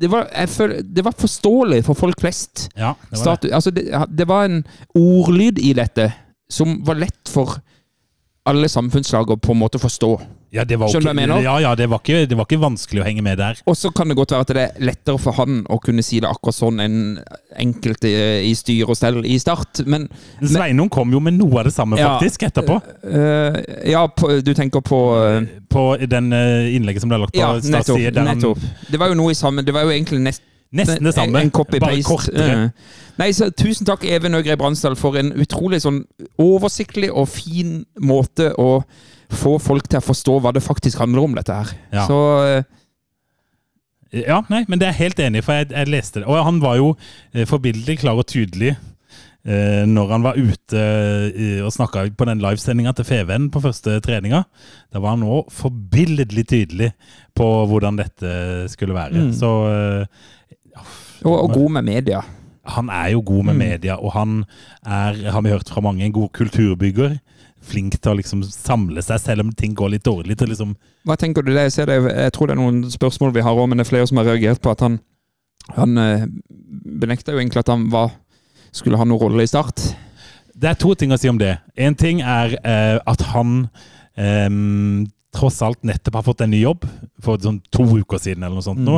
det 0.00 0.08
var, 0.08 0.28
føler, 0.48 0.80
det 0.82 1.04
var 1.04 1.12
forståelig 1.18 1.82
for 1.84 1.98
folk 1.98 2.20
flest. 2.20 2.68
ja, 2.76 2.94
det 3.10 3.20
var 3.24 3.40
det. 3.42 3.52
Altså 3.52 3.70
det, 3.70 3.84
det 4.08 4.28
var 4.28 4.48
en 4.48 4.62
ordlyd 4.96 5.60
i 5.60 5.74
dette 5.76 6.08
som 6.50 6.78
var 6.86 6.96
lett 7.02 7.28
for 7.28 7.58
alle 8.48 8.68
samfunnslag 8.72 9.30
å 9.30 9.36
på 9.36 9.52
en 9.52 9.60
måte 9.60 9.78
forstå. 9.78 10.14
Ja, 10.52 10.64
det 10.66 10.78
var 10.80 10.88
Skjønner 10.90 11.00
du 11.00 11.06
hva 11.06 11.22
jeg 11.22 11.28
mener? 11.28 11.42
ja, 11.44 11.52
ja, 11.62 11.74
det 11.78 11.86
var, 11.92 12.00
ikke, 12.02 12.26
det 12.26 12.36
var 12.36 12.46
ikke 12.48 12.58
vanskelig 12.58 13.02
å 13.02 13.04
henge 13.06 13.22
med 13.22 13.38
der. 13.38 13.60
Og 13.70 13.76
så 13.78 13.92
kan 13.94 14.08
det 14.10 14.16
godt 14.18 14.32
være 14.34 14.40
at 14.46 14.48
det 14.56 14.62
er 14.64 14.80
lettere 14.88 15.20
for 15.22 15.36
han 15.38 15.60
å 15.70 15.78
kunne 15.78 16.02
si 16.02 16.18
det 16.18 16.26
akkurat 16.26 16.56
sånn 16.56 16.80
enn 16.82 16.96
enkelte 17.62 18.10
i 18.48 18.50
styr 18.58 18.90
og 18.90 18.98
stell 18.98 19.20
i 19.26 19.36
start, 19.38 19.84
men 19.86 20.08
Sveinung 20.42 20.90
kom 20.90 21.12
jo 21.14 21.20
med 21.22 21.36
noe 21.38 21.60
av 21.62 21.68
det 21.70 21.74
samme, 21.76 21.98
Ja. 22.00 22.16
faktisk, 22.18 22.42
etterpå. 22.48 22.80
eh, 23.06 23.90
Ja, 23.92 24.06
på, 24.08 24.40
du 24.42 24.52
tenker 24.54 24.80
på 24.82 25.00
eh, 25.22 25.46
På 25.70 25.96
den 26.02 26.32
eh, 26.32 26.74
innlegget 26.74 27.02
som 27.02 27.08
ble 27.10 27.18
lagt 27.22 27.32
på 27.34 27.38
Ja, 27.40 27.52
nettopp. 27.54 27.96
side. 27.96 28.14
nettopp. 28.26 28.58
Det 28.90 28.98
var 28.98 29.08
jo 29.08 29.14
noe 29.14 29.30
i 29.30 29.34
samme 29.38 29.62
Det 29.64 29.72
var 29.74 29.82
jo 29.86 29.90
egentlig 29.94 30.20
nest, 30.20 30.42
Nesten 30.72 31.02
det 31.04 31.14
samme, 31.14 31.38
En, 31.40 31.50
en 31.50 31.80
bare 31.80 32.02
kortere. 32.02 32.72
Nei, 33.18 33.30
så 33.34 33.50
Tusen 33.50 33.86
takk, 33.86 34.04
Even 34.04 34.34
Øgrei 34.34 34.54
Bransdal, 34.56 34.94
for 34.96 35.16
en 35.18 35.32
utrolig 35.32 35.80
sånn 35.82 36.04
oversiktlig 36.38 37.10
og 37.10 37.28
fin 37.28 37.84
måte 38.00 38.52
å 38.58 38.82
få 39.30 39.58
folk 39.62 39.88
til 39.88 40.00
å 40.00 40.04
forstå 40.04 40.36
hva 40.42 40.52
det 40.56 40.62
faktisk 40.64 40.98
handler 40.98 41.22
om, 41.26 41.34
dette 41.38 41.54
her. 41.54 41.72
Ja. 41.94 42.06
Så 42.10 42.18
eh, 42.46 42.62
Ja, 44.26 44.40
nei, 44.50 44.64
men 44.68 44.80
det 44.80 44.88
er 44.88 44.94
jeg 44.96 45.04
helt 45.04 45.20
enig 45.22 45.38
i, 45.42 45.44
for 45.46 45.54
jeg, 45.60 45.68
jeg 45.70 45.86
leste 45.92 46.20
det. 46.22 46.26
Og 46.26 46.40
han 46.42 46.56
var 46.62 46.78
jo 46.80 46.88
eh, 47.32 47.44
forbilledlig 47.46 48.00
klar 48.02 48.18
og 48.18 48.26
tydelig 48.26 48.72
eh, 48.74 49.84
når 49.86 50.10
han 50.16 50.24
var 50.26 50.40
ute 50.40 50.80
eh, 51.30 51.60
og 51.62 51.70
snakka 51.76 52.08
på 52.18 52.26
den 52.26 52.42
livesendinga 52.42 52.90
til 52.98 53.06
Feven 53.06 53.46
på 53.54 53.62
første 53.62 54.00
treninga. 54.02 54.42
Da 54.90 54.98
var 55.04 55.14
han 55.14 55.22
òg 55.28 55.52
forbilledlig 55.54 56.44
tydelig 56.50 56.90
på 57.38 57.46
hvordan 57.70 58.00
dette 58.02 58.34
skulle 58.74 58.98
være. 58.98 59.28
Mm. 59.28 59.32
Så 59.38 59.52
eh, 59.70 60.28
og, 61.22 61.36
og 61.44 61.54
god 61.54 61.70
med 61.78 61.86
media. 61.92 62.24
han 62.70 62.88
er 62.90 63.08
jo 63.14 63.22
god 63.26 63.44
med 63.44 63.54
Mm. 63.54 63.58
media, 63.62 63.94
og 63.96 64.12
han 64.14 64.44
er, 64.86 65.16
har 65.30 65.42
vi 65.42 65.50
hørt 65.54 65.68
fra 65.70 65.80
mange, 65.84 66.04
en 66.04 66.12
god 66.12 66.28
kulturbygger. 66.32 67.18
Flink 67.60 67.98
til 67.98 68.12
å 68.12 68.16
liksom 68.18 68.42
samle 68.46 69.02
seg, 69.04 69.20
selv 69.20 69.44
om 69.44 69.52
ting 69.52 69.74
går 69.76 69.94
litt 69.94 70.06
dårlig. 70.06 70.38
til 70.38 70.48
liksom 70.48 70.74
Hva 71.04 71.16
tenker 71.20 71.44
du 71.44 71.52
det? 71.52 71.68
Jeg, 71.68 71.76
ser 71.76 71.90
det, 71.90 72.00
jeg 72.08 72.32
tror 72.32 72.48
det 72.48 72.56
er 72.56 72.62
noen 72.62 72.82
spørsmål 72.90 73.34
vi 73.36 73.44
har 73.44 73.56
òg, 73.56 73.68
men 73.68 73.78
det 73.78 73.86
er 73.86 73.92
flere 73.92 74.08
som 74.08 74.20
har 74.20 74.30
reagert 74.32 74.62
på 74.62 74.72
at 74.72 74.80
han 74.86 75.00
Han 75.76 75.94
benekta 75.94 76.98
benekter 77.00 77.34
jo 77.36 77.38
egentlig 77.38 77.60
at 77.60 77.68
han 77.70 77.84
var, 77.92 78.10
skulle 78.72 78.98
ha 78.98 79.04
noen 79.04 79.20
rolle 79.20 79.44
i 79.44 79.50
Start. 79.50 79.82
Det 80.56 80.68
er 80.70 80.78
to 80.80 80.94
ting 80.98 81.12
å 81.12 81.18
si 81.20 81.28
om 81.30 81.38
det. 81.38 81.58
En 81.76 81.94
ting 81.94 82.22
er 82.24 82.56
eh, 82.64 82.96
at 82.98 83.22
han 83.30 83.68
eh, 84.16 84.48
tross 85.32 85.60
alt 85.62 85.82
nettopp 85.86 86.14
har 86.14 86.22
fått 86.26 86.40
en 86.42 86.50
ny 86.50 86.62
jobb 86.64 86.84
for 87.22 87.38
sånn 87.38 87.60
to 87.70 87.84
uker 88.00 88.18
siden. 88.18 88.42
eller 88.42 88.56
noe 88.58 88.62
sånt 88.66 88.80
nå. 88.82 88.96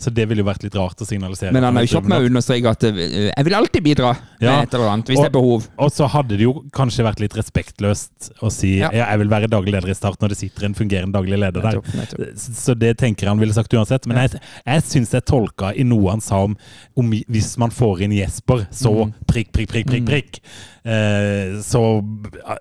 Så 0.00 0.10
det 0.12 0.26
ville 0.28 0.40
jo 0.42 0.48
vært 0.48 0.62
litt 0.64 0.74
rart 0.76 0.96
å 1.00 1.06
signalisere. 1.08 1.50
Mm. 1.50 1.54
Men 1.54 1.64
han 1.64 1.76
har 1.76 1.84
jo 1.86 1.92
kjapp 1.94 2.08
med 2.08 2.20
å 2.22 2.26
understreke 2.28 2.68
at 2.70 2.84
eh, 2.84 2.94
'jeg 3.36 3.44
vil 3.44 3.54
alltid 3.54 3.82
bidra' 3.84 4.16
Ja. 4.40 4.56
med 4.60 4.68
et 4.68 4.74
eller 4.74 4.88
annet, 4.88 5.06
hvis 5.08 5.18
Og- 5.18 5.24
det 5.24 5.30
er 5.30 5.38
behov. 5.40 5.68
Og 5.78 5.90
så 5.92 6.08
hadde 6.08 6.28
det 6.36 6.40
jo 6.40 6.64
kanskje 6.72 7.04
vært 7.04 7.20
litt 7.20 7.32
respektløst 7.36 8.30
å 8.42 8.50
si 8.52 8.78
Ja. 8.78 8.90
ja. 8.92 9.06
jeg 9.10 9.18
vil 9.18 9.28
være 9.28 9.48
daglig 9.48 9.72
leder 9.72 9.88
i 9.90 9.94
Start 9.94 10.18
når 10.20 10.28
det 10.30 10.38
sitter 10.38 10.64
en 10.66 10.74
fungerende 10.74 11.12
daglig 11.12 11.38
leder 11.38 11.60
der. 11.62 11.72
Nettopp, 11.80 11.94
nettopp. 11.94 12.36
Så 12.38 12.74
det 12.78 12.96
tenker 12.98 13.26
han 13.28 13.38
ville 13.38 13.52
sagt 13.54 13.72
uansett. 13.72 14.06
Men 14.06 14.16
jeg, 14.28 14.40
jeg 14.66 14.82
syns 14.82 15.10
jeg 15.12 15.24
tolka 15.24 15.72
i 15.76 15.82
noe 15.82 16.10
han 16.10 16.20
sa 16.20 16.44
om, 16.44 16.56
om 16.96 17.10
hvis 17.10 17.56
man 17.58 17.70
får 17.70 18.00
inn 18.02 18.12
Jesper, 18.12 18.66
så 18.70 18.90
Mm. 19.06 19.14
prikk, 19.26 19.52
prikk, 19.52 19.68
prikk, 19.68 19.86
prikk. 19.86 20.06
prikk. 20.06 20.40
Eh, 20.79 20.79
så, 21.62 21.80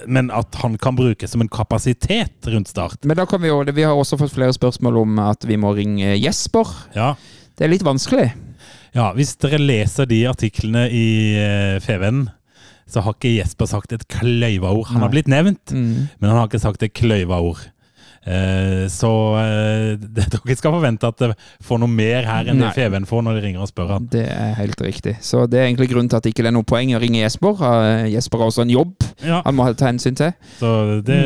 men 0.07 0.31
at 0.35 0.55
han 0.61 0.75
kan 0.81 0.95
brukes 0.97 1.31
som 1.31 1.41
en 1.41 1.49
kapasitet 1.51 2.47
rundt 2.51 2.67
Start. 2.67 3.05
Men 3.07 3.17
da 3.17 3.25
kan 3.29 3.41
vi 3.41 3.47
jo, 3.51 3.61
vi 3.63 3.85
har 3.87 3.95
også 3.95 4.17
fått 4.19 4.33
flere 4.35 4.53
spørsmål 4.53 4.97
om 5.05 5.19
at 5.23 5.45
vi 5.47 5.55
må 5.57 5.71
ringe 5.77 6.15
Jesper. 6.19 6.67
Ja. 6.95 7.13
Det 7.57 7.65
er 7.67 7.71
litt 7.73 7.83
vanskelig. 7.87 8.31
ja, 8.95 9.11
hvis 9.13 9.35
dere 9.37 9.59
leser 9.61 10.05
de 10.09 10.23
artiklene 10.27 10.87
i 10.91 11.07
FVN 11.83 12.27
så 12.89 13.03
har 13.05 13.13
ikke 13.13 13.35
Jesper 13.37 13.67
sagt 13.69 13.91
et 13.93 14.07
kløyva 14.09 14.71
ord. 14.73 14.87
Han 14.89 15.03
har 15.03 15.11
blitt 15.13 15.27
nevnt, 15.29 15.69
Mm. 15.71 16.07
men 16.19 16.29
han 16.29 16.39
har 16.39 16.47
ikke 16.47 16.59
sagt 16.63 16.81
et 16.83 16.93
kløyva 16.97 17.37
ord. 17.39 17.59
Eh, 18.29 18.83
så 18.93 19.09
eh, 19.41 19.95
dere 20.19 20.55
skal 20.59 20.75
forvente 20.75 21.09
at 21.09 21.17
det 21.23 21.31
får 21.65 21.81
noe 21.81 21.89
mer 21.89 22.27
her 22.29 22.51
enn 22.51 22.59
Nei. 22.61 22.67
det 22.69 22.75
Feven 22.77 23.07
får 23.09 23.23
når 23.25 23.39
de 23.39 23.43
ringer 23.47 23.63
og 23.65 23.71
spør 23.71 23.95
han. 23.95 24.07
Det 24.13 24.25
er 24.29 24.53
helt 24.59 24.81
riktig. 24.85 25.15
Så 25.25 25.47
det 25.49 25.59
er 25.63 25.67
egentlig 25.69 25.89
grunnen 25.89 26.11
til 26.11 26.19
at 26.19 26.27
det 26.27 26.35
ikke 26.35 26.45
er 26.47 26.53
noe 26.55 26.67
poeng 26.67 26.93
å 26.93 27.01
ringe 27.01 27.23
Jesper. 27.23 27.63
Jesper 28.13 28.43
har 28.43 28.51
også 28.53 28.65
en 28.67 28.75
jobb 28.75 28.93
Ja, 29.25 29.41
han 29.45 29.57
må 29.57 29.65
ta 29.73 29.89
hensyn 29.89 30.17
til. 30.19 30.33
så 30.61 30.73
det 31.05 31.19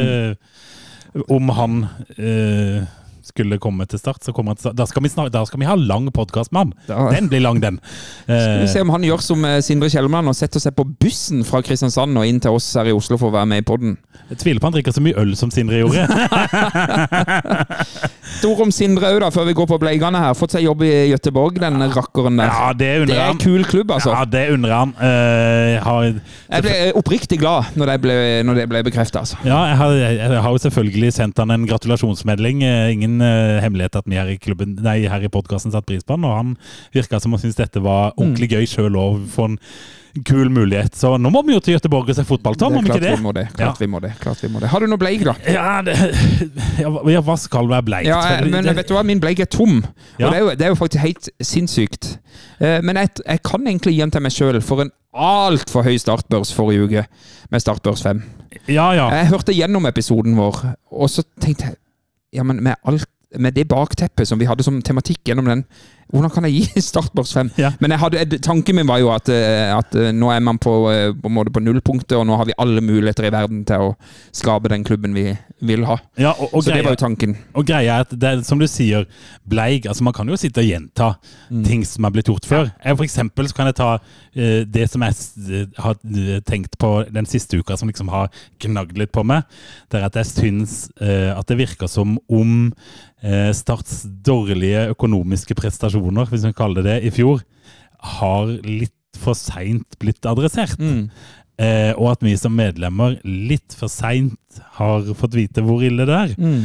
Mm. 1.13 1.21
Om 1.29 1.49
han 1.53 1.73
eh, 2.17 2.81
skulle 3.23 3.57
komme 3.61 3.85
til 3.89 3.99
start, 4.01 4.23
så 4.23 4.33
kommer 4.35 4.53
han 4.53 4.59
til 4.59 4.67
start. 4.67 4.77
Da 4.79 4.87
skal 4.89 5.03
vi, 5.05 5.11
snak, 5.13 5.31
da 5.33 5.43
skal 5.47 5.61
vi 5.61 5.67
ha 5.69 5.75
lang 5.79 6.09
podkast 6.13 6.53
med 6.53 6.65
han. 6.65 6.73
Da 6.87 7.09
Den 7.13 7.29
blir 7.31 7.43
lang, 7.43 7.61
den. 7.63 7.79
skal 8.25 8.61
vi 8.61 8.71
se 8.71 8.83
om 8.83 8.91
han 8.93 9.05
gjør 9.07 9.23
som 9.23 9.45
eh, 9.47 9.59
Sindre 9.65 9.89
Kjelmeland 9.93 10.31
og 10.31 10.37
setter 10.37 10.63
seg 10.63 10.75
på 10.77 10.85
bussen 11.03 11.43
fra 11.47 11.63
Kristiansand 11.65 12.17
og 12.19 12.27
inn 12.27 12.41
til 12.43 12.55
oss 12.57 12.71
her 12.79 12.91
i 12.91 12.95
Oslo 12.95 13.19
for 13.21 13.31
å 13.31 13.37
være 13.37 13.51
med 13.53 13.63
i 13.63 13.67
podden. 13.67 13.97
jeg 14.29 14.41
tviler 14.43 14.59
på 14.61 14.69
han 14.69 14.77
drikker 14.77 14.95
så 14.95 15.03
mye 15.03 15.19
øl 15.19 15.35
som 15.39 15.51
Sindre 15.53 15.83
gjorde. 15.83 16.07
Stor 18.39 18.61
om 18.65 18.71
Sindre 18.73 19.11
òg, 19.15 19.23
før 19.33 19.45
vi 19.47 19.53
går 19.55 19.67
på 19.69 19.77
Bleigane 19.81 20.19
her. 20.19 20.33
Fått 20.35 20.55
seg 20.55 20.65
jobb 20.65 20.81
i 20.83 20.91
Gøteborg, 21.11 21.59
den 21.61 21.79
rakkeren 21.93 22.39
der. 22.41 22.49
Ja, 22.51 22.71
det 22.75 22.89
det 23.07 23.15
er 23.17 23.31
en 23.31 23.39
kul 23.41 23.63
klubb, 23.69 23.91
altså. 23.95 24.11
Ja, 24.15 24.25
det 24.27 24.43
undrer 24.55 24.73
han. 24.75 24.91
Uh, 24.97 25.77
har, 25.85 26.07
Jeg 26.49 26.65
ble 26.65 26.75
oppriktig 26.99 27.39
glad 27.39 27.71
når 27.79 27.93
det 27.93 27.97
ble, 28.03 28.17
når 28.47 28.59
det 28.59 28.67
ble 28.71 28.83
bekrefta, 28.89 29.23
altså. 29.23 29.39
ja, 29.47 29.61
jeg 29.71 29.77
har, 29.79 29.95
jeg 30.01 30.41
har 30.47 30.51
jo 30.57 30.63
selvfølgelig 30.65 31.13
sendt 31.15 31.39
han 31.39 31.51
en 31.55 31.67
gratulasjonsmelding. 31.69 32.63
Eh, 32.67 32.91
Ingen 32.97 33.21
uh, 33.23 33.61
hemmelighet 33.63 33.95
at 34.01 34.09
vi 34.09 34.19
her 34.19 34.33
i 34.33 34.37
klubben, 34.41 34.75
nei, 34.83 34.99
her 35.07 35.23
i 35.23 35.31
podkasten 35.31 35.71
satte 35.73 35.87
pris 35.93 36.03
på 36.03 36.17
han, 36.17 36.27
og 36.27 36.37
han 36.41 36.55
virka 36.93 37.19
som 37.23 37.33
han 37.35 37.41
syntes 37.45 37.59
dette 37.61 37.83
var 37.83 38.11
ordentlig 38.17 38.49
Mm. 38.53 38.57
gøy 38.59 38.65
sjøl 38.67 38.95
òg, 38.99 39.21
kul 40.27 40.49
mulighet. 40.53 40.93
Så 40.95 41.15
nå 41.17 41.29
må 41.33 41.41
vi 41.47 41.55
jo 41.55 41.59
til 41.63 41.73
Göteborg 41.77 42.09
og 42.11 42.15
se 42.17 42.23
fotball, 42.27 42.55
Tom, 42.59 42.75
om 42.77 42.85
ikke 42.85 42.99
det? 43.01 43.15
vi 43.17 43.23
må 43.23 43.31
det. 43.33 43.47
Klart 43.57 43.79
vi 43.81 43.87
må 43.89 43.99
det. 44.03 44.11
Klart 44.21 44.43
vi 44.43 44.49
må 44.53 44.59
det. 44.61 44.69
Har 44.69 44.83
du 44.83 44.87
noe 44.91 45.01
bleik, 45.01 45.23
da? 45.25 45.33
Ja, 45.49 45.81
det, 45.85 45.95
ja, 46.79 46.89
hva- 46.93 47.05
ja, 47.09 47.35
skal 47.41 47.69
være 47.71 47.87
bleikt? 47.87 48.07
Ja, 48.11 48.19
men 48.45 48.69
vet 48.77 48.87
du 48.89 48.93
hva, 48.93 49.03
min 49.07 49.19
bleik 49.23 49.41
er 49.41 49.49
tom. 49.49 49.79
Ja. 50.19 50.27
Og 50.27 50.33
det 50.33 50.37
er, 50.37 50.43
jo, 50.43 50.49
det 50.59 50.67
er 50.67 50.73
jo 50.75 50.77
faktisk 50.79 51.01
helt 51.03 51.29
sinnssykt. 51.41 52.11
Eh, 52.59 52.79
Men 52.85 52.95
jeg, 53.01 53.09
jeg 53.25 53.41
kan 53.43 53.65
egentlig 53.67 53.95
gi 53.95 54.01
den 54.05 54.11
til 54.13 54.21
meg 54.25 54.35
sjøl 54.35 54.61
for 54.61 54.85
en 54.85 54.91
altfor 55.13 55.83
høy 55.85 55.97
startbørs 56.01 56.53
forrige 56.53 56.85
uke 56.87 57.03
med 57.53 57.61
Startbørs 57.61 58.01
5. 58.05 58.21
ja, 58.67 58.87
ja. 58.97 59.09
Jeg 59.13 59.27
hørte 59.29 59.53
gjennom 59.53 59.85
episoden 59.85 60.37
vår, 60.37 60.61
og 60.91 61.09
så 61.09 61.23
tenkte 61.41 61.67
jeg 61.71 61.75
Ja, 62.33 62.41
men 62.43 62.63
med, 62.65 62.73
alt, 62.89 63.05
med 63.37 63.53
det 63.53 63.67
bakteppet 63.69 64.25
som 64.29 64.39
vi 64.41 64.45
hadde 64.49 64.63
som 64.65 64.79
tematikk 64.81 65.19
gjennom 65.29 65.45
den 65.45 65.65
Hvordan 66.11 66.33
kan 66.33 66.47
jeg 66.49 66.63
gi 66.63 66.81
startboks 66.89 67.33
fem? 67.33 67.51
Ja. 67.57 67.71
Men 67.79 67.95
hadde, 68.01 68.25
tanken 68.43 68.75
min 68.77 68.89
var 68.89 68.99
jo 69.01 69.11
at, 69.13 69.29
eh, 69.31 69.71
at 69.75 69.95
eh, 69.95 70.11
nå 70.15 70.31
er 70.33 70.43
man 70.43 70.59
på, 70.61 70.75
eh, 70.91 71.13
på, 71.15 71.31
på 71.53 71.63
nullpunktet, 71.63 72.17
og 72.19 72.27
nå 72.27 72.37
har 72.39 72.49
vi 72.49 72.57
alle 72.57 72.83
muligheter 72.83 73.29
i 73.29 73.33
verden 73.33 73.63
til 73.69 73.89
å 73.89 73.95
skape 74.35 74.71
den 74.73 74.83
klubben 74.87 75.15
vi 75.15 75.29
vil 75.63 75.85
ha. 75.87 75.97
Ja, 76.19 76.33
og, 76.35 76.51
og, 76.51 76.63
Så 76.63 76.73
det 76.73 76.83
var 76.83 76.97
jo 76.97 77.01
tanken. 77.05 77.37
og 77.53 77.65
greia 77.67 77.99
er 78.01 78.07
at 78.07 78.13
det 78.13 78.29
er, 78.29 78.43
som 78.43 78.59
du 78.59 78.67
sier, 78.67 79.07
bleig 79.47 79.87
altså 79.87 80.03
Man 80.03 80.13
kan 80.15 80.27
jo 80.27 80.35
sitte 80.39 80.61
og 80.61 80.67
gjenta 80.67 81.13
Mm. 81.53 81.63
ting 81.67 81.83
som 81.85 82.05
er 82.05 82.13
blitt 82.15 82.29
gjort 82.31 82.45
før. 82.47 82.69
Jeg, 82.83 82.97
for 82.97 83.05
eksempel 83.05 83.47
så 83.49 83.55
kan 83.57 83.69
jeg 83.69 83.75
ta 83.77 83.89
uh, 83.99 84.61
det 84.65 84.87
som 84.89 85.03
jeg 85.05 85.67
har 85.77 85.97
tenkt 86.47 86.77
på 86.81 86.91
den 87.13 87.27
siste 87.29 87.59
uka, 87.59 87.77
som 87.77 87.87
liksom 87.91 88.09
har 88.09 88.31
gnagd 88.63 88.97
litt 88.97 89.11
på 89.13 89.23
meg. 89.27 89.43
Det 89.91 89.99
er 89.99 90.07
at 90.07 90.17
jeg 90.17 90.31
syns 90.31 90.75
uh, 91.01 91.37
at 91.37 91.45
det 91.51 91.59
virker 91.59 91.91
som 91.91 92.17
om 92.31 92.71
uh, 92.71 93.51
Starts 93.53 94.01
dårlige 94.25 94.87
økonomiske 94.95 95.55
prestasjoner, 95.55 95.92
hvis 96.01 96.45
vi 96.45 96.53
kaller 96.53 96.81
det 96.83 97.01
det, 97.01 97.07
i 97.07 97.13
fjor, 97.13 97.41
har 98.19 98.47
litt 98.63 98.93
for 99.19 99.33
seint 99.37 99.97
blitt 100.01 100.25
adressert. 100.25 100.79
Mm. 100.79 101.09
Eh, 101.61 101.91
og 101.93 102.11
at 102.15 102.23
vi 102.25 102.33
som 102.39 102.55
medlemmer 102.55 103.19
litt 103.23 103.75
for 103.77 103.87
seint 103.87 104.33
har 104.79 105.05
fått 105.13 105.35
vite 105.37 105.61
hvor 105.61 105.83
ille 105.85 106.05
det 106.09 106.15
er. 106.17 106.33
Mm. 106.37 106.63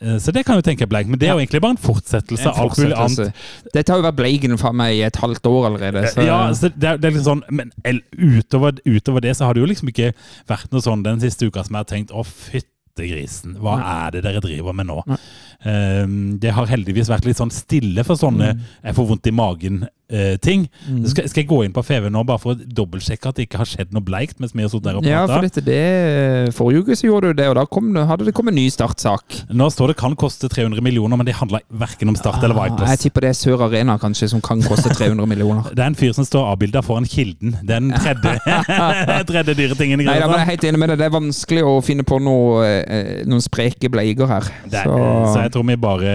Eh, 0.00 0.16
Så 0.18 0.32
det 0.32 0.44
kan 0.46 0.56
du 0.56 0.62
tenke 0.62 0.88
bleik, 0.88 1.06
men 1.06 1.18
det 1.20 1.28
er 1.28 1.36
jo 1.36 1.42
egentlig 1.44 1.60
bare 1.62 1.76
en 1.76 1.82
fortsettelse 1.84 2.48
annet. 2.48 2.72
fortsettelse. 2.74 3.28
Dette 3.74 3.92
har 3.92 4.00
jo 4.00 4.06
vært 4.08 4.16
Bleigen 4.18 4.58
for 4.58 4.72
meg 4.72 4.96
i 4.96 5.04
et 5.06 5.20
halvt 5.20 5.46
år 5.46 5.68
allerede. 5.70 6.06
Så, 6.10 6.24
Ja, 6.26 6.40
så 6.56 6.72
det, 6.72 6.82
er, 6.82 6.96
det 6.98 7.10
er 7.10 7.16
litt 7.18 7.28
sånn, 7.28 7.44
men 7.50 7.70
utover, 8.16 8.80
utover 8.88 9.20
det 9.20 9.36
så 9.36 9.46
har 9.46 9.54
det 9.54 9.62
jo 9.62 9.70
liksom 9.70 9.92
ikke 9.92 10.14
vært 10.48 10.72
noe 10.72 10.82
sånn 10.82 11.04
den 11.04 11.20
siste 11.22 11.46
uka 11.46 11.62
som 11.62 11.76
jeg 11.76 11.84
har 11.84 11.92
tenkt 11.92 12.10
å 12.16 12.24
fytte 12.26 12.68
grisen, 12.96 13.54
hva 13.62 13.78
er 13.80 14.10
det 14.16 14.24
dere 14.26 14.40
driver 14.44 14.74
med 14.76 14.90
nå? 14.90 14.98
Nei. 15.08 15.16
Um, 15.62 16.38
det 16.42 16.50
har 16.56 16.66
heldigvis 16.66 17.10
vært 17.12 17.26
litt 17.28 17.38
sånn 17.38 17.52
stille 17.54 18.02
for 18.06 18.18
sånne 18.18 18.48
jeg 18.82 18.96
får 18.96 19.06
vondt 19.12 19.28
i 19.30 19.34
magen-ting. 19.36 20.64
skal, 21.06 21.28
skal 21.30 21.42
jeg 21.44 21.48
gå 21.48 21.60
inn 21.64 21.74
på 21.74 21.84
FV 21.86 22.08
nå 22.10 22.24
bare 22.26 22.42
for 22.42 22.56
å 22.56 22.66
dobbeltsjekke 22.80 23.30
at 23.30 23.38
det 23.38 23.46
ikke 23.46 23.60
har 23.62 23.70
skjedd 23.70 23.94
noe 23.94 24.02
bleikt 24.04 24.40
mens 24.42 24.56
vi 24.56 24.64
har 24.64 24.72
der 24.82 24.98
og 24.98 25.06
ja, 25.06 25.22
for 25.30 25.44
dette 25.46 25.62
det 25.62 26.52
Forrige 26.56 26.82
uke 26.82 26.96
så 26.98 27.06
gjorde 27.06 27.30
du 27.30 27.38
det, 27.38 27.46
og 27.52 27.56
da 27.60 27.64
kom, 27.70 27.92
hadde 27.94 28.26
det 28.26 28.34
kommet 28.36 28.54
en 28.56 28.58
ny 28.58 28.66
startsak. 28.72 29.38
Nå 29.54 29.68
står 29.72 29.92
det 29.92 29.96
kan 30.00 30.16
koste 30.18 30.50
300 30.50 30.82
millioner, 30.84 31.18
men 31.20 31.28
det 31.28 31.36
handler 31.38 31.62
verken 31.68 32.10
om 32.10 32.18
Start 32.18 32.42
eller 32.42 32.58
Vipers. 32.58 32.90
Jeg 32.92 33.02
tipper 33.06 33.26
det 33.26 33.32
er 33.32 33.38
Sør 33.38 33.64
Arena 33.68 33.96
kanskje 34.02 34.28
som 34.32 34.42
kan 34.44 34.62
koste 34.66 34.90
300 34.92 35.28
millioner. 35.30 35.70
Det 35.76 35.80
er 35.84 35.92
en 35.92 35.96
fyr 35.98 36.12
som 36.16 36.26
står 36.26 36.50
avbilda 36.52 36.82
foran 36.84 37.06
Kilden. 37.08 37.54
Den 37.66 37.92
tredje, 37.94 38.34
tredje 39.30 39.54
dyre 39.58 39.78
tingen 39.78 40.02
Nei, 40.02 40.18
da, 40.20 40.26
men 40.28 40.40
jeg 40.40 40.46
er 40.46 40.50
helt 40.50 40.66
enig 40.68 40.82
med 40.82 40.92
deg. 40.92 41.00
Det 41.00 41.08
er 41.08 41.14
vanskelig 41.14 41.64
å 41.68 41.72
finne 41.84 42.04
på 42.08 42.18
noe, 42.22 42.66
eh, 42.82 43.22
noen 43.28 43.42
spreke 43.44 43.90
bleiger 43.92 44.30
her. 44.30 44.50
Det 44.66 44.82
er- 44.82 44.90
Så 45.32 45.38
jeg 45.44 45.51
tror 45.52 45.66
vi 45.68 45.76
bare 45.80 46.12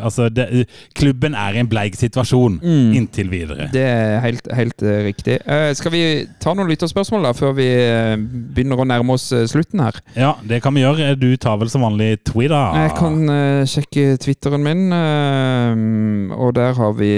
Altså, 0.00 0.28
det, 0.32 0.66
klubben 0.98 1.34
er 1.38 1.56
i 1.56 1.62
en 1.62 1.68
bleik 1.70 1.94
situasjon 1.98 2.58
Mm. 2.60 2.92
inntil 2.98 3.30
videre. 3.32 3.68
Det 3.72 3.82
er 3.86 4.20
helt, 4.24 4.48
helt 4.56 4.82
eh, 4.82 5.00
riktig. 5.06 5.38
Uh, 5.46 5.70
skal 5.78 5.92
vi 5.94 6.02
ta 6.42 6.52
noen 6.54 6.68
lytterspørsmål 6.70 7.28
da, 7.28 7.32
før 7.36 7.54
vi 7.56 7.66
eh, 7.70 8.14
begynner 8.54 8.80
å 8.82 8.86
nærme 8.88 9.14
oss 9.16 9.28
slutten 9.50 9.80
her? 9.84 10.00
Ja, 10.16 10.34
det 10.46 10.60
kan 10.64 10.74
vi 10.76 10.82
gjøre. 10.84 11.14
Du 11.20 11.28
tar 11.40 11.58
vel 11.60 11.70
som 11.72 11.84
vanlig 11.86 12.18
Twitter? 12.26 12.80
Jeg 12.84 12.94
kan 12.98 13.20
uh, 13.30 13.62
sjekke 13.68 14.16
Twitteren 14.22 14.64
min, 14.66 14.86
uh, 14.92 16.36
og 16.40 16.54
der 16.58 16.74
har 16.78 16.92
vi 16.98 17.12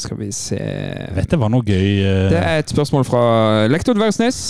Skal 0.00 0.18
vi 0.18 0.30
se 0.34 0.56
Vet 1.14 1.30
det 1.30 1.38
var 1.38 1.50
noe 1.52 1.62
gøy 1.62 2.00
Det 2.32 2.38
er 2.40 2.58
et 2.58 2.70
spørsmål 2.72 3.04
fra 3.06 3.20
lektor 3.70 3.94
Dversnes. 3.94 4.40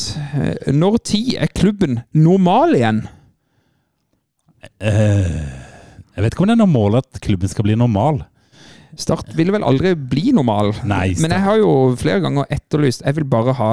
Når 0.73 0.97
tid 1.05 1.35
er 1.45 1.51
klubben 1.53 1.99
normal 2.17 2.77
igjen? 2.79 3.03
eh, 4.81 5.60
Jeg 6.21 6.27
vet 6.29 6.37
ikke 6.37 6.45
om 6.45 6.53
det 6.53 6.59
er 6.59 6.65
noe 6.65 6.75
mål 6.75 7.01
at 7.01 7.21
klubben 7.25 7.49
skal 7.49 7.65
bli 7.65 7.79
normal. 7.81 8.21
Start 9.01 9.31
ville 9.39 9.55
vel 9.55 9.63
aldri 9.65 9.95
bli 9.95 10.33
normal. 10.35 10.75
Nei, 10.85 11.15
Men 11.23 11.31
jeg 11.31 11.41
har 11.47 11.57
jo 11.63 11.71
flere 11.97 12.21
ganger 12.25 12.45
etterlyst 12.51 13.05
Jeg 13.07 13.15
vil 13.21 13.25
bare 13.31 13.53
ha 13.55 13.69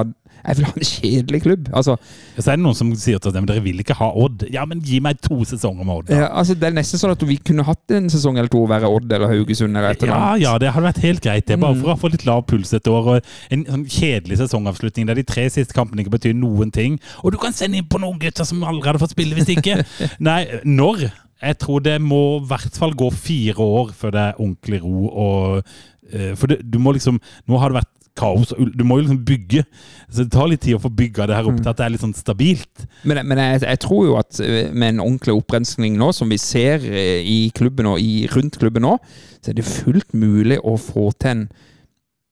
Jeg 0.45 0.59
vil 0.59 0.67
ha 0.67 0.73
en 0.77 0.85
kjedelig 0.85 1.39
klubb. 1.43 1.63
Altså, 1.73 1.95
Så 2.37 2.51
er 2.53 2.55
det 2.59 2.61
noen 2.63 2.75
som 2.77 2.91
sier 2.95 3.17
til 3.19 3.33
dem 3.33 3.47
dere 3.49 3.63
vil 3.65 3.81
ikke 3.81 3.95
ha 3.97 4.11
Odd. 4.13 4.45
Ja, 4.53 4.63
men 4.69 4.79
gi 4.85 4.99
meg 5.03 5.17
to 5.25 5.39
sesonger 5.43 5.83
med 5.83 5.95
Odd. 5.95 6.13
ja, 6.13 6.29
altså 6.29 6.53
Det 6.53 6.69
er 6.69 6.75
nesten 6.77 7.01
sånn 7.01 7.11
at 7.17 7.25
vi 7.27 7.39
kunne 7.49 7.65
hatt 7.65 7.95
en 7.97 8.07
sesong 8.13 8.37
eller 8.37 8.47
to 8.53 8.61
å 8.61 8.69
være 8.69 8.87
Odd 8.93 9.11
eller 9.11 9.27
Haugesund 9.33 9.73
eller 9.75 9.89
et 9.97 10.03
eller 10.05 10.13
annet. 10.13 10.41
ja, 10.45 10.53
det 10.61 10.71
hadde 10.71 10.87
vært 10.93 11.03
helt 11.09 11.21
greit. 11.25 11.45
Det 11.49 11.57
er 11.57 11.63
bare 11.65 11.73
Mm. 11.75 11.81
for 11.81 11.95
å 11.95 11.99
få 12.05 12.11
litt 12.13 12.25
lav 12.29 12.45
puls 12.45 12.71
et 12.77 12.87
år. 12.87 13.07
og 13.17 13.23
En 13.51 13.65
sånn 13.65 13.85
kjedelig 13.89 14.37
sesongavslutning 14.37 15.07
der 15.07 15.15
de 15.15 15.23
tre 15.23 15.49
siste 15.49 15.73
kampene 15.73 16.05
ikke 16.05 16.13
betyr 16.19 16.35
noen 16.37 16.71
ting. 16.71 16.99
Og 17.25 17.31
du 17.33 17.37
kan 17.41 17.51
sende 17.51 17.77
inn 17.81 17.89
på 17.89 17.99
noen 17.99 18.19
gutter 18.19 18.45
som 18.45 18.61
aldri 18.63 18.85
hadde 18.93 18.99
fått 19.01 19.17
spille 19.17 19.33
hvis 19.35 19.49
ikke. 19.57 19.83
Nei, 20.19 20.45
når? 20.63 21.09
Jeg 21.43 21.59
tror 21.61 21.83
det 21.85 21.99
må 22.01 22.21
i 22.39 22.47
hvert 22.49 22.79
fall 22.79 22.95
gå 22.97 23.11
fire 23.13 23.61
år 23.61 23.93
før 23.97 24.15
det 24.15 24.23
er 24.23 24.39
ordentlig 24.41 24.81
ro. 24.83 25.11
Og, 25.11 25.75
uh, 26.13 26.33
for 26.39 26.51
det, 26.51 26.63
du 26.65 26.79
må 26.81 26.95
liksom 26.97 27.21
Nå 27.47 27.61
har 27.61 27.71
det 27.71 27.81
vært 27.81 27.93
kaos. 28.17 28.53
Du 28.73 28.83
må 28.88 28.97
jo 28.97 29.05
liksom 29.05 29.21
bygge. 29.27 29.63
Så 30.09 30.25
det 30.25 30.33
tar 30.33 30.49
litt 30.49 30.63
tid 30.65 30.77
å 30.77 30.81
få 30.83 30.91
bygga 30.93 31.27
det 31.29 31.38
her 31.38 31.49
opp 31.49 31.59
til 31.61 31.71
at 31.71 31.79
det 31.79 31.85
er 31.85 31.93
litt 31.93 32.03
sånn 32.03 32.17
stabilt. 32.17 32.85
Men, 33.07 33.21
men 33.29 33.41
jeg, 33.43 33.63
jeg 33.67 33.81
tror 33.83 34.07
jo 34.07 34.17
at 34.19 34.41
eh, 34.43 34.71
med 34.73 34.95
en 34.95 35.03
ordentlig 35.05 35.38
opprenskning 35.38 35.97
nå, 35.99 36.11
som 36.17 36.31
vi 36.33 36.39
ser 36.41 36.85
eh, 36.88 37.21
i 37.21 37.39
klubben 37.57 37.89
og 37.91 38.01
i, 38.01 38.25
rundt 38.33 38.59
klubben 38.61 38.88
nå, 38.88 38.95
så 39.38 39.53
er 39.53 39.59
det 39.59 39.67
fullt 39.67 40.17
mulig 40.17 40.59
å 40.63 40.77
få 40.81 41.11
til 41.21 41.35
en 41.35 41.47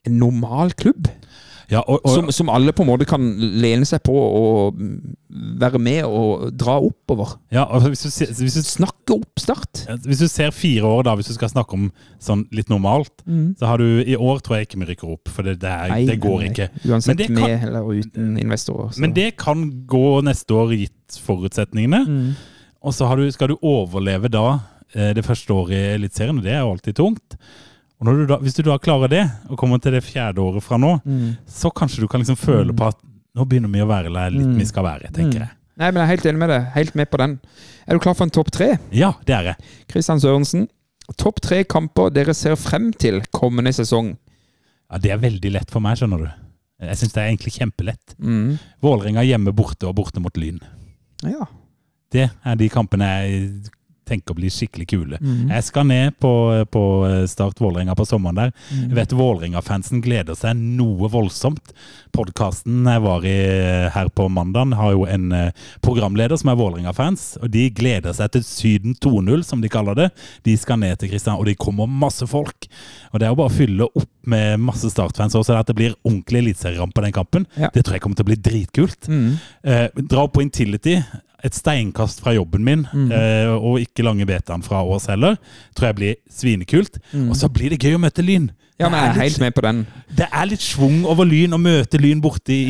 normal 0.09 0.73
klubb. 0.77 1.09
Ja, 1.71 1.79
og, 1.81 2.01
og, 2.05 2.11
Som, 2.13 2.27
som 2.31 2.49
alle 2.53 2.71
på 2.75 2.83
en 2.83 2.89
måte 2.91 3.05
kan 3.09 3.23
lene 3.61 3.85
seg 3.89 4.03
på 4.05 4.13
og 4.13 4.75
mm, 4.77 5.15
være 5.59 5.79
med 5.81 6.03
og 6.05 6.51
dra 6.55 6.75
oppover. 6.79 7.35
ja, 7.51 7.63
og 7.65 7.87
hvis, 7.89 8.03
du, 8.05 8.25
hvis, 8.43 8.53
du, 8.53 8.61
Snakke 8.65 9.15
opp 9.17 9.39
Start. 9.41 9.81
hvis 10.05 10.19
du 10.21 10.27
ser 10.31 10.51
fire 10.55 10.85
år, 10.85 11.03
da, 11.07 11.15
hvis 11.17 11.27
du 11.31 11.33
skal 11.33 11.49
snakke 11.49 11.73
om 11.77 11.87
sånn 12.21 12.45
litt 12.55 12.69
normalt, 12.69 13.11
så 13.59 13.65
har 13.71 13.81
du 13.81 14.01
I 14.05 14.15
år 14.15 14.39
tror 14.45 14.57
jeg 14.59 14.67
ikke 14.69 14.79
vi 14.83 14.89
rykker 14.93 15.11
opp, 15.17 15.29
for 15.33 15.43
det, 15.47 15.57
det, 15.63 15.69
er, 15.73 15.89
Nei, 15.95 16.05
det 16.05 16.19
går 16.23 16.45
ikke. 16.51 16.69
Uansett 16.85 17.11
Men 17.13 17.17
det 17.23 17.29
med 17.33 17.43
kan- 17.59 17.67
eller 17.69 17.89
uten 18.01 18.37
investorer. 18.41 18.91
så- 18.93 19.01
Men 19.01 19.13
det 19.13 19.29
kan 19.37 19.65
gå 19.85 20.21
neste 20.23 20.53
år, 20.53 20.73
gitt 20.77 21.19
forutsetningene. 21.25 22.05
Mm. 22.07 22.35
Og 22.85 22.93
så 22.93 23.07
har 23.09 23.17
du, 23.17 23.25
skal 23.33 23.49
du 23.53 23.57
overleve 23.61 24.29
da 24.29 24.59
eh, 24.93 25.13
det 25.17 25.25
første 25.25 25.49
året 25.53 25.73
i 25.73 25.95
Eliteserien, 25.97 26.37
og 26.37 26.43
det 26.45 26.53
er 26.53 26.61
jo 26.61 26.71
alltid 26.75 26.95
tungt. 26.95 27.37
Og 28.01 28.07
du 28.11 28.25
da, 28.27 28.37
hvis 28.43 28.55
du 28.57 28.61
da 28.67 28.75
klarer 28.77 29.09
det, 29.09 29.23
og 29.49 29.57
kommer 29.57 29.79
til 29.81 29.93
det 29.95 30.03
fjerde 30.03 30.41
året 30.43 30.63
fra 30.63 30.77
nå, 30.77 30.97
Mm. 31.05 31.37
så 31.47 31.71
kanskje 31.71 32.01
du 32.03 32.07
kan 32.11 32.19
liksom 32.21 32.35
føle 32.37 32.73
på 32.75 32.87
at 32.87 32.97
nå 33.35 33.45
begynner 33.47 33.71
vi 33.71 33.79
å 33.83 33.87
være 33.87 34.11
der 34.13 34.29
litt 34.31 34.47
Mm. 34.47 34.57
vi 34.59 34.65
skal 34.65 34.83
være, 34.83 35.11
tenker 35.13 35.39
jeg. 35.39 35.49
Nei, 35.77 35.91
men 35.91 35.95
jeg 35.95 36.03
er 36.03 36.13
helt 36.15 36.25
enig 36.25 36.39
med 36.39 36.49
deg. 36.49 36.65
Helt 36.73 36.95
med 36.95 37.09
på 37.11 37.17
den. 37.17 37.39
Er 37.87 37.93
du 37.93 37.99
klar 37.99 38.13
for 38.15 38.23
en 38.23 38.29
topp 38.31 38.51
tre? 38.51 38.77
Ja, 38.91 39.13
det 39.25 39.35
er 39.35 39.43
jeg. 39.43 39.55
Kristian 39.89 40.19
Sørensen. 40.19 40.67
Topp 41.17 41.41
tre 41.41 41.63
kamper 41.63 42.09
dere 42.11 42.33
ser 42.33 42.55
frem 42.55 42.93
til 42.97 43.21
kommende 43.33 43.73
sesong. 43.75 44.17
Ja, 44.91 44.97
det 44.97 45.11
er 45.11 45.17
veldig 45.17 45.51
lett 45.51 45.69
for 45.71 45.79
meg, 45.81 45.97
skjønner 45.97 46.17
du. 46.23 46.29
Jeg 46.81 46.95
syns 46.97 47.13
det 47.13 47.21
er 47.23 47.27
egentlig 47.31 47.53
kjempelett. 47.59 48.15
Mm. 48.19 48.57
Vålerenga 48.81 49.23
hjemme 49.25 49.53
borte 49.53 49.83
og 49.87 49.95
borte 49.95 50.19
mot 50.21 50.33
Lyn. 50.37 50.59
Ja. 51.23 51.45
Det 52.11 52.29
er 52.45 52.55
de 52.55 52.69
kampene 52.69 53.03
jeg 53.03 53.69
tenker 54.07 54.37
bli 54.37 54.49
skikkelig 54.53 54.87
kule. 54.91 55.19
Mm. 55.21 55.51
Jeg 55.51 55.67
skal 55.67 55.87
ned 55.89 56.15
på, 56.21 56.31
på 56.71 56.83
Start 57.29 57.61
Vålerenga 57.61 57.95
på 57.97 58.05
sommeren 58.07 58.39
der. 58.39 58.53
Mm. 58.69 58.87
Jeg 58.89 58.97
vet 58.99 59.15
Vålerenga-fansen 59.19 60.03
gleder 60.05 60.37
seg 60.37 60.57
noe 60.59 61.09
voldsomt. 61.11 61.73
Podkasten 62.15 62.85
jeg 62.87 63.03
var 63.03 63.25
i 63.27 63.35
eh, 63.35 63.87
her 63.93 64.09
på 64.13 64.27
mandag, 64.31 64.75
har 64.79 64.95
jo 64.95 65.05
en 65.09 65.31
eh, 65.35 65.65
programleder 65.85 66.39
som 66.39 66.53
er 66.53 66.59
Vålerenga-fans. 66.59 67.27
Og 67.41 67.51
de 67.53 67.67
gleder 67.75 68.15
seg 68.15 68.33
til 68.35 68.45
Syden 68.47 68.97
2.0, 69.03 69.45
som 69.47 69.63
de 69.63 69.71
kaller 69.71 69.97
det. 69.99 70.09
De 70.47 70.55
skal 70.59 70.79
ned 70.81 70.99
til 71.01 71.11
Kristian, 71.11 71.39
og 71.39 71.49
det 71.49 71.57
kommer 71.61 71.89
masse 71.89 72.27
folk. 72.29 72.69
Og 73.11 73.19
det 73.19 73.27
er 73.27 73.33
jo 73.33 73.41
bare 73.41 73.53
å 73.53 73.57
fylle 73.57 73.89
opp 73.91 74.14
med 74.27 74.59
masse 74.59 74.89
Start-fans 74.91 75.35
også, 75.35 75.57
at 75.59 75.67
det 75.67 75.75
blir 75.75 75.95
ordentlig 76.03 76.41
eliteserieramp 76.43 76.93
på 76.95 77.01
den 77.05 77.11
kampen. 77.15 77.45
Ja. 77.57 77.69
Det 77.73 77.83
tror 77.85 77.93
jeg 77.97 78.01
kommer 78.01 78.15
til 78.19 78.25
å 78.25 78.31
bli 78.31 78.35
dritkult. 78.49 79.07
Mm. 79.07 79.37
Eh, 79.63 79.87
dra 80.09 80.27
på 80.27 80.41
Intility. 80.45 80.97
Et 81.45 81.53
steinkast 81.53 82.21
fra 82.23 82.33
jobben 82.33 82.63
min, 82.65 82.87
Mm. 82.91 83.11
eh, 83.11 83.51
og 83.53 83.77
ikke 83.79 84.03
lange 84.03 84.25
betaen 84.25 84.63
fra 84.63 84.81
Ås 84.83 85.05
heller. 85.07 85.35
Tror 85.75 85.87
jeg 85.91 85.95
blir 85.95 86.15
svinekult. 86.31 86.97
Og 87.29 87.35
så 87.35 87.49
blir 87.53 87.69
det 87.69 87.79
gøy 87.83 87.95
å 87.95 88.01
møte 88.01 88.23
Lyn. 88.25 88.47
Mm. 88.49 88.61
Ja, 88.79 88.89
men 88.89 88.99
jeg 88.99 89.07
er 89.09 89.13
litt- 89.13 89.21
helt 89.23 89.39
med 89.39 89.53
på 89.55 89.61
den. 89.61 89.87
det 90.15 90.27
er 90.33 90.45
litt 90.47 90.59
schwung 90.59 91.05
over 91.05 91.23
Lyn 91.23 91.51
å 91.53 91.57
møte 91.61 91.97
Lyn 92.01 92.19
borte 92.21 92.49
i, 92.49 92.65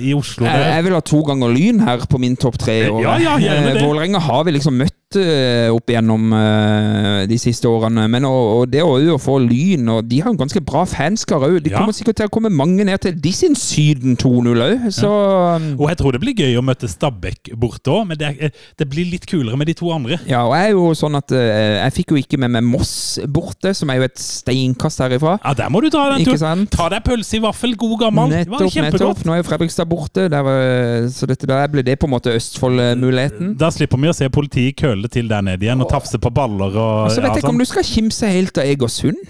i, 0.00 0.10
i 0.10 0.14
Oslo. 0.14 0.46
Jeg, 0.46 0.64
jeg 0.76 0.84
vil 0.84 0.92
ha 0.94 1.00
to 1.00 1.22
ganger 1.24 1.52
Lyn 1.52 1.80
her 1.80 1.98
på 2.08 2.18
min 2.18 2.36
topp 2.36 2.56
tre. 2.58 2.78
Ja, 2.86 3.18
ja, 3.18 3.36
Eh. 3.36 3.82
Vålerenga 3.82 4.18
har 4.20 4.44
vi 4.44 4.52
liksom 4.52 4.78
møtt 4.78 4.94
eh, 5.20 5.68
opp 5.72 5.90
igjennom 5.92 6.32
eh, 6.36 7.26
de 7.30 7.38
siste 7.40 7.68
årene. 7.68 8.04
Men 8.10 8.24
og, 8.28 8.40
og 8.62 8.70
det 8.72 8.82
å, 8.84 8.94
å 9.14 9.18
få 9.20 9.38
Lyn 9.42 9.88
og 9.92 10.04
De 10.08 10.20
har 10.22 10.30
en 10.32 10.38
ganske 10.40 10.60
bra 10.64 10.84
fanskare 10.88 11.48
òg. 11.50 11.60
De 11.64 11.70
Ja. 11.72 11.78
kommer 11.80 11.96
sikkert 11.96 12.16
til 12.20 12.28
å 12.28 12.32
komme 12.32 12.50
mange 12.52 12.84
ned 12.84 13.00
til 13.04 13.14
de 13.20 13.32
sin 13.32 13.54
Syden 13.58 14.16
2-0 14.20 14.62
òg. 14.66 14.86
Så 14.94 15.08
um, 15.10 15.68
Og 15.80 15.88
jeg 15.90 15.98
tror 16.00 16.12
det 16.16 16.20
blir 16.22 16.34
gøy 16.36 16.56
å 16.60 16.64
møte 16.64 16.88
Stabæk 16.90 17.52
borte 17.58 17.92
òg, 17.94 18.06
men 18.10 18.18
det, 18.20 18.30
er, 18.48 18.52
det 18.78 18.88
blir 18.90 19.08
litt 19.10 19.26
kulere 19.30 19.56
med 19.60 19.66
de 19.70 19.74
to 19.78 19.90
andre. 19.94 20.18
Ja, 20.28 20.44
og 20.48 20.54
jeg 20.56 20.70
er 20.72 20.76
jo 20.76 20.88
sånn 20.98 21.16
at 21.18 21.32
eh, 21.36 21.78
Jeg 21.82 21.96
fikk 22.00 22.14
jo 22.14 22.20
ikke 22.22 22.40
med 22.42 22.54
meg 22.58 22.66
Moss 22.72 23.18
borte, 23.28 23.72
som 23.76 23.90
er 23.92 24.00
jo 24.02 24.06
et 24.08 24.18
steinkast 24.22 25.00
herifra. 25.04 25.38
Ja, 25.44 25.54
Der 25.62 25.70
må 25.72 25.80
du 25.84 25.88
ta 25.92 26.08
den 26.14 26.26
turen. 26.26 26.66
Ta 26.72 26.88
deg 26.92 27.04
pølse 27.06 27.38
i 27.38 27.42
vaffel, 27.44 27.74
god 27.80 27.98
gammel. 28.06 28.30
Det 28.32 28.46
var 28.50 28.62
Nettopp, 28.66 28.82
nettopp. 28.92 29.24
Nå 29.26 29.34
er 29.36 29.42
jo 29.42 29.46
Fredrikstad 29.48 29.88
borte, 29.90 30.28
var- 30.32 31.08
så 31.12 31.26
dette, 31.28 31.46
der 31.48 31.68
ble 31.72 31.82
det 31.86 31.98
på 32.00 32.06
en 32.08 32.12
måte 32.14 32.32
Østfold-muligheten. 32.36 33.54
Da 33.58 33.70
slipper 33.74 34.00
vi 34.00 34.10
å 34.10 34.14
se 34.16 34.28
politiet 34.32 34.72
i 34.72 34.76
køle 34.82 35.01
til 35.10 35.30
der 35.30 35.42
nede 35.46 35.66
igjen 35.66 35.82
og 35.82 35.90
tafse 35.90 36.18
på 36.22 36.30
baller 36.30 36.76
og 36.76 36.92
Og 37.06 37.10
så 37.10 37.22
vet 37.22 37.32
jeg 37.32 37.42
ikke 37.42 37.48
sånn. 37.48 37.56
om 37.56 37.62
du 37.62 37.70
skal 37.70 37.86
kimse 37.88 38.30
helt 38.30 38.58
av 38.58 38.68
Egersund. 38.68 39.22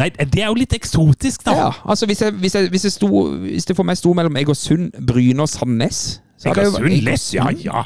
Nei, 0.00 0.08
det 0.10 0.42
er 0.42 0.48
jo 0.48 0.58
litt 0.58 0.74
eksotisk, 0.74 1.44
da. 1.46 1.52
Ja, 1.54 1.66
altså 1.86 2.06
hvis, 2.10 2.22
jeg, 2.24 2.34
hvis, 2.42 2.54
jeg, 2.58 2.70
hvis, 2.72 2.84
jeg 2.88 2.94
sto, 2.96 3.08
hvis 3.44 3.68
det 3.68 3.76
for 3.78 3.86
meg 3.86 3.98
sto 4.00 4.10
mellom 4.16 4.36
Egersund, 4.40 4.90
Bryne 5.06 5.44
og 5.44 5.50
Sandnes 5.52 6.20
Egersund 6.44 6.90
lett, 7.06 7.28
ja, 7.34 7.46
ja. 7.62 7.84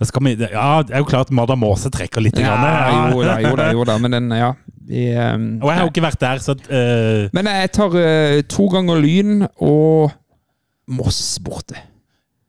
Vi, 0.00 0.30
ja, 0.40 0.68
det 0.86 0.94
er 0.94 1.02
jo 1.02 1.08
klart 1.10 1.32
Madam 1.34 1.64
Aase 1.68 1.90
trekker 1.92 2.22
litt. 2.24 2.38
Ja, 2.40 2.54
grann, 2.56 3.10
jo 3.12 3.24
da, 3.26 3.34
jo 3.42 3.56
da, 3.58 3.66
jo 3.76 3.84
da, 3.84 3.98
men 4.00 4.16
den, 4.16 4.30
ja. 4.32 4.54
De, 4.90 5.02
um, 5.14 5.42
Og 5.60 5.68
jeg 5.70 5.76
har 5.76 5.84
jo 5.84 5.90
ikke 5.92 6.02
vært 6.02 6.22
der, 6.22 6.40
så 6.42 6.54
uh, 6.56 7.28
Men 7.36 7.46
jeg 7.46 7.70
tar 7.76 7.92
uh, 7.94 8.40
to 8.50 8.64
ganger 8.72 8.98
Lyn 8.98 9.44
og 9.62 10.10
Moss 10.90 11.36
borte. 11.44 11.78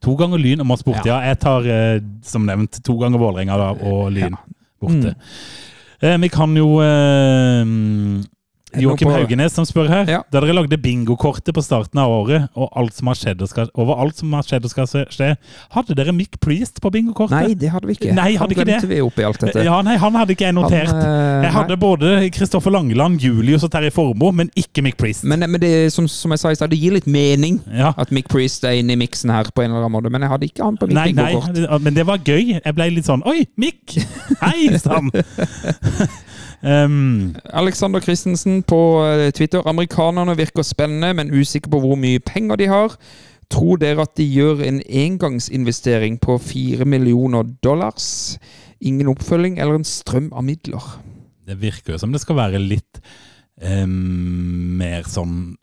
To 0.02 0.16
ganger 0.18 0.42
Lyn 0.42 0.64
og 0.64 0.68
Moss 0.72 0.84
borte, 0.86 1.06
ja. 1.06 1.20
Jeg 1.30 1.38
tar, 1.44 1.68
eh, 1.70 2.00
som 2.26 2.48
nevnt, 2.48 2.80
to 2.84 2.96
ganger 2.98 3.22
Vålerenga 3.22 3.58
og 3.86 4.12
Lyn 4.16 4.38
borte. 4.82 5.14
Eh, 6.02 6.18
vi 6.18 6.30
kan 6.34 6.56
jo 6.58 6.80
eh, 6.82 7.62
Joakim 8.80 9.10
Haugenes 9.12 9.56
som 9.56 9.66
spør 9.68 9.90
her. 9.92 10.10
Ja. 10.10 10.20
Da 10.32 10.42
dere 10.44 10.56
lagde 10.56 10.78
bingokortet 10.82 11.54
på 11.56 11.64
starten 11.64 12.00
av 12.02 12.12
året, 12.12 12.48
og 12.56 12.72
alt 12.80 12.96
som 12.96 13.10
har 13.12 13.18
skjedd 13.20 13.42
og 13.44 13.52
skal, 13.52 13.70
over 13.80 14.00
alt 14.04 14.22
som 14.22 14.32
har 14.36 14.46
skjedd 14.48 14.68
og 14.68 14.74
skal 14.74 14.90
skje, 15.12 15.30
hadde 15.76 15.98
dere 15.98 16.14
Mick 16.16 16.38
Priest 16.44 16.82
på 16.84 16.92
bingokortet? 16.94 17.36
Nei, 17.36 17.58
det 17.60 17.72
hadde 17.74 17.90
vi 17.90 17.98
ikke. 17.98 18.14
Nei, 18.16 18.30
hadde 18.40 18.56
Han 18.56 18.68
glemte 18.68 18.92
vi 18.92 19.02
oppi 19.04 19.26
alt 19.28 19.44
dette. 19.44 19.66
Ja, 19.68 19.82
nei, 19.86 19.98
han 20.02 20.18
hadde 20.20 20.36
ikke 20.36 20.48
jeg 20.48 20.58
notert. 20.58 20.94
Han, 20.94 21.04
øh, 21.04 21.46
jeg 21.46 21.54
hadde 21.58 21.78
både 21.82 22.14
Kristoffer 22.38 22.74
Langeland, 22.74 23.20
Julius 23.24 23.68
og 23.68 23.74
Terje 23.74 23.92
Formoe, 23.96 24.36
men 24.42 24.52
ikke 24.56 24.86
Mick 24.86 25.00
Priest. 25.02 25.28
Men, 25.28 25.46
men 25.52 25.62
det, 25.62 25.92
som, 25.96 26.08
som 26.12 26.36
jeg 26.36 26.44
sa 26.44 26.54
i 26.54 26.60
stad, 26.60 26.72
det 26.72 26.80
gir 26.82 26.96
litt 26.96 27.10
mening 27.12 27.60
ja. 27.68 27.94
at 28.00 28.14
Mick 28.16 28.32
Priest 28.32 28.66
er 28.68 28.80
inne 28.80 28.96
i 28.96 29.02
miksen 29.02 29.34
her 29.34 29.52
på 29.52 29.66
en 29.66 29.72
eller 29.72 29.86
annen 29.86 29.98
måte, 30.00 30.14
men 30.14 30.24
jeg 30.24 30.36
hadde 30.36 30.52
ikke 30.52 30.66
han 30.66 30.80
på 30.80 30.90
mitt 30.90 30.98
Nei, 30.98 31.12
nei, 31.18 31.32
bingokort. 31.36 31.86
men 31.86 31.98
det 31.98 32.08
var 32.08 32.24
gøy. 32.24 32.58
Jeg 32.62 32.78
ble 32.78 32.92
litt 32.96 33.08
sånn 33.10 33.24
Oi, 33.28 33.44
Mick! 33.60 33.98
Hei 34.46 34.72
sann! 34.80 35.12
um, 36.62 37.36
Alexander 37.54 38.00
Christensen 38.00 38.64
på 38.64 38.80
eh, 39.06 39.32
Twitter. 39.32 39.68
Amerikanerne 39.68 40.38
virker 40.38 40.66
spennende, 40.66 41.14
men 41.14 41.34
usikker 41.34 41.72
på 41.72 41.80
hvor 41.84 42.00
mye 42.00 42.20
penger 42.20 42.56
de 42.62 42.68
har. 42.72 42.98
Tror 43.52 43.78
dere 43.82 44.02
at 44.06 44.16
de 44.18 44.26
gjør 44.26 44.64
en 44.64 44.82
engangsinvestering 44.88 46.20
på 46.24 46.38
fire 46.38 46.86
millioner 46.86 47.44
dollars? 47.64 48.38
Ingen 48.82 49.12
oppfølging 49.12 49.60
eller 49.60 49.82
en 49.82 49.88
strøm 49.88 50.32
av 50.34 50.44
midler? 50.48 50.86
det 51.52 51.60
virker 51.62 51.96
jo 51.96 52.02
som 52.02 52.14
det 52.14 52.22
skal 52.24 52.40
være 52.40 52.62
litt 52.62 53.02
um, 53.62 54.78
mer 54.80 55.08
sånn 55.10 55.56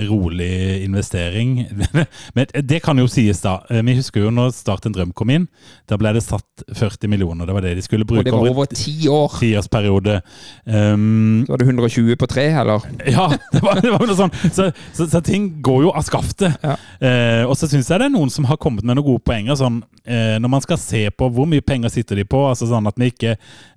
rolig 0.00 0.84
investering. 0.84 1.68
Men 2.34 2.46
det 2.62 2.80
kan 2.84 2.98
jo 2.98 3.06
sies, 3.08 3.40
da. 3.40 3.58
Eh, 3.70 3.82
Vi 3.86 3.96
husker 3.96 4.26
jo 4.26 4.32
når 4.34 4.52
Start 4.56 4.86
en 4.86 4.94
drøm 4.94 5.12
kom 5.16 5.30
inn. 5.32 5.46
Da 5.88 5.96
ble 6.00 6.12
det 6.16 6.22
satt 6.24 6.64
40 6.68 7.08
millioner. 7.08 7.48
Det 7.48 7.56
var 7.56 7.64
det 7.64 7.74
de 7.78 7.84
skulle 7.84 8.04
bruke. 8.08 8.24
Og 8.24 8.28
det 8.28 8.34
var 8.34 8.50
over 8.50 8.68
ti 8.70 9.08
år. 9.08 9.38
tiårsperiode. 9.40 10.18
Um, 10.64 11.44
Så 11.46 11.52
var 11.52 11.62
det 11.62 11.68
120 11.68 12.16
på 12.20 12.28
tre, 12.30 12.46
eller? 12.60 12.84
Ja, 13.06 13.28
det 13.52 13.62
var, 13.64 13.80
det 13.80 13.92
var 13.94 14.06
noe 14.06 14.18
sånn. 14.18 14.34
Så, 14.52 14.70
så, 14.96 15.08
så 15.08 15.22
ting 15.24 15.48
går 15.64 15.86
jo 15.86 15.94
av 15.96 16.04
skaftet. 16.06 16.56
Ja. 16.62 16.76
Uh, 17.00 17.42
og 17.50 17.56
så 17.56 17.68
syns 17.70 17.88
jeg 17.90 18.02
det 18.02 18.10
er 18.10 18.14
noen 18.14 18.32
som 18.32 18.48
har 18.50 18.60
kommet 18.60 18.84
med 18.84 18.98
noen 18.98 19.08
gode 19.12 19.24
poenger. 19.26 19.56
Sånn, 19.58 19.80
uh, 19.82 20.36
når 20.42 20.52
man 20.58 20.64
skal 20.64 20.80
se 20.80 21.06
på 21.10 21.30
hvor 21.32 21.48
mye 21.48 21.64
penger 21.64 21.92
sitter 21.92 22.20
de 22.20 22.28
på, 22.28 22.44
altså 22.50 22.68
sånn 22.70 22.88
at 22.90 23.00
vi 23.00 23.12
ikke 23.12 23.36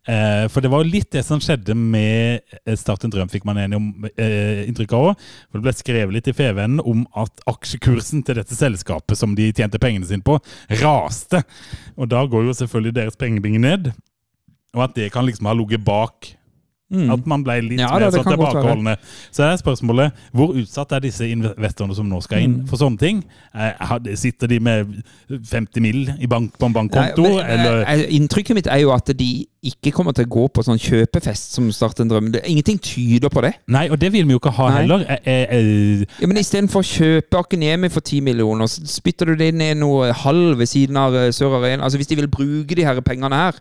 eh, 0.09 0.45
For 0.49 0.65
det 0.65 0.71
var 0.73 0.83
jo 0.83 0.91
litt 0.91 1.11
det 1.13 1.23
som 1.27 1.41
skjedde 1.43 1.75
med 1.77 2.41
eh, 2.63 2.75
Start 2.79 3.05
en 3.05 3.13
drøm, 3.13 3.29
fikk 3.31 3.45
man 3.47 3.59
enig 3.61 3.77
om 3.77 4.07
eh, 4.15 4.65
inntrykk 4.65 4.95
av 4.97 5.09
òg. 5.11 5.27
Det 5.53 5.63
ble 5.65 5.75
skrevet 5.77 6.15
litt 6.15 6.31
i 6.31 6.35
FVN 6.35 6.81
om 6.81 7.05
at 7.19 7.45
aksjekursen 7.49 8.25
til 8.25 8.39
dette 8.41 8.57
selskapet 8.57 9.19
som 9.19 9.37
de 9.37 9.51
tjente 9.53 9.81
pengene 9.81 10.09
sine 10.09 10.25
på, 10.25 10.39
raste. 10.81 11.43
Og 11.99 12.09
da 12.11 12.25
går 12.25 12.49
jo 12.49 12.57
selvfølgelig 12.63 12.97
deres 12.97 13.19
pengebinge 13.19 13.61
ned. 13.63 13.91
Og 14.77 14.85
at 14.85 14.97
det 14.97 15.11
kan 15.13 15.25
liksom 15.25 15.49
ha 15.49 15.55
ligget 15.57 15.85
bak 15.85 16.33
at 16.91 17.27
man 17.27 17.43
ble 17.43 17.61
litt 17.61 17.79
Mm. 17.79 17.79
Ja, 17.79 17.91
mer 17.93 17.99
det- 17.99 18.11
det 18.13 18.21
sånn 18.25 18.33
tilbakeholdne. 18.33 18.97
Så 19.31 19.43
er 19.43 19.57
spørsmålet 19.57 20.11
hvor 20.33 20.53
utsatt 20.55 20.91
er 20.91 20.99
disse 20.99 21.21
investorene 21.21 21.95
som 21.95 22.09
nå 22.09 22.21
skal 22.23 22.39
Mm. 22.39 22.43
inn 22.43 22.67
for 22.67 22.77
sånne 22.77 22.97
ting? 22.99 23.23
Eh, 23.53 24.15
Sitter 24.15 24.47
de 24.47 24.59
med 24.59 25.03
50 25.29 25.79
mill. 25.81 26.09
i 26.19 26.25
bank, 26.25 26.57
på 26.57 26.65
en 26.65 26.73
bankkonto? 26.73 27.21
Nei, 27.21 27.29
men, 27.43 27.59
eller? 27.59 27.81
eh, 27.87 28.07
Inntrykket 28.17 28.55
mitt 28.55 28.67
er 28.67 28.79
jo 28.79 28.91
at 28.91 29.05
de 29.05 29.45
ikke 29.63 29.91
kommer 29.91 30.13
til 30.13 30.25
å 30.25 30.29
gå 30.29 30.47
på 30.53 30.63
sånn 30.63 30.79
kjøpefest 30.79 31.51
som 31.53 31.69
starter 31.71 32.01
en 32.03 32.09
drøm. 32.09 32.35
Ingenting 32.45 32.79
tyder 32.79 33.29
på 33.29 33.41
det. 33.41 33.55
Nei, 33.67 33.89
og 33.89 33.99
det 33.99 34.11
vil 34.11 34.25
vi 34.25 34.31
jo 34.31 34.39
ikke 34.39 34.51
ha 34.53 34.69
Nei. 34.69 34.81
heller. 34.81 35.05
Eh, 35.09 35.17
eh, 35.25 35.47
eh, 35.51 36.05
Ja, 36.21 36.27
men 36.27 36.37
Istedenfor 36.37 36.79
å 36.81 37.21
kjøpe 37.21 37.37
Akenemi 37.43 37.89
for 37.91 37.99
10 37.99 38.21
millioner, 38.21 38.65
så 38.65 38.81
spytter 38.87 39.25
du 39.27 39.35
det 39.35 39.53
ned 39.53 39.77
noe 39.77 40.11
halv 40.13 40.57
ved 40.57 40.67
siden 40.67 40.95
av 40.97 41.13
eh, 41.13 41.29
Sør 41.31 41.59
Arena. 41.61 41.83
Altså 41.83 41.97
Hvis 41.97 42.07
de 42.07 42.15
vil 42.15 42.27
bruke 42.27 42.73
de 42.75 42.83
her 42.83 42.99
pengene 43.01 43.33
her, 43.35 43.53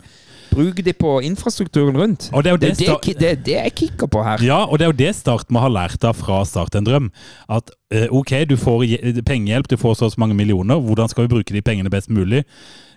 bruk 0.59 0.83
de 0.85 0.95
på 0.97 1.15
infrastrukturen 1.25 1.97
rundt. 1.97 2.29
Og 2.33 2.45
det 2.45 2.53
er 2.53 2.61
det, 2.61 2.73
det 2.79 2.89
det, 2.89 2.99
det, 3.07 3.17
det, 3.21 3.33
det 3.47 3.57
jeg 3.57 3.75
kikker 3.83 4.11
på 4.11 4.25
her. 4.27 4.43
Ja, 4.45 4.65
og 4.67 4.79
det 4.79 4.89
er 4.89 4.93
jo 4.93 4.99
det 4.99 5.15
Start 5.17 5.53
må 5.55 5.63
ha 5.63 5.71
lært 5.73 6.05
av 6.05 6.19
fra 6.19 6.43
Start 6.49 6.77
en 6.79 6.89
drøm. 6.89 7.09
At 7.49 7.71
eh, 7.95 8.11
ok, 8.11 8.35
du 8.51 8.57
får 8.61 8.85
pengehjelp, 9.29 9.71
du 9.71 9.79
får 9.81 9.99
så 10.01 10.09
og 10.09 10.15
så 10.15 10.21
mange 10.21 10.37
millioner. 10.39 10.83
Hvordan 10.83 11.09
skal 11.09 11.27
vi 11.27 11.35
bruke 11.37 11.55
de 11.55 11.65
pengene 11.65 11.93
best 11.93 12.11
mulig? 12.11 12.45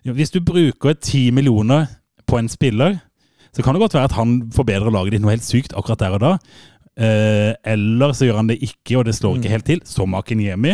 Hvis 0.03 0.33
du 0.33 0.41
bruker 0.41 0.97
ti 0.97 1.29
millioner 1.31 1.87
på 2.27 2.39
en 2.39 2.49
spiller, 2.49 2.99
så 3.51 3.63
kan 3.63 3.75
det 3.75 3.81
godt 3.83 3.93
være 3.93 4.07
at 4.07 4.15
han 4.15 4.51
forbedrer 4.55 4.93
laget 4.93 5.15
ditt 5.15 5.23
noe 5.23 5.33
helt 5.35 5.45
sykt 5.45 5.73
akkurat 5.75 5.99
der 5.99 6.15
og 6.15 6.21
da. 6.23 6.35
Eh, 6.99 7.53
eller 7.71 8.11
så 8.13 8.27
gjør 8.27 8.41
han 8.41 8.49
det 8.51 8.57
ikke, 8.61 8.97
og 8.99 9.05
det 9.07 9.15
slår 9.15 9.37
ikke 9.39 9.53
helt 9.53 9.65
til, 9.69 9.79
som 9.87 10.13
Akinyemi. 10.17 10.73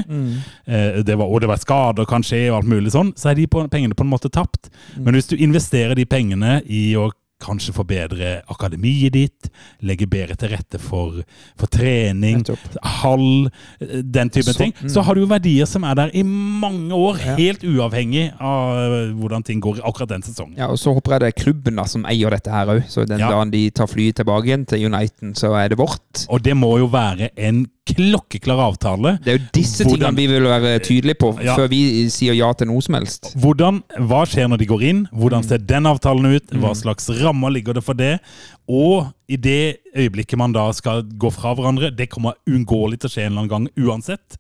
Eh, 0.66 1.00
det 1.06 1.18
var, 1.18 1.28
og 1.30 1.42
det 1.44 1.50
var 1.52 1.62
skader 1.62 2.08
kan 2.10 2.26
skje, 2.26 2.48
og 2.50 2.62
alt 2.62 2.72
mulig 2.72 2.92
sånn. 2.96 3.14
Så 3.20 3.32
er 3.32 3.38
de 3.38 3.48
på, 3.48 3.64
pengene 3.72 3.98
på 3.98 4.06
en 4.08 4.12
måte 4.12 4.32
tapt. 4.34 4.72
Men 4.98 5.14
hvis 5.18 5.30
du 5.30 5.38
investerer 5.38 5.96
de 5.96 6.06
pengene 6.10 6.62
i 6.66 6.90
å 6.98 7.12
kanskje 7.40 7.74
forbedre 7.76 8.42
akademiet 8.50 9.14
ditt, 9.14 9.50
legge 9.86 10.08
bedre 10.10 10.36
til 10.40 10.50
rette 10.56 10.80
for, 10.82 11.20
for 11.60 11.70
trening, 11.70 12.42
hall, 12.84 13.50
den 13.80 14.30
type 14.34 14.50
Så- 14.50 14.58
ting, 14.58 14.74
så 14.90 15.04
har 15.06 15.14
du 15.16 15.22
jo 15.22 15.28
verdier 15.30 15.66
som 15.70 15.84
er 15.84 15.94
der 15.96 16.10
i 16.18 16.24
mange 16.24 16.92
år, 16.98 17.20
helt 17.38 17.62
uavhengig 17.64 18.32
av 18.42 19.14
hvordan 19.20 19.44
ting 19.46 19.62
går 19.62 19.82
akkurat 19.86 20.10
den 20.16 20.26
sesongen. 20.26 20.58
Ja, 20.58 20.68
og 20.74 20.78
Så 20.82 20.94
håper 20.94 21.12
jeg 21.18 21.20
det 21.22 21.28
er 21.36 21.44
klubben 21.44 21.76
da 21.78 21.86
som 21.86 22.06
eier 22.10 22.30
dette 22.34 22.50
her 22.52 22.66
òg. 22.68 22.84
Så 22.90 23.06
den 23.08 23.20
Ja. 23.20 23.30
dagen 23.30 23.52
de 23.52 23.70
tar 23.70 23.88
flyet 23.88 24.16
tilbake 24.16 24.46
igjen 24.50 24.66
til 24.68 24.86
United, 24.86 25.36
så 25.38 25.54
er 25.56 25.70
det 25.70 25.78
vårt. 25.78 26.26
Og 26.30 26.42
det 26.42 26.56
må 26.58 26.78
jo 26.80 26.88
være 26.88 27.30
en 27.38 27.68
klokkeklar 27.88 28.60
avtale. 28.68 29.14
Det 29.24 29.34
er 29.34 29.38
jo 29.40 29.46
disse 29.56 29.84
Hvordan- 29.84 30.16
tingene 30.16 30.16
vi 30.16 30.28
vil 30.28 30.44
være 30.50 30.80
tydelige 30.84 31.18
på 31.20 31.30
Ja. 31.44 31.56
før 31.56 31.70
vi 31.70 32.10
sier 32.10 32.34
ja 32.36 32.52
til 32.54 32.68
noe 32.68 32.82
som 32.82 32.96
helst. 32.96 33.34
Hvordan, 33.36 33.82
hva 34.08 34.26
skjer 34.26 34.48
når 34.50 34.58
de 34.60 34.66
går 34.66 34.82
inn? 34.84 35.08
Hvordan 35.14 35.44
ser 35.44 35.58
den 35.60 35.84
avtalen 35.86 36.26
ut? 36.36 36.52
Mm. 36.52 36.60
Hva 36.62 36.74
slags 36.76 37.10
rammer 37.22 37.50
ligger 37.52 37.74
det 37.74 37.84
for 37.84 37.94
det? 37.94 38.20
Og 38.68 39.08
i 39.30 39.36
det 39.38 39.78
øyeblikket 39.96 40.38
man 40.38 40.52
da 40.54 40.72
skal 40.72 41.04
gå 41.04 41.32
fra 41.32 41.56
hverandre, 41.56 41.96
det 41.96 42.10
kommer 42.10 42.34
uunngåelig 42.48 43.00
til 43.00 43.10
å 43.10 43.14
skje 43.14 43.26
en 43.26 43.32
eller 43.38 43.42
annen 43.42 43.50
gang 43.50 43.68
uansett, 43.88 44.38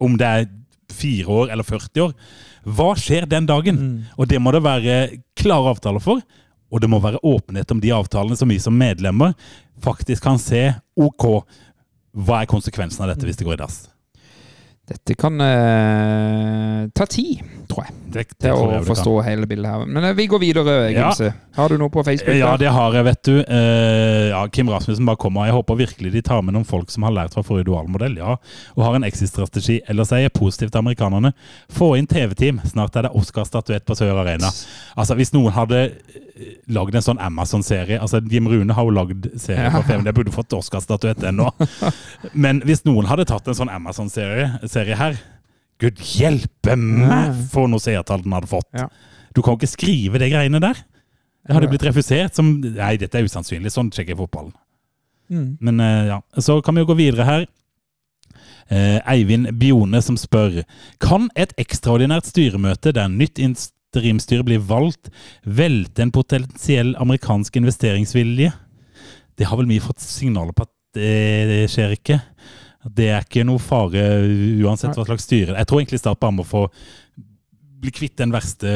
om 0.00 0.16
det 0.16 0.26
er 0.26 0.46
fire 0.92 1.26
år 1.26 1.50
eller 1.52 1.64
40 1.64 2.00
år. 2.00 2.14
Hva 2.66 2.94
skjer 2.96 3.28
den 3.28 3.46
dagen? 3.46 3.76
Mm. 3.76 4.04
Og 4.18 4.28
det 4.28 4.40
må 4.40 4.52
det 4.52 4.62
være 4.62 5.20
klare 5.36 5.74
avtaler 5.74 6.00
for. 6.02 6.20
Og 6.72 6.80
det 6.80 6.90
må 6.90 6.98
være 7.00 7.20
åpenhet 7.22 7.70
om 7.70 7.80
de 7.80 7.90
avtalene 7.94 8.36
som 8.36 8.48
vi 8.50 8.58
som 8.58 8.74
medlemmer 8.76 9.34
faktisk 9.80 10.22
kan 10.22 10.38
se. 10.38 10.74
Ok, 10.98 11.44
hva 12.16 12.42
er 12.42 12.48
konsekvensen 12.50 13.04
av 13.04 13.12
dette 13.12 13.28
hvis 13.28 13.36
det 13.36 13.44
går 13.48 13.58
i 13.58 13.62
dass? 13.66 13.82
Dette 14.86 15.16
kan 15.18 15.34
uh, 15.42 16.84
ta 16.94 17.06
tid, 17.10 17.40
tror 17.66 17.88
jeg, 17.88 17.94
Det, 18.14 18.22
det 18.22 18.36
til 18.44 18.52
å 18.54 18.68
det 18.70 18.76
kan. 18.76 18.84
forstå 18.86 19.14
hele 19.26 19.48
bildet 19.50 19.66
her. 19.72 19.88
Men 19.90 20.04
uh, 20.06 20.12
vi 20.14 20.28
går 20.30 20.38
videre, 20.38 20.76
Ja. 20.94 21.08
Har 21.56 21.72
du 21.72 21.74
noe 21.80 21.90
på 21.90 22.04
Facebook? 22.06 22.36
Ja, 22.38 22.52
der? 22.54 22.60
det 22.62 22.70
har 22.76 22.94
jeg, 22.94 23.06
vet 23.08 23.22
du. 23.26 23.32
Uh, 23.50 24.28
ja, 24.30 24.44
Kim 24.54 24.70
Rasmussen 24.70 25.08
bare 25.10 25.18
kommer. 25.18 25.48
Jeg 25.50 25.56
håper 25.58 25.80
virkelig 25.80 26.12
de 26.14 26.22
tar 26.28 26.44
med 26.46 26.54
noen 26.54 26.68
folk 26.68 26.94
som 26.94 27.02
har 27.02 27.16
lært 27.16 27.34
fra 27.34 27.42
forrige 27.42 27.66
dualmodell, 27.66 28.14
ja, 28.22 28.36
og 28.76 28.86
har 28.86 29.00
en 29.00 29.08
exit-strategi. 29.10 29.80
Ellers 29.90 30.14
er 30.14 30.22
jeg 30.28 30.36
positiv 30.38 30.70
til 30.70 30.84
amerikanerne. 30.84 31.34
Få 31.74 31.96
inn 31.98 32.06
TV-team. 32.06 32.62
Snart 32.70 32.94
er 32.94 33.08
det 33.08 33.14
Oscar-statuett 33.18 33.88
på 33.90 33.98
Sør 33.98 34.22
Arena. 34.22 34.54
Altså, 34.94 35.18
Hvis 35.18 35.34
noen 35.34 35.50
hadde 35.58 35.82
eh, 35.88 36.22
lagd 36.68 36.96
en 36.98 37.04
sånn 37.04 37.20
Amazon-serie 37.22 37.96
altså 38.02 38.20
Jim 38.28 38.48
Rune 38.50 38.74
har 38.76 38.84
jo 38.84 38.92
lagd 38.92 39.28
serie 39.40 39.70
på 39.72 39.82
film, 39.88 40.04
det 40.04 40.12
burde 40.16 40.34
fått 40.34 40.52
Oscar-statuett 40.56 41.24
ennå. 41.30 41.48
Men 42.44 42.60
hvis 42.66 42.84
noen 42.88 43.08
hadde 43.08 43.24
tatt 43.28 43.48
en 43.48 43.56
sånn 43.56 43.72
Amazon-serie 43.72 44.68
serie 44.68 44.98
her 45.00 45.16
Gud 45.80 46.00
hjelpe 46.00 46.76
meg 46.76 47.36
for 47.52 47.68
noe 47.68 47.82
seertall 47.82 48.22
den 48.24 48.36
hadde 48.36 48.48
fått! 48.50 48.68
Ja. 48.76 48.88
Du 49.36 49.42
kan 49.42 49.52
jo 49.52 49.60
ikke 49.60 49.74
skrive 49.74 50.20
de 50.20 50.30
greiene 50.32 50.60
der. 50.64 50.78
Det 51.46 51.54
hadde 51.54 51.68
blitt 51.68 51.84
refusert 51.84 52.38
som 52.38 52.54
Nei, 52.64 52.94
dette 52.96 53.20
er 53.20 53.26
usannsynlig. 53.28 53.70
Sånn 53.74 53.90
sjekker 53.92 54.14
jeg 54.14 54.20
fotballen. 54.22 54.54
Mm. 55.28 55.50
Men 55.60 55.82
eh, 55.84 56.08
ja, 56.14 56.18
så 56.40 56.58
kan 56.64 56.76
vi 56.76 56.82
jo 56.82 56.88
gå 56.88 56.96
videre 56.96 57.26
her. 57.28 57.44
Eh, 58.72 58.96
Eivind 59.12 59.52
Bione 59.60 60.00
som 60.02 60.16
spør 60.18 60.64
Kan 61.02 61.28
et 61.38 61.52
ekstraordinært 61.60 62.26
styremøte 62.26 62.90
der 62.96 63.12
nytt 63.12 63.38
interimstyre 63.96 64.46
blir 64.46 64.62
valgt, 64.62 65.10
velte 65.42 66.04
en 66.04 66.12
potensiell 66.14 66.94
amerikansk 67.02 67.56
investeringsvilje? 67.60 68.52
Det 69.36 69.48
har 69.48 69.60
vel 69.60 69.68
vi 69.70 69.82
fått 69.82 70.04
signaler 70.04 70.56
på 70.56 70.66
at 70.66 70.72
det 70.96 71.66
skjer 71.68 71.96
ikke. 71.96 72.20
Det 72.96 73.10
er 73.12 73.24
ikke 73.26 73.44
noe 73.44 73.60
fare 73.60 74.04
uansett 74.62 74.96
hva 74.96 75.04
slags 75.04 75.26
styre. 75.26 75.56
Jeg 75.58 75.68
tror 75.68 75.82
egentlig 75.82 76.00
Start 76.00 76.20
bare 76.22 76.36
må 76.38 76.46
få 76.46 76.66
bli 77.82 77.92
kvitt 77.92 78.16
den 78.16 78.32
verste 78.32 78.70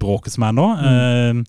bråket 0.00 0.32
som 0.36 0.46
er 0.48 0.54
nå. 0.56 0.68
Eh, 0.88 1.42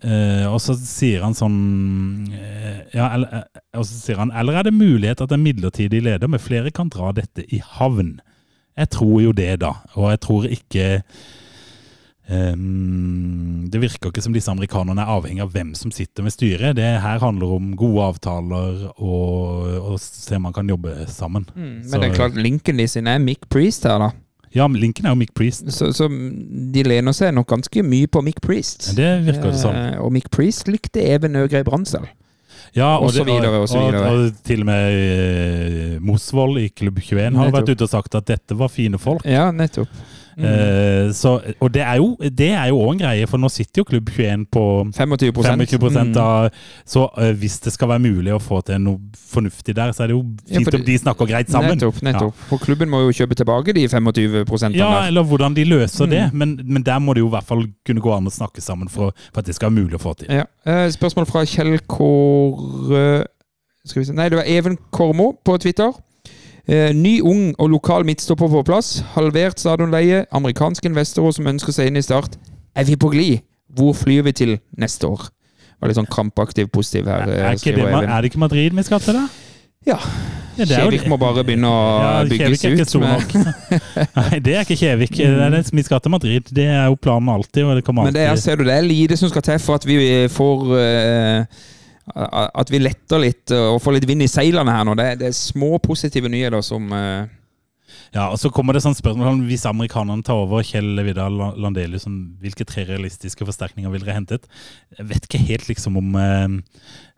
Eh, 0.00 0.46
og 0.48 0.56
så 0.62 0.72
sier 0.78 1.20
han 1.20 1.34
sånn 1.36 2.30
eh, 2.32 2.78
ja, 2.96 3.10
eller, 3.12 3.42
Og 3.76 3.84
så 3.84 3.98
sier 3.98 4.22
han 4.22 4.30
Eller 4.32 4.56
er 4.56 4.64
det 4.64 4.72
mulighet 4.72 5.20
at 5.20 5.34
en 5.36 5.42
midlertidig 5.44 6.00
leder 6.06 6.30
med 6.32 6.40
flere 6.40 6.72
kan 6.72 6.88
dra 6.88 7.10
dette 7.12 7.44
i 7.52 7.60
havn? 7.60 8.14
Jeg 8.72 8.88
tror 8.94 9.18
jo 9.20 9.34
det, 9.36 9.50
da. 9.60 9.74
Og 10.00 10.08
jeg 10.14 10.20
tror 10.24 10.46
ikke 10.48 10.86
ehm, 12.32 13.68
Det 13.72 13.80
virker 13.80 14.10
ikke 14.12 14.22
som 14.24 14.34
disse 14.34 14.50
amerikanerne 14.52 15.02
er 15.04 15.12
avhengig 15.14 15.42
av 15.44 15.52
hvem 15.54 15.74
som 15.78 15.90
sitter 15.94 16.22
med 16.26 16.32
styret. 16.34 16.74
Det 16.76 16.88
her 17.02 17.18
handler 17.22 17.54
om 17.56 17.70
gode 17.78 18.02
avtaler 18.12 18.82
og, 18.96 19.92
og 19.92 20.00
se 20.02 20.36
om 20.36 20.42
man 20.48 20.52
kan 20.56 20.68
jobbe 20.68 21.06
sammen. 21.08 21.46
Men 21.54 21.84
Så- 21.88 22.00
det 22.00 22.10
er 22.10 22.14
klart, 22.18 22.36
linken 22.36 22.76
de 22.76 22.86
sin 22.88 23.06
er 23.06 23.18
Mick 23.18 23.48
Priest 23.48 23.84
her, 23.84 23.98
da. 23.98 24.10
Ja, 24.54 24.66
men 24.68 24.80
linken 24.82 25.06
er 25.06 25.10
jo 25.14 25.16
Mick 25.16 25.32
Priest. 25.34 25.64
Så, 25.72 25.92
så 25.96 26.08
de 26.72 26.82
lener 26.84 27.12
seg 27.16 27.32
nok 27.34 27.46
ganske 27.48 27.82
mye 27.82 28.06
på 28.06 28.20
Mick 28.22 28.40
Priest. 28.44 28.90
Det 28.96 29.24
virker 29.24 29.48
det 29.50 29.60
sånn. 29.62 29.78
Eh, 29.94 30.00
og 30.04 30.12
Mick 30.12 30.28
Priest 30.30 30.68
likte 30.68 31.00
Even 31.00 31.32
Øgrei 31.40 31.62
Bransdal. 31.64 32.04
Ja, 32.74 32.98
Og 32.98 33.10
så 33.12 33.24
videre, 33.24 33.58
og 33.60 33.68
så 33.68 33.80
videre. 33.80 34.10
Og, 34.12 34.26
og 34.28 34.42
til 34.44 34.60
og 34.60 34.66
med 34.66 34.92
eh, 34.92 35.98
Mosvold 36.00 36.60
i 36.60 36.68
Klubb 36.68 37.00
21 37.00 37.16
har 37.22 37.30
Nettopp. 37.48 37.56
vært 37.62 37.72
ute 37.72 37.82
og 37.88 37.90
sagt 37.90 38.14
at 38.14 38.26
dette 38.28 38.56
var 38.56 38.68
fine 38.72 38.98
folk. 39.00 39.24
Ja, 39.24 39.50
nettopp. 39.52 39.88
Mm. 40.36 40.44
Eh, 40.48 41.12
så, 41.12 41.34
og 41.60 41.68
det 41.74 41.82
er 41.82 41.96
jo 42.00 42.16
det 42.22 42.50
er 42.56 42.68
jo 42.70 42.78
òg 42.80 42.92
en 42.94 42.98
greie, 43.02 43.26
for 43.28 43.36
nå 43.42 43.50
sitter 43.52 43.82
jo 43.82 43.84
Klubb 43.84 44.08
21 44.08 44.46
på 44.50 44.62
25 44.96 45.66
25 45.68 45.92
Mm. 45.92 46.16
av 46.16 46.50
Så 46.88 47.02
uh, 47.18 47.32
hvis 47.36 47.58
det 47.60 47.72
skal 47.74 47.88
være 47.88 48.00
mulig 48.00 48.32
å 48.32 48.38
få 48.40 48.62
til 48.64 48.80
noe 48.80 48.98
fornuftig 49.32 49.74
der, 49.76 49.92
så 49.92 50.04
er 50.04 50.06
det 50.12 50.16
jo 50.16 50.22
Ja, 50.48 50.58
fint 50.58 50.68
for 50.70 50.78
om 50.78 50.84
de 50.86 50.96
snakker 50.98 51.26
greit 51.28 51.50
sammen. 51.52 51.76
Nettopp. 51.76 52.00
nettopp. 52.02 52.34
For 52.48 52.58
klubben 52.58 52.88
må 52.88 53.02
jo 53.04 53.12
kjøpe 53.12 53.36
tilbake 53.36 53.74
de 53.76 53.86
25 53.88 54.74
Ja, 54.78 55.06
eller 55.06 55.22
hvordan 55.22 55.54
de 55.54 55.64
løser 55.64 56.06
Mm. 56.06 56.10
det. 56.10 56.22
Men, 56.34 56.60
men 56.64 56.82
der 56.82 56.98
må 56.98 57.12
det 57.14 57.20
jo 57.20 57.28
i 57.28 57.34
hvert 57.36 57.44
fall 57.46 57.66
kunne 57.86 58.00
gå 58.00 58.12
an 58.16 58.26
å 58.26 58.30
snakke 58.32 58.60
sammen 58.60 58.88
for, 58.88 59.12
for 59.32 59.40
at 59.40 59.46
det 59.46 59.54
skal 59.54 59.70
være 59.70 59.82
mulig 59.84 59.94
å 60.00 60.02
få 60.02 60.14
til. 60.16 60.28
Ja. 60.32 60.44
Uh, 60.66 60.88
spørsmål 60.90 61.26
fra 61.26 61.44
Kjell 61.44 61.78
Kåre 61.88 63.26
Nei, 64.14 64.28
det 64.30 64.36
var 64.38 64.46
Even 64.46 64.76
Kormo 64.94 65.32
på 65.44 65.56
Twitter. 65.58 65.90
Eh, 66.68 66.92
ny, 66.94 67.16
ung 67.26 67.54
og 67.58 67.72
lokal 67.72 68.04
midtstopper 68.06 68.50
på 68.52 68.62
plass. 68.68 69.00
Halvert 69.16 69.58
stadionleie. 69.60 70.24
Amerikanske 70.30 70.86
investorer 70.86 71.34
som 71.34 71.48
ønsker 71.50 71.74
seg 71.74 71.90
inn 71.90 71.98
i 71.98 72.04
Start. 72.04 72.36
Er 72.78 72.86
vi 72.86 72.96
på 72.96 73.10
glid? 73.10 73.42
Hvor 73.72 73.96
flyr 73.96 74.22
vi 74.28 74.32
til 74.36 74.58
neste 74.78 75.08
år? 75.08 75.26
Var 75.80 75.90
litt 75.90 75.98
sånn 75.98 76.10
krampaktiv 76.12 76.68
positiv 76.70 77.08
her. 77.10 77.26
Er, 77.26 77.48
Er, 77.50 77.58
ikke 77.58 77.74
det, 77.74 77.88
er 77.88 78.20
det 78.22 78.30
ikke 78.30 78.38
Madrid 78.44 78.76
vi 78.76 78.84
skal 78.86 79.02
til, 79.02 79.18
da? 79.18 79.26
Ja. 79.88 79.98
Ja, 80.52 80.66
Kjevik 80.68 81.06
må 81.08 81.16
bare 81.16 81.42
begynne 81.48 81.64
å 81.64 81.76
Ja, 82.02 82.08
bygges 82.28 82.60
Kjevik 82.60 82.64
er 82.68 82.74
ikke 82.76 82.90
stor 82.90 83.04
nok. 83.06 83.30
Nei, 84.18 84.40
det 84.44 84.54
er 84.54 84.66
ikke 84.66 84.76
Kjevik. 84.76 85.14
Det 85.16 85.28
er 85.32 85.54
det, 85.54 85.62
vi 85.72 85.84
skal 85.86 86.02
til 86.04 86.12
Madrid. 86.12 86.50
Det 86.52 86.66
er 86.68 86.90
jo 86.92 86.98
planen 87.00 87.30
alltid. 87.32 87.64
Og 87.64 87.78
det 87.78 87.84
kommer 87.86 88.06
Men 88.06 88.14
det 88.14 88.26
er, 88.28 88.36
ser 88.38 88.60
du, 88.60 88.66
det 88.68 88.74
er 88.76 88.84
lite 88.84 89.16
som 89.18 89.32
skal 89.32 89.46
til 89.46 89.62
for 89.64 89.80
at 89.80 89.88
vi 89.88 89.96
får 90.30 90.74
eh, 90.76 91.62
At 92.10 92.70
vi 92.72 92.80
letter 92.82 93.20
litt 93.22 93.52
eh, 93.54 93.68
og 93.70 93.78
får 93.82 94.00
litt 94.00 94.08
vind 94.10 94.24
i 94.24 94.30
seilene 94.30 94.74
her 94.74 94.88
nå. 94.88 94.96
Det 94.98 95.12
det 95.20 95.30
er 95.30 95.38
små 95.38 95.76
positive 95.82 96.30
nyheter 96.32 96.64
som 96.66 96.90
uh... 96.90 97.30
Ja, 98.12 98.26
og 98.28 98.36
så 98.40 98.50
kommer 98.52 98.76
det 98.76 98.82
sånn 98.84 98.96
spørsmål 98.96 99.28
om 99.30 99.38
hvis 99.48 99.62
amerikanerne 99.68 100.24
tar 100.24 100.36
over 100.42 100.64
Kjell 100.66 100.98
Vidar 101.04 101.32
Landelius, 101.32 102.04
om 102.08 102.16
hvilke 102.42 102.66
tre 102.68 102.84
realistiske 102.88 103.46
forsterkninger 103.48 103.92
vil 103.92 104.02
dere 104.04 104.16
hentet? 104.18 104.44
Jeg 104.98 105.06
vet 105.08 105.28
ikke 105.28 105.40
helt 105.46 105.70
liksom 105.70 105.96
om 106.00 106.18
uh, 106.18 106.58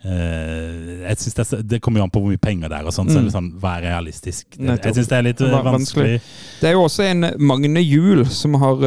uh, 0.06 1.00
Jeg 1.00 1.18
synes 1.24 1.38
det, 1.40 1.62
det 1.72 1.80
kommer 1.82 2.02
jo 2.02 2.06
an 2.06 2.14
på 2.14 2.22
hvor 2.22 2.34
mye 2.34 2.42
penger 2.42 2.70
det 2.70 2.78
er, 2.78 2.86
og 2.86 2.94
sånn, 2.94 3.10
så 3.10 3.18
er 3.18 3.26
det 3.26 3.34
sånn, 3.34 3.50
hva 3.62 3.74
er 3.78 3.88
realistisk? 3.88 4.46
Det, 4.54 4.78
jeg 4.84 4.98
syns 5.00 5.10
det 5.10 5.18
er 5.18 5.28
litt 5.30 5.42
vanskelig. 5.42 5.72
Vanskelig. 5.72 6.22
Det 6.60 6.70
er 6.70 6.76
jo 6.76 6.86
også 6.86 7.08
en 7.08 7.30
Magne 7.42 7.82
Juel 7.82 8.26
som 8.30 8.54
har 8.62 8.86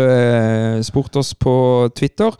spurt 0.87 1.19
oss 1.19 1.33
på 1.35 1.57
Twitter. 1.97 2.39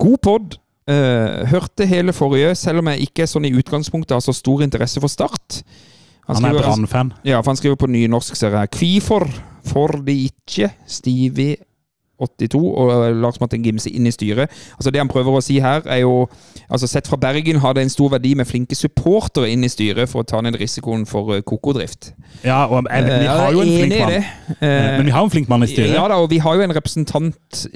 God 0.00 0.20
pod. 0.24 0.61
Eh, 0.88 1.46
hørte 1.46 1.86
hele 1.86 2.12
forrige, 2.12 2.54
selv 2.58 2.78
om 2.82 2.88
jeg 2.90 3.04
ikke 3.06 3.22
er 3.22 3.30
sånn 3.30 3.44
i 3.46 3.52
utgangspunktet 3.54 4.16
har 4.16 4.20
så 4.24 4.34
stor 4.34 4.64
interesse 4.64 4.98
for 5.00 5.08
Start. 5.12 5.62
Han 6.26 6.36
er 6.36 6.40
skriver- 6.50 6.62
Brann-fan. 6.66 7.12
Ja, 7.24 7.40
for 7.40 7.50
han 7.52 7.56
skriver 7.56 7.76
på 7.76 7.86
nynorsk, 7.90 8.34
ser 8.36 8.50
jeg. 8.50 8.70
Kvifor 8.74 9.28
får 9.66 10.04
de 10.04 10.16
ikke 10.28 10.72
Stevie 10.86 11.56
82 12.22 12.60
og 12.62 12.92
Lars 13.22 13.40
Martin 13.42 13.62
Gimse 13.66 13.90
inn 13.90 14.06
i 14.06 14.12
styret? 14.14 14.50
Altså 14.78 14.90
Det 14.94 15.00
han 15.02 15.10
prøver 15.12 15.38
å 15.38 15.42
si 15.44 15.58
her, 15.62 15.82
er 15.86 16.02
jo 16.04 16.28
altså 16.70 16.88
Sett 16.90 17.08
fra 17.10 17.18
Bergen 17.20 17.60
har 17.62 17.74
det 17.76 17.82
en 17.86 17.92
stor 17.92 18.12
verdi 18.14 18.34
med 18.38 18.46
flinke 18.48 18.76
supportere 18.78 19.50
inn 19.52 19.64
i 19.66 19.70
styret 19.72 20.08
for 20.10 20.22
å 20.22 20.28
ta 20.28 20.40
ned 20.44 20.56
risikoen 20.60 21.04
for 21.08 21.34
eh, 21.36 21.42
kokodrift. 21.46 22.12
Ja, 22.44 22.64
og 22.66 22.86
jeg, 22.88 23.04
vi 23.04 23.10
Eh, 23.26 23.28
har 23.28 23.52
jo 23.52 23.60
en 23.64 23.74
flink 23.76 23.98
mann. 23.98 24.12
Eh, 24.12 24.96
Men 24.98 25.06
vi 25.06 25.12
har 25.14 25.24
en 25.26 25.30
flink 25.34 25.48
mann 25.52 25.62
i 25.66 25.70
styret. 25.70 25.94
Ja 25.96 26.06
da, 26.08 26.16
og 26.22 26.30
vi 26.30 26.38
har 26.42 26.54
jo 26.58 26.64
en 26.66 26.74
representant 26.76 27.66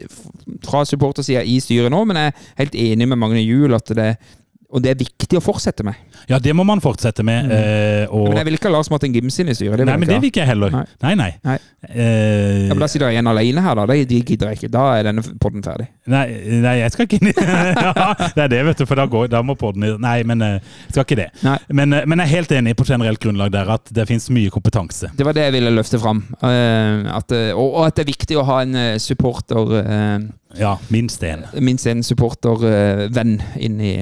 fra 0.66 0.84
supportersida 0.88 1.42
i 1.46 1.58
styret 1.60 1.90
nå, 1.92 2.02
men 2.08 2.16
jeg 2.20 2.32
er 2.32 2.50
helt 2.62 2.74
enig 2.86 3.08
med 3.10 3.18
Magne 3.20 3.42
Juel 3.44 3.74
at 3.76 3.90
det 3.96 4.10
og 4.70 4.82
det 4.82 4.90
er 4.90 4.96
viktig 4.98 5.38
å 5.38 5.42
fortsette 5.44 5.84
med. 5.86 5.94
Ja, 6.28 6.38
det 6.42 6.52
må 6.58 6.64
man 6.66 6.80
fortsette 6.82 7.22
med. 7.24 7.50
eh, 7.52 8.06
og, 8.10 8.26
Mm. 8.26 8.30
Men 8.32 8.36
jeg 8.40 8.46
vil 8.48 8.54
ikke 8.58 8.68
ha 8.68 8.72
Lars 8.74 8.90
Martin 8.90 9.12
Gims 9.14 9.38
inn 9.40 9.48
i 9.48 9.54
styret. 9.54 9.84
Nei, 9.86 9.96
men 9.96 10.08
det 10.08 10.16
vil 10.20 10.30
ikke 10.30 10.42
jeg 10.42 10.48
heller. 10.50 10.70
Nei. 10.74 10.84
Nei, 11.02 11.14
nei. 11.14 11.28
Nei. 11.44 11.58
Eh, 11.86 12.66
Ja, 12.66 12.74
men 12.74 12.78
Da 12.82 12.88
sitter 12.90 13.06
jeg 13.10 13.16
igjen 13.20 13.28
alene 13.30 13.62
her, 13.62 13.74
da. 13.78 13.86
Det 13.86 14.08
de 14.08 14.20
gidder 14.22 14.48
jeg 14.50 14.58
ikke. 14.58 14.70
Da 14.74 14.84
er 14.98 15.04
denne 15.04 15.22
podden 15.38 15.62
ferdig. 15.62 15.86
Nei, 16.06 16.24
nei, 16.64 16.74
jeg 16.80 16.92
skal 16.92 17.06
ikke 17.06 17.20
inn 17.20 17.30
ja, 17.36 18.14
Det 18.34 18.42
er 18.44 18.48
det, 18.48 18.64
vet 18.66 18.78
du, 18.82 18.86
for 18.86 18.96
da, 18.98 19.06
går, 19.06 19.28
da 19.30 19.42
må 19.42 19.54
podden 19.58 19.86
Nei, 20.02 20.22
men 20.26 20.42
eh, 20.42 20.58
jeg 20.88 20.96
skal 20.96 21.04
ikke 21.06 21.20
det. 21.22 21.28
Men, 21.70 21.92
eh, 21.92 22.02
men 22.06 22.18
jeg 22.18 22.26
er 22.26 22.34
helt 22.36 22.52
enig 22.58 22.74
på 22.76 22.84
generelt 22.88 23.20
grunnlag 23.22 23.52
der 23.54 23.70
at 23.76 23.86
det 23.94 24.08
finnes 24.10 24.28
mye 24.34 24.50
kompetanse. 24.50 25.12
Det 25.16 25.24
var 25.26 25.32
det 25.36 25.46
jeg 25.46 25.56
ville 25.60 25.70
løfte 25.78 26.00
fram. 26.02 26.24
Eh, 26.42 27.06
at, 27.16 27.32
og, 27.54 27.68
og 27.70 27.86
at 27.86 27.94
det 27.96 28.06
er 28.06 28.10
viktig 28.12 28.36
å 28.42 28.44
ha 28.50 28.60
en 28.66 28.76
supporter 28.98 29.76
Ja, 30.58 30.76
minst 30.90 31.22
én. 31.22 31.44
Minst 31.60 31.86
en 31.86 32.02
supportervenn 32.02 33.38
inn 33.60 33.80
i 33.80 33.94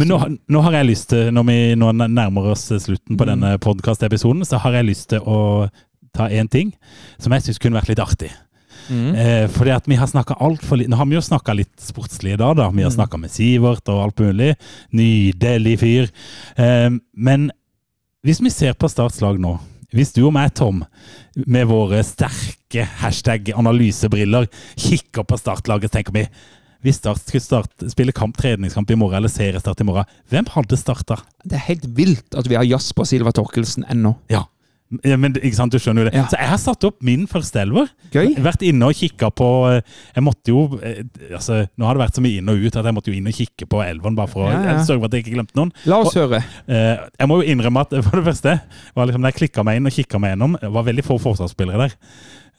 Men 0.00 0.08
nå, 0.10 0.18
nå 0.48 0.60
har 0.64 0.78
jeg 0.78 0.88
lyst 0.90 1.10
til, 1.12 1.28
når 1.36 1.46
vi 1.50 1.56
nå 1.78 1.92
nærmer 2.00 2.50
oss 2.54 2.66
slutten 2.72 3.18
på 3.20 3.26
Mm. 3.26 3.30
denne 3.34 3.50
podkastepisoden, 3.62 4.44
så 4.48 4.58
har 4.64 4.78
jeg 4.80 4.88
lyst 4.88 5.10
til 5.12 5.20
å 5.28 5.68
ta 6.16 6.28
én 6.32 6.48
ting 6.50 6.72
som 7.20 7.32
jeg 7.36 7.44
syns 7.44 7.60
kunne 7.62 7.76
vært 7.78 7.92
litt 7.92 8.00
artig. 8.02 8.30
Mm. 8.90 9.14
Eh, 9.14 9.46
fordi 9.54 9.70
at 9.70 9.86
vi 9.86 9.94
har 10.00 10.08
snakka 10.10 10.34
altfor 10.42 10.80
litt 10.80 10.88
Nå 10.90 10.96
har 10.98 11.06
vi 11.06 11.14
jo 11.14 11.20
snakka 11.22 11.54
litt 11.54 11.76
sportslig 11.78 12.32
i 12.34 12.36
dag, 12.40 12.56
da. 12.56 12.70
Vi 12.70 12.82
har 12.82 12.90
Mm. 12.90 12.96
snakka 12.96 13.20
med 13.20 13.30
Sivert 13.30 13.86
og 13.92 14.00
alt 14.02 14.16
mulig. 14.18 14.56
Nydelig 14.92 15.76
fyr. 15.78 16.10
Eh, 16.58 16.90
men 17.14 17.50
hvis 18.24 18.40
vi 18.42 18.50
ser 18.50 18.72
på 18.74 18.88
Starts 18.90 19.20
lag 19.20 19.38
nå 19.38 19.58
hvis 19.92 20.12
du 20.14 20.24
og 20.24 20.32
meg, 20.32 20.54
Tom, 20.54 20.84
med 21.48 21.66
våre 21.66 21.98
sterke 22.06 22.84
hashtag-analysebriller 23.02 24.46
kikker 24.78 25.24
på 25.26 25.38
startlaget, 25.38 25.90
så 25.90 25.96
tenker 25.98 26.12
vi 26.14 26.28
hvis 26.84 26.96
Start 27.00 27.20
skulle 27.26 27.44
start, 27.44 27.74
spille 27.92 28.12
kamp, 28.16 28.36
treningskamp 28.40 28.90
i 28.90 28.96
morgen 28.98 29.20
eller 29.20 29.32
seriestart 29.32 29.82
i 29.82 29.88
morgen, 29.88 30.08
hvem 30.32 30.46
hadde 30.54 30.78
starta? 30.80 31.20
Det 31.44 31.58
er 31.58 31.66
helt 31.70 31.84
vilt 31.96 32.36
at 32.40 32.48
vi 32.48 32.56
har 32.56 32.64
Jasper 32.68 33.04
Silva 33.08 33.32
Torkelsen 33.36 33.84
ennå. 33.90 34.14
Ja. 34.32 34.46
Ja, 35.06 35.14
Men 35.20 35.36
ikke 35.38 35.54
sant, 35.54 35.70
du 35.70 35.78
skjønner 35.78 36.02
jo 36.02 36.08
det. 36.08 36.16
Ja. 36.18 36.24
Så 36.26 36.34
jeg 36.40 36.50
har 36.50 36.58
satt 36.58 36.84
opp 36.88 36.96
min 37.06 37.28
første 37.30 37.60
elver. 37.62 37.86
Gøy. 38.10 38.32
Vært 38.42 38.64
inne 38.66 38.88
og 38.90 38.96
kikka 38.98 39.28
på 39.38 39.46
eh, 39.68 39.84
Jeg 40.16 40.24
måtte 40.26 40.50
jo 40.50 40.64
eh, 40.82 41.04
altså, 41.30 41.60
Nå 41.78 41.86
har 41.86 41.94
det 41.94 42.02
vært 42.02 42.18
så 42.18 42.24
mye 42.24 42.40
inn 42.40 42.50
og 42.50 42.58
ut 42.64 42.78
at 42.80 42.88
jeg 42.88 42.96
måtte 42.96 43.12
jo 43.12 43.14
inn 43.20 43.30
og 43.30 43.36
kikke 43.36 43.68
på 43.70 43.84
elveren 43.84 44.18
bare 44.18 44.32
for 44.32 44.48
å 44.48 44.50
Ja, 44.50 44.64
ja. 44.66 44.74
sørge 44.82 45.04
for 45.04 45.06
at 45.06 45.14
jeg 45.14 45.22
ikke 45.28 45.36
glemte 45.36 45.54
noen. 45.60 45.70
La 45.86 46.00
oss 46.02 46.18
høre. 46.18 46.42
Eh, 46.66 47.04
jeg 47.22 47.30
må 47.30 47.38
jo 47.38 47.46
innrømme 47.54 47.84
at 47.86 47.94
for 48.08 48.18
det 48.18 48.26
første 48.32 48.56
var 48.98 49.06
liksom, 49.06 49.22
Da 49.22 49.30
jeg 49.30 49.38
klikka 49.44 49.66
meg 49.70 49.78
inn 49.78 49.86
og 49.92 49.94
kikka 49.94 50.18
meg 50.24 50.34
gjennom, 50.34 50.58
det 50.58 50.72
var 50.74 50.88
veldig 50.90 51.06
få 51.06 51.20
forsvarsspillere 51.22 51.86
der. 51.86 51.94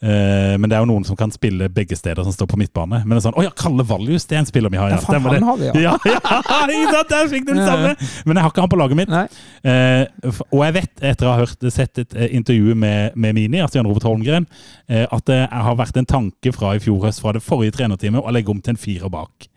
Eh, 0.02 0.58
men 0.58 0.66
det 0.66 0.74
er 0.74 0.82
jo 0.82 0.88
noen 0.90 1.04
som 1.06 1.16
kan 1.18 1.30
spille 1.30 1.68
begge 1.70 1.94
steder, 1.94 2.24
som 2.26 2.34
står 2.34 2.48
på 2.50 2.58
midtbane. 2.58 3.04
Men 3.04 3.14
det 3.14 3.20
er 3.20 3.26
sånn 3.28 3.38
Å 3.38 3.44
ja, 3.46 3.52
Kalle 3.54 3.84
Valjus, 3.86 4.26
det 4.26 4.34
er 4.34 4.42
en 4.42 4.48
spiller 4.48 4.72
vi 4.72 4.80
har. 4.80 4.90
Ja, 4.90 4.98
faen, 4.98 5.14
stemmer 5.14 5.36
han 5.36 5.46
har 5.46 5.60
vi, 5.60 5.68
ja. 5.68 5.94
ja. 6.10 6.18
ja? 6.18 7.02
Der 7.12 7.30
fikk 7.30 7.46
du 7.46 7.52
den 7.52 7.62
Ja, 7.62 7.68
ja. 7.68 7.70
samme! 7.70 8.10
Men 8.26 8.40
jeg 8.40 8.46
har 8.46 8.54
ikke 8.54 8.64
han 8.64 8.72
på 8.72 8.80
laget 8.80 8.98
mitt. 8.98 9.14
Eh, 9.62 10.42
og 10.48 10.64
jeg 10.66 10.76
vet, 10.80 10.92
etter 11.12 11.28
å 11.28 11.36
ha 11.36 11.44
hørt, 11.44 11.68
sett 11.70 12.02
et 12.02 12.18
eh, 12.18 12.34
intervju 12.34 12.74
med, 12.74 13.14
med 13.14 13.38
Mini, 13.38 13.62
altså 13.62 13.78
Jan 13.78 13.88
Robert 13.90 14.08
Holmgren, 14.08 14.48
uh, 14.90 15.04
at 15.06 15.24
det 15.30 15.38
har 15.50 15.78
vært 15.78 15.96
en 16.00 16.08
tanke 16.08 16.52
fra 16.54 16.74
i 16.76 16.82
fjor 16.82 17.06
høst, 17.06 17.22
fra 17.22 17.36
det 17.36 17.44
forrige 17.44 17.76
trenerteamet, 17.78 18.22
å 18.22 18.34
legge 18.34 18.50
om 18.52 18.60
til 18.62 18.74
en 18.74 18.80
firer 18.80 19.12
bak. 19.12 19.51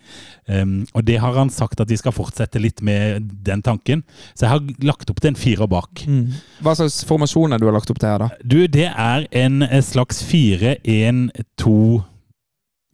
Um, 0.45 0.85
og 0.93 1.05
det 1.07 1.17
har 1.23 1.33
han 1.37 1.49
sagt 1.53 1.79
at 1.81 1.89
de 1.89 1.97
skal 1.97 2.13
fortsette 2.15 2.61
litt 2.61 2.81
med 2.85 3.29
den 3.45 3.63
tanken. 3.65 4.03
Så 4.33 4.45
jeg 4.45 4.53
har 4.53 4.61
lagt 4.85 5.09
opp 5.11 5.21
til 5.21 5.33
en 5.33 5.39
firer 5.39 5.69
bak. 5.69 6.05
Mm. 6.07 6.33
Hva 6.65 6.75
slags 6.77 7.01
formasjoner 7.09 7.61
du 7.61 7.67
har 7.69 7.75
lagt 7.77 7.91
opp 7.93 8.01
til 8.01 8.11
her, 8.11 8.25
da? 8.25 8.29
Du, 8.43 8.59
det 8.71 8.89
er 8.91 9.27
en 9.45 9.65
eh, 9.65 9.81
slags 9.85 10.23
4-1-2-1. 10.29 12.14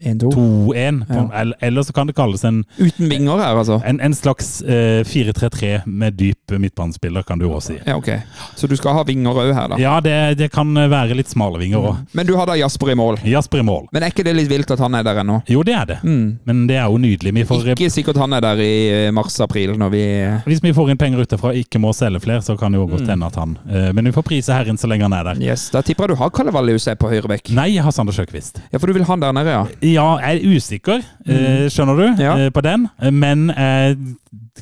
1-2. 0.01 0.73
Eller, 0.75 1.55
eller 1.61 1.83
så 1.83 1.93
kan 1.93 2.07
det 2.09 2.15
kalles 2.17 2.43
en, 2.47 2.63
Uten 2.77 3.09
vinger 3.09 3.39
her, 3.41 3.55
altså. 3.61 3.81
en, 3.85 3.99
en 4.01 4.15
slags 4.17 4.61
eh, 4.61 5.01
4-3-3 5.07 5.81
med 5.85 6.17
dyp 6.19 6.55
midtbanespiller, 6.57 7.23
kan 7.23 7.39
du 7.39 7.47
også 7.49 7.73
si. 7.75 7.79
Ja, 7.85 7.95
ok. 7.99 8.09
Så 8.55 8.67
du 8.67 8.75
skal 8.79 8.97
ha 8.97 9.03
vinger 9.07 9.37
òg 9.37 9.53
her, 9.55 9.71
da. 9.73 9.79
Ja, 9.81 9.97
det, 10.03 10.15
det 10.41 10.51
kan 10.53 10.73
være 10.75 11.17
litt 11.17 11.31
smale 11.31 11.61
vinger 11.61 11.85
òg. 11.91 12.01
Men 12.17 12.27
du 12.27 12.35
har 12.39 12.49
da 12.49 12.57
Jasper 12.59 12.93
i 12.93 12.97
mål. 12.97 13.19
Jasper 13.27 13.61
i 13.61 13.65
mål. 13.67 13.87
Men 13.93 14.05
er 14.05 14.13
ikke 14.13 14.25
det 14.27 14.35
litt 14.37 14.49
vilt 14.51 14.71
at 14.73 14.81
han 14.83 14.95
er 14.97 15.05
der 15.07 15.21
ennå? 15.23 15.41
Jo, 15.51 15.63
det 15.67 15.75
er 15.77 15.89
det. 15.93 15.99
Men 16.03 16.65
det 16.69 16.79
er 16.81 16.87
jo 16.89 16.99
nydelig. 17.01 17.33
Vi 17.41 17.45
får, 17.47 17.71
Ikke 17.75 17.91
sikkert 17.93 18.19
han 18.21 18.33
er 18.37 18.43
der 18.43 18.61
i 18.63 18.73
eh, 19.07 19.11
mars-april, 19.15 19.77
når 19.79 19.93
vi 19.93 20.03
hvis 20.45 20.61
vi 20.63 20.73
får 20.75 20.91
inn 20.91 20.99
penger 20.99 21.23
utenfra 21.25 21.51
og 21.53 21.59
ikke 21.61 21.79
må 21.81 21.93
selge 21.95 22.21
flere, 22.23 22.43
så 22.45 22.55
kan 22.59 22.73
det 22.73 22.81
jo 22.81 22.87
godt 22.91 23.09
hende 23.09 23.27
at 23.27 23.37
han 23.39 23.55
eh, 23.69 23.89
Men 23.95 24.09
vi 24.09 24.13
får 24.15 24.25
prise 24.27 24.55
herren 24.55 24.79
så 24.79 24.89
lenge 24.89 25.07
han 25.07 25.15
er 25.15 25.31
der. 25.31 25.41
Yes, 25.51 25.69
Da 25.73 25.83
tipper 25.85 26.07
jeg 26.07 26.15
du 26.15 26.21
har 26.21 26.31
Kalle 26.35 26.51
er 26.51 26.97
på 26.99 27.09
høyre 27.11 27.29
bekk. 27.31 27.51
Nei, 27.55 27.69
jeg 27.75 27.85
har 27.85 27.93
Sander 27.95 28.15
Sjøkvist. 28.15 28.61
Ja, 28.71 28.79
for 28.79 28.89
du 28.89 28.95
vil 28.95 29.05
ha 29.05 29.13
han 29.13 29.23
der 29.23 29.35
nede, 29.35 29.53
ja. 29.53 29.63
Ja, 29.91 30.07
jeg 30.21 30.41
er 30.41 30.55
usikker, 30.55 31.03
eh, 31.27 31.67
skjønner 31.73 31.97
du, 31.97 32.23
Ja. 32.23 32.35
eh, 32.37 32.49
på 32.49 32.61
den. 32.65 32.89
Men 33.11 33.47
jeg 33.49 33.97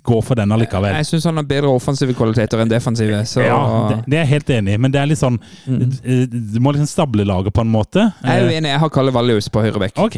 går 0.04 0.22
for 0.24 0.36
den 0.36 0.52
allikevel. 0.56 0.94
Jeg 0.96 1.06
syns 1.10 1.26
han 1.26 1.36
har 1.36 1.44
bedre 1.50 1.70
offensive 1.74 2.14
kvaliteter 2.16 2.62
enn 2.64 2.70
defensive. 2.72 3.22
Så 3.28 3.42
Ja, 3.44 3.58
det, 3.90 3.98
det 4.08 4.18
er 4.20 4.24
jeg 4.26 4.32
helt 4.36 4.50
enig 4.56 4.74
i, 4.74 4.78
men 4.78 4.92
det 4.92 5.02
er 5.02 5.10
litt 5.12 5.20
sånn 5.20 5.40
eh, 5.68 6.26
Du 6.30 6.60
må 6.64 6.72
liksom 6.74 6.88
stable 6.88 7.26
laget 7.26 7.54
på 7.54 7.62
en 7.66 7.72
måte. 7.74 8.14
jeg 8.24 8.30
er 8.32 8.40
jo 8.44 8.50
Eh, 8.50 8.58
enig, 8.60 8.70
jeg 8.72 8.80
har 8.80 8.90
Kalle 8.90 9.12
Vallius 9.12 9.50
på 9.50 9.62
høyre 9.66 9.80
bekk. 9.80 9.98
Ok. 9.98 10.18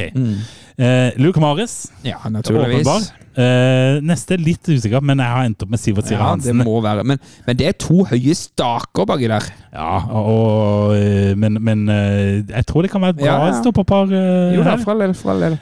Eh, 0.77 1.11
Luke 1.17 1.39
Maris. 1.39 1.89
Ja, 2.03 2.17
naturligvis. 2.29 2.85
åpenbar. 2.87 3.01
Eh, 3.31 3.99
neste 4.03 4.35
litt 4.39 4.67
usikker, 4.67 5.03
men 5.05 5.21
jeg 5.23 5.31
har 5.31 5.47
endt 5.47 5.63
opp 5.63 5.71
med 5.71 5.79
Sivert 5.79 6.09
Sire 6.09 6.19
Ja, 6.19 6.35
det 6.35 6.55
må 6.57 6.81
være. 6.83 7.05
Men, 7.07 7.21
men 7.47 7.59
det 7.59 7.69
er 7.69 7.77
to 7.79 8.03
høye 8.09 8.35
staker 8.35 9.07
baki 9.07 9.29
der. 9.31 9.47
Ja, 9.71 10.01
og, 10.11 10.31
og, 10.35 10.95
men, 11.39 11.59
men 11.63 11.85
eh, 11.91 12.41
jeg 12.43 12.67
tror 12.67 12.83
det 12.83 12.91
kan 12.91 13.03
være 13.05 13.15
et 13.15 13.21
bra 13.23 13.29
Ja, 13.29 13.37
ja. 13.47 13.57
stopperpar 13.61 14.11
uh, 14.11 14.51
Jo 14.55 14.65
da. 14.67 14.75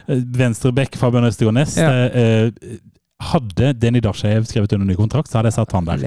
Eh, 0.10 0.24
Venstrebekk 0.40 0.98
Fabian 0.98 1.30
Østegård 1.30 1.62
Ja. 1.78 1.92
Eh, 2.10 2.78
hadde 3.20 3.74
Deni 3.76 4.00
Dashaev 4.02 4.46
skrevet 4.48 4.72
under 4.78 4.88
ny 4.88 4.96
kontrakt, 4.96 5.28
så 5.30 5.40
hadde 5.40 5.52
jeg 5.52 5.58
satt 5.58 5.74
han 5.76 5.88
der. 5.88 6.06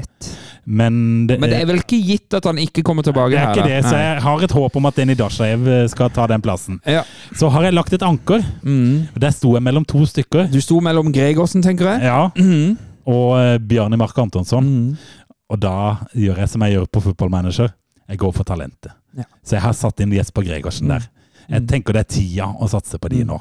Men 0.65 1.27
det, 1.29 1.37
Men 1.43 1.53
det 1.53 1.59
er 1.61 1.67
vel 1.69 1.83
ikke 1.83 1.99
gitt 2.01 2.37
at 2.39 2.47
han 2.49 2.61
ikke 2.63 2.85
kommer 2.87 3.05
tilbake 3.05 3.35
det 3.35 3.41
er 3.41 3.47
her? 3.47 3.53
ikke 3.53 3.67
da? 3.67 3.75
det, 3.75 3.91
så 3.91 3.99
jeg 4.01 4.23
har 4.25 4.45
et 4.47 4.55
håp 4.57 4.79
om 4.81 4.89
at 4.89 5.01
Deni 5.01 5.17
Dashaev 5.19 5.69
eh, 5.69 5.85
skal 5.93 6.13
ta 6.15 6.27
den 6.31 6.45
plassen. 6.45 6.81
Ja. 6.89 7.03
Så 7.39 7.51
har 7.53 7.69
jeg 7.69 7.77
lagt 7.77 7.93
et 7.93 8.05
anker. 8.07 8.45
Mm. 8.65 9.13
Der 9.21 9.35
sto 9.37 9.53
jeg 9.57 9.65
mellom 9.67 9.85
to 9.89 10.07
stykker. 10.09 10.49
Du 10.53 10.61
sto 10.65 10.81
mellom 10.85 11.13
Gregersen, 11.13 11.65
tenker 11.65 11.93
jeg. 11.93 12.09
Ja, 12.09 12.31
mm. 12.39 12.79
og 13.13 13.61
Bjarni 13.69 14.01
Mark 14.01 14.19
Antonsson. 14.19 14.65
Mm. 14.65 15.23
Og 15.53 15.61
da 15.61 15.77
gjør 16.17 16.41
jeg 16.41 16.49
som 16.49 16.65
jeg 16.65 16.79
gjør 16.79 16.89
på 16.89 17.05
fotballmanager. 17.11 17.75
Jeg 18.09 18.21
går 18.21 18.33
for 18.37 18.49
talentet. 18.49 18.97
Ja. 19.17 19.29
Så 19.45 19.59
jeg 19.59 19.65
har 19.67 19.77
satt 19.77 20.01
inn 20.01 20.15
Jesper 20.17 20.47
Gregersen 20.47 20.89
der. 20.93 21.05
Jeg 21.51 21.67
tenker 21.69 21.97
det 21.97 22.07
er 22.07 22.13
tida 22.15 22.49
å 22.57 22.69
satse 22.71 22.97
på 23.03 23.11
de 23.13 23.25
nå. 23.29 23.37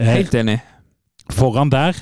Eh, 0.00 0.08
Helt 0.16 0.34
enig. 0.34 0.58
foran 1.30 1.70
der, 1.70 1.94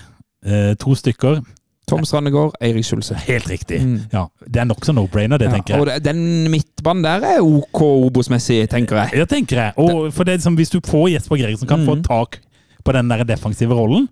eh, 0.47 0.75
to 0.79 0.95
stykker. 0.95 1.41
Tom 1.89 2.03
Strandegård, 2.05 2.53
Eirik 2.61 2.85
Skjulse. 2.85 3.15
Helt 3.25 3.47
riktig. 3.49 3.79
Mm. 3.81 4.01
Ja, 4.13 4.27
Det 4.45 4.61
er 4.61 4.65
nokså 4.69 4.93
no-brainer, 4.93 5.39
det, 5.41 5.47
Ja, 5.49 5.55
tenker 5.57 5.75
jeg. 5.75 5.81
Og 5.97 6.05
den 6.05 6.51
midtbanen 6.53 7.03
der 7.03 7.25
er 7.25 7.39
OK 7.41 7.81
Obos-messig, 7.81 8.69
tenker 8.69 8.97
jeg. 8.97 9.15
Ja, 9.23 9.25
tenker 9.25 9.57
jeg. 9.57 9.73
Og 9.79 10.13
for 10.13 10.25
det 10.29 10.43
som 10.43 10.55
Hvis 10.55 10.69
du 10.71 10.81
får 10.85 11.09
Jesper 11.15 11.37
Gregersen, 11.41 11.67
kan 11.69 11.87
få 11.87 11.95
Mm. 11.97 12.03
tak 12.05 12.39
på 12.85 12.93
den 12.93 13.09
der 13.09 13.25
defensive 13.25 13.73
rollen 13.75 14.09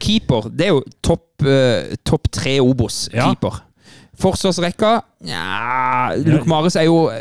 keeper, 0.00 0.48
det 0.50 0.66
er 0.66 0.72
jo 0.74 0.82
topp 1.02 1.42
uh, 1.44 1.94
top 2.04 2.28
tre 2.32 2.58
Obos. 2.60 3.08
Ja. 3.12 3.30
Forsvarsrekka 4.20 5.00
Nja 5.20 6.14
Luke 6.24 6.48
Mares 6.48 6.76
er 6.80 6.86
jo 6.86 7.10
eh, 7.12 7.20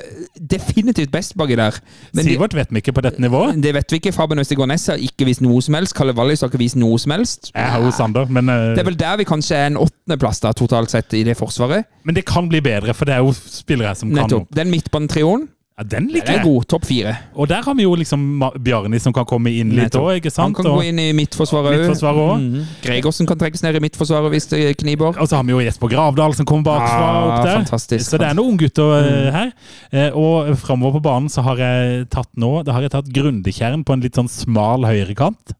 definitivt 0.51 1.11
best 1.11 1.35
baki 1.37 1.57
der. 1.59 1.75
Men 2.15 2.23
Sivert 2.23 2.55
vet 2.55 2.71
vi 2.71 2.79
ikke 2.79 2.93
på 2.95 3.03
dette 3.03 3.21
nivået. 3.21 3.57
det 3.63 3.73
vet 3.75 3.91
vi 3.91 3.99
ikke. 3.99 4.13
Fabian 4.15 4.39
Østegård 4.39 4.71
Næss 4.71 4.87
har 4.87 5.01
ikke 5.03 5.27
vist 5.27 5.43
noe 5.43 5.61
som 5.61 5.75
helst. 5.75 5.95
Kalle 5.97 6.15
Wallis 6.15 6.41
har 6.41 6.51
ikke 6.51 6.61
vist 6.61 6.79
noe 6.79 6.99
som 6.99 7.11
helst. 7.11 7.51
Jeg 7.51 7.71
har 7.73 7.83
jo 7.83 7.91
Sander, 7.91 8.25
men, 8.25 8.49
Uh... 8.49 8.71
Det 8.73 8.81
er 8.81 8.87
vel 8.87 8.97
der 8.99 9.17
vi 9.19 9.25
kanskje 9.27 9.55
er 9.55 9.67
en 9.69 9.77
åttendeplass 9.77 10.39
da, 10.41 10.51
totalt 10.57 10.89
sett 10.91 11.13
i 11.13 11.23
det 11.27 11.35
forsvaret. 11.37 11.85
men 12.03 12.15
det 12.15 12.25
kan 12.25 12.47
bli 12.49 12.61
bedre, 12.61 12.93
for 12.93 13.05
det 13.05 13.13
er 13.13 13.19
jo 13.19 13.33
spillere 13.35 13.93
som 13.95 14.09
kan 14.09 14.23
Nettopp. 14.23 14.47
Den 14.55 14.71
midtbanetrioen 14.71 15.47
ja, 15.79 15.83
Den 15.87 16.05
den 16.07 16.13
liker 16.17 16.27
er 16.33 16.37
jeg. 16.39 16.43
god. 16.43 16.65
Topp 16.67 16.85
fire. 16.85 17.13
Og 17.39 17.47
der 17.47 17.61
har 17.63 17.73
vi 17.79 17.83
jo 17.85 17.93
liksom 17.95 18.19
Ma- 18.41 18.51
Bjarni 18.59 18.99
som 18.99 19.13
kan 19.15 19.23
komme 19.25 19.47
inn 19.55 19.69
litt 19.71 19.85
Nettopp. 19.93 20.03
òg, 20.11 20.17
ikke 20.19 20.29
Han 20.35 20.53
sant? 20.53 20.55
kan 20.59 20.67
Og, 20.67 20.79
gå 20.81 20.83
inn 20.89 20.99
i 20.99 21.07
midtforsvaret 21.15 21.71
òg. 21.71 21.79
Midtforsvaret 21.79 22.19
også. 22.19 22.39
Mhm. 22.43 22.65
Gregersen 22.83 23.27
kan 23.31 23.37
trekkes 23.39 23.63
ned 23.63 23.75
i 23.75 23.79
midtforsvaret 23.79 24.29
hvis 24.35 24.49
det 24.51 24.77
kniber. 24.77 25.15
og 25.17 25.27
så 25.29 25.35
har 25.39 25.43
vi 25.47 25.51
jo 25.55 25.59
Jesper 25.63 25.87
Gravdal 25.87 26.35
som 26.35 26.45
kommer 26.45 26.63
bakfra 26.63 27.07
Ah, 27.07 27.39
opp 27.39 27.45
der. 27.45 27.57
fantastisk. 27.63 28.05
Så 28.09 28.17
det 28.19 28.27
er 28.27 28.33
noen 28.35 28.51
unggutter 28.59 28.91
eh, 28.99 29.31
her. 29.31 29.51
Eh, 29.91 30.11
Og 30.13 30.57
framover 30.57 30.99
på 30.99 31.03
banen 31.03 31.29
så 31.29 31.41
har 31.43 31.55
jeg 31.57 32.09
tatt 32.09 32.27
nå 32.35 32.63
Da 32.65 32.73
har 32.73 32.81
jeg 32.81 32.91
tatt 32.91 33.05
Grundekjern 33.13 33.85
på 33.85 33.93
en 33.93 34.01
litt 34.01 34.13
sånn 34.15 34.27
smal 34.29 34.83
høyrekant. 34.83 35.55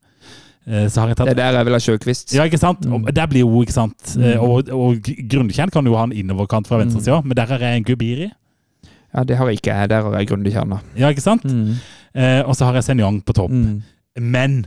Eh, 0.68 0.88
Så 0.90 1.00
har 1.02 1.08
jeg 1.08 1.16
Det 1.16 1.26
tatt 1.26 1.30
er 1.30 1.34
der 1.36 1.54
jeg 1.54 1.66
vil 1.66 1.74
ha 1.74 1.80
Sjøkvist. 1.80 2.34
Ja, 2.36 2.44
ikke 2.44 2.60
sant? 2.60 2.86
Og 2.86 3.14
der 3.14 3.26
blir 3.28 3.40
jo, 3.48 3.62
ikke 3.64 3.72
sant? 3.74 4.18
Eh, 4.20 4.38
Og, 4.38 4.70
og 4.70 5.02
Grundekjern 5.02 5.72
kan 5.72 5.86
jo 5.86 5.96
ha 5.96 6.04
en 6.04 6.12
innoverkant 6.12 6.68
fra 6.68 6.78
venstresida, 6.78 7.24
men 7.24 7.36
der 7.36 7.46
har 7.48 7.58
jeg 7.58 7.78
en 7.78 7.84
Gubiri. 7.84 8.32
Ja, 9.14 9.24
det 9.26 9.38
har 9.38 9.50
ikke 9.50 9.74
jeg. 9.74 9.90
Der 9.90 10.02
har 10.06 10.18
jeg 10.20 10.30
grundig 10.30 10.54
kjerne. 10.54 10.82
Ja, 10.98 11.10
ikke 11.10 11.24
sant? 11.26 11.46
Mm. 11.46 11.78
Eh, 12.14 12.42
og 12.46 12.56
så 12.56 12.66
har 12.70 12.78
jeg 12.78 12.84
Senjong 12.90 13.22
på 13.26 13.34
topp. 13.34 13.52
Mm. 13.52 13.82
Men 14.22 14.60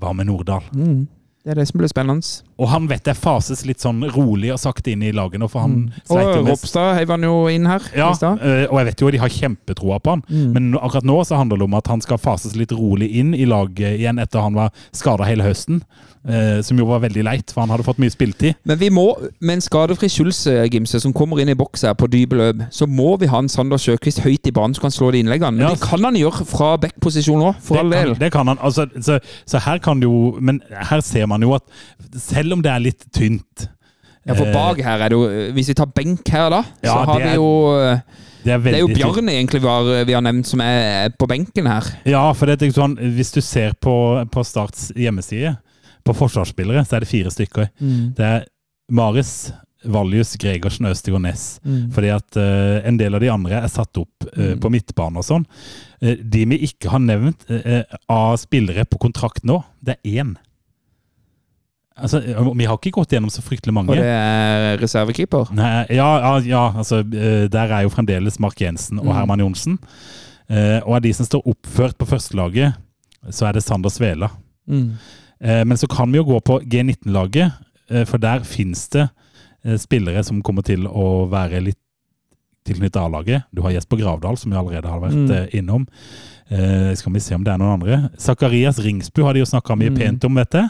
hva 0.00 0.12
med 0.12 0.28
Nordahl? 0.28 0.64
Mm. 0.76 1.06
Det 1.44 1.54
er 1.54 1.60
det 1.60 1.68
som 1.70 1.80
blir 1.80 1.88
spennende. 1.88 2.42
Og 2.58 2.68
han 2.72 2.86
vet 2.88 3.04
jeg 3.04 3.16
fases 3.20 3.66
litt 3.68 3.78
sånn 3.84 4.00
rolig 4.14 4.50
og 4.54 4.58
sakte 4.58 4.92
inn 4.94 5.02
i 5.02 5.10
laget 5.12 5.38
nå, 5.42 5.48
for 5.50 5.60
han 5.60 5.74
Mm. 5.76 5.90
sleit 6.08 6.34
jo 6.36 6.40
Og 6.40 6.46
Ropstad 6.48 6.94
heiv 6.96 7.08
han 7.08 7.22
jo 7.22 7.46
inn 7.48 7.66
her 7.66 7.80
ja, 7.94 8.10
i 8.10 8.14
stad. 8.14 8.38
eh, 8.40 8.64
og 8.70 8.78
jeg 8.80 8.86
vet 8.86 9.00
jo 9.00 9.10
de 9.10 9.18
har 9.18 9.28
kjempetroa 9.28 9.98
på 10.00 10.10
han, 10.10 10.22
Mm. 10.30 10.52
men 10.54 10.72
akkurat 10.80 11.04
nå 11.04 11.20
så 11.26 11.36
handler 11.36 11.58
det 11.58 11.64
om 11.64 11.74
at 11.74 11.86
han 11.86 12.00
skal 12.00 12.16
fases 12.18 12.56
litt 12.56 12.72
rolig 12.72 13.10
inn 13.14 13.34
i 13.34 13.44
laget 13.44 13.98
igjen 14.00 14.18
etter 14.18 14.40
han 14.40 14.54
var 14.54 14.70
skada 14.92 15.24
hele 15.24 15.42
høsten. 15.44 15.82
eh, 16.28 16.60
som 16.60 16.76
jo 16.76 16.84
var 16.86 16.98
veldig 16.98 17.22
leit, 17.22 17.52
for 17.54 17.60
han 17.60 17.68
hadde 17.70 17.84
fått 17.86 17.98
mye 18.02 18.10
spiltid. 18.10 18.56
Men 18.64 18.78
vi 18.78 18.88
må, 18.90 19.14
med 19.40 19.52
en 19.54 19.60
skadefri 19.60 20.08
Schulz, 20.10 20.44
Gimse, 20.72 20.98
som 21.00 21.12
kommer 21.12 21.38
inn 21.38 21.48
i 21.50 21.54
boks 21.54 21.82
her 21.86 21.94
på 21.94 22.08
dype 22.10 22.34
løp, 22.34 22.64
så 22.72 22.84
må 22.88 23.16
vi 23.20 23.26
ha 23.30 23.38
en 23.38 23.46
Sander 23.48 23.76
Sjøkvist 23.78 24.18
høyt 24.24 24.44
i 24.44 24.50
banen 24.50 24.74
så 24.74 24.80
kan 24.80 24.90
han 24.90 24.96
slå 24.98 25.12
de 25.12 25.20
innleggene. 25.22 25.52
Men 25.54 25.60
Ja. 25.60 25.68
det 25.74 25.80
kan 25.82 26.02
han 26.02 26.14
gjøre 26.16 26.44
fra 26.44 26.76
backposisjon 26.78 27.40
òg, 27.46 27.54
for 27.62 27.78
all 27.78 27.90
del. 27.90 28.06
kan, 28.14 28.18
det 28.18 28.32
kan 28.32 28.46
han. 28.48 28.58
Altså, 28.58 28.88
så, 29.00 29.20
så 29.46 29.60
her 29.60 29.78
kan 29.78 30.00
det 30.00 30.08
jo 30.08 30.36
Men 30.40 30.60
her 30.72 31.00
ser 31.00 31.26
man 31.28 31.42
jo 31.42 31.54
at 31.54 31.62
selv 32.16 32.45
om 32.54 32.62
det 32.62 32.70
er 32.72 32.84
litt 32.84 33.02
tynt 33.14 33.66
Ja, 34.26 34.34
for 34.34 34.46
eh, 34.46 34.54
bak 34.54 34.80
her 34.84 35.02
er 35.04 35.12
det 35.12 35.18
jo 35.18 35.50
Hvis 35.56 35.70
vi 35.72 35.76
tar 35.78 35.90
benk 35.94 36.30
her, 36.32 36.48
da, 36.52 36.62
Ja, 36.84 36.92
så 36.92 36.96
har 37.10 37.20
er, 37.20 37.26
vi 37.26 37.34
jo 37.38 37.50
eh, 37.80 38.00
Det 38.44 38.54
er, 38.54 38.62
Det 38.62 38.74
er 38.74 38.82
jo. 38.84 38.90
Bjarne 38.94 39.34
egentlig 39.34 39.62
vi 39.64 39.70
har, 39.70 39.92
vi 40.06 40.16
har 40.16 40.24
nevnt 40.26 40.50
som 40.50 40.62
er 40.62 41.10
på 41.18 41.26
benken 41.30 41.66
her. 41.66 41.86
Ja, 42.06 42.24
for 42.36 42.46
det 42.46 42.62
er 42.62 42.74
sånn, 42.74 42.94
hvis 43.16 43.34
du 43.34 43.40
ser 43.42 43.74
på, 43.82 43.94
på 44.30 44.44
Starts 44.46 44.92
hjemmeside, 44.94 45.56
på 46.06 46.14
forsvarsspillere, 46.14 46.84
så 46.86 47.00
er 47.00 47.02
det 47.02 47.10
fire 47.10 47.32
stykker. 47.34 47.72
Det 48.14 48.22
er 48.22 48.44
Maris, 48.94 49.50
Valjus, 49.86 50.36
Gregersen, 50.36 50.86
Østegård 50.86 51.22
Næss. 51.22 51.44
Fordi 51.94 52.10
at 52.14 52.38
uh, 52.38 52.86
en 52.86 52.98
del 52.98 53.16
av 53.16 53.22
de 53.22 53.30
andre 53.32 53.60
er 53.60 53.72
satt 53.72 53.98
opp 54.00 54.26
eh, 54.32 54.54
på 54.60 54.70
midtbane 54.72 55.20
og 55.20 55.26
sånn. 55.26 55.46
Uh, 56.02 56.16
de 56.20 56.44
vi 56.50 56.60
ikke 56.68 56.90
har 56.92 57.02
nevnt 57.02 57.46
eh, 57.52 57.82
av 58.12 58.36
spillere 58.40 58.86
på 58.88 59.00
kontrakt 59.02 59.46
nå, 59.46 59.60
det 59.84 59.98
er 59.98 60.22
én. 60.22 60.34
Altså, 61.96 62.18
eh, 62.20 62.50
vi 62.58 62.64
har 62.68 62.76
ikke 62.76 62.92
gått 62.92 63.08
gjennom 63.14 63.30
så 63.32 63.40
fryktelig 63.42 63.72
mange. 63.72 63.90
Og 63.90 63.96
det 63.96 64.04
er 64.04 64.76
reservekeeper. 64.82 65.48
Ja, 65.56 65.84
ja, 65.88 66.38
ja, 66.44 66.64
altså 66.76 66.98
eh, 67.00 67.46
der 67.48 67.72
er 67.72 67.82
jo 67.86 67.88
fremdeles 67.94 68.38
Mark 68.38 68.60
Jensen 68.60 68.98
og 69.00 69.06
Mm. 69.06 69.14
Herman 69.16 69.40
Johnsen. 69.40 69.78
Eh, 70.50 70.80
og 70.84 70.96
av 70.96 71.00
de 71.02 71.12
som 71.16 71.26
står 71.26 71.42
oppført 71.46 71.96
på 71.98 72.06
førstelaget, 72.06 72.74
så 73.30 73.46
er 73.48 73.52
det 73.56 73.62
Sander 73.64 73.90
Svela. 73.90 74.28
Mm. 74.68 74.92
Eh, 75.40 75.64
Men 75.64 75.76
så 75.76 75.88
kan 75.88 76.12
vi 76.12 76.18
jo 76.18 76.24
gå 76.24 76.40
på 76.44 76.60
G19-laget, 76.68 77.52
eh, 77.90 78.04
for 78.04 78.18
der 78.18 78.40
finnes 78.44 78.88
det 78.90 79.08
spillere 79.80 80.22
som 80.22 80.42
kommer 80.42 80.62
til 80.62 80.86
å 80.86 81.26
være 81.28 81.58
litt 81.60 81.78
tilknyttet 82.66 83.00
A-laget. 83.02 83.42
Du 83.54 83.62
har 83.62 83.70
Jesper 83.72 83.96
Gravdal, 83.98 84.36
som 84.38 84.50
vi 84.52 84.56
allerede 84.56 84.86
har 84.86 85.00
vært 85.00 85.14
Mm. 85.14 85.48
innom. 85.54 85.86
Eh, 86.50 86.94
Skal 86.94 87.12
vi 87.12 87.20
se 87.20 87.34
om 87.34 87.42
det 87.44 87.52
er 87.52 87.58
noen 87.58 87.80
andre. 87.80 88.10
Zakarias 88.22 88.78
Ringsbu 88.78 89.22
har 89.26 89.34
de 89.34 89.40
jo 89.42 89.46
snakka 89.50 89.74
mye 89.76 89.90
Mm. 89.90 89.96
pent 89.98 90.24
om, 90.28 90.34
vet 90.34 90.52
jeg. 90.60 90.68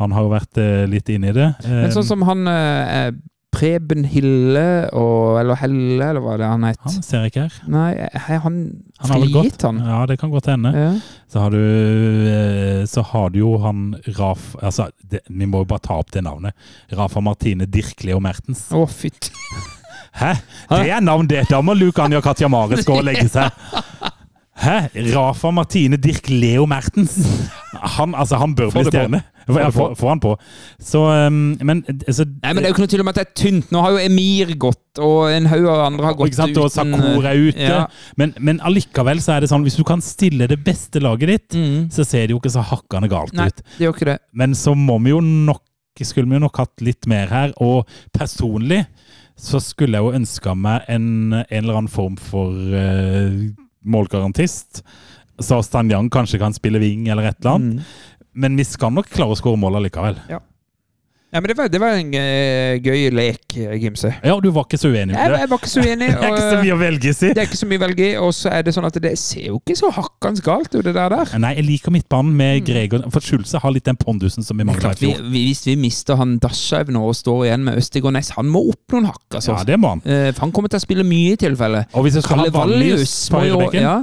Han 0.00 0.10
har 0.12 0.22
jo 0.22 0.30
vært 0.32 0.56
eh, 0.58 0.86
litt 0.86 1.08
inne 1.08 1.28
i 1.28 1.32
det. 1.36 1.54
Men 1.66 1.84
Eh, 1.84 1.90
sånn 1.92 2.04
som 2.04 2.22
han 2.22 2.46
eh, 2.48 3.10
Preben 3.50 4.04
Hille, 4.04 4.90
og, 4.92 5.38
eller 5.40 5.56
Helle, 5.56 6.04
eller 6.10 6.20
hva 6.20 6.34
det 6.36 6.44
er 6.44 6.50
han 6.52 6.64
het. 6.68 6.78
Han 6.84 7.02
ser 7.02 7.22
jeg 7.24 7.32
ikke 7.32 7.44
her. 7.46 7.54
Nei, 7.66 7.92
er 7.96 8.38
han 8.44 8.58
Han 9.00 9.10
har 9.10 9.20
vel 9.20 9.32
gått. 9.32 9.62
han? 9.62 9.78
Ja, 9.84 10.00
det 10.06 10.18
kan 10.20 10.30
godt 10.30 10.46
hende. 10.52 10.72
Ja. 10.76 10.90
Så 11.32 11.40
har 11.40 11.50
du 11.50 11.58
eh, 12.28 12.84
Så 12.86 13.02
har 13.02 13.30
du 13.30 13.38
jo 13.40 13.56
han 13.58 13.96
Raf 14.18 14.54
Altså, 14.62 14.90
det, 15.08 15.20
vi 15.28 15.46
må 15.46 15.58
jo 15.64 15.64
bare 15.64 15.80
ta 15.80 15.96
opp 15.98 16.10
det 16.12 16.22
navnet. 16.24 16.52
Rafa 16.92 17.20
Martine 17.20 17.66
Dirkle 17.66 18.14
og 18.14 18.22
Mertens. 18.22 18.66
Å, 18.70 18.84
fytti. 18.88 19.32
Hæ? 20.18 20.34
Det 20.70 20.90
er 20.90 21.00
navn, 21.00 21.26
det! 21.28 21.46
Da 21.48 21.60
må 21.62 21.74
Luke 21.76 22.00
Anja 22.02 22.20
Katja 22.20 22.48
Mares 22.48 22.84
gå 22.84 22.96
og 22.98 23.04
legge 23.04 23.28
seg. 23.28 23.50
Hæ? 24.58 24.76
Rafa 25.14 25.50
Martine 25.54 25.96
Dirk 26.02 26.26
Leo 26.30 26.64
Mertens. 26.66 27.14
Han, 27.98 28.14
altså, 28.18 28.36
han 28.40 28.54
bør 28.58 28.72
Få 28.74 28.80
bli 28.82 28.90
stjerne. 28.90 29.20
Få 29.48 29.68
få, 29.72 29.84
få 29.96 30.08
han 30.10 30.20
på. 30.20 30.32
Så 30.82 31.00
um, 31.08 31.36
Men 31.64 31.80
så, 32.10 32.24
Nei, 32.26 32.50
men 32.52 32.58
det 32.60 32.66
er 32.66 32.72
jo 32.72 32.74
ikke 32.74 32.82
noe 32.84 32.90
tvil 32.92 33.04
om 33.04 33.10
at 33.12 33.20
det 33.20 33.22
er 33.24 33.30
tynt. 33.38 33.70
Nå 33.72 33.80
har 33.84 33.94
jo 33.94 34.00
Emir 34.02 34.50
gått, 34.60 35.00
og 35.00 35.30
en 35.32 35.46
haug 35.48 35.68
av 35.70 35.84
andre 35.86 36.08
har 36.10 36.16
gått 36.18 36.32
ikke 36.32 36.40
sant? 36.40 36.58
Og 36.60 36.72
Sakur 36.74 37.28
er 37.30 37.38
ute. 37.46 37.68
Ja. 37.70 37.78
Men, 38.20 38.34
men 38.44 38.58
allikevel 38.66 39.22
så 39.24 39.36
er 39.36 39.46
det 39.46 39.52
sånn, 39.52 39.64
hvis 39.64 39.78
du 39.78 39.84
kan 39.88 40.02
stille 40.04 40.50
det 40.50 40.58
beste 40.66 41.00
laget 41.04 41.32
ditt, 41.32 41.56
Mm. 41.58 41.86
så 41.94 42.04
ser 42.04 42.26
det 42.26 42.34
jo 42.34 42.40
ikke 42.42 42.52
så 42.52 42.60
hakkende 42.66 43.08
galt 43.10 43.32
Nei, 43.38 43.46
ut. 43.48 43.62
det 43.78 43.86
gjør 43.86 43.94
ikke 43.96 44.10
det. 44.10 44.18
Men 44.36 44.52
så 44.58 44.74
må 44.76 44.98
vi 45.06 45.14
jo 45.14 45.22
nok 45.24 45.62
skulle 46.04 46.28
vi 46.30 46.36
jo 46.36 46.42
nok 46.44 46.58
hatt 46.60 46.82
litt 46.84 47.08
mer 47.10 47.26
her. 47.32 47.54
Og 47.64 47.88
personlig 48.14 48.84
så 49.38 49.58
skulle 49.62 49.98
jeg 49.98 50.04
jo 50.04 50.12
ønska 50.18 50.52
meg 50.54 50.84
en, 50.92 51.08
en 51.40 51.46
eller 51.62 51.78
annen 51.80 51.90
form 51.90 52.14
for 52.20 52.52
eh, 52.54 53.48
målgarantist. 53.84 54.82
Så 55.38 55.60
Stanjang 55.62 56.10
kanskje 56.10 56.40
kan 56.42 56.54
spille 56.56 56.80
wing 56.82 57.08
eller 57.08 57.30
et 57.30 57.40
eller 57.40 57.58
annet. 57.58 57.82
Mm. 57.82 58.16
Men 58.38 58.56
vi 58.58 58.66
skal 58.66 58.94
nok 58.94 59.10
klare 59.10 59.34
å 59.34 59.38
skåre 59.38 59.58
mål 59.60 59.78
allikevel. 59.80 60.18
Ja, 60.30 60.40
men 61.28 61.44
det 61.50 61.54
var, 61.58 61.68
det 61.68 61.78
var 61.82 61.92
en 61.92 62.14
eh, 62.16 62.78
gøy 62.80 63.10
lek, 63.12 63.42
Gimse. 63.76 64.14
Ja, 64.24 64.32
og 64.32 64.40
du 64.40 64.48
var 64.54 64.64
ikke 64.64 64.78
så 64.80 64.88
uenig 64.88 65.12
med 65.12 65.18
det? 65.34 65.40
jeg 65.42 65.50
var 65.50 65.60
ikke 65.60 65.70
så 65.70 65.82
uenig. 65.84 66.06
Det 66.18 66.24
er 66.24 66.30
ikke 66.32 66.46
så 66.48 66.60
mye 66.62 66.72
å 66.72 66.78
velge 66.80 67.10
i, 67.10 67.12
si. 67.18 67.28
det 67.34 67.42
er 67.42 67.48
ikke 67.50 67.58
så 67.58 67.68
mye 67.68 67.78
å 67.78 67.82
velge 67.82 68.06
i, 68.06 68.12
og 68.16 68.30
så 68.32 68.52
er 68.56 68.64
det 68.64 68.72
sånn 68.74 68.86
at 68.88 68.96
det 69.04 69.12
ser 69.20 69.50
jo 69.50 69.58
ikke 69.60 69.76
så 69.76 69.90
hakkans 69.92 70.40
galt 70.44 70.72
ut, 70.72 70.80
det 70.86 70.94
der. 70.96 71.12
der. 71.12 71.34
Nei, 71.42 71.50
jeg 71.58 71.66
liker 71.66 71.92
midtbanen 71.92 72.32
med 72.38 72.64
Gregor. 72.64 73.04
For 73.12 73.24
Schulze 73.24 73.60
har 73.60 73.74
litt 73.74 73.84
den 73.88 73.98
pondusen 74.00 74.46
som 74.46 74.56
vi 74.56 74.66
mangla 74.68 74.94
i 74.96 75.00
fjor. 75.02 75.20
vi, 75.28 75.44
hvis 75.50 75.66
vi 75.68 75.76
mister 75.80 76.16
han 76.20 76.38
Dashaug 76.40 76.94
nå 76.96 77.04
og 77.10 77.18
står 77.18 77.44
igjen 77.50 77.68
med 77.68 77.82
Østigård 77.82 78.16
Næss, 78.16 78.32
han 78.38 78.48
må 78.48 78.64
opp 78.72 78.96
noen 78.96 79.10
hakk, 79.10 79.26
altså. 79.34 79.52
Ja, 79.52 79.66
det 79.68 79.76
må 79.82 79.92
han. 79.96 80.04
Eh, 80.08 80.30
for 80.32 80.46
han 80.46 80.56
kommer 80.56 80.72
til 80.72 80.80
å 80.80 80.86
spille 80.86 81.04
mye 81.04 81.36
i 81.36 81.40
tilfelle. 81.44 81.84
Og 81.92 82.08
hvis 82.08 82.16
jeg 82.18 82.24
skal 82.24 82.46
Kalle 82.46 82.54
ha 82.54 82.64
Vallius 82.64 83.18
på 83.28 83.44
høyrebekken 83.44 83.84
ja, 83.84 83.98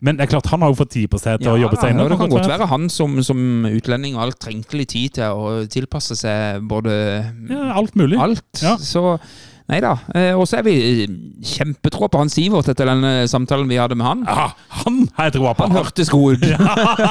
Men 0.00 0.16
det 0.16 0.24
er 0.24 0.30
klart, 0.32 0.46
han 0.48 0.62
har 0.64 0.70
jo 0.72 0.78
fått 0.78 0.94
tid 0.94 1.10
på 1.12 1.18
seg 1.20 1.42
til 1.42 1.50
å 1.52 1.58
jobbe 1.60 1.76
seg 1.76 1.90
inn. 1.92 1.98
ja, 2.00 2.08
det 2.08 2.16
kan 2.22 2.30
godt 2.32 2.48
være 2.48 2.66
han 2.70 2.88
som, 2.88 3.18
som 3.26 3.66
utlending 3.68 4.14
og 4.16 4.22
alt 4.24 4.38
trengte 4.40 4.78
litt 4.80 4.88
tid 4.94 5.18
til 5.18 5.28
å 5.36 5.66
tilpasse 5.68 6.16
seg 6.16 6.62
både 6.70 6.94
Ja, 7.50 7.66
alt 7.76 7.94
mulig. 8.00 8.16
alt. 8.18 8.62
Ja. 8.64 8.76
Så 8.80 9.18
nei 9.70 9.78
da. 9.84 9.92
Eh, 10.16 10.32
og 10.34 10.46
så 10.50 10.58
er 10.60 10.64
vi 10.66 10.74
kjempetro 11.46 12.08
på 12.10 12.20
han 12.20 12.30
Sivert 12.32 12.68
etter 12.72 12.88
den 12.90 13.04
eh, 13.06 13.24
samtalen 13.30 13.68
vi 13.70 13.78
hadde 13.80 13.96
med 13.98 14.06
han. 14.06 14.24
Ja, 14.26 14.48
han 14.82 14.98
har 15.16 15.28
jeg 15.30 15.36
troa 15.38 15.54
på. 15.56 15.68
Han 15.68 15.76
hørtes 15.78 16.10
god 16.12 16.36
ut. 16.36 16.46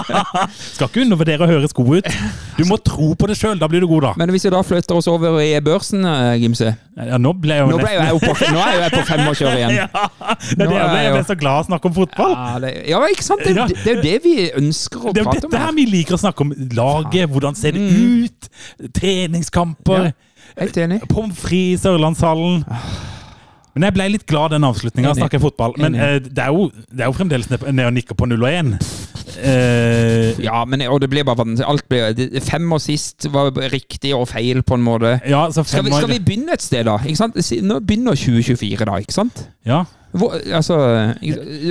Skal 0.75 0.89
ikke 0.89 1.03
undervurdere 1.05 1.47
å 1.47 1.49
høres 1.49 1.75
god 1.75 2.01
ut. 2.01 2.11
Du 2.59 2.65
må 2.69 2.77
tro 2.83 3.13
på 3.19 3.29
det 3.31 3.37
sjøl, 3.39 3.57
da 3.61 3.69
blir 3.71 3.85
du 3.85 3.89
god, 3.89 4.09
da. 4.09 4.13
Men 4.19 4.33
hvis 4.35 4.45
vi 4.47 4.53
da 4.53 4.61
flytter 4.65 4.99
oss 4.99 5.09
over 5.11 5.39
i 5.43 5.53
børsen, 5.63 6.03
eh, 6.05 6.35
Gimse 6.43 6.73
Ja, 6.99 7.17
nå 7.21 7.31
ble 7.39 7.55
jeg 7.55 7.63
jo 7.63 7.71
Nå, 7.71 7.79
ble 7.79 7.93
jeg 7.95 8.21
på, 8.25 8.35
nå 8.51 8.63
er 8.65 8.77
jeg 8.83 8.93
på 8.97 9.03
femårskjør 9.09 9.59
igjen. 9.59 9.77
Ja, 9.89 10.35
det 10.59 10.65
er 10.65 10.67
Nå 10.67 10.73
det 10.73 10.79
jeg 10.79 10.89
ble. 10.89 11.01
Jeg 11.03 11.13
ble 11.15 11.23
så 11.29 11.35
glad 11.39 11.63
å 11.63 11.67
snakke 11.69 11.89
om 11.89 11.95
fotball. 11.95 12.33
Ja, 12.35 12.59
det, 12.63 12.71
ja, 12.91 12.99
ikke 13.13 13.25
sant? 13.25 13.45
Det, 13.45 13.53
det, 13.55 13.77
det 13.85 13.91
er 13.91 13.97
jo 13.97 14.03
det 14.05 14.15
vi 14.25 14.35
ønsker 14.59 14.99
å 14.99 15.09
prate 15.09 15.09
om. 15.09 15.15
Det 15.15 15.21
er 15.23 15.29
jo 15.39 15.45
dette 15.47 15.61
her 15.63 15.75
vi 15.77 15.85
liker 15.89 16.17
å 16.17 16.21
snakke 16.21 16.45
om. 16.45 16.53
Laget, 16.77 17.29
hvordan 17.31 17.57
ser 17.57 17.77
det 17.77 17.85
ut? 17.87 18.49
Treningskamper. 18.99 20.11
Helt 20.57 20.77
enig. 20.81 21.01
Pommes 21.11 21.37
frites 21.37 21.81
i 21.81 21.83
Sørlandshallen. 21.83 22.63
Men 23.75 23.85
jeg 23.85 23.95
ble 23.95 24.07
litt 24.15 24.25
glad 24.27 24.51
den 24.55 24.65
avslutninga. 24.67 25.13
Snakker 25.15 25.41
fotball. 25.43 25.75
Men 25.79 25.95
eh, 25.95 26.17
det, 26.23 26.41
er 26.41 26.49
jo, 26.51 26.69
det 26.89 27.05
er 27.05 27.11
jo 27.11 27.15
fremdeles 27.15 27.47
ned 27.51 27.85
og 27.85 27.93
nikker 27.95 28.17
på 28.17 28.27
0 28.27 28.41
og 28.41 28.49
1. 28.49 28.73
Uh, 29.39 30.41
Ja, 30.41 30.63
men 30.67 30.81
og 30.89 30.99
det 31.03 31.09
blir 31.11 31.23
bare 31.27 31.39
vanskelig. 31.43 31.67
Alt 31.69 31.85
blir, 31.87 32.41
fem 32.43 32.65
og 32.75 32.81
sist 32.83 33.29
var 33.31 33.53
riktig 33.71 34.11
og 34.17 34.27
feil, 34.31 34.63
på 34.65 34.75
en 34.75 34.83
måte. 34.83 35.19
ja, 35.23 35.45
så 35.53 35.63
Skal 35.63 35.85
vi, 35.85 35.93
skal 35.93 36.11
vi 36.11 36.19
begynne 36.19 36.57
et 36.57 36.65
sted, 36.65 36.83
da? 36.89 36.97
Ikke 37.05 37.21
sant? 37.21 37.39
Nå 37.63 37.79
begynner 37.79 38.17
2024, 38.19 38.89
da. 38.89 38.97
ikke 38.99 39.15
sant? 39.15 39.45
Ja, 39.67 39.83
Hvor, 40.11 40.33
altså, 40.53 40.75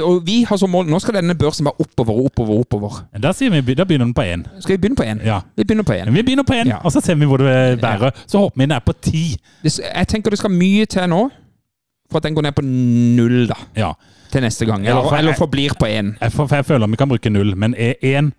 og 0.04 0.20
vi 0.26 0.42
har 0.46 0.56
som 0.56 0.70
mål 0.70 0.86
Nå 0.86 0.98
skal 1.02 1.14
denne 1.18 1.34
børsen 1.34 1.66
være 1.66 1.80
oppover, 1.82 2.20
oppover, 2.28 2.60
oppover. 2.60 3.00
da, 3.22 3.32
sier 3.34 3.50
vi, 3.50 3.74
da 3.74 3.84
begynner 3.84 4.06
den 4.06 4.14
på 4.14 4.22
1. 4.22 4.44
Skal 4.62 4.76
vi 4.76 4.80
begynne 4.84 4.96
på 4.96 5.02
én? 5.02 5.24
Ja. 5.26 5.40
Vi 5.56 5.64
begynner 5.64 5.82
på 5.84 5.92
én. 5.96 6.10
Vi 6.14 6.22
begynner 6.22 6.44
på 6.46 6.54
1, 6.54 6.66
Ja. 6.70 6.76
og 6.84 6.92
så 6.92 7.00
ser 7.02 7.14
vi 7.18 7.26
hvor 7.26 7.36
det 7.42 7.80
bærer. 7.80 8.10
Så 8.26 8.38
håper 8.38 8.56
vi 8.56 8.62
den 8.68 8.72
er 8.72 8.78
på 8.86 8.92
10. 9.02 9.36
Jeg 9.64 10.08
tenker 10.08 10.30
det 10.30 10.38
skal 10.38 10.50
mye 10.54 10.84
til 10.86 11.08
nå 11.10 11.30
for 12.10 12.16
at 12.18 12.22
den 12.24 12.34
går 12.34 12.42
ned 12.42 12.52
på 12.56 12.62
null 12.64 13.48
da, 13.48 13.54
Ja. 13.76 13.92
til 14.32 14.40
neste 14.42 14.64
gang. 14.66 14.84
Ja, 14.84 14.90
Eller, 14.90 15.08
for 15.08 15.16
eller 15.16 15.32
forblir 15.34 15.74
på 15.80 15.86
én. 15.86 16.14
Jeg, 16.20 16.32
for 16.32 16.46
jeg 16.54 16.64
føler 16.64 16.86
vi 16.86 16.96
kan 16.96 17.08
bruke 17.08 17.30
0, 17.30 17.56
men 17.56 17.74
1 17.78 17.94
En. 18.02 18.32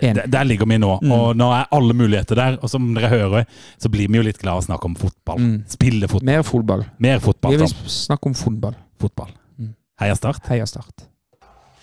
Der, 0.00 0.26
der 0.26 0.44
ligger 0.44 0.66
vi 0.66 0.78
nå, 0.78 0.98
Mm. 1.02 1.12
og 1.12 1.36
nå 1.36 1.50
er 1.52 1.64
alle 1.72 1.94
muligheter 1.94 2.34
der. 2.38 2.56
Og 2.62 2.70
som 2.70 2.94
dere 2.94 3.08
hører, 3.08 3.44
så 3.78 3.88
blir 3.90 4.08
vi 4.08 4.16
jo 4.16 4.22
litt 4.22 4.38
glad 4.38 4.52
av 4.52 4.62
å 4.62 4.66
snakke 4.66 4.84
om 4.84 4.94
fotball. 4.96 5.38
Mm. 5.38 5.64
Spille 5.68 6.08
fotball. 6.08 6.26
Mer 6.26 6.42
fotball. 6.42 6.84
Mer 6.98 7.18
fotball. 7.18 7.52
Vi 7.52 7.56
vil 7.64 7.68
snakke 7.86 8.26
om 8.26 8.34
fotball. 8.34 8.74
fotball. 9.00 9.30
Mm. 9.58 9.74
Heia 10.00 10.14
Start. 10.14 10.46
Heia 10.48 10.66
Start. 10.66 11.06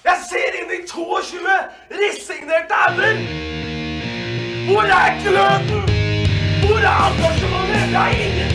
Jeg 0.06 0.18
ser 0.30 0.60
inn 0.62 0.72
i 0.72 0.82
22 0.88 1.56
resignerte 1.92 2.76
ender! 2.90 3.16
Hvor 4.68 4.84
er 4.84 5.12
gløden? 5.24 5.82
Hvor 6.66 6.78
er 6.78 6.98
engasjementet? 7.08 7.90
Det 7.92 8.00
er 8.02 8.12
ingenting 8.26 8.55